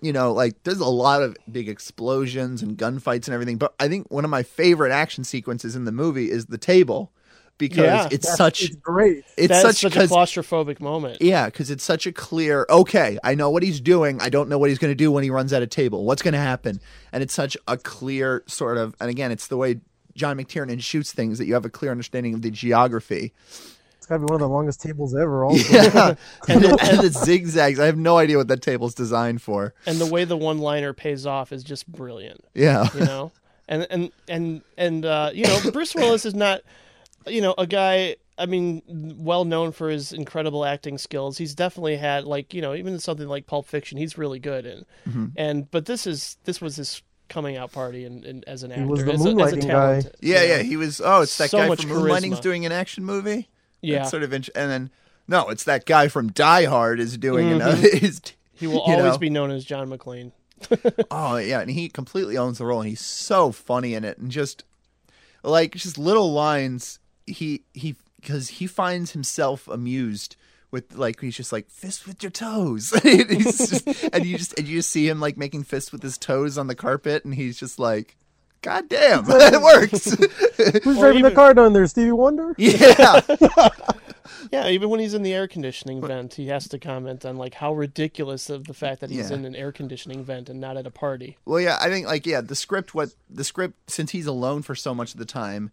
you 0.00 0.14
know, 0.14 0.32
like 0.32 0.62
there's 0.62 0.80
a 0.80 0.86
lot 0.86 1.22
of 1.22 1.36
big 1.52 1.68
explosions 1.68 2.62
and 2.62 2.78
gunfights 2.78 3.26
and 3.26 3.34
everything, 3.34 3.58
but 3.58 3.74
I 3.78 3.88
think 3.88 4.10
one 4.10 4.24
of 4.24 4.30
my 4.30 4.42
favorite 4.42 4.90
action 4.92 5.22
sequences 5.22 5.76
in 5.76 5.84
the 5.84 5.92
movie 5.92 6.30
is 6.30 6.46
the 6.46 6.58
table 6.58 7.12
because 7.58 7.84
Yeah. 7.84 8.08
it's 8.10 8.26
That's- 8.26 8.36
such 8.38 8.62
it's 8.64 8.76
great. 8.76 9.24
it's 9.36 9.48
that's 9.48 9.62
such 9.62 9.76
such 9.80 9.92
a 9.96 9.98
'cause- 9.98 10.10
claustrophobic 10.10 10.80
moment. 10.80 11.20
yeah, 11.20 11.46
because 11.46 11.70
it's 11.70 11.84
such 11.84 12.06
a 12.06 12.12
clear. 12.12 12.64
Okay, 12.70 13.18
I 13.22 13.34
know 13.34 13.50
what 13.50 13.62
he's 13.62 13.80
doing. 13.80 14.20
I 14.20 14.28
don't 14.30 14.48
know 14.48 14.58
what 14.58 14.70
he's 14.70 14.78
going 14.78 14.90
to 14.92 14.96
do 14.96 15.10
when 15.12 15.24
he 15.24 15.30
runs 15.30 15.52
out 15.52 15.62
of 15.62 15.70
table. 15.70 16.04
What's 16.04 16.22
going 16.22 16.34
to 16.34 16.40
happen? 16.40 16.80
And 17.12 17.22
it's 17.22 17.34
such 17.34 17.56
a 17.66 17.76
clear 17.76 18.42
sort 18.46 18.78
of. 18.78 18.94
And 19.00 19.10
again, 19.10 19.30
it's 19.32 19.48
the 19.48 19.56
way 19.56 19.80
John 20.14 20.36
McTiernan 20.38 20.80
shoots 20.82 21.12
things 21.12 21.38
that 21.38 21.46
you 21.46 21.54
have 21.54 21.64
a 21.64 21.70
clear 21.70 21.90
understanding 21.90 22.34
of 22.34 22.42
the 22.42 22.50
geography. 22.50 23.32
It's 23.96 24.06
gotta 24.06 24.20
be 24.20 24.24
one 24.24 24.34
of 24.34 24.40
the 24.40 24.48
longest 24.48 24.80
tables 24.80 25.14
ever. 25.14 25.44
Also. 25.44 25.72
Yeah, 25.72 26.14
and, 26.48 26.64
it, 26.64 26.82
and 26.82 27.04
it 27.04 27.12
zigzags. 27.14 27.78
I 27.78 27.86
have 27.86 27.98
no 27.98 28.16
idea 28.18 28.36
what 28.38 28.48
that 28.48 28.62
table's 28.62 28.94
designed 28.94 29.42
for. 29.42 29.74
and 29.86 29.98
the 29.98 30.06
way 30.06 30.24
the 30.24 30.36
one 30.36 30.58
liner 30.58 30.92
pays 30.92 31.26
off 31.26 31.52
is 31.52 31.62
just 31.62 31.86
brilliant. 31.90 32.42
Yeah. 32.54 32.88
you 32.94 33.00
know, 33.04 33.32
and 33.68 33.86
and 33.90 34.10
and 34.28 34.62
and 34.78 35.04
uh, 35.04 35.30
you 35.34 35.44
know, 35.44 35.58
Bruce 35.72 35.94
Willis 35.94 36.24
is 36.24 36.34
not, 36.34 36.62
you 37.26 37.40
know, 37.40 37.54
a 37.58 37.66
guy. 37.66 38.16
I 38.40 38.46
mean, 38.46 38.82
well 39.18 39.44
known 39.44 39.72
for 39.72 39.90
his 39.90 40.12
incredible 40.12 40.64
acting 40.64 40.96
skills. 40.96 41.38
He's 41.38 41.54
definitely 41.56 41.96
had 41.96 42.24
like 42.24 42.54
you 42.54 42.62
know, 42.62 42.74
even 42.74 42.92
in 42.94 43.00
something 43.00 43.26
like 43.26 43.46
Pulp 43.46 43.66
Fiction, 43.66 43.98
he's 43.98 44.16
really 44.16 44.38
good 44.38 44.64
in. 44.64 44.84
Mhm. 45.08 45.32
And 45.36 45.70
but 45.70 45.86
this 45.86 46.06
is 46.06 46.36
this 46.44 46.60
was 46.60 46.76
his 46.76 47.02
coming 47.28 47.56
out 47.56 47.72
party 47.72 48.04
and, 48.04 48.24
and 48.24 48.44
as 48.46 48.62
an 48.62 48.70
actor, 48.72 48.86
was 48.86 49.04
the 49.04 49.12
as, 49.12 49.20
a, 49.26 49.28
as 49.28 49.32
a 49.32 49.36
moonlighting 49.56 49.66
talent. 49.66 50.04
guy. 50.04 50.10
Yeah, 50.20 50.42
you 50.42 50.48
yeah. 50.48 50.58
He 50.62 50.76
was. 50.76 51.00
Oh, 51.04 51.22
it's 51.22 51.36
that 51.38 51.50
So 51.50 51.58
guy 51.58 51.68
much 51.68 51.80
from 51.82 51.90
Moonlighting's 51.90 52.38
charisma. 52.38 52.42
doing 52.42 52.66
an 52.66 52.72
action 52.72 53.04
movie. 53.04 53.48
Yeah. 53.82 53.98
That's 53.98 54.10
sort 54.10 54.22
of. 54.22 54.32
Int- 54.32 54.50
and 54.54 54.70
then 54.70 54.90
no, 55.26 55.48
it's 55.48 55.64
that 55.64 55.84
guy 55.84 56.06
from 56.08 56.28
Die 56.30 56.64
Hard 56.66 57.00
is 57.00 57.18
doing 57.18 57.48
Mhm. 57.48 57.54
another. 57.56 57.86
Is, 57.92 58.20
He 58.54 58.66
will 58.68 58.80
always 58.80 59.02
know. 59.14 59.18
be 59.18 59.30
known 59.30 59.50
as 59.50 59.64
John 59.64 59.90
McClane. 59.90 60.30
Oh 61.10 61.36
yeah, 61.38 61.60
and 61.60 61.70
he 61.70 61.88
completely 61.88 62.36
owns 62.38 62.58
the 62.58 62.66
role, 62.66 62.80
and 62.80 62.88
he's 62.88 63.00
so 63.00 63.50
funny 63.52 63.94
in 63.94 64.04
it, 64.04 64.18
and 64.18 64.30
just 64.30 64.62
like 65.42 65.74
just 65.74 65.98
little 65.98 66.32
lines. 66.32 66.98
He 67.28 67.62
he 67.74 67.96
because 68.20 68.48
he 68.48 68.66
finds 68.66 69.12
himself 69.12 69.68
amused 69.68 70.36
with 70.70 70.94
like 70.96 71.20
he's 71.20 71.36
just 71.36 71.52
like 71.52 71.70
fist 71.70 72.06
with 72.06 72.22
your 72.22 72.30
toes, 72.30 72.90
He's 73.02 73.70
just- 73.70 73.86
and 74.12 74.26
you 74.26 74.36
just 74.36 74.58
and 74.58 74.66
you 74.68 74.78
just 74.78 74.90
see 74.90 75.08
him 75.08 75.20
like 75.20 75.36
making 75.36 75.64
fists 75.64 75.92
with 75.92 76.02
his 76.02 76.18
toes 76.18 76.58
on 76.58 76.66
the 76.66 76.74
carpet, 76.74 77.24
and 77.24 77.34
he's 77.34 77.58
just 77.58 77.78
like, 77.78 78.16
God 78.62 78.88
damn, 78.88 79.24
it 79.28 79.62
works. 79.62 80.14
Who's 80.84 80.98
Or 80.98 81.00
driving 81.00 81.20
even- 81.20 81.30
the 81.30 81.34
car 81.34 81.54
down 81.54 81.72
there? 81.72 81.86
Stevie 81.86 82.12
Wonder. 82.12 82.54
yeah. 82.58 83.20
Yeah, 84.52 84.68
even 84.68 84.88
when 84.88 85.00
he's 85.00 85.14
in 85.14 85.22
the 85.22 85.34
air 85.34 85.48
conditioning 85.48 86.00
vent, 86.00 86.34
he 86.34 86.46
has 86.48 86.68
to 86.68 86.78
comment 86.78 87.24
on 87.26 87.36
like 87.36 87.54
how 87.54 87.74
ridiculous 87.74 88.48
of 88.48 88.64
the 88.64 88.72
fact 88.74 89.00
that 89.00 89.10
he's 89.10 89.30
Yeah. 89.30 89.36
in 89.36 89.44
an 89.44 89.54
air 89.56 89.72
conditioning 89.72 90.24
vent 90.24 90.48
and 90.48 90.60
not 90.60 90.76
at 90.76 90.86
a 90.86 90.90
party. 90.90 91.36
Well, 91.44 91.60
yeah, 91.60 91.76
I 91.80 91.88
think 91.90 92.06
like 92.06 92.24
yeah, 92.26 92.40
the 92.40 92.54
script. 92.54 92.94
What 92.94 93.10
the 93.28 93.44
script 93.44 93.90
since 93.90 94.12
he's 94.12 94.26
alone 94.26 94.62
for 94.62 94.74
so 94.74 94.94
much 94.94 95.12
of 95.12 95.18
the 95.18 95.24
time, 95.26 95.70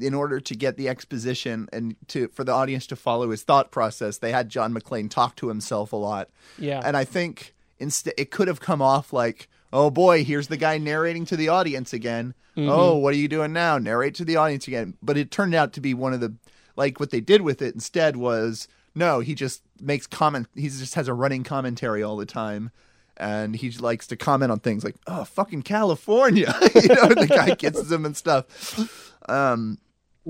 in 0.00 0.14
order 0.14 0.40
to 0.40 0.54
get 0.54 0.76
the 0.76 0.88
exposition 0.88 1.68
and 1.72 1.96
to 2.08 2.28
for 2.28 2.44
the 2.44 2.52
audience 2.52 2.86
to 2.88 2.96
follow 2.96 3.30
his 3.30 3.42
thought 3.42 3.70
process, 3.70 4.18
they 4.18 4.32
had 4.32 4.48
John 4.48 4.72
McClane 4.72 5.10
talk 5.10 5.36
to 5.36 5.48
himself 5.48 5.92
a 5.92 5.96
lot. 5.96 6.28
Yeah. 6.58 6.80
And 6.84 6.96
I 6.96 7.04
think 7.04 7.54
instead 7.78 8.14
it 8.16 8.30
could 8.30 8.48
have 8.48 8.60
come 8.60 8.80
off 8.82 9.12
like, 9.12 9.48
"Oh 9.72 9.90
boy, 9.90 10.24
here's 10.24 10.48
the 10.48 10.56
guy 10.56 10.78
narrating 10.78 11.24
to 11.26 11.36
the 11.36 11.48
audience 11.48 11.92
again. 11.92 12.34
Mhm. 12.56 12.68
Oh, 12.68 12.96
what 12.96 13.14
are 13.14 13.18
you 13.18 13.28
doing 13.28 13.52
now? 13.52 13.78
Narrate 13.78 14.14
to 14.16 14.24
the 14.24 14.36
audience 14.36 14.66
again." 14.68 14.94
But 15.02 15.16
it 15.16 15.30
turned 15.30 15.54
out 15.54 15.72
to 15.74 15.80
be 15.80 15.94
one 15.94 16.12
of 16.12 16.20
the 16.20 16.34
like 16.76 17.00
what 17.00 17.10
they 17.10 17.20
did 17.20 17.42
with 17.42 17.60
it 17.62 17.74
instead 17.74 18.16
was 18.16 18.68
no, 18.94 19.20
he 19.20 19.34
just 19.34 19.62
makes 19.80 20.06
comment 20.06 20.48
he 20.54 20.68
just 20.68 20.94
has 20.94 21.06
a 21.08 21.14
running 21.14 21.44
commentary 21.44 22.02
all 22.02 22.16
the 22.16 22.26
time. 22.26 22.70
And 23.20 23.56
he 23.56 23.70
likes 23.72 24.06
to 24.08 24.16
comment 24.16 24.52
on 24.52 24.60
things 24.60 24.84
like, 24.84 24.94
"Oh, 25.08 25.24
fucking 25.24 25.62
California," 25.62 26.54
you 26.74 26.86
know. 26.88 27.08
The 27.08 27.26
guy 27.28 27.54
kisses 27.56 27.90
him 27.90 28.04
and 28.06 28.16
stuff. 28.16 29.12
Um, 29.28 29.78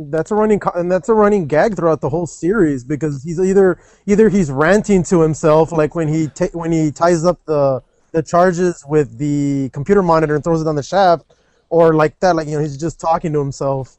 That's 0.01 0.31
a 0.31 0.37
running 0.37 0.61
and 0.77 0.93
that's 0.93 1.09
a 1.09 1.15
running 1.15 1.49
gag 1.49 1.77
throughout 1.77 2.01
the 2.01 2.09
whole 2.09 2.27
series 2.27 2.85
because 2.85 3.25
he's 3.25 3.41
either 3.41 3.81
either 4.07 4.29
he's 4.29 4.49
ranting 4.49 5.03
to 5.05 5.21
himself 5.21 5.73
like 5.73 5.97
when 5.97 6.07
he 6.07 6.29
ta- 6.29 6.49
when 6.53 6.71
he 6.71 6.93
ties 6.93 7.25
up 7.25 7.45
the 7.47 7.83
the 8.13 8.23
charges 8.23 8.85
with 8.89 9.19
the 9.19 9.71
computer 9.73 10.03
monitor 10.03 10.37
and 10.37 10.45
throws 10.45 10.63
it 10.63 10.69
on 10.69 10.77
the 10.77 10.85
shaft 10.85 11.35
or 11.69 11.95
like 11.95 12.21
that 12.21 12.37
like 12.37 12.47
you 12.47 12.55
know 12.55 12.61
he's 12.63 12.77
just 12.77 13.01
talking 13.01 13.33
to 13.33 13.41
himself. 13.41 13.99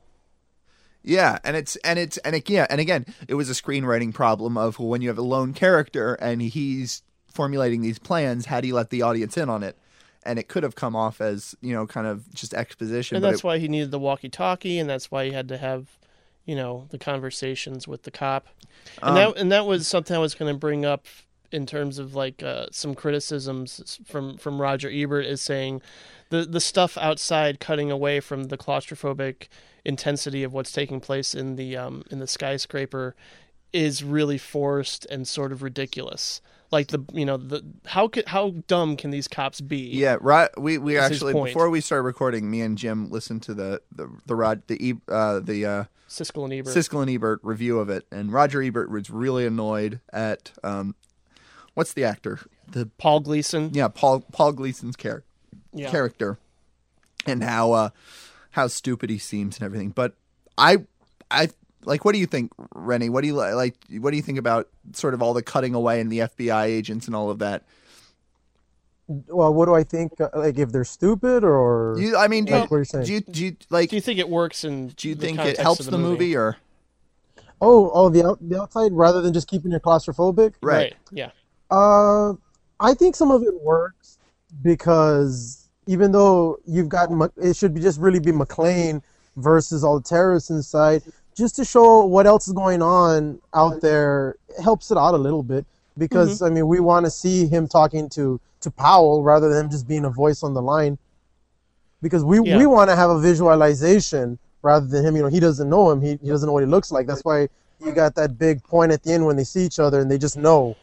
Yeah, 1.03 1.39
and 1.43 1.57
it's 1.57 1.75
and 1.77 1.99
it's 1.99 2.17
and 2.19 2.35
it, 2.35 2.49
yeah, 2.49 2.67
and 2.69 2.79
again, 2.79 3.05
it 3.27 3.35
was 3.35 3.49
a 3.49 3.53
screenwriting 3.53 4.13
problem 4.13 4.57
of 4.57 4.79
when 4.79 5.01
you 5.01 5.09
have 5.09 5.17
a 5.17 5.23
lone 5.23 5.53
character 5.53 6.13
and 6.15 6.41
he's 6.41 7.03
formulating 7.27 7.81
these 7.81 7.99
plans, 7.99 8.45
how 8.45 8.61
do 8.61 8.67
you 8.67 8.75
let 8.75 8.89
the 8.89 9.01
audience 9.01 9.37
in 9.37 9.49
on 9.49 9.63
it? 9.63 9.77
And 10.29 10.37
it 10.37 10.47
could 10.47 10.63
have 10.63 10.75
come 10.75 10.95
off 10.95 11.21
as 11.21 11.55
you 11.61 11.73
know 11.73 11.87
kind 11.87 12.05
of 12.05 12.31
just 12.33 12.53
exposition, 12.53 13.15
and 13.15 13.25
that's 13.25 13.39
it, 13.39 13.43
why 13.43 13.57
he 13.57 13.67
needed 13.67 13.89
the 13.89 13.99
walkie-talkie, 13.99 14.77
and 14.77 14.87
that's 14.89 15.09
why 15.09 15.25
he 15.25 15.31
had 15.31 15.47
to 15.47 15.57
have, 15.57 15.97
you 16.45 16.55
know, 16.55 16.85
the 16.91 16.99
conversations 16.99 17.87
with 17.87 18.03
the 18.03 18.11
cop. 18.11 18.47
And 19.01 19.09
Um, 19.09 19.15
that 19.15 19.37
and 19.41 19.51
that 19.51 19.65
was 19.65 19.87
something 19.87 20.15
I 20.15 20.19
was 20.19 20.35
going 20.35 20.53
to 20.53 20.59
bring 20.59 20.85
up 20.85 21.05
in 21.51 21.65
terms 21.65 21.97
of 21.97 22.13
like 22.13 22.43
uh, 22.43 22.67
some 22.71 22.93
criticisms 22.93 23.99
from 24.05 24.37
from 24.37 24.61
Roger 24.61 24.89
Ebert 24.91 25.25
is 25.25 25.41
saying 25.41 25.81
the 26.29 26.45
the 26.45 26.59
stuff 26.59 26.97
outside 26.97 27.59
cutting 27.59 27.91
away 27.91 28.19
from 28.19 28.45
the 28.45 28.57
claustrophobic 28.57 29.47
intensity 29.83 30.43
of 30.43 30.53
what's 30.53 30.71
taking 30.71 30.99
place 30.99 31.33
in 31.33 31.55
the 31.55 31.75
um 31.75 32.03
in 32.11 32.19
the 32.19 32.27
skyscraper 32.27 33.15
is 33.73 34.03
really 34.03 34.37
forced 34.37 35.05
and 35.05 35.27
sort 35.27 35.51
of 35.51 35.63
ridiculous. 35.63 36.41
Like 36.71 36.87
the 36.89 37.03
you 37.13 37.25
know 37.25 37.37
the 37.37 37.63
how 37.85 38.07
could 38.07 38.27
how 38.27 38.51
dumb 38.67 38.95
can 38.95 39.09
these 39.11 39.27
cops 39.27 39.59
be? 39.59 39.89
yeah, 39.89 40.17
right. 40.21 40.49
We 40.57 40.77
we 40.77 40.97
actually 40.99 41.33
before 41.33 41.69
we 41.69 41.81
started 41.81 42.03
recording, 42.03 42.49
me 42.51 42.61
and 42.61 42.77
Jim 42.77 43.09
listened 43.09 43.41
to 43.43 43.53
the 43.55 43.81
the 43.91 44.07
the 44.27 44.35
Rod 44.35 44.61
the 44.67 44.89
E- 44.89 45.01
uh, 45.07 45.39
the 45.39 45.65
uh, 45.65 45.83
Siskel 46.07 46.43
and 46.43 46.53
Ebert. 46.53 46.75
Siskel 46.75 47.01
and 47.01 47.09
Ebert 47.09 47.39
review 47.41 47.79
of 47.79 47.89
it, 47.89 48.05
and 48.11 48.31
Roger 48.31 48.61
Ebert 48.61 48.91
was 48.91 49.09
really 49.09 49.47
annoyed 49.47 49.99
at 50.13 50.51
um, 50.63 50.93
what's 51.73 51.93
the 51.93 52.03
actor 52.03 52.39
the 52.67 52.85
Paul 52.99 53.21
Gleason. 53.21 53.71
yeah 53.73 53.87
Paul 53.87 54.19
Paul 54.31 54.51
Gleason's 54.51 54.95
char- 54.95 55.23
Yeah. 55.73 55.89
character 55.89 56.37
and 57.25 57.43
how 57.43 57.71
uh 57.71 57.89
how 58.51 58.67
stupid 58.67 59.09
he 59.09 59.17
seems 59.17 59.57
and 59.57 59.65
everything. 59.65 59.89
But 59.89 60.13
I 60.55 60.85
I 61.31 61.49
like 61.85 62.05
what 62.05 62.13
do 62.13 62.19
you 62.19 62.25
think, 62.25 62.51
Rennie? 62.73 63.09
What 63.09 63.21
do 63.21 63.27
you 63.27 63.33
like 63.33 63.75
what 63.99 64.11
do 64.11 64.17
you 64.17 64.23
think 64.23 64.37
about 64.37 64.67
sort 64.93 65.13
of 65.13 65.21
all 65.21 65.33
the 65.33 65.43
cutting 65.43 65.73
away 65.73 65.99
and 66.01 66.11
the 66.11 66.19
FBI 66.19 66.65
agents 66.65 67.07
and 67.07 67.15
all 67.15 67.29
of 67.29 67.39
that? 67.39 67.63
Well, 69.07 69.53
what 69.53 69.65
do 69.65 69.73
I 69.73 69.83
think? 69.83 70.19
uh, 70.21 70.29
Like 70.35 70.59
if 70.59 70.71
they're 70.71 70.83
stupid 70.83 71.43
or 71.43 71.95
You 71.97 72.15
I 72.15 72.27
mean, 72.27 72.45
do 72.45 72.53
like 72.53 72.63
you, 72.63 72.67
what 72.69 72.77
are 72.77 72.85
saying? 72.85 73.05
do 73.05 73.13
you 73.13 73.21
do 73.21 73.45
you 73.45 73.55
like 73.69 73.89
Do 73.89 73.95
you 73.95 74.01
think 74.01 74.19
it 74.19 74.29
works 74.29 74.63
and 74.63 74.95
do 74.95 75.09
you 75.09 75.15
think 75.15 75.39
it 75.39 75.57
helps 75.59 75.81
of 75.81 75.91
the 75.91 75.97
movie 75.97 76.35
or 76.35 76.57
oh, 77.61 77.91
oh, 77.93 78.09
the 78.09 78.25
out, 78.25 78.37
the 78.41 78.61
outside 78.61 78.91
rather 78.93 79.21
than 79.21 79.33
just 79.33 79.47
keeping 79.47 79.71
it 79.71 79.81
claustrophobic. 79.81 80.53
right? 80.61 80.95
Yeah. 81.11 81.31
Uh, 81.69 82.33
I 82.79 82.93
think 82.93 83.15
some 83.15 83.31
of 83.31 83.43
it 83.43 83.61
works 83.61 84.17
because 84.61 85.69
even 85.87 86.11
though 86.11 86.57
you've 86.65 86.89
got 86.89 87.09
it 87.37 87.55
should 87.55 87.73
be 87.73 87.81
just 87.81 87.99
really 87.99 88.19
be 88.19 88.31
McClane 88.31 89.01
versus 89.37 89.83
all 89.83 89.99
the 89.99 90.07
terrorists 90.07 90.49
inside, 90.49 91.03
just 91.39 91.55
to 91.55 91.63
show 91.65 92.03
what 92.05 92.27
else 92.27 92.47
is 92.49 92.53
going 92.53 92.81
on 92.81 93.39
out 93.53 93.79
there 93.81 94.35
it 94.49 94.61
helps 94.61 94.91
it 94.91 94.97
out 94.97 95.13
a 95.13 95.17
little 95.27 95.41
bit 95.53 95.65
because 95.97 96.41
I 96.41 96.49
mean 96.49 96.67
we 96.67 96.79
want 96.91 97.05
to 97.05 97.11
see 97.23 97.47
him 97.47 97.67
talking 97.67 98.09
to 98.17 98.39
to 98.63 98.69
Powell 98.69 99.23
rather 99.23 99.47
than 99.49 99.65
him 99.65 99.71
just 99.71 99.87
being 99.87 100.05
a 100.05 100.09
voice 100.09 100.43
on 100.43 100.53
the 100.53 100.61
line 100.61 100.97
because 102.01 102.23
we 102.31 102.37
Yeah. 102.41 102.57
we 102.57 102.65
want 102.65 102.89
to 102.89 102.95
have 102.95 103.09
a 103.09 103.19
visualization 103.19 104.37
rather 104.61 104.85
than 104.85 105.05
him 105.05 105.15
you 105.15 105.21
know 105.23 105.29
he 105.29 105.39
doesn't 105.39 105.69
know 105.69 105.89
him 105.91 106.01
he, 106.01 106.11
he 106.21 106.27
doesn't 106.33 106.45
know 106.47 106.53
what 106.53 106.63
he 106.63 106.71
looks 106.75 106.91
like 106.91 107.07
that's 107.07 107.23
why 107.23 107.47
you 107.83 107.91
got 107.93 108.13
that 108.15 108.37
big 108.37 108.61
point 108.63 108.91
at 108.91 109.01
the 109.03 109.13
end 109.13 109.25
when 109.25 109.37
they 109.37 109.45
see 109.45 109.63
each 109.65 109.79
other 109.79 110.01
and 110.01 110.11
they 110.11 110.17
just 110.17 110.37
know 110.37 110.75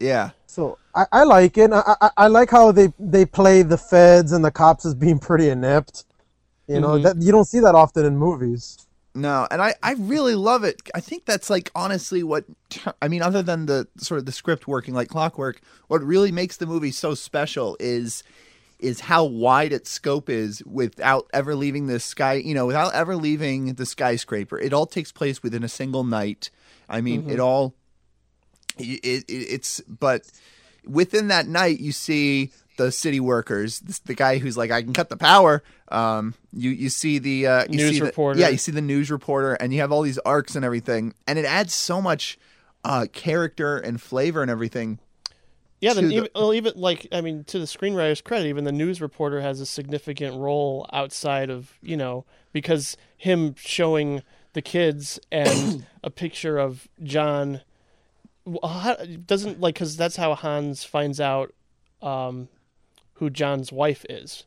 Yeah. 0.00 0.30
so 0.46 0.78
I, 0.94 1.04
I 1.12 1.22
like 1.24 1.56
it. 1.58 1.72
I, 1.72 1.82
I 2.00 2.10
I 2.24 2.26
like 2.38 2.50
how 2.50 2.72
they 2.72 2.88
they 2.98 3.24
play 3.24 3.62
the 3.62 3.78
feds 3.78 4.32
and 4.32 4.44
the 4.44 4.50
cops 4.50 4.84
as 4.84 4.94
being 4.94 5.20
pretty 5.20 5.48
inept. 5.56 6.04
You 6.66 6.80
know 6.80 6.94
Mhm. 6.98 7.02
that 7.04 7.16
you 7.24 7.30
don't 7.30 7.44
see 7.52 7.60
that 7.60 7.74
often 7.76 8.04
in 8.04 8.16
movies. 8.16 8.62
No, 9.14 9.46
and 9.50 9.60
I, 9.60 9.74
I 9.82 9.94
really 9.94 10.36
love 10.36 10.62
it. 10.62 10.80
I 10.94 11.00
think 11.00 11.24
that's 11.24 11.50
like 11.50 11.70
honestly 11.74 12.22
what 12.22 12.44
I 13.02 13.08
mean, 13.08 13.22
other 13.22 13.42
than 13.42 13.66
the 13.66 13.88
sort 13.96 14.18
of 14.20 14.26
the 14.26 14.32
script 14.32 14.68
working 14.68 14.94
like 14.94 15.08
clockwork, 15.08 15.60
what 15.88 16.02
really 16.02 16.30
makes 16.30 16.56
the 16.58 16.66
movie 16.66 16.92
so 16.92 17.14
special 17.14 17.76
is 17.80 18.22
is 18.78 19.00
how 19.00 19.24
wide 19.24 19.72
its 19.72 19.90
scope 19.90 20.30
is 20.30 20.62
without 20.64 21.26
ever 21.34 21.54
leaving 21.54 21.86
the 21.86 22.00
sky, 22.00 22.34
you 22.34 22.54
know, 22.54 22.66
without 22.66 22.94
ever 22.94 23.14
leaving 23.16 23.74
the 23.74 23.84
skyscraper. 23.84 24.58
It 24.58 24.72
all 24.72 24.86
takes 24.86 25.12
place 25.12 25.42
within 25.42 25.62
a 25.64 25.68
single 25.68 26.04
night. 26.04 26.48
I 26.88 27.00
mean, 27.00 27.24
Mhm. 27.24 27.32
it 27.32 27.40
all 27.40 27.74
it, 28.78 29.00
it, 29.04 29.24
it's 29.28 29.80
but 29.80 30.22
within 30.86 31.28
that 31.28 31.46
night 31.48 31.80
you 31.80 31.92
see 31.92 32.52
the 32.84 32.90
city 32.92 33.20
workers 33.20 33.80
this, 33.80 33.98
the 34.00 34.14
guy 34.14 34.38
who's 34.38 34.56
like 34.56 34.70
i 34.70 34.80
can 34.82 34.92
cut 34.92 35.08
the 35.10 35.16
power 35.16 35.62
um 35.88 36.34
you 36.52 36.70
you 36.70 36.88
see 36.88 37.18
the 37.18 37.46
uh 37.46 37.64
you 37.68 37.76
News 37.76 37.90
see 37.90 37.98
the- 38.00 38.06
reporter. 38.06 38.40
yeah 38.40 38.48
you 38.48 38.56
see 38.58 38.72
the 38.72 38.80
news 38.80 39.10
reporter 39.10 39.52
and 39.54 39.72
you 39.72 39.80
have 39.80 39.92
all 39.92 40.02
these 40.02 40.18
arcs 40.18 40.56
and 40.56 40.64
everything 40.64 41.12
and 41.26 41.38
it 41.38 41.44
adds 41.44 41.74
so 41.74 42.00
much 42.00 42.38
uh 42.84 43.06
character 43.12 43.76
and 43.78 44.00
flavor 44.00 44.40
and 44.42 44.50
everything 44.50 44.98
Yeah, 45.80 45.94
then 45.94 46.08
the- 46.08 46.14
even, 46.16 46.28
well, 46.34 46.52
even 46.54 46.72
like 46.76 47.06
I 47.12 47.20
mean, 47.20 47.44
to 47.44 47.58
the 47.58 47.64
screenwriter's 47.66 48.20
credit, 48.22 48.46
even 48.48 48.64
the 48.64 48.72
news 48.72 49.00
reporter 49.00 49.40
has 49.40 49.60
a 49.60 49.66
significant 49.66 50.36
role 50.36 50.86
outside 50.92 51.48
of 51.50 51.78
you 51.82 51.96
know 51.96 52.24
because 52.52 52.96
him 53.16 53.54
showing 53.56 54.22
the 54.52 54.62
kids 54.62 55.18
and 55.32 55.86
a 56.04 56.10
picture 56.10 56.58
of 56.58 56.88
John 57.02 57.60
doesn't 59.26 59.60
like 59.60 59.74
because 59.74 59.96
that's 59.96 60.16
how 60.16 60.34
Hans 60.34 60.84
finds 60.84 61.20
out 61.20 61.52
um, 62.02 62.48
who 63.20 63.30
John's 63.30 63.70
wife 63.70 64.04
is, 64.08 64.44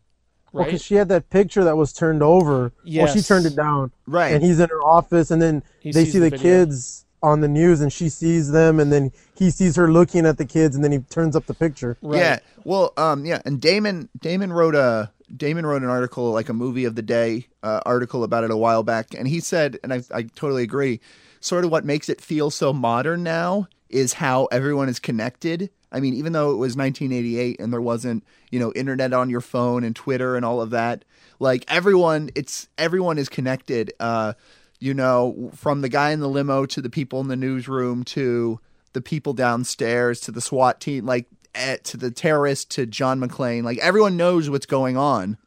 right? 0.52 0.66
because 0.66 0.84
she 0.84 0.96
had 0.96 1.08
that 1.10 1.30
picture 1.30 1.64
that 1.64 1.78
was 1.78 1.94
turned 1.94 2.22
over. 2.22 2.74
Well, 2.86 3.08
she 3.08 3.22
turned 3.22 3.46
it 3.46 3.56
down. 3.56 3.92
Right. 4.06 4.34
And 4.34 4.44
he's 4.44 4.60
in 4.60 4.68
her 4.68 4.82
office, 4.84 5.32
and 5.32 5.42
then 5.42 5.64
He 5.80 5.92
they 5.92 6.06
see 6.06 6.20
the 6.20 6.32
the, 6.32 6.38
kids 6.38 7.06
on 7.22 7.40
the 7.42 7.48
news, 7.48 7.80
and 7.80 7.94
she 7.94 8.10
sees 8.10 8.52
them, 8.52 8.80
and 8.80 8.92
then 8.92 9.12
he 9.36 9.50
sees 9.52 9.76
her 9.78 9.90
looking 9.90 10.26
at 10.26 10.38
the 10.38 10.46
kids, 10.46 10.76
and 10.76 10.84
then 10.84 10.92
he 10.92 11.00
turns 11.00 11.36
up 11.36 11.46
the 11.46 11.54
picture. 11.54 11.98
Right. 12.02 12.20
Yeah. 12.20 12.40
Well, 12.66 12.94
um, 12.98 13.26
yeah, 13.26 13.42
and 13.46 13.62
Damon 13.62 14.10
Damon 14.20 14.52
wrote 14.52 14.76
a 14.76 15.12
Damon 15.36 15.66
wrote 15.66 15.84
an 15.84 15.90
article 15.90 16.32
like 16.32 16.50
a 16.50 16.54
movie 16.54 16.86
of 16.86 16.96
the 16.96 17.02
day 17.02 17.48
uh, 17.62 17.82
article 17.86 18.24
about 18.24 18.44
it 18.44 18.52
a 18.52 18.58
while 18.58 18.84
back, 18.84 19.14
and 19.16 19.28
he 19.28 19.40
said, 19.40 19.80
and 19.84 19.94
I 19.94 20.02
I 20.12 20.24
totally 20.24 20.64
agree. 20.64 21.00
Sort 21.40 21.64
of 21.66 21.72
what 21.72 21.86
makes 21.86 22.10
it 22.10 22.22
feel 22.22 22.50
so 22.50 22.74
modern 22.74 23.22
now 23.22 23.68
is 23.90 24.14
how 24.14 24.46
everyone 24.46 24.90
is 24.90 25.00
connected. 25.00 25.70
I 25.94 26.00
mean, 26.00 26.16
even 26.16 26.34
though 26.34 26.52
it 26.52 26.58
was 26.58 26.76
1988 26.76 27.60
and 27.60 27.72
there 27.72 27.82
wasn't, 27.82 28.24
you 28.52 28.60
know, 28.60 28.74
internet 28.74 29.14
on 29.14 29.30
your 29.30 29.42
phone 29.42 29.84
and 29.84 29.96
Twitter 29.96 30.36
and 30.36 30.44
all 30.44 30.60
of 30.60 30.72
that, 30.72 31.06
like 31.40 31.64
everyone, 31.68 32.32
it's 32.36 32.68
everyone 32.78 33.18
is 33.18 33.30
connected. 33.30 33.94
Uh, 34.00 34.34
you 34.80 34.94
know, 34.94 35.52
from 35.56 35.80
the 35.82 35.90
guy 35.90 36.12
in 36.12 36.20
the 36.20 36.28
limo 36.28 36.66
to 36.66 36.82
the 36.82 36.90
people 36.90 37.22
in 37.22 37.30
the 37.30 37.38
newsroom 37.38 38.04
to 38.04 38.60
the 38.92 39.02
people 39.02 39.34
downstairs 39.34 40.20
to 40.22 40.32
the 40.32 40.42
SWAT 40.42 40.82
team, 40.82 41.06
like 41.06 41.28
eh, 41.56 41.78
to 41.84 41.96
the 41.96 42.12
terrorist 42.12 42.72
to 42.72 42.86
John 42.86 43.22
McClane. 43.22 43.64
Like 43.64 43.78
everyone 43.78 44.18
knows 44.18 44.50
what's 44.50 44.66
going 44.66 44.98
on, 44.98 45.38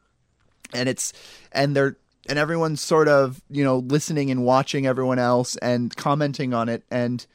and 0.73 0.89
it's 0.89 1.13
and 1.53 1.77
they're 1.77 1.99
and 2.29 2.39
everyone's 2.39 2.81
sort 2.81 3.09
of 3.09 3.43
you 3.51 3.63
know 3.63 3.79
listening 3.79 4.31
and 4.31 4.43
watching 4.43 4.87
everyone 4.87 5.19
else 5.19 5.57
and 5.57 5.95
commenting 5.97 6.55
on 6.55 6.71
it 6.71 6.83
and 6.91 7.27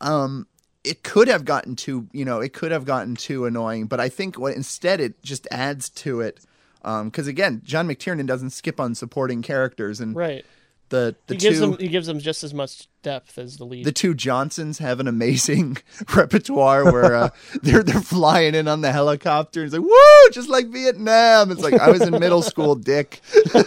um 0.00 0.47
it 0.88 1.02
could 1.02 1.28
have 1.28 1.44
gotten 1.44 1.76
too 1.76 2.08
you 2.12 2.24
know 2.24 2.40
it 2.40 2.52
could 2.52 2.72
have 2.72 2.84
gotten 2.84 3.14
too 3.14 3.44
annoying 3.44 3.86
but 3.86 4.00
i 4.00 4.08
think 4.08 4.38
what 4.38 4.54
instead 4.54 5.00
it 5.00 5.22
just 5.22 5.46
adds 5.50 5.88
to 5.88 6.20
it 6.20 6.40
um 6.82 7.08
because 7.08 7.26
again 7.26 7.60
john 7.64 7.86
mctiernan 7.86 8.26
doesn't 8.26 8.50
skip 8.50 8.80
on 8.80 8.94
supporting 8.94 9.42
characters 9.42 10.00
and 10.00 10.16
right. 10.16 10.44
the 10.88 11.14
the 11.26 11.34
he 11.34 11.38
two 11.38 11.48
gives 11.48 11.60
them 11.60 11.76
he 11.78 11.88
gives 11.88 12.06
them 12.06 12.18
just 12.18 12.42
as 12.42 12.54
much 12.54 12.88
depth 13.02 13.38
as 13.38 13.56
the 13.56 13.64
lead. 13.64 13.84
the 13.84 13.92
two 13.92 14.14
Johnsons 14.14 14.78
have 14.78 15.00
an 15.00 15.08
amazing 15.08 15.78
repertoire 16.14 16.92
where 16.92 17.14
uh, 17.14 17.30
they're 17.62 17.82
they're 17.82 18.00
flying 18.00 18.54
in 18.54 18.68
on 18.68 18.82
the 18.82 18.92
helicopter. 18.92 19.62
And 19.62 19.68
it's 19.68 19.78
like 19.78 19.88
woo, 19.88 20.30
just 20.32 20.48
like 20.48 20.68
Vietnam. 20.68 21.50
It's 21.50 21.62
like 21.62 21.74
I 21.74 21.90
was 21.90 22.02
in 22.02 22.18
middle 22.18 22.42
school, 22.42 22.74
Dick. 22.74 23.20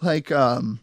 like 0.00 0.30
um 0.30 0.80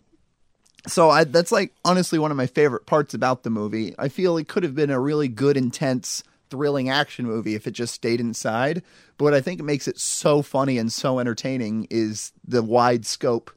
so 0.87 1.09
I 1.09 1.23
that's 1.23 1.51
like 1.51 1.73
honestly 1.85 2.19
one 2.19 2.31
of 2.31 2.37
my 2.37 2.47
favorite 2.47 2.85
parts 2.85 3.13
about 3.13 3.43
the 3.43 3.49
movie. 3.49 3.95
I 3.97 4.09
feel 4.09 4.37
it 4.37 4.47
could 4.47 4.63
have 4.63 4.75
been 4.75 4.89
a 4.89 4.99
really 4.99 5.27
good 5.27 5.57
intense 5.57 6.23
thrilling 6.49 6.89
action 6.89 7.25
movie 7.25 7.55
if 7.55 7.65
it 7.65 7.71
just 7.71 7.93
stayed 7.93 8.19
inside. 8.19 8.83
But 9.17 9.25
what 9.25 9.33
I 9.33 9.41
think 9.41 9.61
makes 9.63 9.87
it 9.87 9.99
so 9.99 10.41
funny 10.41 10.77
and 10.77 10.91
so 10.91 11.19
entertaining 11.19 11.87
is 11.89 12.31
the 12.45 12.61
wide 12.61 13.05
scope 13.05 13.51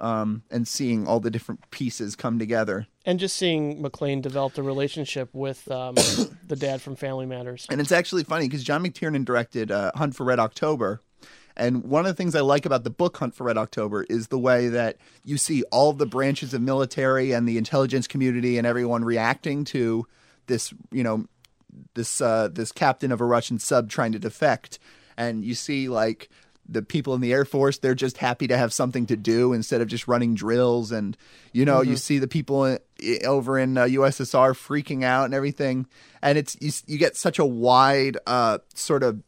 um, 0.00 0.42
and 0.50 0.66
seeing 0.66 1.06
all 1.06 1.20
the 1.20 1.30
different 1.30 1.70
pieces 1.70 2.16
come 2.16 2.38
together. 2.38 2.86
And 3.04 3.20
just 3.20 3.36
seeing 3.36 3.82
McClane 3.82 4.22
develop 4.22 4.58
a 4.58 4.62
relationship 4.62 5.28
with 5.32 5.70
um, 5.70 5.94
the 6.46 6.56
dad 6.56 6.82
from 6.82 6.96
Family 6.96 7.26
Matters. 7.26 7.66
And 7.70 7.80
it's 7.80 7.92
actually 7.92 8.24
funny 8.24 8.46
because 8.46 8.64
John 8.64 8.82
McTiernan 8.82 9.24
directed 9.24 9.70
uh, 9.70 9.92
Hunt 9.94 10.16
for 10.16 10.24
Red 10.24 10.40
October. 10.40 11.02
And 11.56 11.84
one 11.84 12.06
of 12.06 12.06
the 12.06 12.14
things 12.14 12.34
I 12.34 12.40
like 12.40 12.64
about 12.66 12.84
the 12.84 12.90
book 12.90 13.16
Hunt 13.18 13.34
for 13.34 13.44
Red 13.44 13.58
October 13.58 14.04
is 14.04 14.28
the 14.28 14.38
way 14.38 14.68
that 14.68 14.96
you 15.24 15.36
see 15.36 15.62
all 15.64 15.92
the 15.92 16.06
branches 16.06 16.54
of 16.54 16.62
military 16.62 17.32
and 17.32 17.48
the 17.48 17.58
intelligence 17.58 18.06
community 18.06 18.56
and 18.56 18.66
everyone 18.66 19.04
reacting 19.04 19.64
to 19.64 20.06
this, 20.46 20.72
you 20.90 21.02
know, 21.02 21.26
this 21.94 22.20
uh, 22.20 22.48
this 22.48 22.72
captain 22.72 23.12
of 23.12 23.20
a 23.20 23.24
Russian 23.24 23.58
sub 23.58 23.88
trying 23.90 24.12
to 24.12 24.18
defect. 24.18 24.78
And 25.16 25.44
you 25.44 25.54
see 25.54 25.88
like 25.88 26.28
the 26.68 26.82
people 26.82 27.14
in 27.14 27.20
the 27.20 27.32
Air 27.32 27.44
Force, 27.44 27.78
they're 27.78 27.94
just 27.96 28.18
happy 28.18 28.46
to 28.46 28.56
have 28.56 28.72
something 28.72 29.04
to 29.06 29.16
do 29.16 29.52
instead 29.52 29.80
of 29.80 29.88
just 29.88 30.06
running 30.06 30.34
drills. 30.34 30.92
And, 30.92 31.16
you 31.52 31.64
know, 31.64 31.80
you 31.80 31.94
Mhm. 31.94 31.98
see 31.98 32.18
the 32.18 32.28
people 32.28 32.62
i- 32.64 32.78
over 33.26 33.58
in 33.58 33.76
uh, 33.76 33.84
USSR 33.86 34.52
freaking 34.54 35.02
out 35.02 35.24
and 35.24 35.34
everything. 35.34 35.86
And 36.22 36.38
it's, 36.38 36.56
you, 36.60 36.70
you 36.86 36.96
get 36.98 37.16
such 37.16 37.38
a 37.40 37.44
wide 37.44 38.18
uh, 38.26 38.58
sort 38.74 39.02
of 39.02 39.20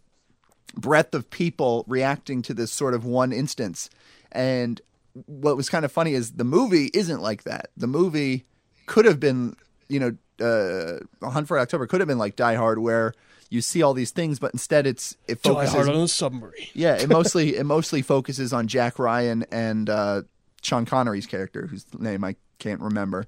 breadth 0.75 1.15
of 1.15 1.31
people 1.31 1.85
reacting 1.87 2.43
to 2.43 2.55
this 2.55 2.73
sort 2.73 2.95
of 2.95 3.05
one 3.05 3.33
instance. 3.33 3.91
And 4.31 4.81
what 5.27 5.57
was 5.57 5.69
kind 5.69 5.85
of 5.85 5.93
funny 5.93 6.15
is 6.15 6.33
the 6.33 6.45
movie 6.45 6.91
isn't 6.95 7.21
like 7.21 7.45
that. 7.45 7.71
The 7.77 7.87
movie 7.87 8.45
could 8.87 9.05
have 9.05 9.21
been, 9.21 9.57
you 9.89 10.01
know, 10.01 10.17
uh, 10.41 11.29
Hunt 11.29 11.47
for 11.49 11.59
October 11.59 11.87
could 11.87 12.01
have 12.01 12.09
been 12.09 12.19
like 12.19 12.37
Die 12.37 12.55
Hard, 12.55 12.79
where 12.79 13.15
you 13.51 13.61
see 13.61 13.83
all 13.83 13.95
these 13.95 14.11
things, 14.11 14.39
but 14.39 14.53
instead 14.53 14.87
it's 14.87 15.17
it 15.29 15.43
Die 15.43 15.51
focuses 15.51 15.75
Hard 15.75 15.89
on 15.89 15.97
a 15.97 16.09
submarine. 16.09 16.67
yeah, 16.73 16.95
it 16.95 17.09
mostly 17.11 17.57
it 17.57 17.67
mostly 17.67 18.03
focuses 18.03 18.53
on 18.53 18.67
Jack 18.67 18.99
Ryan 18.99 19.45
and 19.53 19.91
uh, 19.91 20.23
Sean 20.63 20.87
Connery's 20.87 21.27
character, 21.27 21.67
whose 21.67 21.85
name 21.99 22.25
I 22.25 22.37
can't 22.59 22.81
remember. 22.81 23.27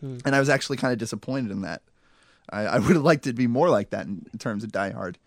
Hmm. 0.00 0.18
And 0.24 0.36
I 0.36 0.40
was 0.40 0.50
actually 0.50 0.76
kind 0.76 0.92
of 0.92 0.98
disappointed 0.98 1.50
in 1.50 1.62
that. 1.62 1.82
I, 2.50 2.66
I 2.66 2.78
would 2.78 2.94
have 2.94 3.02
liked 3.02 3.26
it 3.26 3.30
to 3.30 3.36
be 3.36 3.46
more 3.46 3.70
like 3.70 3.90
that 3.90 4.06
in, 4.06 4.26
in 4.32 4.38
terms 4.38 4.62
of 4.62 4.70
Die 4.70 4.90
Hard. 4.90 5.18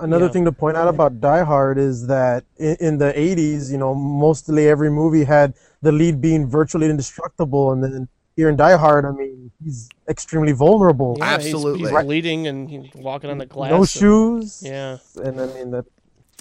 Another 0.00 0.26
Yeah. 0.26 0.30
thing 0.32 0.44
to 0.44 0.52
point 0.52 0.76
out 0.76 0.88
about 0.88 1.20
Die 1.20 1.42
Hard 1.44 1.78
is 1.78 2.06
that 2.08 2.44
in, 2.58 2.76
in 2.80 2.98
the 2.98 3.12
80s, 3.16 3.70
you 3.72 3.78
know, 3.78 3.94
mostly 3.94 4.68
every 4.68 4.90
movie 4.90 5.24
had 5.24 5.54
the 5.82 5.92
lead 5.92 6.20
being 6.20 6.46
virtually 6.46 6.88
indestructible. 6.90 7.72
And 7.72 7.82
then 7.82 8.08
here 8.36 8.48
in 8.50 8.56
Die 8.56 8.76
Hard, 8.76 9.06
I 9.06 9.12
mean, 9.12 9.50
he's 9.64 9.88
extremely 10.08 10.52
vulnerable. 10.52 11.16
Yeah, 11.18 11.38
he's- 11.38 11.54
He's, 11.54 11.90
bleeding 11.90 12.46
and 12.46 12.68
he's 12.68 12.90
walking 12.94 13.30
on 13.30 13.38
the 13.38 13.46
glass. 13.46 13.70
No 13.70 13.78
and- 13.78 13.88
shoes. 13.88 14.62
Yeah. 14.64 14.98
And 15.22 15.40
I 15.40 15.46
mean, 15.54 15.70
that. 15.70 15.86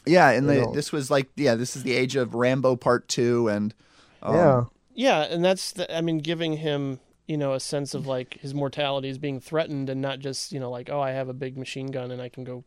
Yeah, 0.05 0.29
and 0.29 0.47
the, 0.49 0.69
this 0.73 0.91
was 0.93 1.11
like 1.11 1.27
yeah, 1.35 1.55
this 1.55 1.75
is 1.75 1.83
the 1.83 1.93
age 1.93 2.15
of 2.15 2.33
Rambo 2.33 2.77
Part 2.77 3.09
Two, 3.09 3.49
and 3.49 3.73
um, 4.23 4.35
Yeah. 4.35 4.63
Yeah, 4.95 5.19
and 5.23 5.43
that's 5.43 5.73
the, 5.73 5.93
I 5.95 5.99
mean, 5.99 6.19
giving 6.19 6.57
him 6.57 6.99
you 7.27 7.35
know 7.37 7.51
a 7.53 7.59
sense 7.59 7.93
of 7.93 8.07
like 8.07 8.35
his 8.39 8.53
mortality 8.53 9.09
is 9.09 9.17
being 9.17 9.41
threatened, 9.41 9.89
and 9.89 10.01
not 10.01 10.19
just 10.19 10.53
you 10.53 10.61
know 10.61 10.71
like 10.71 10.89
oh 10.89 11.01
I 11.01 11.11
have 11.11 11.27
a 11.27 11.33
big 11.33 11.57
machine 11.57 11.87
gun 11.87 12.09
and 12.09 12.21
I 12.21 12.29
can 12.29 12.45
go, 12.45 12.63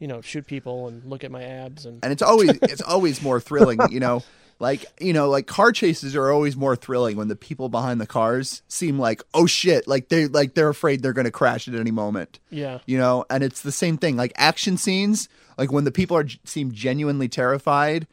you 0.00 0.08
know, 0.08 0.20
shoot 0.20 0.46
people 0.46 0.88
and 0.88 1.04
look 1.04 1.22
at 1.22 1.30
my 1.30 1.44
abs 1.44 1.86
and 1.86 2.02
and 2.02 2.12
it's 2.12 2.22
always 2.22 2.50
it's 2.62 2.82
always 2.82 3.22
more 3.22 3.38
thrilling 3.38 3.78
you 3.90 4.00
know? 4.00 4.24
Like 4.58 4.84
you 5.00 5.12
know 5.12 5.30
like 5.30 5.46
car 5.46 5.72
chases 5.72 6.14
are 6.16 6.30
always 6.30 6.56
more 6.56 6.76
thrilling 6.76 7.16
when 7.16 7.28
the 7.28 7.36
people 7.36 7.68
behind 7.68 7.98
the 8.00 8.06
cars 8.06 8.62
seem 8.68 8.98
like 8.98 9.22
oh 9.32 9.46
shit 9.46 9.88
like 9.88 10.08
they 10.08 10.26
like 10.26 10.52
they're 10.54 10.68
afraid 10.68 11.00
they're 11.00 11.14
going 11.14 11.24
to 11.24 11.30
crash 11.30 11.66
at 11.68 11.74
any 11.74 11.90
moment. 11.92 12.40
Yeah. 12.50 12.80
you 12.84 12.98
know? 12.98 13.24
And 13.30 13.42
it's 13.42 13.62
the 13.62 13.72
same 13.72 13.96
thing. 13.96 14.16
Like 14.16 14.32
action 14.36 14.76
scenes 14.76 15.28
like 15.56 15.72
when 15.72 15.84
the 15.84 15.92
people 15.92 16.16
are 16.16 16.26
seem 16.44 16.72
genuinely 16.72 17.28
terrified 17.28 18.06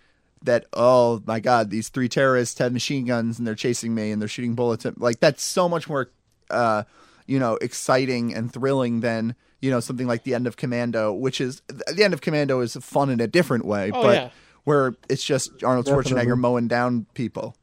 that 0.44 0.66
oh 0.74 1.22
my 1.26 1.40
god 1.40 1.70
these 1.70 1.90
three 1.90 2.10
terrorists 2.10 2.60
have 2.60 2.72
machine 2.72 3.06
guns 3.06 3.40
and 3.40 3.48
they're 3.48 3.56
chasing 3.56 3.96
me 3.96 4.12
and 4.12 4.22
they're 4.22 4.30
shooting 4.30 4.54
bullets 4.54 4.86
at 4.86 5.00
like 5.00 5.20
that's 5.20 5.44
so 5.44 5.68
much 5.68 5.90
more 5.90 6.10
uh 6.50 6.84
you 7.26 7.40
know 7.40 7.56
exciting 7.56 8.34
and 8.34 8.54
thrilling 8.54 9.00
than 9.00 9.36
you 9.62 9.72
know 9.72 9.80
something 9.80 10.08
like 10.08 10.24
the 10.24 10.34
end 10.34 10.48
of 10.48 10.58
commando 10.58 11.12
which 11.14 11.42
is 11.42 11.62
the 11.68 12.04
end 12.04 12.14
of 12.14 12.22
commando 12.22 12.60
is 12.62 12.76
fun 12.78 13.10
in 13.10 13.20
a 13.20 13.28
different 13.28 13.66
way 13.66 13.92
Oh, 13.94 14.02
but 14.04 14.16
yeah. 14.16 14.30
where 14.66 14.96
it's 15.10 15.24
just 15.24 15.64
arnold 15.64 15.86
Definitely. 15.86 16.14
schwarzenegger 16.14 16.38
mowing 16.38 16.68
down 16.68 17.06
people 17.14 17.56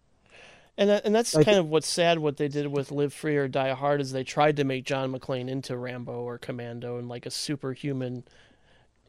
And 0.76 0.90
that, 0.90 1.04
and 1.04 1.14
that's 1.14 1.36
I 1.36 1.44
kind 1.44 1.58
of 1.58 1.68
what's 1.68 1.86
sad. 1.86 2.18
What 2.18 2.36
they 2.36 2.48
did 2.48 2.66
with 2.66 2.90
Live 2.90 3.12
Free 3.12 3.36
or 3.36 3.46
Die 3.46 3.74
Hard 3.74 4.00
is 4.00 4.10
they 4.10 4.24
tried 4.24 4.56
to 4.56 4.64
make 4.64 4.84
John 4.84 5.12
McClane 5.12 5.48
into 5.48 5.76
Rambo 5.76 6.12
or 6.12 6.36
Commando 6.38 6.98
and 6.98 7.08
like 7.08 7.26
a 7.26 7.30
superhuman, 7.30 8.24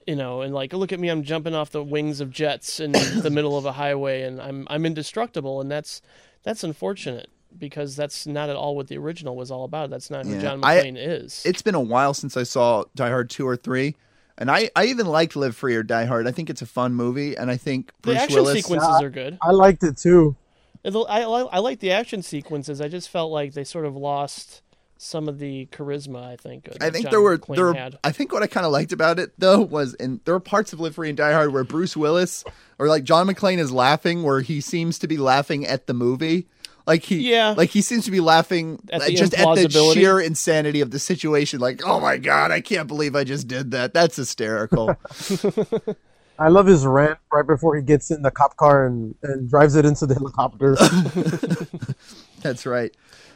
you 0.06 0.16
know, 0.16 0.42
and 0.42 0.54
like 0.54 0.74
look 0.74 0.94
at 0.94 1.00
me, 1.00 1.10
I'm 1.10 1.24
jumping 1.24 1.56
off 1.56 1.72
the 1.72 1.84
wings 1.84 2.22
of 2.22 2.30
jets 2.30 2.80
in 2.80 2.92
the 2.92 3.32
middle 3.32 3.58
of 3.58 3.66
a 3.66 3.72
highway, 3.72 4.22
and 4.22 4.40
I'm 4.40 4.68
I'm 4.70 4.86
indestructible, 4.86 5.60
and 5.60 5.72
that's 5.72 6.04
that's 6.44 6.64
unfortunate 6.64 7.32
because 7.58 7.96
that's 7.96 8.26
not 8.28 8.50
at 8.50 8.56
all 8.56 8.76
what 8.76 8.88
the 8.88 8.98
original 8.98 9.36
was 9.36 9.52
all 9.52 9.64
about. 9.64 9.90
That's 9.90 10.10
not 10.10 10.26
who 10.26 10.34
Yeah. 10.36 10.42
John 10.42 10.64
I- 10.64 10.82
McClane 10.82 10.98
is. 10.98 11.42
it's 11.46 11.62
been 11.62 11.76
a 11.76 11.82
while 11.82 12.14
since 12.14 12.36
i 12.38 12.44
saw 12.44 12.84
die 12.96 13.10
hard 13.10 13.30
2 13.30 13.48
or 13.48 13.56
3 13.56 13.96
and 14.38 14.52
I, 14.52 14.70
I 14.76 14.86
even 14.88 15.06
liked 15.06 15.36
Live 15.38 15.56
Free 15.56 15.76
or 15.76 15.84
Die 15.84 16.06
Hard. 16.06 16.28
I 16.28 16.32
think 16.32 16.50
it's 16.50 16.62
a 16.62 16.66
fun 16.66 16.94
movie, 16.94 17.38
and 17.38 17.50
I 17.50 17.56
think 17.56 17.94
The 18.02 18.12
Bruce 18.12 18.18
action 18.18 18.36
Willis. 18.36 18.58
sequences 18.58 19.02
are 19.02 19.10
good. 19.10 19.38
I 19.42 19.52
liked 19.52 19.82
it 19.84 19.98
too. 19.98 20.36
I, 20.84 20.90
I 20.90 21.22
I 21.24 21.60
like 21.60 21.80
the 21.80 21.92
action 21.92 22.22
sequences. 22.22 22.82
I 22.82 22.90
just 22.90 23.10
felt 23.10 23.32
like 23.32 23.54
they 23.54 23.64
sort 23.64 23.86
of 23.86 23.96
lost 23.96 24.62
some 24.98 25.28
of 25.30 25.40
the 25.40 25.68
charisma. 25.72 26.22
I 26.24 26.36
think. 26.36 26.68
I 26.82 26.90
think 26.90 27.06
John 27.06 27.12
there 27.12 27.22
were 27.22 27.38
McClane 27.38 27.56
there. 27.56 27.66
Were, 27.68 27.74
had. 27.74 27.98
I 28.04 28.12
think 28.12 28.34
what 28.34 28.44
I 28.44 28.48
kind 28.48 28.66
of 28.66 28.72
liked 28.72 28.92
about 28.92 29.20
it 29.20 29.32
though 29.38 29.62
was, 29.62 29.94
in 29.96 30.20
there 30.26 30.34
were 30.34 30.40
parts 30.42 30.74
of 30.74 30.80
Live 30.82 30.96
Free 30.96 31.08
and 31.10 31.18
Die 31.18 31.32
Hard 31.32 31.54
where 31.54 31.64
Bruce 31.64 31.96
Willis 31.96 32.44
or 32.78 32.88
like 32.88 33.04
John 33.06 33.28
McClane 33.28 33.58
is 33.58 33.72
laughing, 33.72 34.22
where 34.22 34.42
he 34.42 34.60
seems 34.62 35.00
to 35.00 35.08
be 35.08 35.18
laughing 35.18 35.66
at 35.66 35.88
the 35.88 35.94
movie. 35.94 36.48
Like 36.88 37.04
he, 37.04 37.32
Yeah. 37.32 37.56
like 37.58 37.72
he 37.72 37.82
seems 37.82 38.06
to 38.06 38.12
be 38.12 38.20
laughing 38.20 38.80
At 38.92 39.02
the 39.02 39.14
just 39.14 39.34
at 39.34 39.56
the 39.56 39.92
sheer 39.94 40.20
insanity 40.20 40.82
of 40.82 40.92
the 40.92 41.00
situation. 41.00 41.60
Like, 41.60 41.82
oh 41.86 42.00
my 42.00 42.18
god, 42.18 42.52
I 42.52 42.62
can't 42.62 42.88
believe 42.88 43.16
I 43.16 43.24
just 43.24 43.48
did 43.48 43.72
that. 43.72 43.94
That's 43.94 44.16
hysterical. 44.16 44.96
I 46.40 46.50
love 46.50 46.68
his 46.68 46.86
rant 46.86 47.18
right 47.32 47.48
before 47.48 47.76
he 47.78 47.82
gets 47.82 48.12
in 48.12 48.22
the 48.22 48.30
cop 48.30 48.58
car 48.58 48.86
and, 48.86 49.16
and 49.24 49.50
drives 49.50 49.76
it 49.76 49.86
into 49.86 50.06
the 50.06 50.16
helicopter. 50.16 50.76
That's 52.42 52.66
right. 52.66 52.94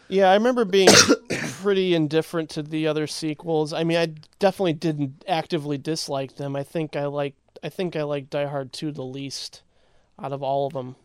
Yeah, 0.09 0.29
I 0.29 0.33
remember 0.33 0.65
being 0.65 0.89
pretty 1.61 1.93
indifferent 1.93 2.49
to 2.51 2.63
the 2.63 2.87
other 2.87 3.07
sequels. 3.07 3.73
I 3.73 3.83
mean, 3.83 3.97
I 3.97 4.07
definitely 4.39 4.73
didn't 4.73 5.23
actively 5.27 5.77
dislike 5.77 6.35
them. 6.35 6.55
I 6.55 6.63
think 6.63 6.95
I 6.95 7.05
like 7.05 7.35
I 7.63 7.69
think 7.69 7.95
I 7.95 8.03
like 8.03 8.29
Die 8.29 8.45
Hard 8.45 8.73
2 8.73 8.91
the 8.91 9.03
least 9.03 9.61
out 10.21 10.33
of 10.33 10.43
all 10.43 10.67
of 10.67 10.73
them. 10.73 10.95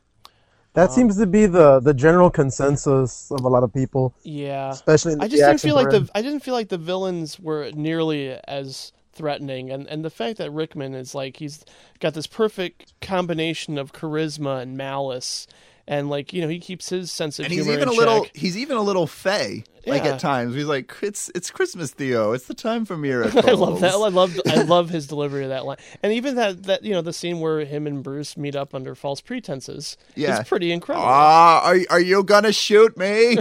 That 0.75 0.91
um, 0.91 0.95
seems 0.95 1.17
to 1.19 1.27
be 1.27 1.47
the, 1.47 1.81
the 1.81 1.95
general 1.95 2.31
consensus 2.31 3.31
of 3.31 3.45
a 3.45 3.49
lot 3.49 3.63
of 3.63 3.73
people. 3.73 4.15
Yeah. 4.23 4.71
Especially 4.71 5.15
in 5.15 5.21
I 5.21 5.29
just 5.29 5.43
didn't 5.43 5.61
feel 5.61 5.75
like 5.75 5.89
brand. 5.89 6.09
the 6.09 6.19
I 6.19 6.23
didn't 6.23 6.41
feel 6.41 6.55
like 6.55 6.69
the 6.69 6.79
villains 6.79 7.41
were 7.41 7.71
nearly 7.75 8.39
as 8.47 8.93
threatening 9.13 9.71
and 9.71 9.87
and 9.87 10.05
the 10.05 10.11
fact 10.11 10.39
that 10.39 10.51
Rickman 10.51 10.93
is 10.93 11.15
like 11.15 11.37
he's 11.37 11.65
got 12.01 12.15
this 12.15 12.27
perfect 12.27 12.93
combination 13.01 13.79
of 13.79 13.93
charisma 13.93 14.61
and 14.61 14.77
malice 14.77 15.47
and 15.87 16.11
like 16.11 16.33
you 16.33 16.43
know 16.43 16.49
he 16.49 16.59
keeps 16.59 16.89
his 16.89 17.13
sense 17.13 17.39
of 17.39 17.45
and 17.45 17.53
he's 17.53 17.65
humor 17.65 17.79
even 17.79 17.89
a 17.89 17.93
in 17.93 17.99
little. 17.99 18.27
He's 18.35 18.57
even 18.57 18.77
a 18.77 18.83
little 18.83 19.07
fey. 19.07 19.65
Like 19.86 20.05
at 20.05 20.20
times, 20.20 20.55
he's 20.55 20.65
like, 20.65 20.94
"It's 21.02 21.31
it's 21.35 21.51
Christmas, 21.51 21.93
Theo. 21.93 22.32
It's 22.32 22.47
the 22.47 22.55
time 22.55 22.85
for 22.85 22.97
miracles." 22.97 23.44
I 23.47 23.52
love 23.52 23.81
that. 23.81 23.93
I 23.93 23.97
love 23.97 24.40
I 24.47 24.62
love 24.62 24.90
his 24.90 25.06
delivery 25.06 25.44
of 25.44 25.51
that 25.51 25.65
line, 25.66 25.77
and 26.02 26.12
even 26.12 26.36
that 26.36 26.65
that 26.65 26.85
you 26.85 26.93
know 26.93 27.02
the 27.02 27.12
scene 27.12 27.40
where 27.40 27.65
him 27.65 27.86
and 27.86 28.02
Bruce 28.02 28.36
meet 28.36 28.56
up 28.56 28.74
under 28.74 28.94
false 28.94 29.20
pretenses. 29.20 29.97
Yeah. 30.15 30.40
is 30.40 30.48
pretty 30.48 30.73
incredible. 30.73 31.06
Ah, 31.06 31.62
are 31.65 31.78
are 31.90 32.01
you 32.01 32.23
gonna 32.24 32.52
shoot 32.52 32.97
me? 32.97 33.36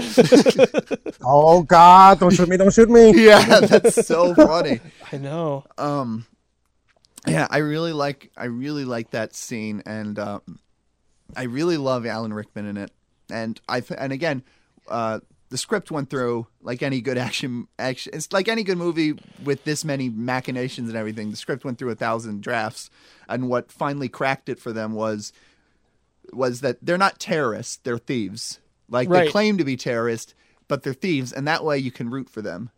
oh 1.23 1.63
God! 1.63 2.19
Don't 2.19 2.33
shoot 2.33 2.49
me! 2.49 2.57
Don't 2.57 2.73
shoot 2.73 2.89
me! 2.89 3.23
yeah, 3.25 3.61
that's 3.61 4.05
so 4.05 4.33
funny. 4.35 4.79
I 5.11 5.17
know. 5.17 5.65
Um, 5.77 6.25
yeah, 7.27 7.47
I 7.49 7.59
really 7.59 7.93
like 7.93 8.31
I 8.35 8.45
really 8.45 8.85
like 8.85 9.11
that 9.11 9.35
scene, 9.35 9.83
and 9.85 10.19
um, 10.19 10.59
I 11.35 11.43
really 11.43 11.77
love 11.77 12.05
Alan 12.05 12.33
Rickman 12.33 12.65
in 12.65 12.77
it. 12.77 12.91
And 13.29 13.59
I 13.69 13.81
and 13.97 14.11
again, 14.11 14.43
uh, 14.87 15.19
the 15.53 15.57
script 15.59 15.91
went 15.91 16.09
through 16.09 16.47
like 16.63 16.81
any 16.81 16.99
good 16.99 17.15
action 17.15 17.67
action. 17.77 18.11
It's 18.15 18.33
like 18.33 18.47
any 18.47 18.63
good 18.63 18.79
movie 18.79 19.13
with 19.43 19.63
this 19.65 19.85
many 19.85 20.09
machinations 20.09 20.89
and 20.89 20.97
everything. 20.97 21.29
The 21.29 21.37
script 21.37 21.63
went 21.63 21.77
through 21.77 21.91
a 21.91 21.95
thousand 21.95 22.41
drafts, 22.41 22.89
and 23.29 23.47
what 23.47 23.71
finally 23.71 24.09
cracked 24.09 24.49
it 24.49 24.59
for 24.59 24.73
them 24.73 24.93
was 24.93 25.31
was 26.31 26.61
that 26.61 26.77
they're 26.81 26.97
not 26.97 27.19
terrorists; 27.19 27.77
they're 27.83 27.99
thieves. 27.99 28.59
Like 28.89 29.09
they 29.09 29.29
claim 29.29 29.59
to 29.59 29.63
be 29.63 29.77
terrorists, 29.77 30.33
but 30.67 30.81
they're 30.81 30.91
thieves, 30.95 31.31
and 31.31 31.47
that 31.47 31.63
way 31.63 31.77
you 31.77 31.91
can 31.91 32.09
root 32.09 32.31
for 32.31 32.41
them 32.41 32.71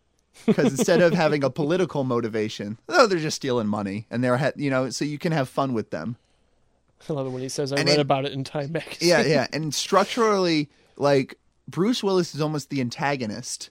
because 0.45 0.77
instead 0.77 1.01
of 1.01 1.13
having 1.13 1.45
a 1.45 1.49
political 1.49 2.03
motivation, 2.03 2.77
oh, 2.89 3.07
they're 3.07 3.19
just 3.19 3.37
stealing 3.37 3.67
money, 3.67 4.05
and 4.11 4.21
they're 4.21 4.35
ha- 4.35 4.51
you 4.57 4.69
know, 4.69 4.89
so 4.89 5.05
you 5.05 5.17
can 5.17 5.31
have 5.31 5.47
fun 5.47 5.73
with 5.73 5.91
them. 5.91 6.17
I 7.09 7.13
love 7.13 7.27
it 7.27 7.29
when 7.29 7.41
he 7.41 7.47
says 7.47 7.71
I 7.71 7.77
And 7.77 7.87
read 7.87 7.99
it- 7.99 8.01
about 8.01 8.25
it 8.25 8.33
in 8.33 8.43
Time 8.43 8.73
magazine. 8.73 9.07
Yeah, 9.07 9.21
yeah, 9.21 9.47
and 9.53 9.73
structurally, 9.73 10.69
like 10.97 11.37
Bruce 11.67 12.03
Willis 12.03 12.35
is 12.35 12.41
almost 12.41 12.69
the 12.69 12.81
antagonist. 12.81 13.69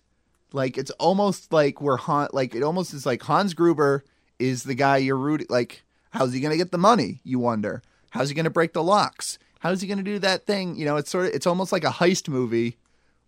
Like 0.53 0.77
it's 0.79 0.91
almost 0.93 1.53
like 1.53 1.81
we're 1.81 1.97
Han. 1.97 2.29
Like 2.33 2.55
it 2.55 2.63
almost 2.63 2.95
is 2.95 3.05
like 3.07 3.23
Hans 3.23 3.55
Gruber 3.55 4.05
is 4.39 4.63
the 4.65 4.75
guy 4.75 4.99
you're 4.99 5.17
rooting. 5.17 5.47
Like 5.51 5.83
how's 6.11 6.33
he 6.33 6.41
gonna 6.41 6.57
get 6.57 6.71
the 6.73 6.79
money? 6.79 7.21
You 7.25 7.39
wonder. 7.39 7.83
How's 8.11 8.29
he 8.29 8.35
gonna 8.35 8.51
break 8.51 8.73
the 8.73 8.83
locks? 8.83 9.39
How's 9.61 9.81
he 9.81 9.89
gonna 9.89 10.03
do 10.03 10.19
that 10.21 10.47
thing? 10.47 10.77
You 10.77 10.85
know, 10.85 10.97
it's 10.97 11.11
sort 11.11 11.27
of 11.27 11.33
it's 11.33 11.47
almost 11.47 11.73
like 11.73 11.85
a 11.85 11.89
heist 11.91 12.29
movie 12.29 12.77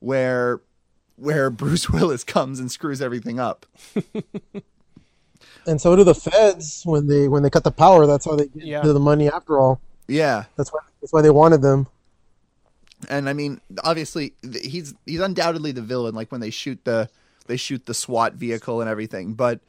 where 0.01 0.61
where 1.17 1.51
Bruce 1.63 1.89
Willis 1.91 2.23
comes 2.25 2.61
and 2.61 2.71
screws 2.71 3.01
everything 3.03 3.41
up. 3.41 3.67
And 5.67 5.81
so 5.81 5.97
do 5.97 6.05
the 6.05 6.15
feds 6.15 6.83
when 6.85 7.09
they 7.09 7.27
when 7.29 7.43
they 7.43 7.51
cut 7.51 7.65
the 7.65 7.73
power. 7.73 8.07
That's 8.07 8.25
how 8.25 8.37
they 8.37 8.47
get 8.47 8.63
Yeah. 8.65 8.81
the 8.83 9.01
money 9.01 9.29
after 9.29 9.59
all. 9.59 9.81
Yeah. 10.07 10.45
That's 10.57 10.73
why 10.73 10.79
that's 11.01 11.13
why 11.13 11.23
they 11.23 11.31
wanted 11.31 11.61
them. 11.63 11.89
And 13.09 13.29
I 13.29 13.33
mean, 13.33 13.61
obviously, 13.85 14.35
he's 14.63 14.95
he's 15.05 15.21
undoubtedly 15.21 15.73
the 15.73 15.83
villain. 15.83 16.15
Like 16.15 16.33
when 16.33 16.41
they 16.41 16.51
shoot 16.51 16.85
the 16.85 17.09
they 17.47 17.57
shoot 17.57 17.87
the 17.87 17.95
SWAT 17.95 18.35
vehicle 18.35 18.81
and 18.81 18.91
everything, 18.91 19.35
but 19.35 19.61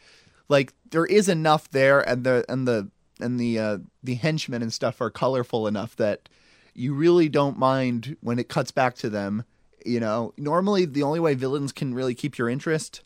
like 0.50 0.74
there 0.92 1.06
is 1.06 1.30
enough 1.30 1.70
there, 1.70 2.02
and 2.08 2.24
the 2.24 2.46
and 2.50 2.68
the 2.68 2.90
and 3.20 3.40
the 3.40 3.60
uh, 3.60 3.78
the 4.04 4.16
henchmen 4.16 4.62
and 4.62 4.74
stuff 4.74 5.02
are 5.02 5.10
colorful 5.10 5.68
enough 5.68 5.96
that 5.98 6.30
you 6.74 6.94
really 6.94 7.30
don't 7.30 7.58
mind 7.58 8.16
when 8.22 8.40
it 8.40 8.50
cuts 8.50 8.72
back 8.72 8.96
to 8.96 9.10
them. 9.10 9.44
You 9.86 10.00
know, 10.00 10.34
normally 10.38 10.86
the 10.86 11.04
only 11.04 11.20
way 11.20 11.34
villains 11.34 11.72
can 11.72 11.94
really 11.94 12.16
keep 12.16 12.38
your 12.38 12.50
interest 12.50 13.04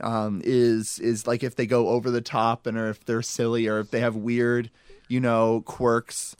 um, 0.00 0.40
is 0.44 0.98
is 0.98 1.26
like 1.26 1.42
if 1.42 1.56
they 1.56 1.66
go 1.66 1.88
over 1.88 2.10
the 2.10 2.20
top 2.20 2.66
and 2.66 2.78
or 2.78 2.88
if 2.88 3.04
they're 3.04 3.22
silly 3.22 3.66
or 3.66 3.80
if 3.80 3.90
they 3.90 4.00
have 4.00 4.16
weird, 4.16 4.70
you 5.08 5.20
know, 5.20 5.62
quirks. 5.66 6.36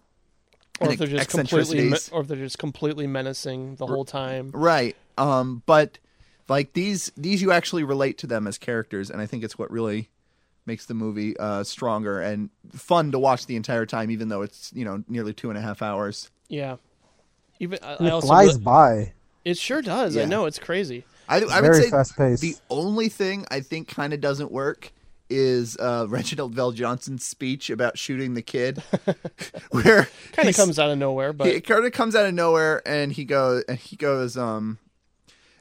Or 0.83 0.93
if 0.93 0.99
they're 0.99 1.09
just 1.09 1.29
completely, 1.31 1.91
me- 1.91 1.97
or 2.13 2.21
if 2.23 2.29
they're 2.29 2.37
just 2.37 2.59
completely 2.59 3.07
menacing 3.07 3.77
the 3.77 3.87
whole 3.87 4.05
time. 4.05 4.51
Right. 4.53 4.97
Um, 5.19 5.63
but 5.67 5.99
like 6.49 6.73
these 6.73 7.13
these 7.17 7.43
you 7.43 7.53
actually 7.53 7.85
relate 7.85 8.19
to 8.19 8.27
them 8.27 8.47
as 8.47 8.59
characters, 8.59 9.11
and 9.11 9.21
I 9.21 9.27
think 9.27 9.45
it's 9.45 9.59
what 9.59 9.71
really 9.71 10.09
makes 10.67 10.87
the 10.87 10.95
movie 10.95 11.37
uh, 11.39 11.65
stronger 11.65 12.21
and 12.21 12.51
fun 12.73 13.11
to 13.13 13.19
watch 13.19 13.47
the 13.47 13.57
entire 13.57 13.87
time, 13.87 14.11
even 14.11 14.29
though 14.29 14.43
it's 14.43 14.73
you 14.75 14.85
know 14.85 15.03
nearly 15.09 15.33
two 15.33 15.49
and 15.49 15.59
a 15.59 15.63
half 15.63 15.83
hours. 15.83 16.31
Yeah. 16.49 16.77
Even 17.59 17.79
I, 17.83 17.95
And 17.95 18.07
I 18.07 18.11
it 18.11 18.13
also 18.13 18.27
flies 18.27 18.55
re- 18.57 18.63
by. 18.63 19.13
It 19.45 19.59
sure 19.59 19.83
does. 19.83 20.17
I 20.17 20.25
know 20.25 20.47
it's 20.47 20.59
crazy. 20.59 21.05
I, 21.29 21.41
I 21.41 21.61
would 21.61 21.75
say 21.75 21.91
fast-paced. 21.91 22.43
the 22.43 22.57
only 22.71 23.09
thing 23.09 23.47
I 23.51 23.61
think 23.61 23.89
kind 23.89 24.13
of 24.13 24.21
doesn't 24.21 24.53
work 24.53 24.93
is 25.33 25.77
uh, 25.79 26.07
Reginald 26.11 26.55
VelJohnson's 26.55 27.25
speech 27.25 27.71
about 27.71 27.99
shooting 27.99 28.35
the 28.35 28.43
kid, 28.43 28.83
where 29.71 30.09
Kind 30.33 30.49
of 30.49 30.57
comes 30.57 30.79
out 30.79 30.91
of 30.91 30.99
nowhere, 30.99 31.33
but 31.33 31.49
it 31.49 31.67
kind 31.67 31.85
of 31.85 31.93
comes 31.93 32.15
out 32.15 32.27
of 32.27 32.35
nowhere, 32.35 32.83
and 32.87 33.13
he 33.13 33.25
goes, 33.25 33.65
and 33.69 33.79
he 33.79 33.97
goes, 33.97 34.37
um, 34.37 34.79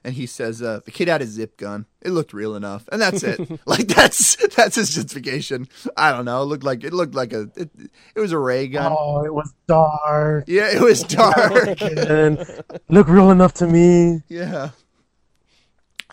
and 0.03 0.15
he 0.15 0.26
says, 0.26 0.61
uh, 0.64 0.80
"The 0.84 0.91
kid 0.91 1.07
had 1.07 1.22
a 1.22 1.26
zip 1.27 1.57
gun. 1.57 1.85
It 2.02 2.10
looked 2.10 2.34
real 2.34 2.56
enough, 2.56 2.89
and 2.91 2.99
that's 2.99 3.22
it. 3.22 3.39
like 3.68 3.88
that's 3.88 4.35
that's 4.56 4.76
his 4.76 4.95
justification. 4.95 5.68
I 5.95 6.11
don't 6.11 6.26
know. 6.26 6.41
It 6.41 6.45
looked 6.45 6.64
like 6.64 6.84
it 6.84 6.91
looked 6.93 7.14
like 7.14 7.34
a 7.34 7.41
it, 7.56 7.69
it 8.15 8.19
was 8.19 8.31
a 8.31 8.39
ray 8.39 8.68
gun. 8.68 8.91
Oh, 8.98 9.23
it 9.23 9.34
was 9.34 9.53
dark. 9.68 10.45
Yeah, 10.48 10.69
it 10.76 10.81
was 10.81 11.03
dark. 11.03 11.81
and 11.81 12.64
look 12.89 13.07
real 13.07 13.30
enough 13.31 13.53
to 13.56 13.68
me. 13.68 14.23
yeah. 14.27 14.72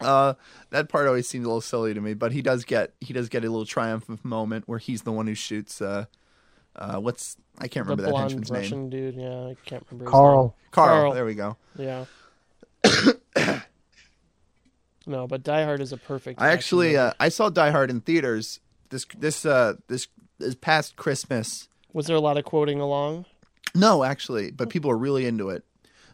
Uh, 0.01 0.35
that 0.71 0.89
part 0.89 1.07
always 1.07 1.29
seemed 1.29 1.45
a 1.45 1.49
little 1.49 1.61
silly 1.61 1.95
to 1.95 2.01
me, 2.01 2.15
but 2.15 2.33
he 2.33 2.43
does 2.43 2.65
get 2.65 2.95
he 3.01 3.13
does 3.13 3.29
get 3.29 3.45
a 3.45 3.49
little 3.49 3.67
triumphant 3.67 4.25
moment 4.25 4.69
where 4.69 4.79
he's 4.79 5.03
the 5.03 5.13
one 5.13 5.27
who 5.27 5.35
shoots. 5.35 5.81
Uh, 5.81 6.07
uh, 6.77 6.99
what's 6.99 7.37
I 7.59 7.69
can't 7.69 7.87
the 7.87 7.93
remember 7.93 8.03
that 8.03 8.11
blonde 8.11 8.31
henchman's 8.31 8.51
Russian 8.51 8.89
name. 8.89 8.91
dude, 8.91 9.15
yeah, 9.17 9.47
I 9.47 9.57
can't 9.67 9.85
remember. 9.91 10.05
his 10.05 10.11
Carl. 10.11 10.43
name. 10.43 10.53
Carl. 10.71 10.89
Carl. 11.01 11.13
There 11.15 11.25
we 11.25 11.35
go. 11.35 11.57
Yeah. 11.77 12.05
no, 15.07 15.27
but 15.27 15.43
Die 15.43 15.65
Hard 15.65 15.81
is 15.81 15.93
a 15.93 15.97
perfect. 15.97 16.41
I 16.41 16.51
actually 16.51 16.97
uh, 16.97 17.13
I 17.19 17.29
saw 17.29 17.49
Die 17.49 17.71
Hard 17.71 17.91
in 17.91 18.01
theaters 18.01 18.61
this 18.91 19.07
this 19.17 19.45
uh 19.45 19.75
this 19.89 20.09
this 20.39 20.55
past 20.55 20.97
Christmas. 20.97 21.69
was 21.93 22.07
there 22.07 22.17
a 22.17 22.21
lot 22.21 22.37
of 22.39 22.45
quoting 22.45 22.81
along? 22.81 23.25
No, 23.75 24.05
actually, 24.05 24.51
but 24.51 24.71
people 24.71 24.91
are 24.91 24.97
really 24.99 25.27
into 25.27 25.51
it. 25.51 25.65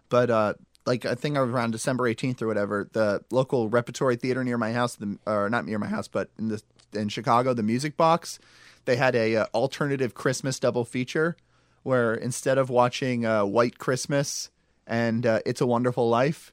But 0.09 0.31
uh 0.31 0.55
like 0.87 1.07
I 1.07 1.15
think 1.15 1.37
around 1.37 1.71
December 1.71 2.05
18th 2.05 2.43
or 2.43 2.47
whatever, 2.47 2.89
the 2.93 3.23
local 3.31 3.69
repertory 3.69 4.17
theater 4.17 4.45
near 4.45 4.59
my 4.59 4.73
house, 4.73 4.97
the 4.97 5.19
or 5.27 5.49
not 5.49 5.65
near 5.65 5.79
my 5.79 5.87
house, 5.87 6.09
but 6.09 6.31
in 6.39 6.49
the 6.49 6.63
in 6.93 7.09
Chicago, 7.09 7.55
the 7.55 7.63
Music 7.63 7.97
Box, 7.97 8.39
they 8.85 8.97
had 8.97 9.15
a 9.15 9.37
uh, 9.37 9.47
alternative 9.55 10.15
Christmas 10.15 10.59
double 10.59 10.85
feature 10.85 11.37
where 11.83 12.15
instead 12.15 12.59
of 12.59 12.71
watching 12.71 13.27
uh, 13.27 13.45
White 13.45 13.79
Christmas 13.79 14.51
and 14.87 15.27
uh, 15.27 15.41
It's 15.45 15.61
a 15.61 15.67
Wonderful 15.67 16.09
Life, 16.09 16.53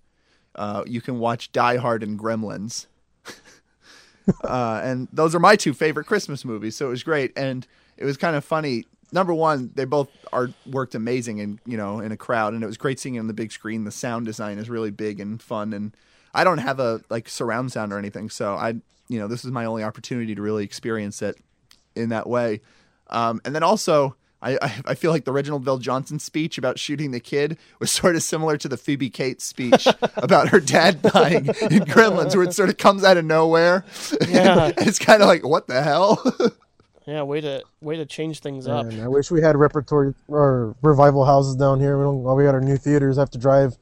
uh, 0.56 0.84
you 0.86 1.02
can 1.02 1.20
watch 1.20 1.52
Die 1.52 1.78
Hard 1.78 2.04
and 2.04 2.20
Gremlins. 2.20 2.88
uh, 4.44 4.82
and 4.84 5.08
those 5.12 5.34
are 5.34 5.40
my 5.40 5.56
two 5.56 5.74
favorite 5.74 6.06
Christmas 6.06 6.44
movies, 6.44 6.76
so 6.76 6.88
it 6.88 6.90
was 6.90 7.04
great. 7.04 7.32
And 7.38 7.66
it 7.98 8.06
was 8.06 8.18
kind 8.18 8.36
of 8.36 8.44
funny. 8.44 8.86
Number 9.12 9.34
one, 9.34 9.72
they 9.76 9.86
both 9.86 10.10
are 10.32 10.50
worked 10.66 10.96
amazing, 10.96 11.42
and 11.42 11.60
you 11.66 11.78
know, 11.78 12.00
in 12.00 12.12
a 12.12 12.18
crowd, 12.18 12.54
and 12.54 12.64
it 12.64 12.68
was 12.68 12.78
great 12.78 13.00
seeing 13.00 13.16
it 13.16 13.20
on 13.20 13.28
the 13.28 13.34
big 13.34 13.52
screen. 13.52 13.84
The 13.84 13.92
sound 13.92 14.26
design 14.26 14.58
is 14.58 14.70
really 14.70 14.92
big 14.92 15.20
and 15.20 15.42
fun, 15.42 15.74
and 15.74 15.96
I 16.34 16.44
don't 16.44 16.60
have 16.60 16.80
a 16.80 17.02
like 17.10 17.28
surround 17.28 17.72
sound 17.72 17.92
or 17.92 17.98
anything, 17.98 18.30
so 18.30 18.56
I, 18.56 18.76
you 19.10 19.20
know, 19.20 19.28
this 19.28 19.44
is 19.44 19.52
my 19.52 19.66
only 19.66 19.84
opportunity 19.84 20.34
to 20.36 20.42
really 20.42 20.64
experience 20.64 21.22
it 21.22 21.36
in 21.96 22.10
that 22.10 22.28
way. 22.28 22.62
Um, 23.10 23.42
and 23.44 23.54
then 23.54 23.64
also, 23.64 24.16
I, 24.42 24.82
I 24.86 24.96
feel 24.96 25.12
like 25.12 25.26
the 25.26 25.32
Reginald 25.32 25.66
VelJohnson 25.66 26.20
speech 26.20 26.58
about 26.58 26.80
shooting 26.80 27.12
the 27.12 27.20
kid 27.20 27.58
was 27.80 27.92
sort 27.92 28.16
of 28.16 28.24
similar 28.24 28.58
to 28.58 28.68
the 28.68 28.78
Phoebe 28.78 29.10
Cates 29.10 29.44
speech 29.44 29.88
about 30.18 30.50
her 30.50 30.60
dad 30.60 31.02
dying 31.02 31.46
in 31.46 31.84
Gremlins, 31.86 32.36
where 32.36 32.46
it 32.46 32.54
sort 32.54 32.70
of 32.70 32.78
comes 32.78 33.04
out 33.04 33.18
of 33.18 33.26
nowhere. 33.26 33.86
Yeah. 34.28 34.72
it's 34.78 35.00
kind 35.00 35.22
of 35.22 35.28
like, 35.28 35.46
what 35.46 35.68
the 35.68 35.84
hell? 35.84 36.24
Yeah, 37.08 37.24
way 37.24 37.42
to 37.42 37.64
way 37.82 37.98
to 37.98 38.06
change 38.06 38.40
things 38.42 38.68
up. 38.68 38.86
Man, 38.86 39.02
I 39.02 39.08
wish 39.08 39.32
we 39.32 39.42
had 39.42 39.56
repertory 39.58 40.14
or 40.28 40.76
revival 40.82 41.26
houses 41.26 41.56
down 41.56 41.80
here. 41.80 41.98
We 41.98 42.04
don't. 42.04 42.26
All 42.26 42.36
we 42.36 42.44
got 42.44 42.54
our 42.54 42.62
new 42.62 42.78
theaters. 42.78 43.18
I 43.18 43.22
have 43.22 43.32
to 43.32 43.40
drive 43.40 43.78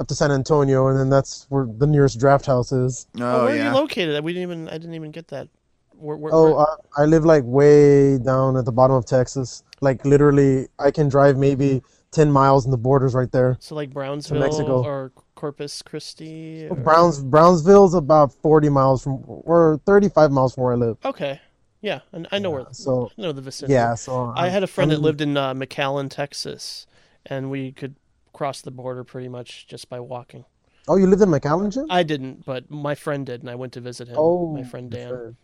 up 0.00 0.08
to 0.08 0.14
San 0.14 0.30
Antonio, 0.32 0.88
and 0.88 0.98
then 0.98 1.10
that's 1.10 1.46
where 1.50 1.66
the 1.66 1.86
nearest 1.86 2.18
draft 2.18 2.46
house 2.46 2.72
is. 2.72 3.06
Oh, 3.20 3.44
where 3.44 3.54
are 3.54 3.56
you 3.56 3.70
located? 3.74 4.24
We 4.24 4.32
didn't 4.32 4.50
even. 4.50 4.68
I 4.68 4.72
didn't 4.78 4.94
even 4.94 5.10
get 5.10 5.28
that. 5.28 5.48
Where, 5.96 6.16
where, 6.16 6.34
Oh, 6.34 6.56
where- 6.56 6.66
I, 6.98 7.02
I 7.02 7.04
live 7.04 7.24
like 7.26 7.44
way 7.44 8.18
down 8.18 8.56
at 8.56 8.64
the 8.64 8.72
bottom 8.72 8.96
of 8.96 9.04
Texas. 9.06 9.62
Like 9.82 10.04
literally, 10.06 10.66
I 10.78 10.90
can 10.90 11.08
drive 11.10 11.36
maybe 11.36 11.82
ten 12.10 12.32
miles, 12.32 12.64
and 12.64 12.72
the 12.72 12.78
border's 12.78 13.14
right 13.14 13.30
there. 13.30 13.58
so 13.60 13.74
like 13.74 13.90
Brownsville 13.92 14.40
Mexico. 14.40 14.82
or 14.82 15.12
Corpus 15.34 15.82
Christi. 15.82 16.66
or- 16.70 16.74
Browns 16.76 17.22
Brownsville's 17.22 17.92
about 17.94 18.32
forty 18.32 18.70
miles 18.70 19.04
from, 19.04 19.22
or 19.26 19.78
thirty-five 19.84 20.32
miles 20.32 20.54
from 20.54 20.64
where 20.64 20.72
I 20.72 20.76
live. 20.76 20.96
Okay. 21.04 21.38
Yeah, 21.82 22.00
and 22.12 22.26
I 22.32 22.38
know 22.38 22.50
where. 22.50 22.66
so- 22.72 23.10
I 23.18 23.22
know 23.22 23.32
the 23.32 23.42
vicinity. 23.42 23.74
yeah, 23.74 23.94
so 23.96 24.32
I 24.36 24.44
I'm- 24.44 24.52
had 24.52 24.62
a 24.62 24.66
friend 24.66 24.90
that 24.90 24.96
I'm- 24.96 25.02
lived 25.02 25.20
in 25.20 25.36
uh, 25.36 25.52
McAllen, 25.52 26.08
Texas, 26.08 26.86
and 27.26 27.50
we 27.50 27.72
could 27.72 27.96
cross 28.32 28.62
the 28.62 28.70
border 28.70 29.04
pretty 29.04 29.28
much 29.28 29.66
just 29.66 29.88
by 29.90 29.98
walking. 30.00 30.44
Oh, 30.88 30.96
you 30.96 31.06
lived 31.06 31.22
in 31.22 31.28
McAllen, 31.28 31.70
Jim? 31.72 31.86
I 31.90 32.02
didn't, 32.02 32.44
but 32.46 32.70
my 32.70 32.94
friend 32.94 33.26
did, 33.26 33.40
and 33.42 33.50
I 33.50 33.54
went 33.56 33.72
to 33.74 33.80
visit 33.80 34.08
him. 34.08 34.14
Oh, 34.18 34.54
my 34.54 34.62
friend 34.64 34.90
Dan. 34.90 35.08
friend. 35.10 35.36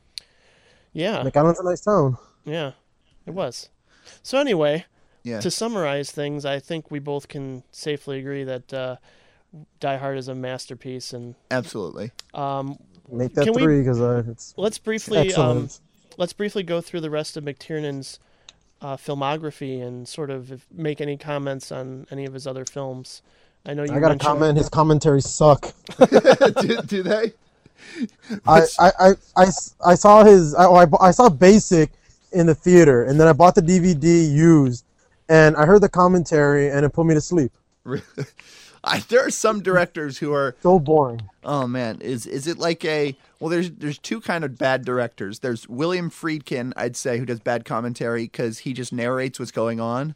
Yeah, 0.93 1.23
McAllen's 1.23 1.59
a 1.61 1.65
nice 1.65 1.81
town. 1.81 2.17
yeah, 2.45 2.73
it 3.27 3.33
was. 3.33 3.69
So 4.23 4.39
anyway, 4.39 4.87
Yeah. 5.23 5.41
to 5.41 5.51
summarize 5.51 6.11
things, 6.13 6.45
I 6.45 6.59
think 6.61 6.91
we 6.91 6.99
both 6.99 7.29
can 7.29 7.63
safely 7.73 8.19
agree 8.19 8.45
that 8.45 8.73
uh, 8.73 8.97
Die 9.81 9.97
Hard 9.97 10.19
is 10.19 10.29
a 10.29 10.35
masterpiece, 10.35 11.13
and 11.13 11.35
Absolutely. 11.51 12.13
um, 12.33 12.79
Make 13.11 13.35
that 13.35 13.45
Can 13.45 13.55
three 13.55 13.79
because 13.81 14.01
uh, 14.01 14.23
it's 14.29 14.55
let's 14.59 14.79
briefly 14.79 15.19
um, 15.19 15.27
excellent. 15.29 15.81
Let's 16.19 16.35
briefly 16.35 16.63
go 16.63 16.83
through 16.83 17.01
the 17.01 17.09
rest 17.09 17.39
of 17.39 17.45
McTiernan's 17.45 18.19
uh, 18.83 18.97
filmography 18.97 19.83
and 19.83 20.07
sort 20.07 20.31
of 20.31 20.67
make 20.71 21.01
any 21.01 21.17
comments 21.17 21.73
on 21.73 22.07
any 22.11 22.27
of 22.27 22.35
his 22.35 22.47
other 22.47 22.67
films. 22.67 23.23
I 23.65 23.75
know 23.75 23.85
you 23.85 23.93
I 23.93 23.95
got 23.95 24.01
to 24.01 24.15
mentioned- 24.15 24.21
comment. 24.21 24.59
His 24.59 24.69
commentaries 24.69 25.29
suck. 25.29 25.73
do, 26.61 26.83
do 26.83 27.03
they? 27.03 27.33
I, 28.47 28.63
I, 28.79 28.91
I, 29.01 29.11
I, 29.37 29.47
I 29.87 29.95
saw 29.95 30.25
his. 30.25 30.55
I, 30.55 30.67
oh, 30.67 30.75
I, 30.75 30.87
I 31.01 31.11
saw 31.13 31.29
Basic 31.29 31.91
in 32.33 32.47
the 32.47 32.55
theater, 32.55 33.05
and 33.05 33.19
then 33.19 33.27
I 33.29 33.33
bought 33.33 33.55
the 33.55 33.63
DVD 33.63 34.31
used, 34.31 34.85
and 35.29 35.57
I 35.57 35.65
heard 35.65 35.81
the 35.81 35.89
commentary, 35.89 36.71
and 36.71 36.85
it 36.85 36.91
put 36.91 37.07
me 37.07 37.15
to 37.15 37.21
sleep. 37.21 37.53
I, 38.85 39.01
there 39.01 39.27
are 39.27 39.31
some 39.31 39.63
directors 39.63 40.19
who 40.19 40.33
are 40.33 40.57
So 40.63 40.79
boring. 40.79 41.23
Oh 41.45 41.67
man, 41.67 42.01
is 42.01 42.27
is 42.27 42.47
it 42.47 42.59
like 42.59 42.85
a 42.85 43.17
well? 43.41 43.51
There's 43.51 43.71
there's 43.71 43.99
two 43.99 44.21
kind 44.21 44.45
of 44.45 44.57
bad 44.59 44.85
directors. 44.85 45.41
There's 45.41 45.69
William 45.69 46.11
Friedkin, 46.11 46.73
I'd 46.77 46.97
say, 46.97 47.19
who 47.19 47.27
does 47.27 47.41
bad 47.41 47.65
commentary 47.65 48.25
because 48.25 48.61
he 48.61 48.73
just 48.73 48.93
narrates 48.93 49.39
what's 49.39 49.51
going 49.51 49.81
on, 49.81 50.15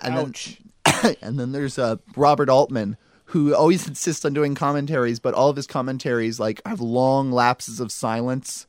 and 0.00 0.14
Ouch. 0.14 0.58
then 0.84 1.16
and 1.22 1.38
then 1.38 1.52
there's 1.52 1.78
uh, 1.78 1.96
Robert 2.16 2.48
Altman, 2.48 2.96
who 3.26 3.54
always 3.54 3.86
insists 3.86 4.24
on 4.24 4.32
doing 4.32 4.54
commentaries, 4.54 5.18
but 5.20 5.34
all 5.34 5.48
of 5.48 5.56
his 5.56 5.66
commentaries 5.66 6.38
like 6.40 6.60
have 6.66 6.80
long 6.80 7.30
lapses 7.30 7.80
of 7.80 7.92
silence. 7.92 8.66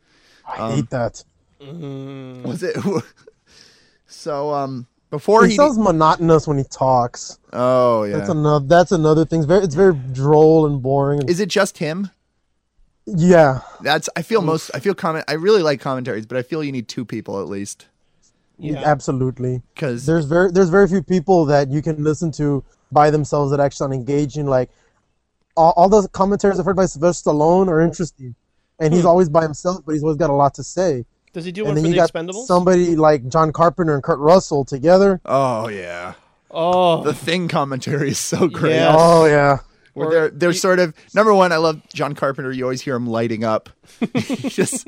I 0.48 0.76
hate 0.76 0.90
that. 0.90 1.24
Mm. 1.62 2.44
Was 2.44 2.64
it? 2.64 2.76
so 4.08 4.54
um, 4.54 4.88
Before 5.12 5.44
he 5.44 5.52
he, 5.52 5.56
sounds 5.56 5.78
monotonous 5.78 6.48
when 6.48 6.58
he 6.58 6.64
talks. 6.66 7.40
oh 7.54 8.04
yeah, 8.04 8.18
That's 8.18 8.30
another. 8.30 8.66
That's 8.68 8.92
another 8.92 9.26
thing. 9.26 9.40
It's 9.40 9.48
very. 9.48 9.64
It's 9.64 9.76
very 9.76 9.94
droll 9.94 10.66
and 10.68 10.82
boring. 10.82 11.22
And, 11.22 11.30
is 11.30 11.40
it 11.40 11.50
just 11.50 11.80
him? 11.80 12.12
yeah. 13.06 13.62
That's 13.82 14.08
I 14.16 14.22
feel 14.22 14.42
most 14.42 14.70
I 14.74 14.80
feel 14.80 14.94
comment 14.94 15.26
I 15.28 15.34
really 15.34 15.64
like 15.64 15.80
commentaries, 15.82 16.26
but 16.26 16.38
I 16.38 16.44
feel 16.44 16.64
you 16.64 16.72
need 16.72 16.88
two 16.88 17.06
people 17.06 17.40
at 17.42 17.48
least 17.48 17.88
Yeah. 18.60 18.84
Absolutely. 18.86 19.64
because 19.74 20.06
There's 20.06 20.26
very. 20.26 20.52
There's 20.52 20.70
very 20.70 20.88
few 20.88 21.02
people 21.02 21.46
that 21.46 21.70
you 21.70 21.82
can 21.82 22.04
listen 22.04 22.32
to 22.34 22.64
by 22.92 23.10
themselves 23.10 23.50
that 23.52 23.60
actually 23.60 23.78
sound 23.78 23.94
engaging. 23.94 24.46
Like 24.46 24.70
all, 25.58 25.74
all 25.76 25.90
the 25.90 26.08
commentaries 26.10 26.60
I've 26.60 26.66
heard 26.66 26.76
by 26.76 26.86
Sylvester 26.86 27.32
Stallone 27.32 27.68
are 27.68 27.82
interesting, 27.82 28.36
and 28.80 28.94
he's 28.94 29.04
Hmm. 29.04 29.08
always 29.10 29.30
by 29.30 29.42
himself, 29.42 29.82
but 29.86 29.94
he's 29.94 30.04
always 30.04 30.18
got 30.18 30.30
a 30.30 30.34
lot 30.34 30.54
to 30.56 30.64
say. 30.64 31.06
Does 31.34 31.46
he 31.46 31.52
do 31.52 31.62
and 31.62 31.70
one 31.70 31.76
then 31.76 31.84
for 31.84 31.88
you 31.90 31.94
the 31.94 32.00
got 32.00 32.12
Expendables? 32.14 32.46
somebody 32.46 32.96
like 32.96 33.28
John 33.28 33.52
Carpenter 33.54 33.94
and 33.94 34.04
Kurt 34.04 34.20
Russell 34.20 34.66
together. 34.66 35.22
oh 35.26 35.68
yeah, 35.68 36.14
Oh, 36.52 37.04
the 37.04 37.14
thing 37.14 37.48
commentary 37.48 38.10
is 38.10 38.20
so 38.20 38.48
great. 38.48 38.72
Yes. 38.72 38.96
Oh 38.98 39.26
yeah. 39.26 39.60
Where 39.94 40.08
Or 40.08 40.12
they're 40.12 40.30
they're 40.30 40.52
he- 40.52 40.58
sort 40.58 40.80
of 40.80 40.94
number 41.14 41.34
one. 41.34 41.52
I 41.52 41.58
love 41.58 41.82
John 41.94 42.16
Carpenter. 42.16 42.52
You 42.52 42.64
always 42.64 42.82
hear 42.82 42.96
him 42.96 43.06
lighting 43.08 43.44
up. 43.44 43.70
Just, 44.16 44.88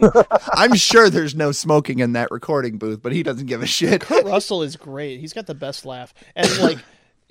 I'm 0.53 0.75
sure 0.75 1.09
there's 1.09 1.35
no 1.35 1.51
smoking 1.51 1.99
in 1.99 2.13
that 2.13 2.29
recording 2.31 2.77
booth, 2.77 3.01
but 3.01 3.11
he 3.11 3.21
doesn't 3.23 3.47
give 3.47 3.61
a 3.61 3.65
shit. 3.67 4.01
Kurt 4.01 4.25
Russell 4.25 4.61
is 4.63 4.75
great. 4.75 5.19
He's 5.19 5.33
got 5.33 5.47
the 5.47 5.55
best 5.55 5.85
laugh, 5.85 6.13
and 6.35 6.47
like 6.61 6.77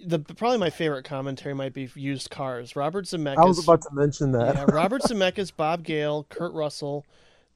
the 0.04 0.18
probably 0.18 0.58
my 0.58 0.70
favorite 0.70 1.04
commentary 1.04 1.54
might 1.54 1.72
be 1.72 1.88
used 1.94 2.28
cars. 2.30 2.74
Robert 2.76 3.04
Zemeckis. 3.06 3.38
I 3.38 3.44
was 3.44 3.62
about 3.62 3.82
to 3.82 3.88
mention 3.92 4.32
that. 4.32 4.56
yeah, 4.56 4.64
Robert 4.68 5.02
Zemeckis, 5.04 5.50
Bob 5.56 5.82
Gale, 5.84 6.26
Kurt 6.28 6.52
Russell. 6.52 7.06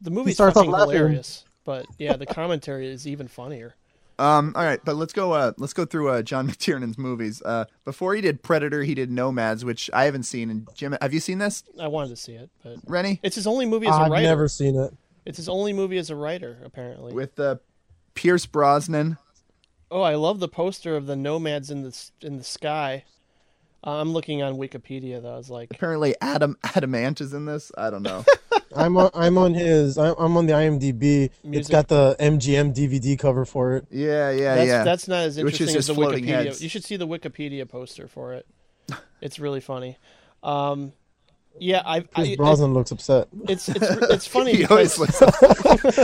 The 0.04 0.10
movie's 0.10 0.34
starts 0.34 0.56
off 0.56 0.66
fucking 0.66 0.78
hilarious, 0.78 1.44
but 1.64 1.86
yeah, 1.98 2.16
the 2.16 2.26
commentary 2.26 2.86
is 2.88 3.06
even 3.08 3.26
funnier. 3.26 3.74
Um, 4.18 4.52
all 4.54 4.62
right, 4.62 4.78
but 4.84 4.94
let's 4.94 5.12
go. 5.12 5.32
Uh, 5.32 5.52
let's 5.58 5.72
go 5.72 5.84
through 5.84 6.08
uh, 6.10 6.22
John 6.22 6.48
McTiernan's 6.50 6.96
movies. 6.98 7.42
Uh, 7.42 7.64
before 7.84 8.14
he 8.14 8.20
did 8.20 8.42
Predator, 8.42 8.82
he 8.84 8.94
did 8.94 9.10
Nomads, 9.10 9.64
which 9.64 9.90
I 9.92 10.04
haven't 10.04 10.22
seen. 10.22 10.50
And 10.50 10.68
Jim, 10.74 10.96
have 11.00 11.12
you 11.12 11.18
seen 11.20 11.38
this, 11.38 11.64
I 11.80 11.88
wanted 11.88 12.10
to 12.10 12.16
see 12.16 12.34
it, 12.34 12.50
but 12.62 12.76
Rennie? 12.86 13.18
it's 13.24 13.34
his 13.34 13.46
only 13.46 13.66
movie 13.66 13.88
as 13.88 13.94
a 13.94 13.98
I've 14.02 14.10
writer. 14.12 14.26
never 14.28 14.46
seen 14.46 14.76
it. 14.78 14.92
It's 15.24 15.38
his 15.38 15.48
only 15.48 15.72
movie 15.72 15.98
as 15.98 16.10
a 16.10 16.16
writer, 16.16 16.58
apparently. 16.64 17.12
With 17.12 17.40
uh, 17.40 17.56
Pierce 18.14 18.46
Brosnan. 18.46 19.16
Oh, 19.90 20.02
I 20.02 20.16
love 20.16 20.38
the 20.38 20.48
poster 20.48 20.96
of 20.96 21.06
the 21.06 21.16
nomads 21.16 21.70
in 21.70 21.82
the 21.82 22.10
in 22.20 22.36
the 22.36 22.44
sky. 22.44 23.04
Uh, 23.86 24.00
I'm 24.00 24.12
looking 24.12 24.42
on 24.42 24.56
Wikipedia 24.56 25.20
though. 25.22 25.34
I 25.34 25.36
was 25.36 25.50
like, 25.50 25.70
Apparently, 25.70 26.14
Adam 26.20 26.56
Adam 26.76 26.94
Ant 26.94 27.20
is 27.20 27.32
in 27.32 27.46
this. 27.46 27.72
I 27.76 27.90
don't 27.90 28.02
know. 28.02 28.24
I'm 28.76 28.96
on. 28.96 29.10
I'm 29.14 29.38
on 29.38 29.54
his. 29.54 29.98
I'm, 29.98 30.14
I'm 30.18 30.36
on 30.36 30.46
the 30.46 30.52
IMDb. 30.52 31.30
It's 31.44 31.68
got 31.68 31.88
the 31.88 32.16
MGM 32.18 32.74
DVD 32.74 33.18
cover 33.18 33.44
for 33.44 33.76
it. 33.76 33.86
yeah, 33.90 34.30
yeah, 34.30 34.54
that's, 34.54 34.68
yeah. 34.68 34.84
that's 34.84 35.08
not 35.08 35.18
as 35.20 35.42
Which 35.42 35.60
is 35.60 35.68
interesting 35.68 35.78
as 35.78 35.86
the 35.86 35.94
Wikipedia. 35.94 36.44
heads. 36.44 36.62
You 36.62 36.68
should 36.68 36.84
see 36.84 36.96
the 36.96 37.06
Wikipedia 37.06 37.68
poster 37.68 38.08
for 38.08 38.34
it. 38.34 38.46
It's 39.20 39.38
really 39.38 39.60
funny. 39.60 39.96
Um, 40.42 40.92
yeah, 41.58 41.82
I, 41.84 41.96
I, 41.96 42.00
Chris 42.00 42.28
I 42.30 42.36
Brosnan 42.36 42.74
looks 42.74 42.90
upset. 42.90 43.28
it's 43.48 43.68
it's 43.68 43.90
it's 44.10 44.26
funny 44.26 44.54
he 44.56 44.64
always 44.66 44.98
because 44.98 45.20
looks. 45.20 45.98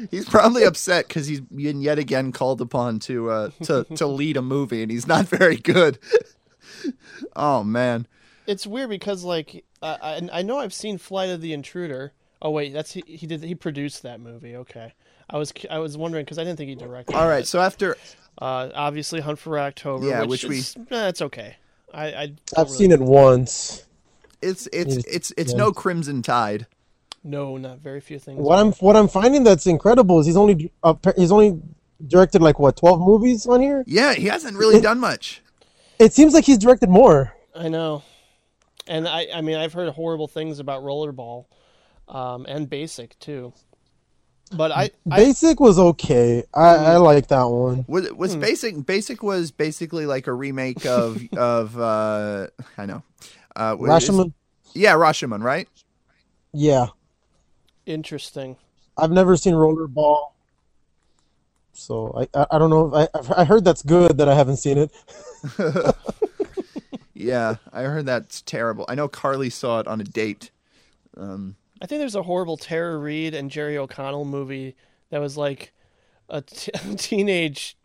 he's 0.10 0.28
probably 0.28 0.64
upset 0.64 1.06
because 1.08 1.26
he's 1.26 1.40
been 1.40 1.82
yet 1.82 1.98
again 1.98 2.32
called 2.32 2.60
upon 2.60 2.98
to 3.00 3.30
uh, 3.30 3.50
to 3.64 3.84
to 3.96 4.06
lead 4.06 4.36
a 4.36 4.42
movie, 4.42 4.82
and 4.82 4.90
he's 4.90 5.06
not 5.06 5.26
very 5.26 5.56
good. 5.56 5.98
oh 7.36 7.62
man, 7.62 8.06
it's 8.50 8.66
weird 8.66 8.90
because 8.90 9.24
like 9.24 9.64
uh, 9.82 9.96
I 10.02 10.28
I 10.32 10.42
know 10.42 10.58
I've 10.58 10.74
seen 10.74 10.98
Flight 10.98 11.30
of 11.30 11.40
the 11.40 11.52
Intruder. 11.52 12.12
Oh 12.42 12.50
wait, 12.50 12.72
that's 12.72 12.92
he, 12.92 13.02
he 13.06 13.26
did 13.26 13.42
he 13.42 13.54
produced 13.54 14.02
that 14.02 14.20
movie. 14.20 14.56
Okay, 14.56 14.92
I 15.28 15.36
was 15.38 15.52
I 15.70 15.78
was 15.78 15.96
wondering 15.96 16.24
because 16.24 16.38
I 16.38 16.44
didn't 16.44 16.56
think 16.58 16.68
he 16.70 16.74
directed. 16.74 17.14
all 17.16 17.28
right. 17.28 17.42
it. 17.42 17.46
So 17.46 17.60
after 17.60 17.96
Uh, 18.40 18.70
obviously, 18.74 19.20
Hunt 19.20 19.38
for 19.38 19.58
October. 19.58 20.06
Yeah, 20.06 20.20
which, 20.22 20.44
which 20.44 20.74
we- 20.76 20.84
that's 20.88 21.20
eh, 21.20 21.24
okay. 21.26 21.56
I, 21.92 22.06
I 22.06 22.22
I've 22.56 22.66
really- 22.66 22.78
seen 22.78 22.92
it 22.92 23.00
once. 23.00 23.84
it's 24.40 24.66
it's 24.72 24.96
Yes, 24.96 25.04
it's 25.06 25.32
it's 25.36 25.52
yeah. 25.52 25.58
no 25.58 25.72
Crimson 25.72 26.22
Tide. 26.22 26.66
No, 27.22 27.58
not 27.58 27.78
very 27.80 28.00
few 28.00 28.18
things. 28.18 28.38
What 28.40 28.58
I'm 28.58 28.72
what 28.74 28.96
I'm 28.96 29.08
finding 29.08 29.44
that's 29.44 29.66
incredible 29.66 30.20
is 30.20 30.26
he's 30.26 30.36
only 30.38 30.72
uh, 30.82 30.94
he's 31.16 31.30
only 31.32 31.60
directed 32.06 32.40
like 32.40 32.58
what 32.58 32.76
12 32.76 32.98
movies 33.00 33.46
on 33.46 33.60
here. 33.60 33.84
Yeah, 33.86 34.14
he 34.14 34.26
hasn't 34.26 34.56
really 34.56 34.80
done 34.80 34.98
much. 34.98 35.42
It 35.98 36.14
seems 36.14 36.32
like 36.32 36.44
he's 36.46 36.56
directed 36.56 36.88
more. 36.88 37.34
I 37.54 37.68
know, 37.68 38.02
and 38.90 39.08
I 39.08 39.28
I 39.34 39.40
mean 39.40 39.56
I've 39.56 39.72
heard 39.72 39.88
horrible 39.94 40.28
things 40.28 40.58
about 40.58 40.82
Rollerball, 40.82 41.46
um, 42.08 42.44
and 42.46 42.68
Basic 42.68 43.18
too. 43.18 43.54
But 44.52 44.72
I, 44.72 44.90
I 45.10 45.16
Basic 45.18 45.60
was 45.60 45.78
okay. 45.78 46.42
I, 46.52 46.74
I 46.74 46.96
like 46.96 47.28
that 47.28 47.44
one. 47.44 47.84
Was 47.88 48.10
was 48.12 48.34
Hmm. 48.34 48.40
basic 48.40 48.84
basic 48.84 49.22
was 49.22 49.52
basically 49.52 50.06
like 50.06 50.26
a 50.26 50.32
remake 50.32 50.84
of 50.86 51.22
of 51.38 51.78
uh 51.78 52.48
I 52.76 52.84
know. 52.86 53.02
Uh 53.54 53.76
what 53.76 54.02
is- 54.02 54.08
Rashomon. 54.10 54.32
Yeah, 54.74 54.94
Rashomon, 54.94 55.42
right? 55.42 55.68
Yeah, 56.52 56.88
interesting. 57.86 58.56
I've 58.96 59.12
never 59.12 59.36
seen 59.36 59.54
Rollerball, 59.54 60.32
so 61.72 62.12
I 62.34 62.38
I, 62.40 62.46
I 62.52 62.58
don't 62.58 62.70
know. 62.70 62.92
I 62.92 63.06
I've- 63.16 63.32
I 63.36 63.44
heard 63.44 63.64
that's 63.64 63.82
good 63.82 64.18
that 64.18 64.28
I 64.28 64.34
haven't 64.34 64.56
seen 64.56 64.78
it. 64.78 64.90
Yeah, 67.20 67.56
I 67.72 67.82
heard 67.82 68.06
that's 68.06 68.42
terrible. 68.42 68.84
I 68.88 68.94
know 68.94 69.08
Carly 69.08 69.50
saw 69.50 69.80
it 69.80 69.86
on 69.86 70.00
a 70.00 70.04
date. 70.04 70.50
Um 71.16 71.56
I 71.82 71.86
think 71.86 72.00
there's 72.00 72.14
a 72.14 72.22
horrible 72.22 72.56
Tara 72.56 72.98
Reid 72.98 73.34
and 73.34 73.50
Jerry 73.50 73.78
O'Connell 73.78 74.24
movie 74.26 74.76
that 75.10 75.18
was 75.20 75.36
like 75.36 75.72
a 76.28 76.42
t- 76.42 76.70
teenage, 76.96 77.76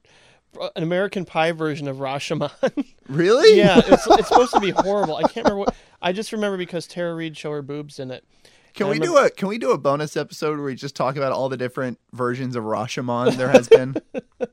an 0.76 0.84
American 0.84 1.26
Pie 1.26 1.54
version 1.54 1.88
of 1.88 1.98
Rashomon. 1.98 2.52
Really? 3.08 3.56
yeah, 3.56 3.82
it's, 3.86 4.08
it's 4.08 4.28
supposed 4.30 4.52
to 4.54 4.60
be 4.60 4.72
horrible. 4.72 5.16
I 5.18 5.22
can't 5.22 5.46
remember 5.46 5.60
what. 5.60 5.76
I 6.02 6.12
just 6.12 6.32
remember 6.32 6.58
because 6.58 6.88
Tara 6.88 7.14
Reid 7.14 7.38
show 7.38 7.52
her 7.52 7.62
boobs 7.62 8.00
in 8.00 8.10
it. 8.10 8.26
Can 8.74 8.88
And 8.88 9.00
we 9.00 9.06
I 9.06 9.10
do 9.10 9.18
a 9.18 9.30
can 9.30 9.48
we 9.48 9.60
do 9.60 9.72
a 9.72 9.78
bonus 9.78 10.18
episode 10.18 10.58
where 10.58 10.66
we 10.66 10.74
just 10.76 10.96
talk 10.96 11.16
about 11.16 11.32
all 11.32 11.48
the 11.48 11.56
different 11.56 12.00
versions 12.14 12.56
of 12.56 12.64
Rashomon 12.64 13.36
there 13.38 13.50
has 13.50 13.70
been? 13.70 13.96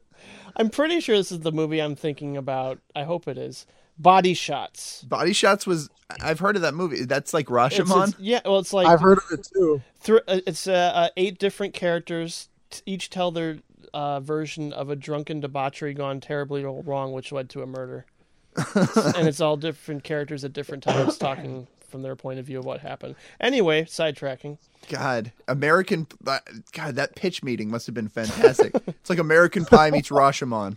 I'm 0.57 0.69
pretty 0.69 1.01
sure 1.01 1.17
this 1.17 1.33
is 1.33 1.41
the 1.41 1.51
movie 1.51 1.81
I'm 1.81 1.97
thinking 1.97 2.37
about. 2.37 2.79
I 2.95 3.05
hope 3.05 3.27
it 3.27 3.39
is. 3.39 3.67
Body 3.99 4.35
Shots. 4.35 5.03
Body 5.03 5.33
Shots 5.33 5.67
was 5.67 5.91
I've 6.21 6.39
heard 6.41 6.57
of 6.57 6.63
that 6.63 6.75
movie. 6.75 7.05
That's 7.05 7.33
like 7.33 7.47
Rashomon. 7.47 8.09
it's- 8.09 8.15
yeah, 8.19 8.41
well, 8.45 8.59
it's 8.59 8.73
like 8.73 8.87
I've 8.87 9.01
heard 9.01 9.19
of 9.19 9.25
it 9.39 9.49
too. 9.55 9.83
thr- 10.01 10.17
uh, 10.29 10.41
it's 10.47 10.67
uh, 10.67 10.73
uh, 10.95 11.09
eight 11.17 11.39
different 11.39 11.75
characters 11.75 12.49
t- 12.71 12.83
each 12.87 13.11
tell 13.11 13.31
their 13.31 13.59
uh, 13.95 14.21
version 14.21 14.73
of 14.73 14.91
a 14.91 14.97
drunken 14.97 15.41
debauchery 15.41 15.93
gone 15.95 16.21
terribly 16.21 16.65
wrong 16.65 17.13
which 17.13 17.31
led 17.33 17.49
to 17.51 17.61
a 17.63 17.67
murder 17.67 18.07
and 18.75 19.29
it's 19.29 19.41
all 19.41 19.57
different 19.57 20.03
characters 20.05 20.45
at 20.45 20.53
different 20.55 20.83
times 20.83 21.19
talking 21.19 21.67
from 21.89 22.01
their 22.03 22.17
point 22.17 22.39
of 22.39 22.47
view 22.47 22.59
of 22.59 22.65
what 22.65 22.81
happened 22.81 23.15
anyway 23.39 23.83
sidetracking 23.85 24.57
God, 24.89 25.31
American 25.47 26.07
uh, 26.27 26.39
God, 26.73 26.95
that 26.97 27.15
pitch 27.17 27.43
meeting 27.43 27.71
must 27.71 27.85
have 27.87 27.95
been 27.95 28.09
fantastic. 28.09 28.75
it's 28.87 29.11
like 29.11 29.19
American 29.19 29.65
Pie 29.67 29.91
meets 29.91 30.09
Rashomon. 30.09 30.77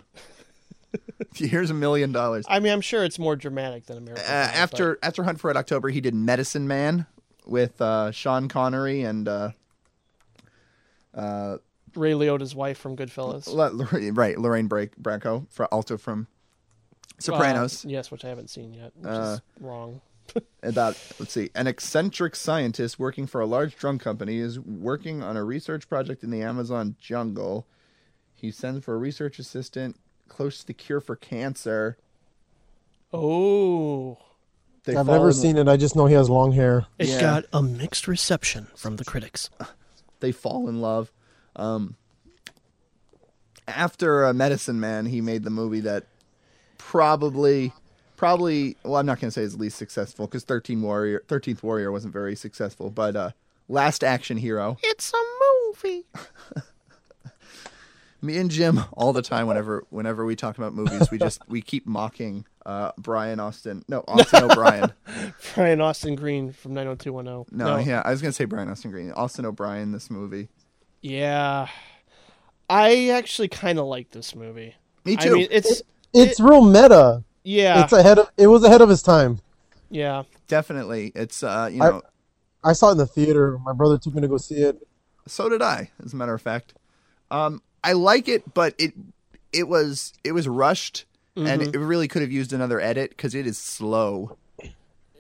Here's 1.36 1.70
a 1.70 1.74
million 1.74 2.12
dollars. 2.12 2.46
i 2.48 2.60
mean 2.60 2.72
i'm 2.72 2.82
sure 2.82 3.04
it's 3.04 3.20
more 3.20 3.36
dramatic 3.36 3.86
than 3.86 3.98
american 3.98 4.24
Uh, 4.26 4.28
Pie, 4.28 4.46
but- 4.52 4.56
after 4.56 5.00
after 5.04 5.24
Hunt 5.24 5.40
for 5.40 5.48
Red 5.48 5.58
October, 5.58 5.90
he 5.90 6.02
did 6.02 6.14
Medicine 6.16 6.68
Man 6.68 7.06
with 7.46 7.80
uh, 7.82 8.12
Sean 8.12 8.48
Connery 8.48 9.02
and 9.04 9.28
uh, 9.28 9.50
uh, 11.14 11.58
ray 11.96 12.14
liotta's 12.14 12.54
wife 12.56 12.78
from 12.78 12.96
goodfellas 12.98 13.48
La- 13.52 13.68
Lor- 13.68 14.12
right 14.14 14.38
Lorraine 14.38 14.68
Bra- 14.68 14.86
Bracco, 15.02 15.48
for, 15.50 15.66
also 15.68 15.98
from 15.98 16.28
Sopranos. 17.20 17.86
Uh, 17.86 17.90
yes 17.90 18.12
which 18.12 18.26
i 18.26 18.30
haven't 18.30 18.50
seen 18.50 18.74
yet 18.74 18.92
which 18.96 19.08
Uh, 19.08 19.38
is 19.38 19.42
wrong 19.64 20.02
about 20.64 20.98
let's 21.20 21.32
see 21.32 21.50
an 21.56 21.68
eccentric 21.68 22.36
scientist 22.36 23.00
working 23.00 23.28
for 23.28 23.40
a 23.40 23.46
large 23.46 23.76
drug 23.78 24.00
company 24.02 24.38
is 24.40 24.60
working 24.60 25.22
on 25.24 25.38
a 25.38 25.44
research 25.44 25.88
project 25.88 26.24
in 26.24 26.32
the 26.32 26.42
amazon 26.42 26.96
jungle 27.00 27.66
he 28.34 28.52
sends 28.52 28.84
for 28.84 28.96
a 28.96 28.98
research 28.98 29.40
assistant 29.40 29.98
close 30.28 30.60
to 30.60 30.68
the 30.68 30.74
cure 30.74 31.00
for 31.02 31.16
cancer 31.16 31.98
oh 33.14 34.18
They 34.84 34.96
I've 34.96 35.08
never 35.08 35.28
in- 35.28 35.34
seen 35.34 35.58
it. 35.58 35.68
I 35.68 35.78
just 35.78 35.96
know 35.96 36.06
he 36.06 36.14
has 36.16 36.30
long 36.30 36.52
hair. 36.52 36.86
it 37.00 37.08
Yeah. 37.08 37.20
got 37.22 37.46
a 37.54 37.62
mixed 37.62 38.08
reception 38.08 38.68
from 38.76 38.98
the 38.98 39.06
critics 39.06 39.50
they 40.20 40.32
fall 40.32 40.68
in 40.68 40.82
love 40.82 41.12
um 41.56 41.96
after 43.68 44.26
uh, 44.26 44.34
medicine 44.34 44.80
man 44.80 45.06
he 45.06 45.22
made 45.22 45.44
the 45.44 45.50
movie 45.50 45.80
that 45.80 46.06
probably 46.78 47.74
probably 48.18 48.78
well 48.84 48.98
i'm 48.98 49.06
not 49.06 49.20
going 49.20 49.28
to 49.30 49.32
say 49.32 49.42
is 49.42 49.56
least 49.58 49.78
successful 49.78 50.28
because 50.28 50.44
13 50.44 50.82
warrior 50.82 51.24
13th 51.28 51.64
warrior 51.64 51.92
wasn't 51.92 52.14
very 52.14 52.36
successful 52.36 52.90
but 52.90 53.16
uh 53.16 53.32
last 53.68 54.04
action 54.04 54.38
hero 54.38 54.78
it's 54.84 55.12
a 55.14 55.18
movie 55.84 56.06
me 58.26 58.38
and 58.38 58.50
Jim 58.52 58.82
all 58.94 59.14
the 59.14 59.22
time 59.22 59.48
whenever 59.48 59.84
whenever 59.90 60.26
we 60.26 60.36
talk 60.36 60.58
about 60.58 60.74
movies 60.74 61.10
we 61.12 61.18
just 61.18 61.40
we 61.48 61.62
keep 61.62 61.86
mocking 61.86 62.46
uh 62.66 62.92
Brian 62.98 63.40
Austin 63.40 63.84
no 63.88 64.04
Austin 64.08 64.44
O'Brien 64.50 64.92
brian 65.56 65.82
austin 65.82 66.16
green 66.16 66.52
from 66.52 66.74
90210 66.74 67.58
no, 67.58 67.78
yeah 67.78 68.02
I 68.04 68.12
was 68.12 68.22
gonna 68.22 68.32
say 68.34 68.46
Brian 68.46 68.70
Austin 68.70 68.92
Green 68.92 69.12
Austin 69.12 69.46
O'Brien 69.46 69.92
this 69.92 70.10
movie 70.10 70.50
Yeah. 71.02 71.68
I 72.70 73.10
actually 73.10 73.48
kind 73.50 73.78
of 73.78 73.86
like 73.86 74.10
this 74.10 74.34
movie. 74.36 74.74
Me 75.06 75.14
I 75.14 75.16
too. 75.24 75.34
mean, 75.36 75.48
it's 75.52 75.84
It's 76.14 76.40
real 76.40 76.64
meta. 76.66 77.24
yeah, 77.44 77.84
It's 77.84 77.94
ahead 77.94 78.18
of. 78.18 78.32
It 78.38 78.48
was 78.48 78.64
ahead 78.64 78.82
of 78.82 78.90
his 78.90 79.04
time. 79.04 79.40
yeah. 79.90 80.24
Definitely, 80.48 81.12
it's 81.16 81.44
uh, 81.44 81.70
you 81.72 81.84
I- 81.84 81.90
know, 81.90 82.02
I 82.64 82.74
saw 82.74 82.90
it 82.90 82.94
in 82.94 82.98
the 82.98 83.06
theater. 83.06 83.60
My 83.64 83.74
brother 83.74 84.00
took 84.00 84.16
me 84.16 84.22
to 84.22 84.28
go 84.28 84.38
see 84.38 84.56
it. 84.56 84.82
so 85.28 85.48
did 85.50 85.62
I. 85.62 85.92
As 86.04 86.14
a 86.14 86.16
matter 86.16 86.34
of 86.34 86.42
fact, 86.42 86.74
um, 87.30 87.62
I 87.86 87.94
like 87.94 88.28
it, 88.28 88.54
but 88.54 88.74
it 88.78 88.94
it 89.54 89.68
was 89.70 90.12
it 90.24 90.34
was 90.34 90.48
rushed, 90.48 91.06
and 91.38 91.62
Mhm. 91.62 91.74
it 91.76 91.78
really 91.78 92.08
could 92.10 92.22
have 92.24 92.32
used 92.32 92.52
another 92.52 92.82
edit 92.82 93.12
because 93.12 93.34
it 93.36 93.46
is 93.48 93.58
slow. 93.58 94.38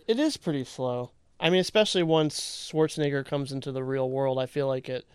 It 0.07 0.19
is 0.19 0.35
pretty 0.37 0.63
slow. 0.65 1.11
I 1.39 1.49
mean, 1.49 1.59
especially 1.61 2.03
once 2.03 2.69
Schwarzenegger 2.71 3.25
comes 3.25 3.51
into 3.51 3.71
the 3.71 3.83
real 3.83 4.09
world, 4.09 4.39
I 4.39 4.45
feel 4.47 4.67
like 4.67 4.89
it 4.89 5.05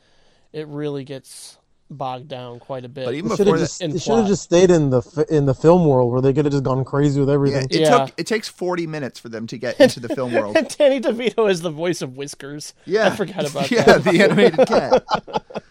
it 0.53 0.67
really 0.69 1.05
gets 1.05 1.57
bogged 1.93 2.29
down 2.29 2.61
quite 2.61 2.85
a 2.85 2.89
bit. 2.89 3.05
But 3.05 3.15
even 3.15 3.33
It 3.33 3.37
should 3.37 3.45
before 3.47 3.59
have 3.59 3.61
that, 3.69 3.79
just. 3.81 3.83
It 3.83 4.03
should 4.03 4.19
have 4.19 4.27
just 4.29 4.43
stayed 4.45 4.71
in 4.71 4.91
the 4.91 5.27
in 5.29 5.47
the 5.47 5.55
film 5.55 5.85
world 5.87 6.13
where 6.13 6.21
they 6.21 6.33
could 6.33 6.45
have 6.45 6.53
just 6.53 6.63
gone 6.65 6.85
crazy 6.85 7.19
with 7.19 7.29
everything. 7.31 7.63
yeah, 7.63 7.65
everything. 7.65 7.83
it 7.83 7.91
Yeah. 7.91 8.07
took 8.07 8.15
it 8.21 8.27
takes 8.27 8.49
forty 8.49 8.87
minutes 8.87 9.19
for 9.19 9.29
them 9.29 9.47
to 9.49 9.59
get 9.59 9.81
into 9.81 9.99
the 9.99 10.09
film 10.09 10.33
world. 10.33 10.57
and 10.57 10.69
Danny 10.79 11.01
DeVito 11.01 11.51
is 11.51 11.63
the 11.63 11.71
voice 11.71 12.01
of 12.03 12.17
Whiskers. 12.17 12.75
Yeah, 12.87 13.09
I 13.09 13.17
forgot 13.17 13.51
about 13.51 13.71
yeah, 13.73 13.85
that. 13.85 14.05
the 14.05 14.23
animated 14.23 14.67
cat. 14.69 15.05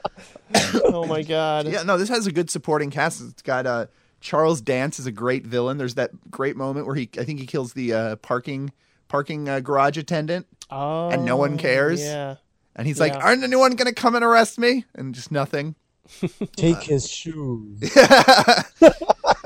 oh 0.85 1.05
my 1.05 1.21
god. 1.23 1.67
Yeah, 1.67 1.83
no, 1.83 1.97
this 1.97 2.09
has 2.09 2.27
a 2.27 2.31
good 2.31 2.49
supporting 2.49 2.89
cast. 2.91 3.21
It's 3.21 3.41
got 3.41 3.65
uh, 3.65 3.85
Charles 4.21 4.61
Dance 4.61 4.99
is 4.99 5.05
a 5.05 5.11
great 5.11 5.45
villain. 5.45 5.77
There's 5.77 5.95
that 5.95 6.31
great 6.31 6.55
moment 6.55 6.85
where 6.85 6.95
he, 6.95 7.09
I 7.17 7.23
think 7.23 7.39
he 7.39 7.45
kills 7.45 7.73
the 7.73 7.93
uh, 7.93 8.15
parking 8.17 8.71
parking 9.07 9.47
uh, 9.49 9.59
garage 9.59 9.97
attendant, 9.97 10.45
Oh, 10.69 11.09
and 11.09 11.25
no 11.25 11.35
one 11.37 11.57
cares. 11.57 12.01
Yeah. 12.01 12.35
and 12.75 12.85
he's 12.87 12.99
like, 12.99 13.13
"Aren't 13.15 13.43
anyone 13.43 13.75
gonna 13.75 13.93
come 13.93 14.15
and 14.15 14.23
arrest 14.23 14.59
me?" 14.59 14.85
And 14.95 15.13
just 15.15 15.31
nothing. 15.31 15.75
Take 16.55 16.81
his 16.83 17.09
shoes. 17.09 17.79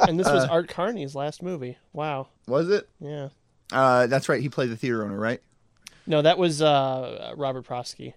And 0.06 0.20
this 0.20 0.28
Uh. 0.28 0.34
was 0.34 0.44
Art 0.46 0.68
Carney's 0.68 1.16
last 1.16 1.42
movie. 1.42 1.78
Wow. 1.94 2.28
Was 2.48 2.70
it? 2.70 2.90
Yeah. 3.00 3.30
Uh, 3.72 4.06
that's 4.08 4.28
right. 4.28 4.42
He 4.42 4.50
played 4.50 4.70
the 4.70 4.76
theater 4.76 5.04
owner, 5.06 5.18
right? 5.18 5.42
No, 6.06 6.22
that 6.22 6.38
was 6.38 6.62
uh, 6.62 7.34
Robert 7.38 7.66
Prosky, 7.66 8.14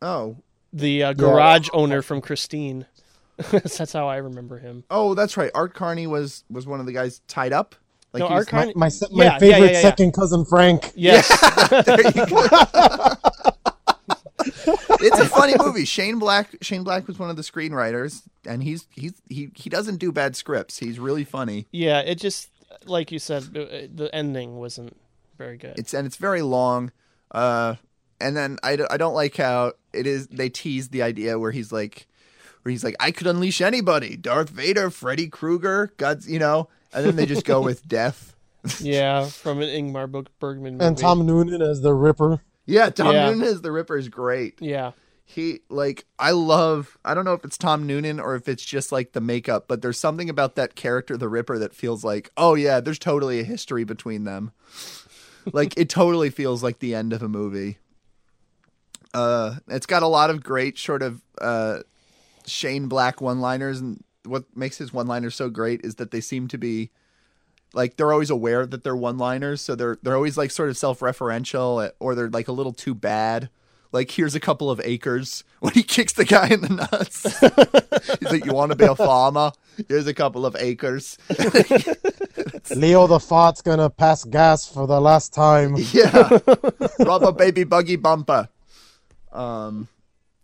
Oh, 0.00 0.36
the 0.72 1.02
uh, 1.04 1.12
garage 1.12 1.68
owner 1.72 2.02
from 2.02 2.20
Christine. 2.20 2.86
That's 3.50 3.92
how 3.92 4.08
I 4.08 4.16
remember 4.18 4.58
him. 4.58 4.84
oh, 4.90 5.14
that's 5.14 5.36
right. 5.36 5.50
Art 5.54 5.74
Carney 5.74 6.06
was 6.06 6.44
was 6.50 6.66
one 6.66 6.80
of 6.80 6.86
the 6.86 6.92
guys 6.92 7.20
tied 7.28 7.52
up. 7.52 7.74
Like 8.12 8.20
No, 8.20 8.28
Art 8.28 8.46
Carney- 8.48 8.72
My 8.76 8.88
se- 8.88 9.06
my 9.10 9.24
Yeah, 9.24 9.32
yeah, 9.32 9.38
favorite 9.38 9.58
yeah, 9.58 9.64
yeah, 9.66 9.72
yeah. 9.72 9.80
second 9.80 10.12
cousin 10.12 10.44
Frank. 10.44 10.92
Yes. 10.94 11.28
there 11.86 11.96
it's 15.00 15.18
a 15.18 15.26
funny 15.26 15.54
movie. 15.58 15.84
Shane 15.84 16.18
Black. 16.18 16.54
Shane 16.60 16.84
Black 16.84 17.06
was 17.08 17.18
one 17.18 17.30
of 17.30 17.36
the 17.36 17.42
screenwriters, 17.42 18.22
and 18.46 18.62
he's 18.62 18.86
he's 18.90 19.14
he 19.28 19.50
he 19.54 19.70
doesn't 19.70 19.96
do 19.96 20.12
bad 20.12 20.36
scripts. 20.36 20.78
He's 20.78 20.98
really 20.98 21.24
funny. 21.24 21.66
yeah. 21.72 22.00
It 22.00 22.16
just 22.16 22.48
like 22.84 23.12
you 23.12 23.18
said, 23.18 23.44
uh, 23.56 23.86
the 23.92 24.10
ending 24.12 24.56
wasn't 24.58 24.96
very 25.38 25.56
good. 25.56 25.74
It's 25.78 25.94
and 25.94 26.06
it's 26.06 26.16
very 26.16 26.42
long. 26.42 26.92
Uh, 27.30 27.76
and 28.22 28.36
then 28.36 28.58
I, 28.62 28.78
I 28.90 28.96
don't 28.96 29.14
like 29.14 29.36
how 29.36 29.72
it 29.92 30.06
is. 30.06 30.28
They 30.28 30.48
tease 30.48 30.88
the 30.88 31.02
idea 31.02 31.38
where 31.38 31.50
he's 31.50 31.72
like, 31.72 32.06
where 32.62 32.70
he's 32.70 32.84
like, 32.84 32.96
I 33.00 33.10
could 33.10 33.26
unleash 33.26 33.60
anybody, 33.60 34.16
Darth 34.16 34.48
Vader, 34.50 34.88
Freddy 34.90 35.28
Krueger, 35.28 35.92
God's, 35.96 36.30
you 36.30 36.38
know, 36.38 36.68
and 36.92 37.04
then 37.04 37.16
they 37.16 37.26
just 37.26 37.44
go 37.44 37.60
with 37.60 37.86
death. 37.88 38.34
yeah, 38.80 39.26
from 39.26 39.60
an 39.60 39.68
Ingmar 39.68 40.26
Bergman 40.38 40.74
movie. 40.74 40.84
And 40.84 40.96
Tom 40.96 41.26
Noonan 41.26 41.60
as 41.60 41.80
the 41.82 41.92
Ripper. 41.92 42.40
Yeah, 42.64 42.90
Tom 42.90 43.12
Yeah. 43.14 43.26
Noonan 43.30 43.42
as 43.48 43.60
the 43.62 43.72
Ripper 43.72 43.96
is 43.98 44.08
great. 44.08 44.60
Yeah. 44.62 44.92
He 45.24 45.60
like 45.70 46.04
I 46.18 46.32
love. 46.32 46.98
I 47.04 47.14
don't 47.14 47.24
know 47.24 47.32
if 47.32 47.44
it's 47.44 47.56
Tom 47.56 47.86
Noonan 47.86 48.20
or 48.20 48.34
if 48.36 48.48
it's 48.48 48.64
just 48.64 48.92
like 48.92 49.12
the 49.12 49.20
makeup, 49.20 49.64
but 49.66 49.80
there's 49.80 49.98
something 49.98 50.28
about 50.28 50.56
that 50.56 50.74
character, 50.74 51.16
the 51.16 51.28
Ripper, 51.28 51.58
that 51.58 51.74
feels 51.74 52.04
like, 52.04 52.30
oh 52.36 52.54
yeah, 52.54 52.80
there's 52.80 52.98
totally 52.98 53.40
a 53.40 53.44
history 53.44 53.82
between 53.84 54.24
them. 54.24 54.52
like 55.52 55.74
it 55.76 55.88
totally 55.88 56.28
feels 56.30 56.62
like 56.62 56.80
the 56.80 56.94
end 56.94 57.12
of 57.12 57.22
a 57.22 57.28
movie. 57.28 57.78
Uh, 59.14 59.56
it's 59.68 59.86
got 59.86 60.02
a 60.02 60.06
lot 60.08 60.30
of 60.30 60.42
great 60.42 60.78
sort 60.78 61.02
of 61.02 61.20
uh, 61.40 61.80
Shane 62.46 62.88
Black 62.88 63.20
one-liners, 63.20 63.80
and 63.80 64.02
what 64.24 64.44
makes 64.56 64.78
his 64.78 64.92
one-liners 64.92 65.34
so 65.34 65.50
great 65.50 65.82
is 65.84 65.96
that 65.96 66.10
they 66.10 66.20
seem 66.20 66.48
to 66.48 66.58
be 66.58 66.90
like 67.74 67.96
they're 67.96 68.12
always 68.12 68.30
aware 68.30 68.66
that 68.66 68.84
they're 68.84 68.96
one-liners, 68.96 69.60
so 69.60 69.74
they're 69.74 69.98
they're 70.02 70.16
always 70.16 70.36
like 70.38 70.50
sort 70.50 70.70
of 70.70 70.76
self-referential, 70.76 71.90
or 72.00 72.14
they're 72.14 72.30
like 72.30 72.48
a 72.48 72.52
little 72.52 72.72
too 72.72 72.94
bad. 72.94 73.48
Like 73.92 74.10
here's 74.10 74.34
a 74.34 74.40
couple 74.40 74.70
of 74.70 74.80
acres 74.84 75.44
when 75.60 75.74
he 75.74 75.82
kicks 75.82 76.14
the 76.14 76.24
guy 76.24 76.48
in 76.48 76.62
the 76.62 76.68
nuts. 76.70 77.22
He's 78.20 78.32
like, 78.32 78.44
"You 78.46 78.54
want 78.54 78.72
to 78.72 78.76
be 78.76 78.86
a 78.86 78.94
farmer? 78.96 79.52
Here's 79.88 80.06
a 80.06 80.14
couple 80.14 80.46
of 80.46 80.56
acres." 80.58 81.18
Leo 82.74 83.06
the 83.06 83.20
Fart's 83.20 83.60
gonna 83.60 83.90
pass 83.90 84.24
gas 84.24 84.66
for 84.66 84.86
the 84.86 85.00
last 85.00 85.34
time. 85.34 85.74
yeah, 85.92 86.38
rubber 87.00 87.32
baby 87.32 87.64
buggy 87.64 87.96
bumper. 87.96 88.48
Um, 89.32 89.88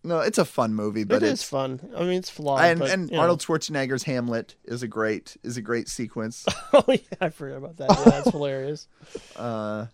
no, 0.04 0.20
it's 0.20 0.38
a 0.38 0.44
fun 0.44 0.74
movie, 0.74 1.04
but 1.04 1.22
it 1.22 1.30
it's 1.30 1.42
fun. 1.42 1.80
I 1.96 2.00
mean, 2.00 2.18
it's 2.18 2.30
flawed. 2.30 2.64
and, 2.64 2.78
but, 2.80 2.90
and 2.90 3.10
you 3.10 3.16
know. 3.16 3.22
Arnold 3.22 3.40
Schwarzenegger's 3.40 4.04
Hamlet 4.04 4.54
is 4.64 4.82
a 4.82 4.88
great 4.88 5.36
is 5.42 5.56
a 5.56 5.62
great 5.62 5.88
sequence. 5.88 6.46
oh 6.72 6.84
yeah, 6.88 6.96
I 7.20 7.28
forgot 7.30 7.56
about 7.58 7.76
that. 7.78 7.90
Yeah, 7.90 8.04
that's 8.04 8.30
hilarious. 8.32 8.86
Uh, 9.36 9.86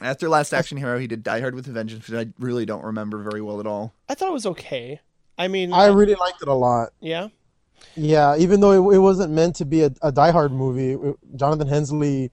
after 0.00 0.28
Last 0.28 0.52
Action 0.52 0.78
Hero, 0.78 0.98
he 0.98 1.06
did 1.06 1.22
Die 1.22 1.40
Hard 1.40 1.54
with 1.54 1.68
a 1.68 1.70
Vengeance, 1.72 2.08
which 2.08 2.16
I 2.18 2.30
really 2.38 2.64
don't 2.66 2.84
remember 2.84 3.18
very 3.18 3.40
well 3.40 3.60
at 3.60 3.66
all. 3.66 3.94
I 4.08 4.14
thought 4.14 4.28
it 4.28 4.32
was 4.32 4.46
okay. 4.46 5.00
I 5.38 5.48
mean, 5.48 5.72
I 5.72 5.86
really 5.86 6.14
liked 6.14 6.42
it 6.42 6.48
a 6.48 6.54
lot. 6.54 6.90
yeah. 7.00 7.28
Yeah, 7.96 8.36
even 8.36 8.60
though 8.60 8.90
it, 8.90 8.94
it 8.94 8.98
wasn't 9.00 9.32
meant 9.32 9.56
to 9.56 9.64
be 9.64 9.82
a, 9.82 9.90
a 10.02 10.12
Die 10.12 10.30
Hard 10.30 10.52
movie, 10.52 10.92
it- 10.92 11.16
Jonathan 11.36 11.66
Hensleigh 11.68 12.28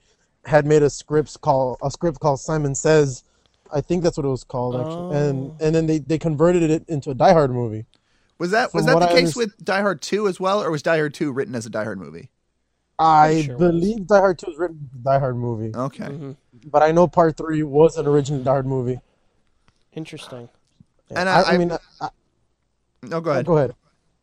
had 0.46 0.66
made 0.66 0.84
a 0.84 0.90
script 0.90 1.42
called 1.42 1.78
a 1.84 1.90
script 1.92 2.20
called 2.20 2.40
Simon 2.40 2.76
Says. 2.76 3.24
I 3.72 3.82
think 3.82 4.04
that's 4.04 4.18
what 4.18 4.26
it 4.26 4.30
was 4.30 4.44
called 4.44 4.76
actually, 4.76 5.16
and 5.18 5.62
and 5.62 5.76
then 5.76 5.86
they, 5.88 6.00
they 6.00 6.18
converted 6.18 6.64
it 6.64 6.86
into 6.88 7.12
a 7.12 7.14
Die 7.16 7.34
Hard 7.34 7.52
movie. 7.52 7.86
Was 8.38 8.52
that 8.52 8.74
was 8.74 8.86
that 8.86 9.00
the 9.00 9.08
I 9.10 9.12
case 9.14 9.36
with 9.36 9.58
Die 9.64 9.82
Hard 9.82 10.02
Two 10.02 10.28
as 10.28 10.40
well, 10.40 10.64
or 10.64 10.72
was 10.72 10.82
Die 10.82 10.98
Hard 10.98 11.14
Two 11.14 11.32
written 11.32 11.56
as 11.56 11.66
a 11.66 11.70
Die 11.70 11.84
Hard 11.84 12.00
movie? 12.00 12.30
I 12.98 13.44
sure 13.44 13.54
it 13.56 13.60
was. 13.60 13.72
believe 13.72 14.08
Die 14.08 14.18
Hard 14.20 14.40
Two 14.40 14.48
was 14.52 14.58
written 14.58 14.90
as 14.94 15.00
a 15.00 15.04
Die 15.04 15.20
Hard 15.20 15.38
movie, 15.38 15.72
Okay, 15.76 16.04
Mm-hmm. 16.06 16.32
but 16.66 16.82
I 16.84 16.92
know 16.92 17.08
Part 17.08 17.38
Three 17.38 17.64
was 17.64 17.98
an 17.98 18.08
original 18.08 18.42
Die 18.44 18.50
Hard 18.52 18.66
movie. 18.66 19.00
Interesting. 19.94 20.50
and 21.10 21.28
I, 21.28 21.42
I, 21.42 21.54
I 21.54 21.58
mean, 21.58 21.72
I, 22.02 22.10
no, 23.04 23.22
go 23.22 23.32
ahead. 23.32 23.46
go 23.46 23.58
ahead. 23.58 23.76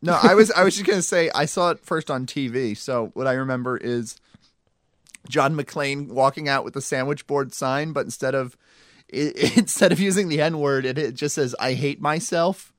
No, 0.03 0.19
I 0.23 0.35
was 0.35 0.51
I 0.53 0.63
was 0.65 0.75
just 0.77 0.87
gonna 0.89 1.03
say 1.03 1.31
I 1.35 1.45
saw 1.47 1.71
it 1.71 1.81
first 1.81 2.11
on 2.11 2.27
TV. 2.27 2.77
So 2.77 3.11
what 3.15 3.27
I 3.27 3.33
remember 3.33 3.77
is 3.77 4.17
John 5.29 5.57
McClane 5.57 6.09
walking 6.09 6.49
out 6.49 6.65
with 6.65 6.77
a 6.77 6.81
sandwich 6.81 7.27
board 7.27 7.53
sign, 7.53 7.93
but 7.93 8.05
instead 8.05 8.35
of 8.35 8.57
it, 9.09 9.57
instead 9.59 9.93
of 9.93 10.01
using 10.01 10.29
the 10.29 10.41
N 10.41 10.59
word, 10.59 10.85
it, 10.87 10.99
it 10.99 11.15
just 11.15 11.35
says 11.35 11.55
"I 11.59 11.73
hate 11.75 12.01
myself." 12.01 12.73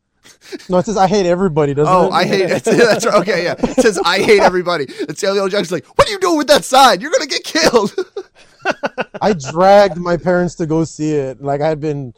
No, 0.67 0.77
it 0.79 0.85
says 0.85 0.97
I 0.97 1.07
hate 1.07 1.25
everybody. 1.25 1.73
Doesn't 1.73 1.93
Oh, 1.93 2.07
it? 2.07 2.11
I 2.11 2.25
hate 2.25 2.49
it. 2.51 2.63
That's 2.65 3.05
right. 3.05 3.15
Okay, 3.21 3.43
yeah. 3.45 3.55
It 3.57 3.77
says 3.81 3.97
"I 4.03 4.19
hate 4.19 4.41
everybody." 4.41 4.87
And 5.07 5.17
Samuel 5.17 5.43
L. 5.45 5.49
Jackson's 5.49 5.71
like, 5.71 5.97
"What 5.97 6.07
are 6.07 6.11
you 6.11 6.19
doing 6.19 6.37
with 6.37 6.47
that 6.47 6.65
sign? 6.65 6.99
You're 7.01 7.11
gonna 7.11 7.27
get 7.27 7.43
killed." 7.43 7.93
I 9.21 9.33
dragged 9.33 9.97
my 9.97 10.17
parents 10.17 10.55
to 10.55 10.65
go 10.65 10.83
see 10.83 11.11
it. 11.13 11.41
Like 11.41 11.61
I'd 11.61 11.79
been 11.79 12.13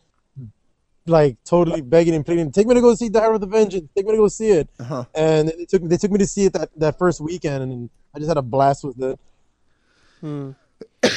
like 1.05 1.37
totally 1.43 1.81
begging 1.81 2.15
and 2.15 2.25
pleading, 2.25 2.51
take 2.51 2.67
me 2.67 2.75
to 2.75 2.81
go 2.81 2.93
see 2.95 3.09
Die 3.09 3.19
Hard 3.19 3.33
with 3.33 3.43
a 3.43 3.47
Vengeance. 3.47 3.89
Take 3.95 4.05
me 4.05 4.11
to 4.13 4.17
go 4.17 4.27
see 4.27 4.49
it. 4.49 4.69
Uh-huh. 4.79 5.05
And 5.13 5.49
they 5.49 5.65
took 5.65 5.83
they 5.83 5.97
took 5.97 6.11
me 6.11 6.17
to 6.19 6.27
see 6.27 6.45
it 6.45 6.53
that, 6.53 6.69
that 6.79 6.97
first 6.97 7.19
weekend, 7.21 7.63
and 7.63 7.89
I 8.15 8.19
just 8.19 8.27
had 8.29 8.37
a 8.37 8.41
blast 8.41 8.83
with 8.83 8.99
it. 9.03 9.19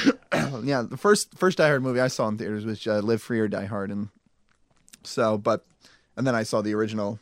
yeah, 0.62 0.82
the 0.82 0.96
first 0.96 1.36
first 1.38 1.58
Die 1.58 1.66
Hard 1.66 1.82
movie 1.82 2.00
I 2.00 2.08
saw 2.08 2.28
in 2.28 2.38
theaters 2.38 2.64
was 2.64 2.86
uh, 2.86 3.00
Live 3.00 3.22
Free 3.22 3.40
or 3.40 3.48
Die 3.48 3.64
Hard, 3.64 3.90
and 3.90 4.08
so, 5.02 5.38
but, 5.38 5.64
and 6.16 6.26
then 6.26 6.34
I 6.34 6.42
saw 6.42 6.62
the 6.62 6.74
original 6.74 7.18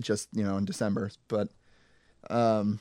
just 0.00 0.28
you 0.32 0.44
know 0.44 0.56
in 0.56 0.64
December, 0.64 1.10
but. 1.28 1.48
Um, 2.30 2.78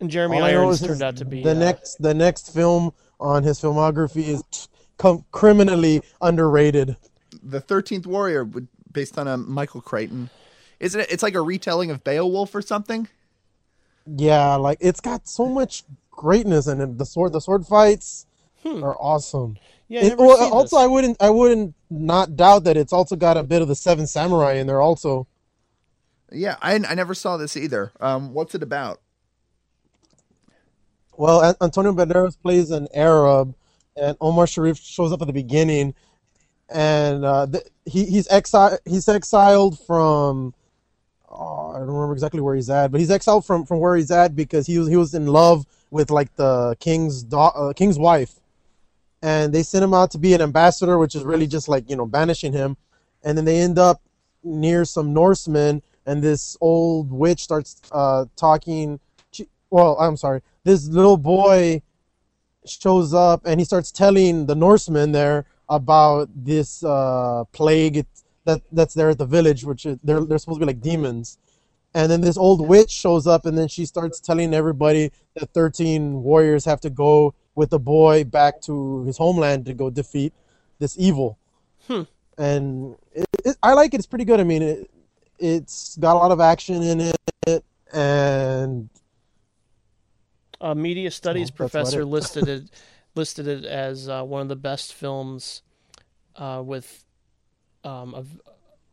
And 0.00 0.10
Jeremy 0.10 0.38
All 0.38 0.44
Irons 0.44 0.80
turned 0.84 1.02
out 1.02 1.16
to 1.18 1.24
be 1.24 1.42
the 1.42 1.52
uh, 1.52 1.54
next 1.54 2.02
the 2.02 2.12
next 2.14 2.52
film 2.52 2.92
on 3.20 3.44
his 3.44 3.60
filmography 3.60 4.26
is 4.26 4.68
com- 4.98 5.24
criminally 5.30 6.02
underrated. 6.20 6.96
the 7.42 7.60
Thirteenth 7.60 8.06
Warrior, 8.06 8.44
based 8.90 9.16
on 9.16 9.28
a 9.28 9.36
Michael 9.36 9.80
Crichton, 9.80 10.28
isn't 10.80 11.00
it? 11.00 11.10
It's 11.10 11.22
like 11.22 11.34
a 11.36 11.40
retelling 11.40 11.90
of 11.92 12.02
Beowulf 12.02 12.54
or 12.54 12.62
something. 12.62 13.08
Yeah, 14.06 14.56
like 14.56 14.78
it's 14.80 15.00
got 15.00 15.28
so 15.28 15.46
much 15.46 15.84
greatness 16.16 16.66
and. 16.66 16.98
The 16.98 17.06
sword 17.06 17.32
the 17.32 17.40
sword 17.40 17.66
fights 17.66 18.26
are 18.64 18.96
awesome. 19.00 19.56
Yeah, 19.88 20.04
It- 20.04 20.18
well, 20.18 20.52
also, 20.52 20.76
this. 20.76 20.82
I 20.82 20.86
wouldn't, 20.86 21.16
I 21.20 21.30
wouldn't 21.30 21.74
not 21.90 22.36
doubt 22.36 22.64
that 22.64 22.76
it's 22.76 22.92
also 22.92 23.16
got 23.16 23.36
a 23.36 23.42
bit 23.42 23.60
of 23.62 23.68
the 23.68 23.74
Seven 23.74 24.06
Samurai 24.06 24.52
in 24.54 24.66
there. 24.66 24.80
Also, 24.80 25.26
Yeah, 26.32 26.56
I 26.62 26.74
I 26.76 26.94
never 26.94 27.14
saw 27.14 27.36
this 27.36 27.56
either. 27.56 27.92
Um, 28.00 28.32
what's 28.32 28.54
it 28.54 28.62
about? 28.62 29.00
well, 31.16 31.54
Antonio 31.60 31.92
Banderas 31.92 32.36
plays 32.40 32.70
an 32.70 32.88
Arab, 32.94 33.54
and 33.96 34.16
Omar 34.20 34.46
Sharif 34.46 34.78
shows 34.78 35.12
up 35.12 35.20
at 35.22 35.26
the 35.26 35.32
beginning, 35.32 35.94
and 36.68 37.24
uh, 37.24 37.46
th- 37.46 37.64
he 37.84 38.04
he's 38.06 38.26
exiled. 38.28 38.78
He's 38.84 39.08
exiled 39.08 39.78
from. 39.86 40.54
Oh, 41.28 41.72
I 41.74 41.78
don't 41.78 41.88
remember 41.88 42.12
exactly 42.14 42.40
where 42.40 42.54
he's 42.54 42.70
at, 42.70 42.90
but 42.90 43.00
he's 43.00 43.10
exiled 43.10 43.44
from 43.44 43.64
from 43.66 43.78
where 43.80 43.96
he's 43.96 44.10
at 44.10 44.34
because 44.34 44.66
he 44.66 44.78
was 44.78 44.88
he 44.88 44.96
was 44.96 45.14
in 45.14 45.26
love 45.26 45.66
with 45.94 46.10
like 46.10 46.34
the 46.34 46.76
king's 46.80 47.24
uh, 47.32 47.72
king's 47.76 47.98
wife, 47.98 48.32
and 49.22 49.54
they 49.54 49.62
sent 49.62 49.84
him 49.84 49.94
out 49.94 50.10
to 50.10 50.18
be 50.18 50.34
an 50.34 50.42
ambassador, 50.42 50.98
which 50.98 51.14
is 51.14 51.22
really 51.22 51.46
just 51.46 51.68
like 51.68 51.88
you 51.88 51.96
know 51.96 52.04
banishing 52.04 52.52
him, 52.52 52.76
and 53.22 53.38
then 53.38 53.44
they 53.44 53.60
end 53.60 53.78
up 53.78 54.02
near 54.42 54.84
some 54.84 55.14
Norsemen, 55.14 55.82
and 56.04 56.20
this 56.20 56.56
old 56.60 57.12
witch 57.12 57.40
starts 57.48 57.80
uh, 57.92 58.24
talking. 58.36 58.98
she- 59.32 59.48
Well, 59.70 59.96
I'm 60.00 60.16
sorry, 60.16 60.40
this 60.64 60.80
little 60.88 61.16
boy 61.16 61.80
shows 62.66 63.12
up 63.14 63.42
and 63.44 63.60
he 63.60 63.64
starts 63.64 63.92
telling 63.92 64.46
the 64.46 64.54
Norsemen 64.54 65.12
there 65.12 65.44
about 65.68 66.28
this 66.34 66.82
uh, 66.82 67.44
plague 67.52 68.04
that 68.46 68.60
that's 68.72 68.94
there 68.94 69.10
at 69.10 69.18
the 69.18 69.26
village, 69.26 69.64
which 69.64 69.86
is, 69.86 69.96
they're 70.02 70.24
they're 70.24 70.38
supposed 70.38 70.58
to 70.60 70.66
be 70.66 70.70
like 70.72 70.80
demons. 70.80 71.38
And 71.94 72.10
then 72.10 72.20
this 72.20 72.36
old 72.36 72.66
witch 72.66 72.90
shows 72.90 73.26
up, 73.26 73.46
and 73.46 73.56
then 73.56 73.68
she 73.68 73.86
starts 73.86 74.18
telling 74.18 74.52
everybody 74.52 75.12
that 75.34 75.50
13 75.50 76.22
warriors 76.22 76.64
have 76.64 76.80
to 76.80 76.90
go 76.90 77.34
with 77.54 77.70
the 77.70 77.78
boy 77.78 78.24
back 78.24 78.60
to 78.62 79.04
his 79.04 79.16
homeland 79.16 79.66
to 79.66 79.74
go 79.74 79.90
defeat 79.90 80.32
this 80.80 80.96
evil. 80.98 81.38
Hmm. 81.86 82.02
And 82.36 82.96
it, 83.12 83.26
it, 83.44 83.56
I 83.62 83.74
like 83.74 83.94
it. 83.94 83.98
It's 83.98 84.06
pretty 84.06 84.24
good. 84.24 84.40
I 84.40 84.44
mean, 84.44 84.62
it, 84.62 84.90
it's 85.38 85.96
got 85.98 86.16
a 86.16 86.18
lot 86.18 86.32
of 86.32 86.40
action 86.40 86.82
in 86.82 87.00
it, 87.46 87.64
and 87.92 88.88
A 90.60 90.74
media 90.74 91.10
studies 91.10 91.50
professor 91.50 92.04
listed 92.16 92.48
it 92.48 92.64
listed 93.14 93.46
it 93.46 93.64
as 93.64 94.08
uh, 94.08 94.22
one 94.22 94.42
of 94.42 94.48
the 94.48 94.56
best 94.56 94.92
films 94.92 95.62
uh, 96.36 96.60
with 96.64 97.04
um, 97.84 98.14
of, 98.14 98.40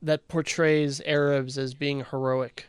that 0.01 0.27
portrays 0.27 1.01
Arabs 1.01 1.57
as 1.57 1.73
being 1.73 2.05
heroic. 2.11 2.67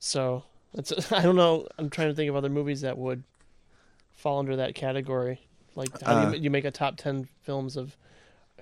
So 0.00 0.42
that's 0.74 1.12
I 1.12 1.22
don't 1.22 1.36
know. 1.36 1.68
I'm 1.78 1.90
trying 1.90 2.08
to 2.08 2.14
think 2.14 2.28
of 2.28 2.34
other 2.36 2.48
movies 2.48 2.80
that 2.80 2.98
would 2.98 3.22
fall 4.12 4.38
under 4.40 4.56
that 4.56 4.74
category. 4.74 5.40
Like 5.76 6.00
how 6.02 6.14
do 6.14 6.26
Uh, 6.28 6.30
you, 6.36 6.42
you 6.44 6.50
make 6.50 6.64
a 6.64 6.70
top 6.72 6.96
ten 6.96 7.28
films 7.42 7.76
of 7.76 7.96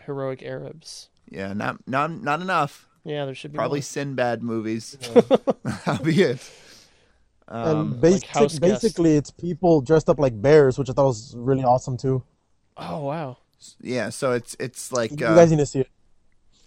heroic 0.03 0.43
Arabs? 0.43 1.09
Yeah, 1.31 1.53
not 1.55 1.87
not 1.87 2.11
not 2.11 2.41
enough. 2.43 2.89
Yeah, 3.05 3.25
there 3.25 3.35
should 3.35 3.53
be 3.53 3.57
Probably 3.57 3.79
more. 3.79 3.83
Sinbad 3.83 4.43
movies. 4.43 4.97
That'll 5.87 6.05
be 6.05 6.23
it. 6.23 6.51
and 7.49 7.57
Um, 7.67 8.01
basic, 8.01 8.27
House 8.27 8.59
Guest. 8.59 8.83
basically 8.83 9.17
it's 9.17 9.31
people 9.31 9.81
dressed 9.81 10.09
up 10.11 10.19
like 10.19 10.41
bears, 10.41 10.79
which 10.79 10.91
I 10.91 10.93
thought 10.93 11.07
was 11.07 11.35
really 11.37 11.65
awesome 11.65 11.97
too. 11.97 12.23
Oh 12.77 13.05
wow! 13.05 13.39
yeah, 13.81 14.11
so 14.11 14.33
it's 14.33 14.57
it's 14.61 14.93
like 14.93 15.21
you 15.21 15.27
uh, 15.27 15.35
guys 15.35 15.51
need 15.51 15.59
to 15.59 15.67
see 15.67 15.81
it. 15.81 15.89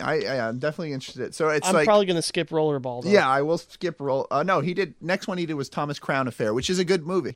I, 0.01 0.21
I 0.21 0.47
I'm 0.47 0.59
definitely 0.59 0.93
interested. 0.93 1.33
So 1.35 1.49
it's 1.49 1.67
I'm 1.67 1.73
like 1.73 1.85
probably 1.85 2.05
gonna 2.05 2.21
skip 2.21 2.49
Rollerball. 2.49 3.03
Though. 3.03 3.09
yeah, 3.09 3.27
I 3.27 3.41
will 3.41 3.57
skip 3.57 3.99
roll. 3.99 4.27
Uh, 4.31 4.43
no, 4.43 4.59
he 4.59 4.73
did. 4.73 4.95
Next 5.01 5.27
one 5.27 5.37
he 5.37 5.45
did 5.45 5.53
was 5.55 5.69
Thomas 5.69 5.99
Crown 5.99 6.27
Affair, 6.27 6.53
which 6.53 6.69
is 6.69 6.79
a 6.79 6.85
good 6.85 7.05
movie. 7.05 7.35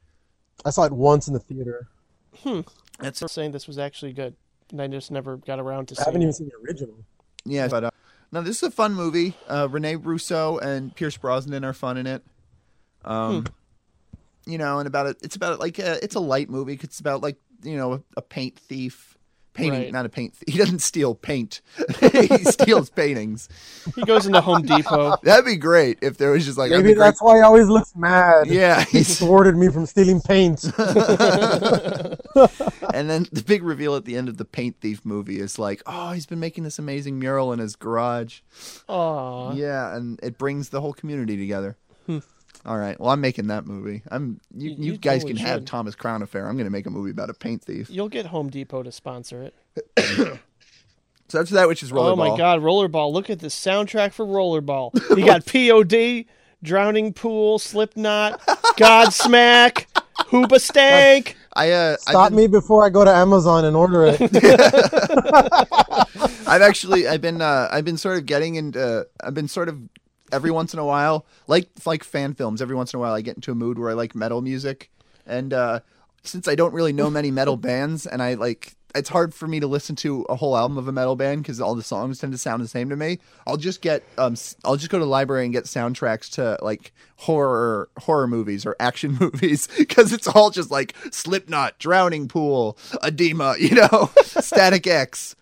I 0.66 0.70
saw 0.70 0.84
it 0.86 0.92
once 0.92 1.28
in 1.28 1.34
the 1.34 1.40
theater. 1.40 1.88
Hmm. 2.44 2.62
That's 3.00 3.20
They're 3.20 3.30
saying 3.30 3.52
this 3.52 3.68
was 3.68 3.78
actually 3.78 4.14
good, 4.14 4.36
and 4.72 4.82
I 4.82 4.88
just 4.88 5.12
never 5.12 5.38
got 5.38 5.60
around 5.60 5.90
to 5.90 5.96
I 6.00 6.06
haven't 6.06 6.14
seeing 6.14 6.22
even 6.22 6.30
it. 6.30 6.34
seen 6.34 6.50
the 6.50 6.68
original. 6.68 6.96
Yeah, 7.46 7.68
but 7.68 7.84
uh, 7.86 7.92
no, 8.32 8.42
this 8.42 8.58
is 8.58 8.64
a 8.64 8.72
fun 8.72 8.94
movie. 8.94 9.36
Uh, 9.48 9.68
Rene 9.70 9.98
Russo 9.98 10.58
and 10.58 10.96
Pierce 10.96 11.18
Brosnan 11.18 11.64
are 11.64 11.74
fun 11.74 11.98
in 11.98 12.08
it. 12.08 12.24
Um, 13.04 13.46
you 14.46 14.58
know, 14.58 14.80
and 14.80 14.88
about 14.88 15.08
it, 15.08 15.18
it's 15.22 15.36
about 15.36 15.60
like 15.60 15.80
a, 15.80 16.04
it's 16.04 16.16
a 16.16 16.20
light 16.20 16.50
movie. 16.50 16.80
It's 16.82 17.00
about 17.00 17.22
like 17.22 17.38
you 17.64 17.78
know 17.78 17.94
a, 17.94 18.02
a 18.18 18.22
paint 18.22 18.58
thief, 18.58 19.15
painting, 19.56 19.82
Right. 19.84 19.92
not 19.92 20.06
a 20.06 20.10
paint. 20.10 20.36
Thief. 20.36 20.44
He 20.54 20.60
doesn't 20.60 20.80
steal 20.80 21.16
paint. 21.16 21.62
he 22.00 22.44
steals 22.46 22.90
paintings. 22.92 23.50
He 23.96 24.04
goes 24.04 24.26
into 24.28 24.42
Home 24.42 24.62
Depot. 24.62 25.16
That'd 25.24 25.46
be 25.46 25.56
great 25.56 25.98
if 26.04 26.18
there 26.18 26.32
was 26.32 26.46
just 26.46 26.58
like 26.58 26.70
Maybe 26.72 26.84
be 26.90 26.94
great. 26.94 27.06
that's 27.06 27.22
why 27.22 27.38
he 27.38 27.42
always 27.42 27.68
looks 27.68 27.96
mad. 27.96 28.48
Yeah, 28.48 28.84
he 28.84 29.00
he's- 29.00 29.18
thwarted 29.20 29.56
me 29.58 29.70
from 29.70 29.86
stealing 29.88 30.22
paint. 30.22 30.64
and 32.94 33.10
then 33.10 33.28
the 33.32 33.44
big 33.46 33.64
reveal 33.64 33.96
at 33.96 34.06
the 34.06 34.16
end 34.18 34.30
of 34.30 34.38
the 34.38 34.46
Paint 34.46 34.78
Thief 34.82 35.04
movie 35.06 35.40
is 35.40 35.58
like, 35.60 35.82
oh, 35.86 36.12
he's 36.12 36.26
been 36.26 36.40
making 36.40 36.64
this 36.64 36.80
amazing 36.80 37.20
mural 37.20 37.52
in 37.54 37.60
his 37.60 37.76
garage. 37.76 38.42
Aw. 38.88 39.54
Yeah, 39.54 39.96
and 39.96 40.20
it 40.24 40.38
brings 40.38 40.70
the 40.70 40.82
whole 40.82 40.94
community 40.94 41.38
together. 41.38 41.78
Hmm. 42.06 42.20
All 42.66 42.78
right, 42.78 43.00
well, 43.00 43.10
I'm 43.12 43.22
making 43.22 43.48
that 43.48 43.66
movie. 43.68 44.02
I'm 44.10 44.40
you. 44.56 44.72
You- 44.72 44.76
You, 44.78 44.92
you 44.94 44.98
guys 44.98 45.22
totally 45.24 45.38
can 45.40 45.46
have 45.48 45.60
should. 45.60 45.68
Thomas 45.68 45.94
Crown 45.96 46.22
Affair. 46.24 46.48
I'm 46.48 46.56
going 46.56 46.66
to 46.66 46.72
make 46.72 46.88
a 46.88 46.90
movie 46.90 47.12
about 47.12 47.30
a 47.30 47.34
paint 47.36 47.62
thief. 47.64 47.90
You'll 47.90 48.10
get 48.10 48.26
Home 48.28 48.50
Depot 48.50 48.82
to 48.84 48.92
sponsor 48.92 49.52
it. 49.98 50.40
So 51.28 51.40
that's 51.40 51.50
that, 51.52 51.68
which 51.68 51.82
is 51.82 51.92
rollerball. 51.92 52.12
Oh 52.12 52.16
my 52.16 52.38
God, 52.38 52.62
Rollerball! 52.62 53.12
Look 53.12 53.32
at 53.32 53.40
the 53.40 53.48
soundtrack 53.48 54.14
for 54.14 54.28
Rollerball. 54.28 54.92
You 55.18 55.26
got 55.26 55.44
POD, 55.48 56.26
Drowning 56.62 57.14
Pool, 57.14 57.58
Slipknot, 57.58 58.40
Godsmack, 58.78 59.88
Hoobastank. 60.30 61.34
I 61.54 61.72
uh, 61.72 61.98
Stop 61.98 62.32
me 62.32 62.46
before 62.46 62.86
I 62.86 62.92
go 62.92 63.04
to 63.04 63.10
Amazon 63.12 63.66
and 63.66 63.76
order 63.76 64.06
it. 64.06 64.22
I've 66.48 66.62
actually 66.62 67.08
I've 67.08 67.22
been 67.22 67.42
uh, 67.42 67.70
I've 67.72 67.86
been 67.86 67.98
sort 67.98 68.18
of 68.18 68.26
getting 68.28 68.54
into 68.56 69.08
I've 69.24 69.34
been 69.34 69.48
sort 69.48 69.68
of 69.70 69.80
every 70.32 70.52
once 70.52 70.74
in 70.74 70.80
a 70.80 70.86
while 70.86 71.26
like 71.48 71.70
like 71.86 72.04
fan 72.04 72.34
films 72.34 72.62
every 72.62 72.76
once 72.76 72.94
in 72.94 72.98
a 72.98 73.00
while 73.00 73.14
I 73.14 73.22
get 73.22 73.36
into 73.36 73.52
a 73.52 73.56
mood 73.56 73.78
where 73.78 73.90
I 73.90 73.94
like 73.94 74.16
metal 74.16 74.42
music 74.42 74.90
and 75.26 75.54
uh, 75.54 75.80
since 76.24 76.48
I 76.48 76.56
don't 76.56 76.74
really 76.74 76.94
know 76.94 77.10
many 77.10 77.32
metal 77.32 77.58
bands 77.70 78.06
and 78.06 78.22
I 78.22 78.36
like 78.36 78.76
it's 78.96 79.10
hard 79.10 79.34
for 79.34 79.46
me 79.46 79.60
to 79.60 79.68
listen 79.68 79.96
to 79.98 80.22
a 80.30 80.36
whole 80.36 80.56
album 80.56 80.78
of 80.78 80.88
a 80.88 80.92
metal 80.92 81.18
band 81.18 81.44
because 81.44 81.60
all 81.60 81.76
the 81.76 81.84
songs 81.84 82.20
tend 82.20 82.32
to 82.32 82.38
sound 82.38 82.64
the 82.64 82.68
same 82.68 82.90
to 82.90 82.96
me. 82.96 83.20
I'll 83.46 83.58
just 83.58 83.82
get 83.82 84.04
um 84.18 84.36
I'll 84.64 84.78
just 84.78 84.90
go 84.90 84.98
to 84.98 85.04
the 85.06 85.10
library 85.10 85.44
and 85.44 85.54
get 85.54 85.66
soundtracks 85.66 86.32
to 86.36 86.58
like 86.62 86.94
horror 87.18 87.90
horror 88.00 88.28
movies 88.28 88.66
or 88.66 88.76
action 88.80 89.18
movies 89.20 89.68
because 89.78 90.14
it's 90.14 90.28
all 90.28 90.50
just 90.50 90.72
like 90.72 90.96
Slipknot, 91.12 91.78
Drowning 91.78 92.28
Pool, 92.28 92.78
Adema, 93.04 93.60
you 93.60 93.76
know, 93.76 94.10
Static 94.24 94.88
X. 94.88 95.36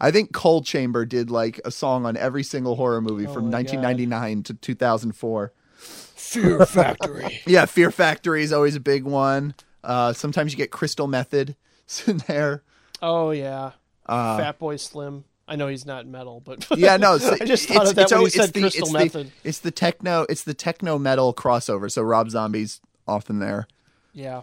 I 0.00 0.10
think 0.10 0.32
Coal 0.32 0.62
Chamber 0.62 1.04
did 1.04 1.30
like 1.30 1.60
a 1.64 1.70
song 1.70 2.06
on 2.06 2.16
every 2.16 2.42
single 2.42 2.76
horror 2.76 3.00
movie 3.00 3.26
Oh 3.26 3.32
from 3.34 3.44
my 3.46 3.62
God. 3.62 3.72
1999 3.72 4.42
to 4.44 4.54
2004. 4.54 5.52
Fear 5.76 6.66
Factory. 6.66 7.40
Yeah, 7.46 7.66
Fear 7.66 7.90
Factory 7.90 8.42
is 8.42 8.52
always 8.52 8.74
a 8.76 8.80
big 8.80 9.04
one. 9.04 9.54
Uh, 9.84 10.12
sometimes 10.12 10.52
you 10.52 10.56
get 10.56 10.70
Crystal 10.70 11.06
Method 11.06 11.54
in 12.06 12.18
there. 12.26 12.62
Oh 13.02 13.30
yeah, 13.30 13.72
Uh, 14.06 14.38
Fatboy 14.38 14.80
Slim. 14.80 15.24
I 15.48 15.54
know 15.54 15.68
he's 15.68 15.86
not 15.86 16.06
metal, 16.08 16.40
but 16.40 16.66
Yeah, 16.76 16.96
no, 16.96 17.14
it's, 17.14 17.24
I 17.24 17.38
just 17.44 17.68
thought 17.68 17.82
it's, 17.82 17.90
of 17.90 17.96
that 17.96 18.02
it's 18.10 18.12
when 18.12 18.30
said 18.30 18.42
it's 18.44 18.52
the, 18.52 18.60
Crystal 18.62 18.82
it's 18.86 18.92
Method. 18.92 19.26
The, 19.42 19.48
it's 19.48 19.58
the 19.60 19.70
techno, 19.70 20.26
it's 20.28 20.42
the 20.42 20.54
techno 20.54 20.98
metal 20.98 21.32
crossover. 21.32 21.90
So 21.90 22.02
Rob 22.02 22.30
Zombie's 22.30 22.80
often 23.06 23.38
there. 23.38 23.68
Yeah. 24.12 24.42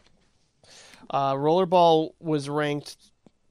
Uh, 1.09 1.33
Rollerball 1.33 2.11
was 2.21 2.47
ranked 2.47 2.95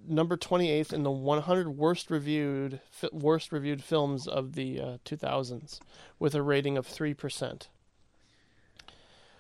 number 0.09 0.37
28th 0.37 0.93
in 0.93 1.03
the 1.03 1.11
100 1.11 1.71
worst 1.71 2.11
reviewed 2.11 2.81
fi- 2.91 3.09
worst 3.13 3.53
reviewed 3.53 3.83
films 3.83 4.27
of 4.27 4.55
the 4.55 4.81
uh, 4.81 4.99
2000s 5.05 5.81
with 6.19 6.35
a 6.35 6.43
rating 6.43 6.77
of 6.77 6.87
3%. 6.87 7.69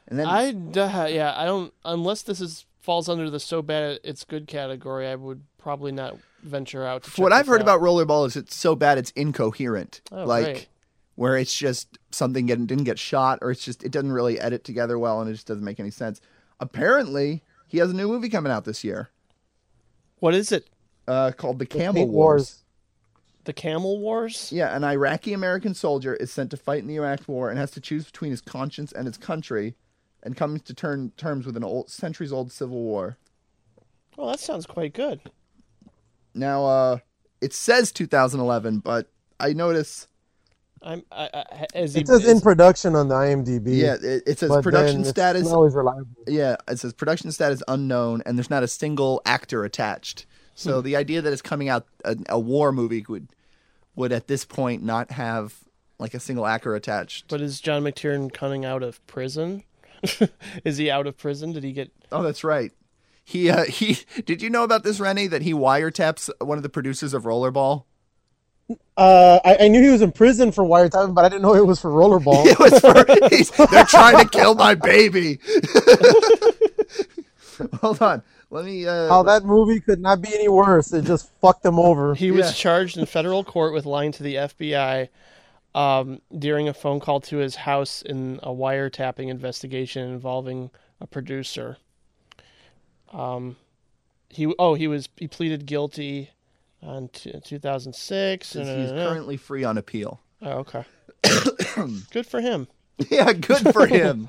And 0.09 0.19
then 0.19 0.27
I 0.27 0.51
uh, 0.51 1.07
yeah, 1.07 1.33
I 1.37 1.45
don't 1.45 1.73
unless 1.85 2.23
this 2.23 2.41
is 2.41 2.67
falls 2.81 3.09
under 3.09 3.31
the 3.31 3.41
so 3.41 3.63
bad 3.63 4.01
it's 4.03 4.25
good 4.25 4.47
category, 4.47 5.07
I 5.07 5.15
would 5.15 5.43
probably 5.59 5.93
not 5.93 6.17
venture 6.43 6.85
out 6.85 7.05
to 7.05 7.23
what 7.23 7.33
I've 7.33 7.47
heard 7.47 7.61
out. 7.61 7.63
about 7.63 7.81
Rollerball 7.81 8.27
is 8.27 8.37
it's 8.37 8.57
so 8.57 8.75
bad 8.75 8.99
it's 8.99 9.13
incoherent. 9.13 10.01
Oh, 10.11 10.25
like 10.25 10.45
great. 10.45 10.69
where 11.15 11.37
it's 11.37 11.57
just 11.57 11.99
something 12.11 12.47
getting, 12.47 12.67
didn't 12.67 12.85
get 12.85 12.99
shot 12.99 13.39
or 13.43 13.53
it's 13.53 13.65
just 13.65 13.85
it 13.85 13.93
doesn't 13.93 14.13
really 14.13 14.41
edit 14.41 14.65
together 14.65 14.99
well 14.99 15.21
and 15.21 15.31
it 15.31 15.35
just 15.35 15.47
doesn't 15.47 15.65
make 15.65 15.79
any 15.79 15.91
sense. 15.91 16.21
Apparently, 16.59 17.43
he 17.67 17.79
has 17.79 17.91
a 17.91 17.95
new 17.95 18.09
movie 18.09 18.29
coming 18.29 18.53
out 18.53 18.65
this 18.65 18.85
year. 18.85 19.12
What 20.23 20.35
is 20.35 20.53
it? 20.53 20.69
Uh, 21.09 21.33
called 21.37 21.59
The 21.59 21.67
Camel 21.67 21.95
Paint 21.95 22.11
Wars. 22.11 22.15
Wars. 22.15 22.65
The 23.43 23.53
Camel 23.53 23.99
Wars? 23.99 24.53
Yeah, 24.53 24.73
an 24.77 24.85
Iraqi 24.85 25.33
American 25.33 25.75
soldier 25.75 26.15
is 26.15 26.31
sent 26.31 26.53
to 26.53 26.57
fight 26.57 26.79
in 26.79 26.87
the 26.87 26.95
Iraq 26.95 27.27
War 27.27 27.51
and 27.51 27.59
has 27.59 27.73
to 27.73 27.81
choose 27.81 28.05
between 28.05 28.31
his 28.31 28.41
conscience 28.41 28.93
and 28.93 29.09
his 29.09 29.19
country, 29.19 29.75
and 30.23 30.37
comes 30.37 30.63
to 30.63 30.75
turn 30.75 31.11
terms 31.17 31.45
with 31.45 31.57
an 31.57 31.65
old 31.65 31.91
centuries 31.91 32.33
old 32.33 32.53
civil 32.53 32.81
war. 32.81 33.19
Well, 34.17 34.29
that 34.29 34.39
sounds 34.39 34.65
quite 34.65 34.95
good. 34.95 35.23
Now, 36.37 36.67
uh, 36.67 36.99
it 37.41 37.53
says 37.53 37.91
2011, 37.91 38.79
but 38.79 39.09
I 39.41 39.55
notice. 39.55 40.07
I'm 40.85 41.03
I, 41.13 41.29
I, 41.33 41.67
is 41.75 41.95
he, 41.95 42.01
It 42.01 42.09
says 42.09 42.25
is- 42.25 42.31
in 42.31 42.41
production 42.41 42.95
on 42.97 43.09
the 43.09 43.15
IMDb. 43.15 43.77
Yeah, 43.79 43.95
it, 44.03 44.23
it 44.27 44.39
says 44.39 44.51
production 44.63 45.05
status. 45.05 45.49
Always 45.49 45.75
reliable. 45.75 46.09
Yeah, 46.27 46.57
it 46.69 46.79
says 46.79 46.93
production 46.93 47.31
status 47.33 47.63
unknown, 47.69 48.23
and 48.27 48.37
there's 48.37 48.51
not 48.51 48.63
a 48.63 48.69
single 48.69 49.23
actor 49.25 49.65
attached. 49.65 50.27
So 50.55 50.81
Hmm. 50.81 50.87
the 50.87 50.97
idea 50.97 51.23
that 51.23 51.33
it's 51.33 51.43
coming 51.43 51.69
out 51.69 51.87
a, 52.05 52.17
a 52.29 52.39
war 52.39 52.73
movie 52.73 53.05
would 53.09 53.29
would 53.95 54.13
at 54.13 54.27
this 54.27 54.45
point 54.45 54.83
not 54.83 55.11
have 55.13 55.55
like 55.99 56.15
a 56.15 56.21
single 56.21 56.47
actor 56.47 56.75
attached. 56.75 57.27
But 57.29 57.41
is 57.41 57.61
John 57.61 57.83
McTiernan 57.85 58.33
coming 58.33 58.65
out 58.65 58.83
of 58.83 59.05
prison? 59.07 59.63
is 60.65 60.77
he 60.79 60.91
out 60.91 61.07
of 61.07 61.17
prison? 61.17 61.53
Did 61.53 61.63
he 61.65 61.73
get 61.73 61.93
Oh, 62.11 62.23
that's 62.23 62.43
right. 62.45 62.73
He 63.25 63.49
uh, 63.51 63.65
he. 63.65 63.99
Did 64.25 64.43
you 64.43 64.51
know 64.51 64.65
about 64.65 64.83
this, 64.83 64.99
Rennie? 64.99 65.29
That 65.29 65.43
he 65.43 65.55
wiretaps 65.55 66.29
one 66.45 66.59
of 66.59 66.63
the 66.65 66.69
producers 66.69 67.15
of 67.15 67.23
Rollerball. 67.23 67.85
Uh, 68.97 69.41
I, 69.45 69.65
I 69.65 69.69
knew 69.69 69.83
he 69.83 69.89
was 69.89 70.03
in 70.03 70.13
prison 70.13 70.53
for 70.53 70.65
wiretapping, 70.65 71.15
but 71.15 71.25
I 71.25 71.29
didn't 71.29 71.43
know 71.43 71.55
it 71.55 71.67
was 71.67 71.81
for 71.81 71.91
rollerball. 71.91 72.45
It 72.53 72.59
was 72.59 72.79
for 72.79 73.05
he's, 73.35 73.51
they're 73.51 73.85
trying 73.85 74.19
to 74.19 74.29
kill 74.29 74.55
my 74.55 74.75
baby. 74.75 75.39
Hold 77.81 78.03
on, 78.03 78.23
let 78.51 78.65
me. 78.65 78.87
Uh, 78.87 79.09
How 79.09 79.23
that 79.23 79.45
movie 79.45 79.81
could 79.81 80.01
not 80.01 80.21
be 80.21 80.35
any 80.35 80.49
worse. 80.49 80.93
It 80.93 81.05
just 81.05 81.31
fucked 81.41 81.65
him 81.65 81.79
over. 81.79 82.15
He 82.15 82.31
was 82.31 82.57
charged 82.57 82.99
in 82.99 83.07
federal 83.07 83.45
court 83.45 83.73
with 83.73 83.87
lying 83.87 84.13
to 84.13 84.23
the 84.23 84.35
FBI 84.35 85.09
um, 85.75 86.21
during 86.37 86.69
a 86.69 86.75
phone 86.75 87.01
call 87.01 87.21
to 87.23 87.39
his 87.39 87.57
house 87.57 88.03
in 88.03 88.41
a 88.43 88.51
wiretapping 88.51 89.29
investigation 89.29 90.11
involving 90.11 90.71
a 91.01 91.07
producer. 91.07 91.79
Um, 93.13 93.57
he 94.29 94.53
oh 94.59 94.75
he 94.75 94.89
was 94.89 95.09
he 95.17 95.29
pleaded 95.29 95.67
guilty 95.67 96.31
on 96.83 97.09
t- 97.09 97.33
2006. 97.45 98.53
He's, 98.53 98.69
and, 98.69 98.81
he's 98.81 98.93
uh, 98.93 99.09
currently 99.09 99.37
free 99.37 99.65
on 99.65 99.79
appeal. 99.79 100.21
Oh, 100.43 100.65
okay. 100.67 100.85
Good 102.11 102.27
for 102.27 102.41
him. 102.41 102.69
Yeah, 103.11 103.33
good 103.33 103.73
for 103.73 103.87
him. 103.89 104.29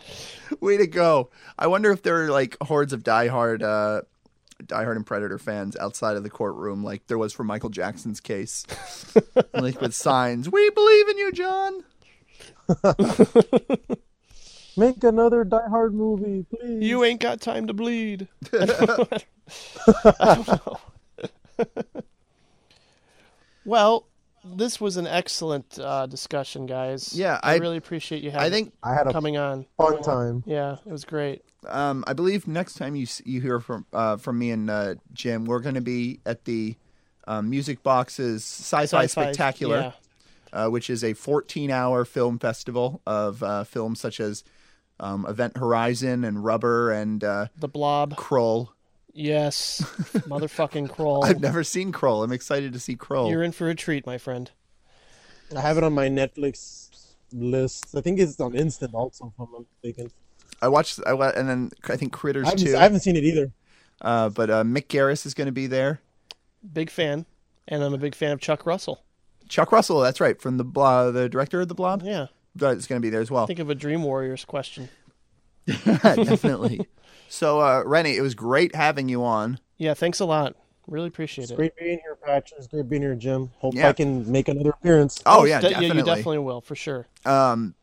Way 0.59 0.77
to 0.77 0.87
go. 0.87 1.29
I 1.59 1.67
wonder 1.67 1.91
if 1.91 2.01
there 2.01 2.23
are 2.23 2.29
like 2.29 2.57
hordes 2.61 2.93
of 2.93 3.03
diehard 3.03 3.61
uh 3.61 4.01
diehard 4.63 4.95
and 4.95 5.05
Predator 5.05 5.37
fans 5.37 5.75
outside 5.75 6.15
of 6.15 6.23
the 6.23 6.29
courtroom 6.29 6.83
like 6.83 7.07
there 7.07 7.17
was 7.17 7.33
for 7.33 7.43
Michael 7.43 7.69
Jackson's 7.69 8.19
case. 8.19 8.65
like 9.53 9.81
with 9.81 9.93
signs, 9.93 10.49
"We 10.49 10.69
believe 10.69 11.09
in 11.09 11.17
you, 11.17 11.31
John." 11.31 11.83
Make 14.77 15.03
another 15.03 15.43
Die 15.43 15.69
Hard 15.69 15.93
movie, 15.93 16.45
please. 16.49 16.83
You 16.83 17.03
ain't 17.03 17.19
got 17.19 17.41
time 17.41 17.67
to 17.67 17.73
bleed. 17.73 18.27
Well, 23.65 24.07
this 24.43 24.81
was 24.81 24.97
an 24.97 25.07
excellent 25.07 25.79
uh, 25.79 26.05
discussion, 26.05 26.65
guys. 26.65 27.13
Yeah, 27.15 27.39
I, 27.43 27.53
I- 27.53 27.57
really 27.57 27.77
appreciate 27.77 28.23
you 28.23 28.31
having. 28.31 28.45
I 28.45 28.49
think- 28.49 28.73
I 28.83 28.93
had 28.93 29.07
a 29.07 29.11
coming 29.13 29.37
on. 29.37 29.65
fun 29.77 30.01
time. 30.03 30.43
Yeah, 30.45 30.77
it 30.85 30.91
was 30.91 31.05
great. 31.05 31.43
Um, 31.67 32.03
I 32.07 32.11
believe 32.13 32.45
next 32.45 32.73
time 32.73 32.93
you 32.95 33.03
s- 33.03 33.21
you 33.25 33.39
hear 33.39 33.61
from 33.61 33.85
uh, 33.93 34.17
from 34.17 34.37
me 34.37 34.51
and 34.51 34.69
uh, 34.69 34.95
Jim, 35.13 35.45
we're 35.45 35.61
going 35.61 35.75
to 35.75 35.81
be 35.81 36.19
at 36.25 36.43
the 36.43 36.75
um, 37.25 37.49
Music 37.49 37.81
Box's 37.83 38.43
Sci-Fi, 38.43 38.83
Sci-Fi, 38.83 39.05
Spectacular, 39.07 39.93
uh, 40.51 40.67
which 40.67 40.89
is 40.89 41.03
a 41.05 41.13
14-hour 41.13 42.03
film 42.03 42.37
festival 42.37 43.01
of 43.07 43.41
uh, 43.41 43.63
films 43.63 44.01
such 44.01 44.19
as 44.19 44.43
um, 44.99 45.25
Event 45.25 45.55
Horizon 45.55 46.25
and 46.25 46.43
Rubber 46.43 46.91
and 46.91 47.23
uh, 47.23 47.47
The 47.57 47.69
Blob. 47.69 48.17
Krull. 48.17 48.69
Yes, 49.13 49.81
motherfucking 50.27 50.89
Krull. 50.89 51.23
I've 51.23 51.39
never 51.39 51.63
seen 51.63 51.91
Krull. 51.91 52.23
I'm 52.23 52.31
excited 52.31 52.73
to 52.73 52.79
see 52.79 52.95
Krull. 52.95 53.29
You're 53.29 53.43
in 53.43 53.51
for 53.51 53.69
a 53.69 53.75
treat, 53.75 54.05
my 54.07 54.17
friend. 54.17 54.49
I 55.55 55.61
have 55.61 55.77
it 55.77 55.83
on 55.83 55.93
my 55.93 56.07
Netflix 56.09 57.13
list. 57.31 57.95
I 57.95 58.01
think 58.01 58.19
it's 58.19 58.39
on 58.39 58.55
Instant 58.55 58.93
also, 58.95 59.27
if 59.27 59.39
I'm 59.39 59.51
not 59.51 59.65
mistaken. 59.83 60.11
I 60.61 60.67
watched, 60.67 60.99
I 61.05 61.13
wa- 61.13 61.31
and 61.35 61.47
then 61.47 61.71
I 61.89 61.95
think 61.95 62.11
Critters 62.11 62.47
I 62.47 62.51
haven't, 62.51 62.65
too. 62.65 62.75
I 62.77 62.81
haven't 62.81 63.01
seen 63.01 63.15
it 63.15 63.23
either. 63.23 63.51
Uh, 64.01 64.29
but 64.29 64.49
uh, 64.49 64.63
Mick 64.63 64.87
Garris 64.87 65.25
is 65.25 65.33
going 65.33 65.45
to 65.45 65.51
be 65.51 65.67
there. 65.67 66.01
Big 66.73 66.89
fan, 66.89 67.25
and 67.67 67.83
I'm 67.83 67.93
a 67.93 67.97
big 67.97 68.15
fan 68.15 68.31
of 68.31 68.39
Chuck 68.39 68.65
Russell. 68.65 69.03
Chuck 69.47 69.71
Russell, 69.71 69.99
that's 69.99 70.19
right, 70.19 70.41
from 70.41 70.57
the 70.57 70.63
Blob, 70.63 71.13
the 71.13 71.29
director 71.29 71.61
of 71.61 71.67
the 71.67 71.75
Blob. 71.75 72.01
Yeah, 72.03 72.27
is 72.59 72.87
going 72.87 72.99
to 72.99 73.05
be 73.05 73.09
there 73.09 73.21
as 73.21 73.29
well. 73.29 73.45
think 73.45 73.59
of 73.59 73.69
a 73.69 73.75
Dream 73.75 74.03
Warriors 74.03 74.45
question. 74.45 74.89
Definitely. 75.65 76.87
so, 77.33 77.59
uh, 77.59 77.81
Rennie, 77.85 78.15
it 78.15 78.21
was 78.21 78.35
great 78.35 78.75
having 78.75 79.09
you 79.09 79.23
on. 79.23 79.59
Yeah, 79.77 79.93
thanks 79.95 80.19
a 80.19 80.25
lot. 80.25 80.55
Really 80.87 81.07
appreciate 81.07 81.43
It's 81.43 81.51
it. 81.51 81.55
great 81.55 81.75
being 81.77 81.99
here, 82.03 82.15
Patrick. 82.15 82.57
It's 82.59 82.67
great 82.67 82.87
being 82.89 83.01
here, 83.01 83.15
Jim. 83.15 83.49
Hope 83.57 83.73
Yeah. 83.73 83.89
I 83.89 83.93
can 83.93 84.29
make 84.31 84.47
another 84.49 84.69
appearance. 84.71 85.21
Oh, 85.25 85.45
yeah, 85.45 85.61
de- 85.61 85.69
definitely. 85.69 85.97
you 85.97 86.03
definitely 86.05 86.39
will 86.39 86.59
for 86.61 86.75
sure. 86.75 87.07
Um, 87.25 87.73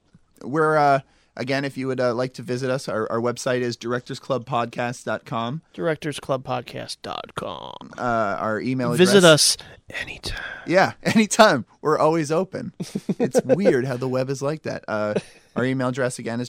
we're 0.42 0.76
uh, 0.76 1.00
again, 1.36 1.64
if 1.64 1.76
you 1.78 1.86
would 1.86 1.98
uh, 2.00 2.12
like 2.14 2.34
to 2.34 2.42
visit 2.42 2.68
us, 2.70 2.88
our, 2.88 3.10
our 3.10 3.18
website 3.20 3.60
is 3.62 3.76
directorsclubpodcast.com. 3.78 5.62
DirectorsClubPodcast.com. 5.74 7.90
Uh, 7.98 8.36
our 8.38 8.60
email 8.60 8.92
address. 8.92 9.08
Visit 9.12 9.24
us 9.24 9.56
anytime. 9.88 10.38
Yeah, 10.66 10.92
anytime. 11.02 11.64
We're 11.80 11.98
always 11.98 12.30
open. 12.30 12.72
It's 13.18 13.40
weird 13.44 13.84
how 13.86 13.96
the 13.96 14.08
web 14.08 14.28
is 14.30 14.40
like 14.42 14.62
that. 14.62 14.84
Uh, 14.88 15.14
our 15.56 15.64
email 15.64 15.88
address 15.88 16.18
again 16.18 16.40
is 16.40 16.48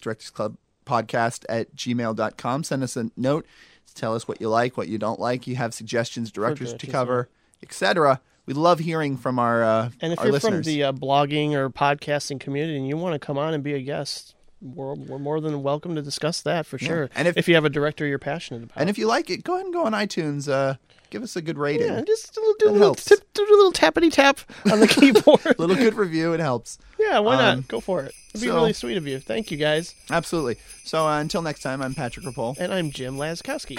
directorsclubpodcast 1.02 1.46
at 1.50 1.76
gmail.com. 1.76 2.64
Send 2.64 2.84
us 2.84 2.98
a 2.98 3.10
note. 3.18 3.46
Tell 3.94 4.16
us 4.16 4.28
what 4.28 4.40
you 4.40 4.48
like, 4.50 4.78
what 4.78 4.88
you 4.88 4.98
don't 4.98 5.20
like. 5.20 5.48
You 5.48 5.58
have 5.58 5.74
suggestions, 5.74 6.32
directors 6.32 6.74
to 6.76 6.88
cover, 6.88 7.28
etc. 7.62 8.22
We 8.46 8.54
love 8.54 8.80
hearing 8.80 9.18
from 9.18 9.38
our 9.38 9.64
uh, 9.64 9.90
And 10.00 10.14
if 10.14 10.20
our 10.20 10.26
you're 10.26 10.34
listeners. 10.34 10.66
from 10.66 10.74
the 10.74 10.84
uh, 10.84 10.92
blogging 10.94 11.54
or 11.54 11.70
podcasting 11.70 12.40
community 12.40 12.78
and 12.78 12.88
you 12.88 12.96
want 12.96 13.14
to 13.14 13.20
come 13.20 13.38
on 13.38 13.54
and 13.54 13.62
be 13.64 13.74
a 13.74 13.82
guest, 13.82 14.34
we're, 14.62 14.94
we're 14.94 15.20
more 15.20 15.42
than 15.42 15.62
welcome 15.62 15.96
to 15.96 16.02
discuss 16.02 16.42
that 16.42 16.66
for 16.66 16.78
Yeah. 16.80 16.88
sure. 16.88 17.10
And 17.16 17.28
if- 17.28 17.38
if 17.38 17.48
you 17.50 17.56
have 17.56 17.66
a 17.66 17.70
director 17.70 18.06
you're 18.06 18.18
passionate 18.20 18.64
about, 18.64 18.78
and 18.80 18.90
if 18.90 18.98
you 18.98 19.08
like 19.08 19.30
it, 19.30 19.44
go 19.44 19.56
ahead 19.56 19.66
and 19.66 19.74
go 19.74 19.84
on 19.86 19.92
iTunes. 19.92 20.50
Uh, 20.50 20.76
give 21.12 21.22
us 21.22 21.36
a 21.36 21.42
good 21.42 21.58
rating. 21.60 21.88
yeah, 21.88 22.02
just 22.02 22.34
do 22.34 22.40
a 22.40 22.42
little, 22.42 22.56
do 22.58 22.66
a 22.66 22.72
little, 22.72 22.88
helps. 22.88 23.06
tip, 23.06 23.20
do 23.34 23.44
a 23.44 23.52
little 23.52 23.72
tappity 23.72 24.12
tap 24.12 24.40
on 24.72 24.80
the 24.80 24.88
keyboard. 24.90 25.46
a 25.46 25.56
little 25.62 25.76
good 25.76 25.94
review. 25.94 26.34
It 26.34 26.40
helps. 26.40 26.80
yeah, 26.98 27.20
why 27.20 27.36
not? 27.36 27.54
Um, 27.58 27.66
Go 27.68 27.80
for 27.82 28.02
it. 28.04 28.16
It'd 28.30 28.42
be 28.42 28.48
so- 28.48 28.56
really 28.56 28.74
sweet 28.74 28.98
of 28.98 29.06
you. 29.06 29.20
Thank 29.20 29.52
you, 29.52 29.58
guys. 29.58 29.94
Absolutely. 30.10 30.56
So 30.86 31.06
uh, 31.06 31.20
until 31.20 31.42
next 31.44 31.62
time, 31.62 31.82
I'm 31.82 31.94
Patrick 31.94 32.26
Rapole. 32.26 32.56
And 32.60 32.74
I'm 32.74 32.90
Jim 32.90 33.18
Lazkowski. 33.18 33.78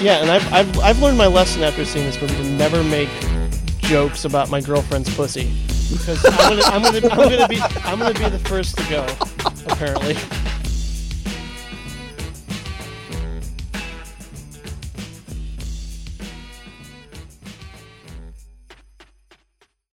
Yeah, 0.00 0.20
and 0.20 0.30
I've, 0.32 0.52
I've, 0.52 0.78
I've 0.80 0.98
learned 1.00 1.16
my 1.16 1.28
lesson 1.28 1.62
after 1.62 1.84
seeing 1.84 2.04
this 2.06 2.20
movie 2.20 2.34
to 2.34 2.44
never 2.44 2.82
make 2.82 3.08
jokes 3.78 4.24
about 4.24 4.50
my 4.50 4.60
girlfriend's 4.60 5.14
pussy 5.14 5.44
because 5.92 6.24
I'm 6.24 6.58
gonna, 6.58 6.62
I'm 6.64 6.82
gonna, 6.82 7.08
I'm 7.08 7.28
gonna 7.30 7.48
be 7.48 7.60
I'm 7.84 7.98
gonna 8.00 8.14
be 8.18 8.28
the 8.28 8.38
first 8.40 8.76
to 8.78 8.84
go 8.90 9.06
apparently. 9.72 10.16